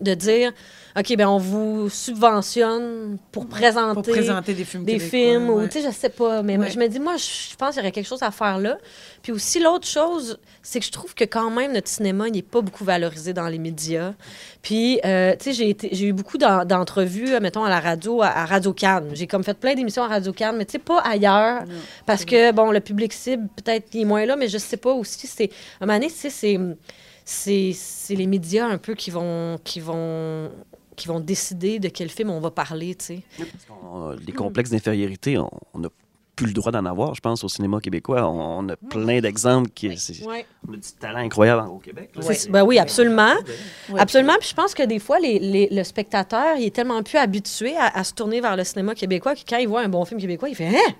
de 0.00 0.14
dire, 0.14 0.52
OK, 0.98 1.14
ben 1.16 1.28
on 1.28 1.38
vous 1.38 1.88
subventionne 1.88 3.18
pour 3.32 3.46
présenter, 3.46 3.94
Pour 3.94 4.02
présenter 4.02 4.54
des 4.54 4.64
films 4.64 4.84
des 4.84 4.98
films, 4.98 5.50
ou 5.50 5.64
tu 5.66 5.80
sais, 5.80 5.86
je 5.88 5.92
sais 5.94 6.08
pas, 6.08 6.42
mais 6.42 6.56
Ouais. 6.58 6.70
je 6.70 6.78
me 6.78 6.88
dis, 6.88 6.98
moi, 6.98 7.16
je 7.16 7.54
pense 7.56 7.70
qu'il 7.74 7.78
y 7.78 7.80
aurait 7.82 7.92
quelque 7.92 8.06
chose 8.08 8.22
à 8.22 8.30
faire 8.30 8.58
là. 8.58 8.78
Puis 9.22 9.32
aussi, 9.32 9.60
l'autre 9.60 9.86
chose, 9.86 10.38
c'est 10.62 10.80
que 10.80 10.86
je 10.86 10.90
trouve 10.90 11.14
que 11.14 11.24
quand 11.24 11.50
même, 11.50 11.72
notre 11.72 11.88
cinéma, 11.88 12.28
n'est 12.30 12.42
pas 12.42 12.60
beaucoup 12.60 12.84
valorisé 12.84 13.32
dans 13.32 13.46
les 13.48 13.58
médias. 13.58 14.14
Puis, 14.62 15.00
euh, 15.04 15.34
tu 15.38 15.52
sais, 15.54 15.76
j'ai 15.92 16.06
eu 16.06 16.12
beaucoup 16.12 16.38
d'en- 16.38 16.64
d'entrevues, 16.64 17.32
euh, 17.34 17.40
mettons, 17.40 17.64
à 17.64 17.70
la 17.70 17.80
radio, 17.80 18.22
à, 18.22 18.28
à 18.28 18.44
Radio 18.46 18.72
Cannes. 18.72 19.10
J'ai 19.14 19.26
comme 19.26 19.44
fait 19.44 19.54
plein 19.58 19.74
d'émissions 19.74 20.02
à 20.02 20.08
Radio 20.08 20.32
Cannes, 20.32 20.56
mais 20.56 20.64
tu 20.66 20.72
sais, 20.72 20.78
pas 20.78 21.00
ailleurs. 21.00 21.62
parce 22.06 22.24
que, 22.24 22.52
bon, 22.52 22.70
le 22.70 22.80
public 22.80 23.12
cible, 23.12 23.48
peut-être, 23.56 23.86
il 23.94 24.02
est 24.02 24.04
moins 24.04 24.24
là, 24.26 24.36
mais 24.36 24.48
je 24.48 24.58
sais 24.58 24.76
pas 24.76 24.92
aussi. 24.92 25.26
C'est, 25.26 25.50
à 25.80 25.84
un 25.84 25.86
moment 25.86 25.98
donné, 25.98 26.10
tu 26.10 26.18
sais, 26.18 26.30
c'est, 26.30 26.58
c'est, 27.30 28.14
les 28.14 28.26
médias 28.26 28.66
un 28.66 28.78
peu 28.78 28.94
qui 28.94 29.10
vont, 29.10 29.58
qui 29.62 29.80
vont, 29.80 30.50
qui 30.96 31.08
vont 31.08 31.20
décider 31.20 31.78
de 31.78 31.88
quel 31.88 32.08
film 32.08 32.30
on 32.30 32.40
va 32.40 32.50
parler, 32.50 32.94
tu 32.94 33.04
sais. 33.04 33.22
Les 34.26 34.32
complexes 34.32 34.70
d'infériorité, 34.70 35.36
on 35.38 35.78
n'a 35.78 35.88
plus 36.36 36.46
le 36.46 36.52
droit 36.52 36.70
d'en 36.72 36.84
avoir, 36.86 37.14
je 37.14 37.20
pense, 37.20 37.44
au 37.44 37.48
cinéma 37.48 37.80
québécois. 37.80 38.26
On, 38.30 38.60
on 38.64 38.68
a 38.70 38.76
plein 38.76 39.20
d'exemples 39.20 39.68
qui. 39.74 39.88
Ouais. 40.24 40.46
On 40.66 40.72
a 40.72 40.76
du 40.76 40.88
talent 40.98 41.18
incroyable 41.18 41.68
au 41.68 41.78
Québec. 41.78 42.10
là. 42.14 42.22
Ben 42.48 42.62
oui, 42.64 42.78
absolument. 42.78 43.34
Ouais. 43.90 44.00
Absolument. 44.00 44.34
Puis 44.40 44.48
je 44.50 44.54
pense 44.54 44.72
que 44.72 44.84
des 44.84 44.98
fois, 45.00 45.18
les, 45.18 45.38
les- 45.38 45.68
le 45.70 45.82
spectateur, 45.84 46.56
il 46.56 46.64
est 46.64 46.74
tellement 46.74 47.02
plus 47.02 47.18
habitué 47.18 47.76
à, 47.76 47.88
à 47.88 48.04
se 48.04 48.14
tourner 48.14 48.40
vers 48.40 48.56
le 48.56 48.64
cinéma 48.64 48.94
québécois 48.94 49.34
que 49.34 49.40
quand 49.46 49.58
il 49.58 49.68
voit 49.68 49.82
un 49.82 49.88
bon 49.88 50.04
film 50.06 50.18
québécois, 50.20 50.48
il 50.48 50.54
fait 50.54 50.68
Hein? 50.68 50.94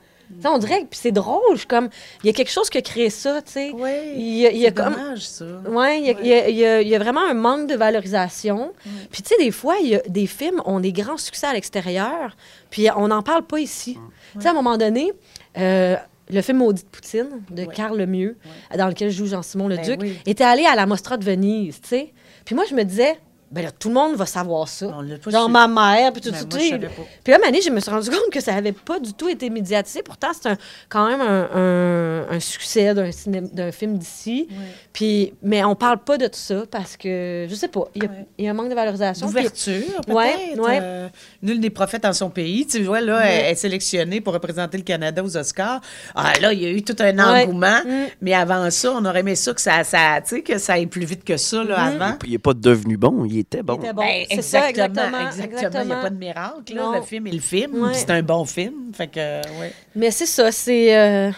On 0.45 0.59
dirait 0.59 0.83
que 0.83 0.87
puis 0.89 0.99
c'est 1.03 1.13
drôle. 1.13 1.57
je 1.57 1.67
comme, 1.67 1.89
il 2.23 2.27
y 2.27 2.31
a 2.31 2.33
quelque 2.33 2.51
chose 2.51 2.69
qui 2.71 2.79
a 2.79 2.83
créé 2.83 3.11
ça, 3.11 3.41
tu 3.43 3.53
sais. 3.53 3.71
Oui, 3.75 3.91
Il 4.17 4.37
y 4.39 4.47
a, 4.47 4.51
il 4.53 4.59
y 4.59 4.67
a 4.67 4.69
c'est 4.69 4.75
comme. 4.75 4.95
dommage, 4.95 5.27
ça. 5.27 5.45
Ouais, 5.69 6.01
il 6.01 6.07
y 6.07 6.11
a- 6.11 6.21
il 6.21 6.27
y, 6.27 6.33
a- 6.35 6.49
il 6.49 6.57
y 6.57 6.65
a- 6.67 6.83
il 6.83 6.89
y 6.89 6.95
a 6.95 6.99
vraiment 6.99 7.23
un 7.27 7.35
manque 7.35 7.67
de 7.69 7.75
valorisation. 7.75 8.73
Puis, 9.11 9.23
tu 9.23 9.29
sais, 9.29 9.43
des 9.43 9.51
fois, 9.51 9.77
il 9.83 9.89
y 9.89 9.95
a 9.97 10.01
des 10.09 10.27
films 10.27 10.61
ont 10.65 10.81
des 10.81 10.93
grands 10.93 11.17
succès 11.17 11.47
à 11.47 11.53
l'extérieur, 11.53 12.37
puis 12.71 12.89
on 12.97 13.09
n'en 13.09 13.23
parle 13.23 13.45
pas 13.45 13.59
ici. 13.61 13.99
Tu 14.35 14.41
sais, 14.43 14.49
à 14.49 14.51
un 14.51 14.55
moment 14.55 14.77
donné, 14.77 15.13
euh, 15.57 15.97
le 16.31 16.43
film 16.43 16.59
Maudite 16.59 16.89
Poutine 16.91 17.29
de 17.51 17.63
Ouais. 17.65 17.75
Carl 17.75 17.97
Lemieux, 17.99 18.37
dans 18.77 18.89
lequel 18.89 19.11
joue 19.11 19.27
Jean-Simon 19.27 19.69
Ben 19.69 19.79
Leduc, 19.79 20.01
oui. 20.03 20.19
était 20.27 20.45
allé 20.45 20.65
à 20.67 20.75
la 20.75 20.85
Mostra 20.87 21.17
de 21.17 21.25
Venise, 21.25 21.81
tu 21.81 21.89
sais. 21.89 22.13
Puis 22.45 22.55
moi, 22.55 22.65
je 22.69 22.75
me 22.75 22.83
disais, 22.85 23.19
ben 23.51 23.63
là, 23.65 23.71
tout 23.71 23.89
le 23.89 23.95
monde 23.95 24.15
va 24.17 24.27
savoir 24.27 24.69
ça. 24.69 24.87
On 24.97 25.01
l'a 25.01 25.17
pas 25.19 25.31
Genre 25.31 25.47
su. 25.47 25.53
ma 25.53 25.67
mère, 25.69 26.13
puis 26.13 26.21
tout 26.21 26.31
Ben, 26.31 26.39
moi, 26.39 26.89
pas. 26.89 27.03
Puis 27.25 27.33
là, 27.33 27.39
Mané, 27.39 27.61
je 27.63 27.71
me 27.71 27.81
suis 27.81 27.91
rendu 27.91 28.11
compte 28.11 28.31
que 28.31 28.41
ça 28.41 28.55
avait 28.55 28.73
pas 28.73 28.99
du 29.01 29.13
tout 29.15 29.29
été 29.29 29.49
médiatisé. 29.51 30.03
Pourtant, 30.03 30.29
c'est 30.33 30.49
un- 30.51 30.59
quand 30.89 31.09
même 31.09 31.21
un, 31.21 31.49
un- 31.55 32.27
un 32.31 32.41
succès 32.41 32.95
d'un 32.95 33.73
film 33.73 33.99
d'ici. 33.99 34.49
Puis, 34.93 35.33
mais 35.43 35.65
on 35.65 35.75
parle 35.75 35.99
pas 35.99 36.19
de 36.19 36.27
tout 36.27 36.33
ça 36.39 36.65
parce 36.71 36.97
que, 36.97 37.47
je 37.49 37.55
sais 37.55 37.69
pas, 37.69 37.85
il 37.95 38.03
y 38.03 38.07
a, 38.07 38.09
Ouais. 38.11 38.27
il 38.39 38.45
y 38.45 38.49
a 38.49 38.51
un 38.51 38.55
manque 38.55 38.69
de 38.69 38.75
valorisation. 38.75 39.27
D'ouverture, 39.27 39.83
peut-être. 40.07 40.15
Ouais, 40.15 40.59
ouais. 40.59 40.79
euh, 40.83 41.09
nul 41.43 41.61
n'est 41.61 41.71
prophète 41.71 42.05
en 42.05 42.13
son 42.13 42.31
pays. 42.31 42.67
Tu 42.67 42.83
vois, 42.83 43.01
là, 43.01 43.21
elle 43.25 43.39
elle 43.49 43.53
est 43.53 43.55
sélectionnée 43.55 44.21
pour 44.21 44.33
représenter 44.35 44.77
le 44.79 44.83
Canada 44.85 45.23
aux 45.23 45.37
Oscars. 45.37 45.81
Ah, 46.15 46.33
là, 46.41 46.53
il 46.53 46.63
y 46.63 46.67
a 46.67 46.71
eu 46.71 46.83
tout 46.83 46.97
un 47.01 47.17
Ouais. 47.17 47.45
engouement. 47.45 47.81
Mm. 47.87 48.07
Mais 48.21 48.35
avant 48.35 48.69
ça, 48.71 48.93
on 48.93 49.05
aurait 49.05 49.21
aimé 49.21 49.35
ça 49.37 49.55
que 49.55 49.61
ça, 49.61 49.85
ça, 49.85 50.21
tu 50.23 50.37
sais, 50.37 50.43
que 50.43 50.59
ça 50.59 50.75
aille 50.75 50.87
plus 50.87 51.05
vite 51.07 51.25
que 51.25 51.37
ça, 51.37 51.63
là, 51.65 51.81
avant. 51.81 52.17
Il 52.25 52.33
n'est 52.33 52.39
pas 52.39 52.55
devenu 52.55 52.97
bon, 52.97 53.25
il 53.25 53.38
était 53.41 53.63
bon. 53.63 53.75
Il 53.81 53.85
était 53.85 53.93
bon. 53.93 54.03
Ben, 54.03 54.25
c'est 54.31 54.43
ça, 54.43 54.69
exactement. 54.71 55.27
Exactement. 55.27 55.83
Il 55.83 55.87
n'y 55.87 55.93
a 55.93 55.97
pas 56.03 56.11
de 56.11 56.17
miracle. 56.19 56.75
Là. 56.75 56.93
Le 56.97 57.03
film 57.03 57.27
est 57.27 57.33
le 57.33 57.41
film. 57.41 57.75
Ouais. 57.83 57.95
C'est 57.95 58.11
un 58.11 58.23
bon 58.23 58.45
film. 58.45 58.93
Fait 58.95 59.07
que, 59.09 59.19
ouais. 59.61 59.73
Mais 59.95 60.11
c'est 60.11 60.27
ça, 60.27 60.51
c'est. 60.53 60.97
euh, 60.97 61.31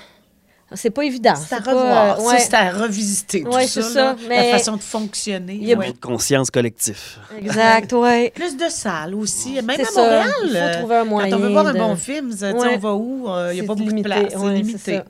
c'est 0.73 0.91
pas 0.91 1.03
évident. 1.03 1.35
C'est 1.35 1.55
à 1.55 1.59
revoir. 1.59 2.21
euh, 2.21 2.23
ouais. 2.29 2.39
c'est 2.39 2.55
à 2.55 2.71
revisiter. 2.71 3.43
Tout 3.43 3.51
c'est 3.61 3.67
ça, 3.67 3.83
ça, 3.83 4.01
là. 4.05 4.17
mais- 4.29 4.53
La 4.53 4.59
façon 4.59 4.77
de 4.77 4.83
fonctionner. 4.83 5.55
Il 5.61 5.65
y 5.67 5.73
a 5.73 5.77
ouais. 5.77 5.93
de 5.93 5.99
conscience 5.99 6.49
collective. 6.51 7.01
Exact, 7.39 7.93
ouais. 7.93 8.31
Plus 8.35 8.57
de 8.57 8.69
salles 8.69 9.15
aussi. 9.17 9.55
Même 9.55 9.71
C'est 9.75 9.83
à 9.83 9.85
ça. 9.87 10.01
Montréal. 10.03 10.31
Il 10.45 10.51
faut 10.51 10.57
euh, 10.57 10.79
trouver 10.79 10.95
un 10.97 11.05
moyen 11.05 11.31
Quand 11.31 11.37
on 11.37 11.41
veut 11.41 11.49
voir 11.51 11.67
un 11.67 11.75
bon 11.75 11.97
film, 11.97 12.31
tu 12.31 12.39
sais, 12.39 12.53
Ouais. 12.53 12.75
on 12.77 12.79
va 12.79 12.95
où? 12.95 13.29
Euh, 13.29 13.51
Il 13.53 13.57
n'y 13.57 13.61
a 13.61 13.67
pas 13.67 13.75
beaucoup 13.75 13.89
limité, 13.89 14.09
de 14.09 14.15
place. 14.15 14.33
C'est 14.41 14.53
limité. 14.55 15.01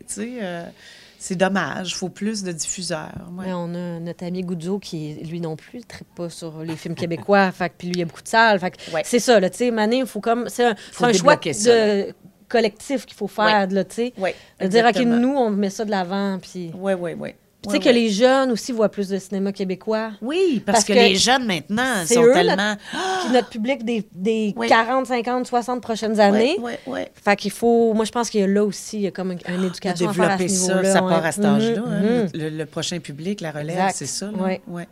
C'est 1.23 1.37
dommage. 1.37 1.91
Il 1.91 1.95
faut 1.97 2.09
plus 2.09 2.43
de 2.43 2.51
diffuseurs. 2.51 3.29
ouais. 3.39 3.53
On 3.53 3.75
a 3.75 4.01
notre 4.01 4.25
ami 4.25 4.43
Goudzo 4.43 4.79
qui, 4.79 5.17
lui 5.17 5.39
non 5.39 5.55
plus, 5.55 5.81
ne 5.81 6.05
pas 6.17 6.31
sur 6.31 6.63
les 6.65 6.77
films 6.77 6.95
québécois. 6.95 7.53
fait 7.53 7.71
puis 7.77 7.89
lui, 7.89 7.97
il 7.97 7.99
y 7.99 8.03
a 8.03 8.07
beaucoup 8.07 8.23
de 8.23 8.29
salles. 8.29 8.59
Ouais. 8.63 9.03
C'est 9.05 9.19
ça, 9.19 9.39
tu 9.39 9.59
sais, 9.59 9.71
Mané, 9.71 9.99
il 9.99 10.07
faut 10.07 10.21
comme. 10.21 10.49
C'est 10.49 10.65
un, 10.65 10.75
Faut 10.75 11.05
c'est 11.05 11.11
un 11.11 11.13
choix 11.13 11.37
de, 11.37 12.15
collectif 12.49 13.05
qu'il 13.05 13.19
faut 13.19 13.29
faire, 13.29 13.69
tu 13.69 13.77
sais. 13.91 14.15
De 14.61 14.67
dire, 14.67 14.87
OK, 14.87 14.99
nous, 15.01 15.35
on 15.37 15.51
met 15.51 15.69
ça 15.69 15.85
de 15.85 15.91
l'avant. 15.91 16.39
Puis. 16.41 16.73
Oui, 16.75 16.95
oui, 16.95 17.15
oui. 17.19 17.35
Tu 17.63 17.71
sais 17.71 17.79
que 17.79 17.89
les 17.91 18.09
jeunes 18.09 18.51
aussi 18.53 18.73
voient 18.73 18.89
plus 18.89 19.09
de 19.09 19.19
cinéma 19.19 19.53
québécois. 19.53 20.13
Oui, 20.23 20.63
parce, 20.65 20.79
Parce 20.79 20.85
que, 20.87 20.93
que 20.95 20.99
les 20.99 21.15
jeunes 21.15 21.47
maintenant 21.47 22.03
c'est 22.07 22.15
sont 22.15 22.25
eux, 22.25 22.33
tellement. 22.33 22.75
Puis 23.25 23.33
notre 23.35 23.49
public 23.51 23.85
des, 23.85 24.07
des 24.15 24.55
Oui. 24.57 24.67
40, 24.69 25.07
50, 25.07 25.47
60 25.47 25.83
prochaines 25.83 26.19
années. 26.21 26.57
Oui, 26.61 26.73
oui. 26.87 27.01
Fait 27.23 27.37
qu'il 27.37 27.51
faut. 27.51 27.93
Moi, 27.93 28.05
je 28.07 28.13
pense 28.13 28.31
qu'il 28.31 28.41
y 28.41 28.45
a 28.45 28.47
là 28.47 28.65
aussi, 28.65 28.97
il 28.97 29.03
y 29.03 29.07
a 29.07 29.11
comme 29.11 29.33
une, 29.33 29.39
une 29.49 29.61
De 29.61 29.67
éducation 29.67 30.09
à 30.09 30.13
faire 30.15 30.31
à 30.31 30.39
ce 30.39 30.43
développer 30.45 30.49
ça, 30.55 30.67
niveau-là. 30.75 30.93
ça 30.93 31.03
ouais. 31.05 31.11
part 31.11 31.25
à 31.27 31.33
cet 31.33 31.45
âge-là. 31.45 31.81
Mhm, 31.81 31.87
hein. 31.93 32.01
mhm. 32.01 32.41
le, 32.41 32.49
le 32.51 32.67
prochain 32.67 32.99
public, 32.99 33.41
la 33.43 33.51
relève, 33.51 33.91
c'est 33.95 34.07
ça. 34.07 34.27
Là? 34.27 34.43
Ouais. 34.43 34.61
Ouais. 34.67 34.89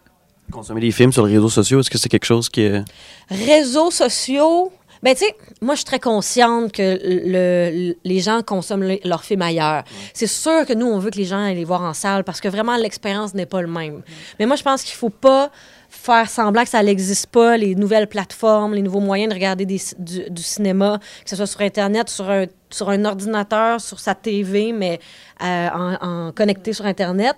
Consommer 0.50 0.80
des 0.80 0.90
films 0.92 1.12
sur 1.12 1.26
les 1.26 1.34
réseaux 1.34 1.48
sociaux, 1.50 1.80
est-ce 1.80 1.90
que 1.90 1.98
c'est 1.98 2.08
quelque 2.08 2.24
chose 2.26 2.48
qui 2.48 2.62
est. 2.62 2.82
Réseaux 3.30 3.90
sociaux. 3.90 4.72
Ben, 5.02 5.14
tu 5.14 5.24
sais, 5.24 5.36
moi, 5.60 5.74
je 5.74 5.78
suis 5.78 5.84
très 5.84 6.00
consciente 6.00 6.72
que 6.72 6.98
le, 7.02 7.88
le- 7.90 7.96
les 8.04 8.20
gens 8.20 8.42
consomment 8.42 8.84
le- 8.84 8.98
leurs 9.04 9.24
films 9.24 9.42
ailleurs. 9.42 9.84
C'est 10.12 10.26
sûr 10.26 10.66
que 10.66 10.72
nous, 10.72 10.86
on 10.86 10.98
veut 10.98 11.10
que 11.10 11.18
les 11.18 11.24
gens 11.24 11.38
aillent 11.44 11.56
les 11.56 11.64
voir 11.64 11.82
en 11.82 11.94
salle 11.94 12.24
parce 12.24 12.40
que 12.40 12.48
vraiment, 12.48 12.76
l'expérience 12.76 13.34
n'est 13.34 13.46
pas 13.46 13.62
le 13.62 13.68
même. 13.68 14.02
Mais 14.38 14.46
moi, 14.46 14.56
je 14.56 14.62
pense 14.62 14.82
qu'il 14.82 14.96
faut 14.96 15.10
pas 15.10 15.50
faire 15.90 16.28
semblant 16.28 16.64
que 16.64 16.68
ça 16.68 16.82
n'existe 16.82 17.28
pas, 17.28 17.56
les 17.56 17.74
nouvelles 17.74 18.08
plateformes, 18.08 18.74
les 18.74 18.82
nouveaux 18.82 19.00
moyens 19.00 19.30
de 19.30 19.34
regarder 19.34 19.64
des 19.66 19.80
du, 19.98 20.28
du 20.28 20.42
cinéma, 20.42 20.98
que 21.24 21.30
ce 21.30 21.36
soit 21.36 21.46
sur 21.46 21.60
Internet, 21.62 22.08
sur 22.10 22.28
un, 22.28 22.44
sur 22.68 22.90
un 22.90 23.04
ordinateur, 23.06 23.80
sur 23.80 23.98
sa 23.98 24.14
TV, 24.14 24.72
mais 24.72 25.00
euh, 25.42 25.68
en, 25.74 25.94
en 26.28 26.32
connecté 26.32 26.72
sur 26.74 26.84
Internet. 26.84 27.34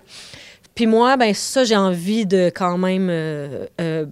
Puis 0.75 0.87
moi, 0.87 1.17
ben 1.17 1.33
ça, 1.35 1.63
j'ai 1.65 1.77
envie 1.77 2.27
de 2.27 2.51
quand 2.55 2.79
même... 2.79 3.09
euh, 3.11 3.67
euh, 3.81 4.07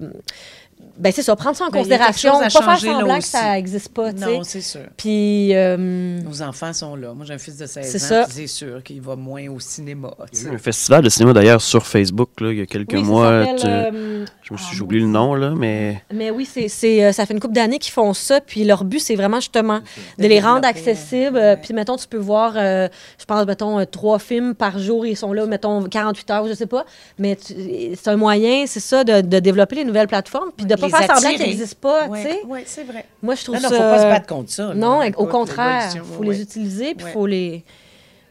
ben 0.98 1.12
c'est 1.12 1.22
ça, 1.22 1.34
prendre 1.36 1.56
ça 1.56 1.64
en 1.64 1.68
Ben, 1.70 1.78
considération, 1.78 2.38
pas 2.40 2.50
faire 2.50 2.78
semblant 2.78 3.18
que 3.18 3.24
ça 3.24 3.52
n'existe 3.52 3.88
pas. 3.90 4.12
Non, 4.12 4.42
c'est 4.42 4.60
sûr. 4.60 4.80
Puis, 4.96 5.54
euh, 5.54 5.76
Nos 6.22 6.42
enfants 6.42 6.72
sont 6.72 6.96
là. 6.96 7.14
Moi, 7.14 7.24
j'ai 7.26 7.34
un 7.34 7.38
fils 7.38 7.56
de 7.56 7.66
16 7.66 8.12
ans. 8.12 8.24
C'est 8.28 8.46
sûr 8.46 8.82
qu'il 8.82 9.00
va 9.00 9.16
moins 9.16 9.46
au 9.48 9.60
cinéma. 9.60 10.10
Il 10.32 10.42
y 10.42 10.46
a 10.46 10.52
eu 10.52 10.54
un 10.54 10.58
festival 10.58 11.02
de 11.04 11.08
cinéma 11.08 11.32
d'ailleurs 11.32 11.60
sur 11.62 11.86
Facebook 11.86 12.30
là, 12.40 12.52
il 12.52 12.58
y 12.58 12.62
a 12.62 12.66
quelques 12.66 12.92
oui, 12.92 13.02
mois. 13.02 13.44
tu- 13.56 13.66
euh, 13.66 14.24
Je 14.42 14.52
me 14.52 14.58
suis 14.58 14.66
ah, 14.70 14.74
j'ai 14.74 14.82
oublié 14.82 15.00
le 15.02 15.08
nom 15.08 15.34
là, 15.34 15.50
mais 15.56 16.02
Mais 16.12 16.30
oui, 16.30 16.48
c'est, 16.50 16.68
c'est, 16.68 17.04
euh, 17.04 17.12
ça 17.12 17.26
fait 17.26 17.34
une 17.34 17.40
couple 17.40 17.54
d'années 17.54 17.78
qu'ils 17.78 17.92
font 17.92 18.12
ça. 18.14 18.40
Puis 18.40 18.64
leur 18.64 18.84
but, 18.84 18.98
c'est 19.00 19.14
vraiment 19.16 19.40
justement 19.40 19.80
de 20.18 20.26
les 20.26 20.40
rendre 20.40 20.66
accessibles. 20.66 21.36
ouais. 21.36 21.56
Puis 21.56 21.74
mettons, 21.74 21.96
tu 21.96 22.08
peux 22.08 22.16
voir, 22.18 22.54
euh, 22.56 22.88
je 23.18 23.24
pense, 23.24 23.46
mettons, 23.46 23.84
trois 23.86 24.18
films 24.18 24.54
par 24.54 24.78
jour. 24.78 25.06
Ils 25.06 25.16
sont 25.16 25.32
là, 25.32 25.46
mettons, 25.46 25.82
48 25.84 26.30
heures, 26.30 26.46
je 26.48 26.54
sais 26.54 26.66
pas. 26.66 26.84
Mais 27.18 27.36
tu- 27.36 27.54
c'est 27.94 28.08
un 28.08 28.16
moyen, 28.16 28.64
c'est 28.66 28.80
ça, 28.80 29.04
de, 29.04 29.20
de 29.20 29.38
développer 29.38 29.76
les 29.76 29.84
nouvelles 29.84 30.08
plateformes. 30.08 30.50
Puis 30.56 30.66
de 30.66 30.74
pas 30.74 30.87
les 31.00 31.06
faire 31.06 31.16
semblant 31.16 31.30
qu'ils 31.36 31.46
n'existent 31.46 31.78
pas, 31.80 32.08
Ouais, 32.08 32.22
tu 32.24 32.30
sais. 32.30 32.44
ouais, 32.44 32.62
c'est 32.66 32.84
vrai. 32.84 33.06
Moi, 33.22 33.34
je 33.34 33.42
trouve 33.44 33.54
Non, 33.56 33.62
non, 33.62 33.68
ça... 33.68 33.74
faut 33.76 33.82
pas 33.82 33.98
se 33.98 34.04
battre 34.06 34.26
contre 34.26 34.50
ça. 34.50 34.74
Non, 34.74 35.00
au 35.16 35.26
contraire. 35.26 35.90
Il 35.94 36.00
faut 36.02 36.20
ouais. 36.24 36.28
les 36.34 36.42
utiliser, 36.42 36.94
puis 36.94 37.04
il 37.04 37.04
Ouais. 37.06 37.12
faut 37.12 37.26
les, 37.26 37.64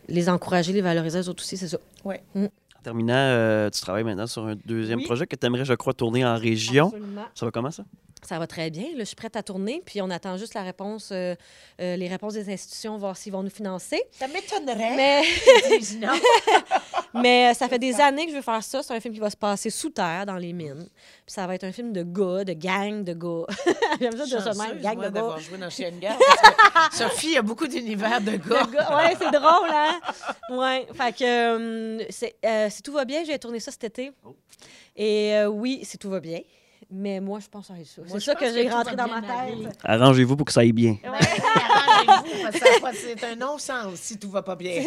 les 0.08 0.30
encourager, 0.30 0.74
les 0.74 0.82
valoriser, 0.82 1.20
eux 1.20 1.30
autres 1.30 1.44
aussi, 1.44 1.58
c'est 1.58 1.68
ça. 1.68 1.78
Ouais. 2.06 2.22
en 2.36 2.48
terminant, 2.84 3.14
euh, 3.16 3.70
tu 3.70 3.82
travailles 3.82 4.04
maintenant 4.06 4.28
sur 4.28 4.46
un 4.46 4.56
deuxième 4.66 5.00
Oui. 5.00 5.06
projet 5.06 5.28
que 5.28 5.36
tu 5.36 5.46
aimerais, 5.46 5.66
je 5.66 5.74
crois, 5.74 5.94
tourner 5.94 6.26
en 6.26 6.36
région. 6.38 6.86
Absolument. 6.88 7.26
Ça 7.36 7.46
va 7.46 7.52
comment 7.52 7.72
ça? 7.72 7.84
Ça 8.28 8.40
va 8.40 8.46
très 8.46 8.70
bien. 8.70 8.88
Là, 8.94 9.00
je 9.00 9.04
suis 9.06 9.16
prête 9.16 9.38
à 9.38 9.42
tourner, 9.42 9.82
puis 9.86 10.02
on 10.02 10.10
attend 10.10 10.36
juste 10.36 10.54
la 10.54 10.64
réponse, 10.64 11.12
euh, 11.14 11.34
euh, 11.80 11.96
les 11.96 12.10
réponses 12.10 12.34
des 12.34 12.52
institutions, 12.52 12.98
voir 12.98 13.16
s'ils 13.16 13.32
vont 13.32 13.42
nous 13.42 13.50
financer. 13.50 14.04
Ça 14.12 14.28
m'étonnerait. 14.28 14.98
Mais, 14.98 15.24
mais 17.14 17.52
euh, 17.52 17.54
ça 17.54 17.70
fait 17.70 17.80
des 17.80 18.02
années 18.02 18.26
que 18.26 18.32
je 18.32 18.36
veux 18.36 18.42
faire 18.42 18.62
ça. 18.62 18.84
C'est 18.84 18.94
un 18.94 19.00
film 19.00 19.14
qui 19.14 19.22
va 19.22 19.30
se 19.30 19.38
passer 19.38 19.70
sous 19.70 19.92
terre, 19.92 20.26
dans 20.26 20.36
les 20.36 20.52
mines. 20.52 20.90
Puis 21.26 21.34
ça 21.34 21.48
va 21.48 21.56
être 21.56 21.64
un 21.64 21.72
film 21.72 21.94
de 21.94 22.04
gars, 22.04 22.44
de 22.44 22.52
gang 22.52 23.06
de 23.06 23.14
gars. 23.14 23.46
J'aime 24.02 24.18
ça 24.18 24.26
dire 24.26 24.44
ça 24.44 24.52
de 24.52 24.58
même, 24.58 24.82
gang 24.82 24.98
moi, 24.98 25.10
de 25.10 25.14
gars. 25.16 25.38
joué 25.40 25.58
dans 25.58 25.70
Chien 25.70 25.92
de 25.92 26.00
garde, 26.00 26.20
parce 26.74 26.90
que 26.90 26.98
Sophie 26.98 27.38
a 27.38 27.42
beaucoup 27.42 27.68
d'univers 27.68 28.20
de 28.20 28.32
gars. 28.32 28.66
De 28.66 28.74
gars. 28.74 28.98
Ouais, 28.98 29.16
c'est 29.18 29.32
drôle, 29.32 29.70
hein? 29.72 30.00
Ouais. 30.50 30.86
Fait 30.94 31.16
que 31.16 31.24
euh, 31.24 32.06
c'est, 32.10 32.36
euh, 32.46 32.70
si 32.70 32.82
tout 32.82 32.92
va 32.92 33.06
bien, 33.06 33.24
j'ai 33.24 33.40
tourné 33.40 33.62
ça 33.62 33.72
cet 33.72 33.86
été. 33.86 34.12
Et 34.98 35.34
euh, 35.36 35.48
oui, 35.48 35.80
si 35.84 35.98
tout 35.98 36.10
va 36.10 36.20
bien. 36.20 36.42
Mais 36.90 37.20
moi, 37.20 37.40
je 37.40 37.48
pense 37.48 37.70
à 37.70 37.74
ça. 37.84 38.02
C'est 38.06 38.20
ça 38.20 38.36
que 38.36 38.40
que 38.40 38.54
j'ai 38.54 38.70
rentré 38.70 38.96
dans 38.96 39.08
ma 39.08 39.22
tête. 39.22 39.78
Arrangez-vous 39.84 40.38
pour 40.38 40.46
que 40.46 40.54
ça 40.54 40.62
aille 40.62 40.72
bien. 40.72 40.98
Ouais, 41.04 41.10
arrangez-vous, 41.10 42.82
parce 42.82 42.98
que 42.98 42.98
c'est 43.02 43.24
un 43.26 43.36
non-sens 43.36 43.96
si 43.96 44.18
tout 44.18 44.30
va 44.30 44.42
pas 44.42 44.56
bien. 44.56 44.84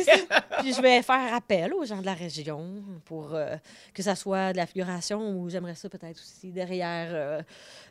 Puis 0.61 0.73
je 0.73 0.81
vais 0.81 1.03
faire 1.03 1.35
appel 1.35 1.75
aux 1.75 1.85
gens 1.85 2.01
de 2.01 2.07
la 2.07 2.15
région 2.15 2.67
pour 3.05 3.35
euh, 3.35 3.57
que 3.93 4.03
ça 4.03 4.15
soit 4.15 4.53
de 4.53 4.57
la 4.57 4.67
figuration 4.67 5.37
ou 5.37 5.51
j'aimerais 5.51 5.75
ça 5.75 5.91
peut-être 5.91 6.19
aussi 6.19 6.53
derrière 6.53 7.09
euh, 7.13 7.43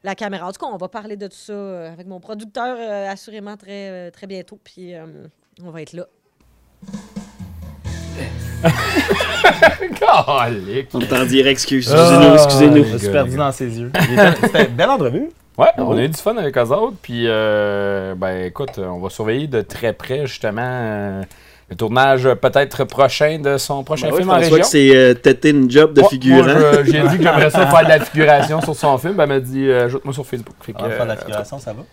la 0.03 0.15
caméra. 0.15 0.47
En 0.47 0.51
tout 0.51 0.59
cas, 0.59 0.71
on 0.71 0.77
va 0.77 0.87
parler 0.89 1.15
de 1.15 1.27
tout 1.27 1.35
ça 1.37 1.53
euh, 1.53 1.93
avec 1.93 2.07
mon 2.07 2.19
producteur 2.19 2.77
euh, 2.79 3.09
assurément 3.09 3.57
très, 3.57 4.09
très 4.11 4.25
bientôt. 4.25 4.59
Puis 4.63 4.95
euh, 4.95 5.05
on 5.63 5.69
va 5.69 5.81
être 5.83 5.93
là. 5.93 6.07
On 10.93 10.99
est 11.01 11.13
en 11.13 11.25
direct, 11.25 11.59
excuse- 11.59 11.93
Ah, 11.93 11.97
excusez-nous, 12.03 12.33
excusez-nous. 12.35 12.83
Je 12.93 12.97
suis 12.97 13.09
perdu 13.09 13.37
dans 13.37 13.51
ses 13.51 13.79
yeux. 13.79 13.91
C'était 14.43 14.65
une 14.65 14.75
belle 14.75 14.89
entrevue. 14.89 15.29
Ouais, 15.57 15.67
on 15.77 15.97
a 15.97 16.01
eu 16.03 16.07
du 16.09 16.17
fun 16.17 16.37
avec 16.37 16.57
eux 16.57 16.61
autres. 16.61 16.95
Puis, 17.01 17.23
euh, 17.27 18.15
ben, 18.15 18.45
écoute, 18.45 18.77
on 18.79 18.99
va 18.99 19.09
surveiller 19.09 19.47
de 19.47 19.61
très 19.61 19.91
près, 19.93 20.25
justement, 20.25 20.61
euh, 20.63 21.21
le 21.69 21.75
tournage 21.75 22.25
euh, 22.25 22.35
peut-être 22.35 22.85
prochain 22.85 23.39
de 23.39 23.57
son 23.57 23.83
prochain 23.83 24.07
Ben 24.09 24.15
film 24.17 24.29
en 24.29 24.37
région. 24.37 24.57
que 24.57 24.63
c'est 24.65 24.95
euh, 24.95 25.13
têter 25.13 25.49
une 25.49 25.69
job 25.69 25.93
de 25.93 26.01
Ouais, 26.01 26.07
figurant. 26.07 26.45
J'ai 26.85 27.01
dit 27.01 27.17
que 27.17 27.23
j'aimerais 27.23 27.49
ça 27.49 27.67
faire 27.71 27.83
de 27.83 27.89
la 27.89 27.99
figuration 27.99 28.61
sur 28.61 28.73
son 28.75 28.97
film. 28.97 29.15
Ben, 29.15 29.23
elle 29.23 29.29
m'a 29.29 29.39
dit, 29.41 29.67
euh, 29.67 29.85
ajoute-moi 29.85 30.13
sur 30.13 30.25
Facebook. 30.25 30.55
Fait 30.61 30.71
que, 30.71 30.77
On 30.79 30.83
va 30.83 30.91
faire 30.91 31.03
de 31.03 31.09
la 31.09 31.15
euh, 31.15 31.19
figuration, 31.21 31.59
ça 31.59 31.73
va? 31.73 31.83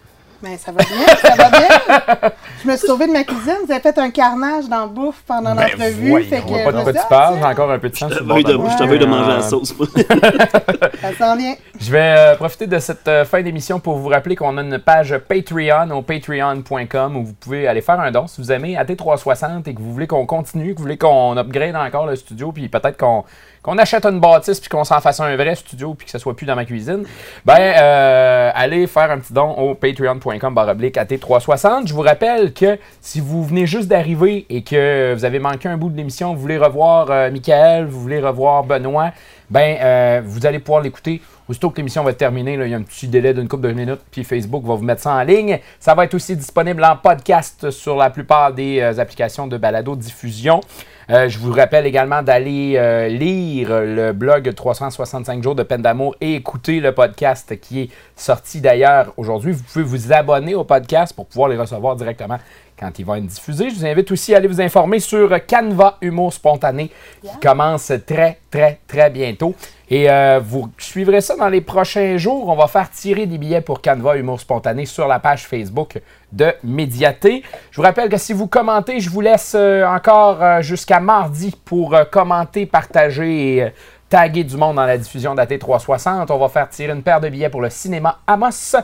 Ben, 0.47 0.57
ça 0.59 0.71
va 0.71 0.79
bien, 0.85 1.07
ça 1.17 1.35
va 1.35 1.51
bien. 1.51 2.31
Je 2.63 2.69
me 2.71 2.77
suis 2.77 2.87
sauvée 2.87 3.09
de 3.09 3.13
ma 3.13 3.25
cuisine. 3.25 3.57
Vous 3.67 3.73
avez 3.73 3.81
fait 3.81 3.99
un 3.99 4.11
carnage 4.11 4.69
dans 4.69 4.83
la 4.83 4.87
bouffe 4.87 5.23
pendant 5.27 5.57
Ben, 5.57 5.63
l'entrevue. 5.63 6.11
voyons, 6.11 6.29
fait 6.29 6.39
que 6.39 6.45
on 6.45 6.63
voit 6.63 6.63
pas 6.63 6.71
je 6.71 6.77
de 6.77 6.83
quoi 6.85 6.93
tu 6.93 7.09
parles. 7.09 7.35
J'ai 7.41 7.45
encore 7.45 7.71
un 7.73 7.79
peu 7.81 7.89
de 7.89 7.97
sang 7.97 8.09
Je 8.11 8.23
veuille 8.23 8.45
de 8.45 8.53
de, 8.53 9.07
manger 9.07 9.29
la 9.29 9.37
Euh, 9.39 9.41
sauce. 9.43 9.75
Ça 11.01 11.13
sent 11.13 11.37
bien. 11.37 11.55
Je 11.81 11.91
vais 11.91 12.15
euh, 12.17 12.37
profiter 12.37 12.69
de 12.69 12.79
cette 12.79 13.09
euh, 13.09 13.25
fin 13.25 13.43
d'émission 13.43 13.81
pour 13.81 13.97
vous 13.97 14.09
rappeler 14.09 14.37
qu'on 14.37 14.57
a 14.57 14.63
une 14.63 14.79
page 14.79 15.19
Patreon 15.19 15.91
au 15.91 16.03
patreon.com 16.03 17.17
où 17.17 17.25
vous 17.25 17.33
pouvez 17.35 17.67
aller 17.67 17.81
faire 17.81 17.99
un 17.99 18.13
don 18.13 18.29
si 18.29 18.41
vous 18.41 18.53
aimez 18.53 18.77
AT360 18.77 19.69
et 19.69 19.75
que 19.75 19.81
vous 19.81 19.93
voulez 19.93 20.07
qu'on 20.07 20.27
continue, 20.27 20.73
que 20.75 20.79
vous 20.79 20.85
voulez 20.85 20.99
qu'on 20.99 21.37
upgrade 21.37 21.75
encore 21.75 22.07
le 22.07 22.15
studio, 22.15 22.53
puis 22.53 22.69
peut-être 22.69 22.97
qu'on 22.97 23.25
qu'on 23.67 23.79
achète 23.79 24.07
une 24.07 24.21
bâtisse 24.21 24.61
puis 24.61 24.69
qu'on 24.69 24.85
s'en 24.85 25.01
fasse 25.01 25.19
un 25.19 25.35
vrai 25.35 25.57
studio 25.57 25.95
puis 25.95 26.07
que 26.07 26.13
ce 26.13 26.19
soit 26.19 26.37
plus 26.37 26.47
dans 26.47 26.55
ma 26.55 26.65
cuisine. 26.65 27.03
Ben, 27.45 27.59
euh, 27.59 28.51
allez 28.55 28.87
faire 28.87 29.11
un 29.11 29.19
petit 29.19 29.33
don 29.33 29.51
au 29.55 29.75
patreon.com 29.75 30.55
baroblique 30.55 30.97
AT360. 30.97 31.89
Je 31.89 31.93
vous 31.93 32.03
rappelle 32.03 32.53
que 32.53 32.79
si 33.01 33.21
vous 33.21 33.45
venez 33.45 33.67
juste 33.67 33.89
d'arriver 33.89 34.47
et 34.49 34.63
que 34.63 35.13
vous 35.15 35.25
avez 35.25 35.41
manqué 35.41 35.69
un 35.69 35.77
bout 35.77 35.91
de 35.91 35.97
l'émission, 35.97 36.33
vous 36.33 36.41
voulez 36.41 36.59
revoir 36.59 37.11
euh, 37.11 37.31
Michael, 37.33 37.87
vous 37.87 38.01
voulez 38.01 38.21
revoir 38.21 38.63
Benoît, 38.63 39.11
ben, 39.51 39.77
euh, 39.81 40.23
vous 40.25 40.47
allez 40.47 40.61
pouvoir 40.61 40.83
l'écouter. 40.83 41.21
Aussitôt 41.49 41.71
que 41.71 41.77
l'émission 41.77 42.03
va 42.03 42.11
être 42.11 42.19
terminée, 42.19 42.55
il 42.55 42.69
y 42.69 42.75
a 42.75 42.77
un 42.77 42.83
petit 42.83 43.07
délai 43.07 43.33
d'une 43.33 43.47
couple 43.47 43.69
de 43.69 43.73
minutes, 43.73 44.01
puis 44.11 44.25
Facebook 44.25 44.65
va 44.65 44.75
vous 44.75 44.83
mettre 44.83 45.03
ça 45.03 45.13
en 45.13 45.23
ligne. 45.23 45.61
Ça 45.79 45.95
va 45.95 46.05
être 46.05 46.15
aussi 46.15 46.37
disponible 46.37 46.85
en 46.85 46.97
podcast 46.97 47.71
sur 47.71 47.97
la 47.97 48.11
plupart 48.11 48.53
des 48.53 48.81
euh, 48.81 48.99
applications 48.99 49.47
de 49.47 49.57
balado-diffusion. 49.57 50.61
Euh, 51.09 51.29
je 51.29 51.39
vous 51.39 51.53
rappelle 51.53 51.87
également 51.87 52.21
d'aller 52.21 52.75
euh, 52.77 53.07
lire 53.07 53.69
le 53.71 54.13
blog 54.13 54.53
365 54.53 55.41
jours 55.41 55.55
de 55.55 55.63
peine 55.63 55.83
d'amour 55.83 56.17
et 56.21 56.35
écouter 56.35 56.81
le 56.81 56.91
podcast 56.91 57.61
qui 57.61 57.83
est 57.83 57.91
sorti 58.17 58.61
d'ailleurs 58.61 59.13
aujourd'hui. 59.17 59.53
Vous 59.53 59.63
pouvez 59.63 59.85
vous 59.85 60.13
abonner 60.13 60.57
au 60.57 60.65
podcast 60.65 61.15
pour 61.15 61.27
pouvoir 61.27 61.49
les 61.49 61.57
recevoir 61.57 61.95
directement 61.95 62.39
quand 62.79 62.99
il 62.99 63.05
va 63.05 63.19
être 63.19 63.27
diffusé. 63.27 63.71
Je 63.71 63.77
vous 63.77 63.87
invite 63.87 64.11
aussi 64.11 64.35
à 64.35 64.39
aller 64.39 64.49
vous 64.49 64.61
informer 64.61 64.99
sur 64.99 65.31
Canva 65.47 65.97
Humour 66.01 66.33
Spontané 66.33 66.91
qui 67.23 67.39
commence 67.41 67.93
très, 68.05 68.41
très, 68.51 68.81
très 68.89 69.09
bientôt. 69.09 69.55
Et 69.89 70.11
euh, 70.11 70.41
vous 70.43 70.69
suivrez 70.79 71.21
ça 71.21 71.37
dans 71.37 71.49
les 71.49 71.61
prochains 71.61 72.17
jours. 72.17 72.49
On 72.49 72.57
va 72.57 72.67
faire 72.67 72.91
tirer 72.91 73.27
des 73.27 73.39
billets 73.39 73.61
pour 73.61 73.81
Canva 73.81 74.17
Humour 74.17 74.41
Spontané 74.41 74.85
sur 74.85 75.07
la 75.07 75.21
page 75.21 75.47
Facebook 75.47 76.01
de 76.33 76.53
Médiaté. 76.65 77.45
Je 77.71 77.77
vous 77.77 77.83
rappelle 77.83 78.09
que 78.09 78.17
si 78.17 78.33
vous 78.33 78.49
commentez, 78.49 78.99
je 78.99 79.09
vous 79.09 79.21
laisse 79.21 79.55
euh, 79.57 79.87
encore 79.87 80.43
euh, 80.43 80.61
jusqu'à 80.61 80.99
mardi 80.99 81.55
pour 81.65 81.97
commenter, 82.11 82.67
partager 82.67 83.59
et 83.59 83.73
taguer 84.09 84.43
du 84.43 84.57
monde 84.57 84.77
dans 84.77 84.87
la 84.87 84.99
diffusion 84.99 85.37
d'AT360. 85.37 86.33
On 86.33 86.39
va 86.39 86.49
faire 86.49 86.69
tirer 86.69 86.93
une 86.93 87.03
paire 87.03 87.21
de 87.21 87.29
billets 87.29 87.51
pour 87.51 87.61
le 87.61 87.71
cinéma 87.71 88.19
Amos. 88.27 88.75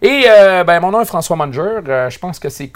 Et 0.00 0.24
ben, 0.66 0.80
mon 0.80 0.90
nom 0.92 1.00
est 1.00 1.06
François 1.06 1.36
Manger. 1.36 1.80
Je 1.84 2.18
pense 2.18 2.38
que 2.38 2.48
c'est 2.50 2.70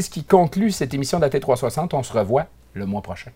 ce 0.00 0.10
qui 0.10 0.24
conclut 0.24 0.72
cette 0.72 0.92
émission 0.92 1.18
d'AT360. 1.20 1.90
On 1.92 2.02
se 2.02 2.12
revoit 2.12 2.46
le 2.74 2.84
mois 2.84 3.00
prochain. 3.00 3.30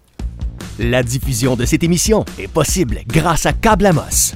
La 0.81 1.05
diffusion 1.05 1.55
de 1.55 1.65
cette 1.65 1.85
émission 1.85 2.25
est 2.37 2.49
possible 2.49 3.03
grâce 3.07 3.47
à 3.47 3.53
Câble 3.53 3.87
Amos. 3.87 4.35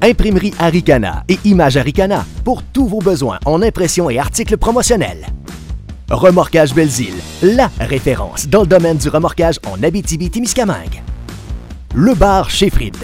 Imprimerie 0.00 0.54
Aricana 0.60 1.24
et 1.28 1.40
Image 1.44 1.76
Aricana 1.76 2.24
pour 2.44 2.62
tous 2.62 2.86
vos 2.86 3.00
besoins 3.00 3.40
en 3.46 3.62
impression 3.62 4.08
et 4.10 4.20
articles 4.20 4.56
promotionnels. 4.56 5.26
Remorquage 6.08 6.72
Belzile, 6.72 7.16
la 7.42 7.68
référence 7.80 8.46
dans 8.46 8.60
le 8.60 8.68
domaine 8.68 8.96
du 8.96 9.08
remorquage 9.08 9.56
en 9.66 9.82
Abitibi-Témiscamingue. 9.82 11.02
Le 11.92 12.14
bar 12.14 12.48
chez 12.48 12.70
Fried. 12.70 12.96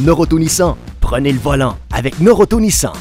Noroto 0.00 0.40
Nissan, 0.40 0.74
prenez 1.00 1.30
le 1.30 1.38
volant 1.38 1.76
avec 1.92 2.18
Noroto 2.18 2.58
Nissan. 2.58 2.94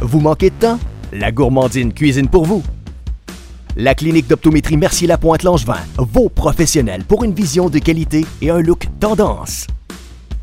Vous 0.00 0.20
manquez 0.20 0.50
de 0.50 0.56
temps? 0.56 0.78
La 1.10 1.32
gourmandine 1.32 1.94
cuisine 1.94 2.28
pour 2.28 2.44
vous. 2.44 2.62
La 3.78 3.94
clinique 3.94 4.26
d'optométrie 4.26 4.78
Mercier 4.78 5.06
Lapointe 5.06 5.42
Langevin, 5.42 5.76
vos 5.98 6.30
professionnels 6.30 7.04
pour 7.04 7.24
une 7.24 7.34
vision 7.34 7.68
de 7.68 7.78
qualité 7.78 8.24
et 8.40 8.48
un 8.48 8.60
look 8.60 8.86
tendance. 9.00 9.66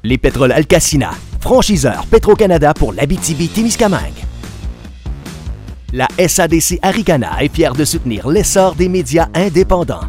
Les 0.03 0.19
pétroles 0.19 0.51
Alcacina, 0.51 1.09
franchiseur 1.39 2.05
Petro-Canada 2.05 2.75
pour 2.75 2.93
l'Abitibi-Témiscamingue. 2.93 4.23
La 5.93 6.07
SADC 6.19 6.77
Aricana 6.83 7.43
est 7.43 7.51
fière 7.51 7.73
de 7.73 7.83
soutenir 7.85 8.27
l'essor 8.27 8.75
des 8.75 8.87
médias 8.87 9.29
indépendants. 9.33 10.05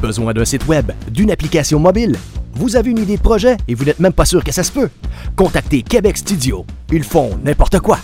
Besoin 0.00 0.32
d'un 0.32 0.44
site 0.44 0.68
web, 0.68 0.92
d'une 1.10 1.32
application 1.32 1.80
mobile? 1.80 2.16
Vous 2.52 2.76
avez 2.76 2.92
une 2.92 2.98
idée 2.98 3.16
de 3.16 3.22
projet 3.22 3.56
et 3.66 3.74
vous 3.74 3.84
n'êtes 3.84 3.98
même 3.98 4.12
pas 4.12 4.26
sûr 4.26 4.44
que 4.44 4.52
ça 4.52 4.62
se 4.62 4.70
peut? 4.70 4.90
Contactez 5.34 5.82
Québec 5.82 6.18
Studio. 6.18 6.64
Ils 6.92 7.02
font 7.02 7.36
n'importe 7.44 7.80
quoi. 7.80 7.98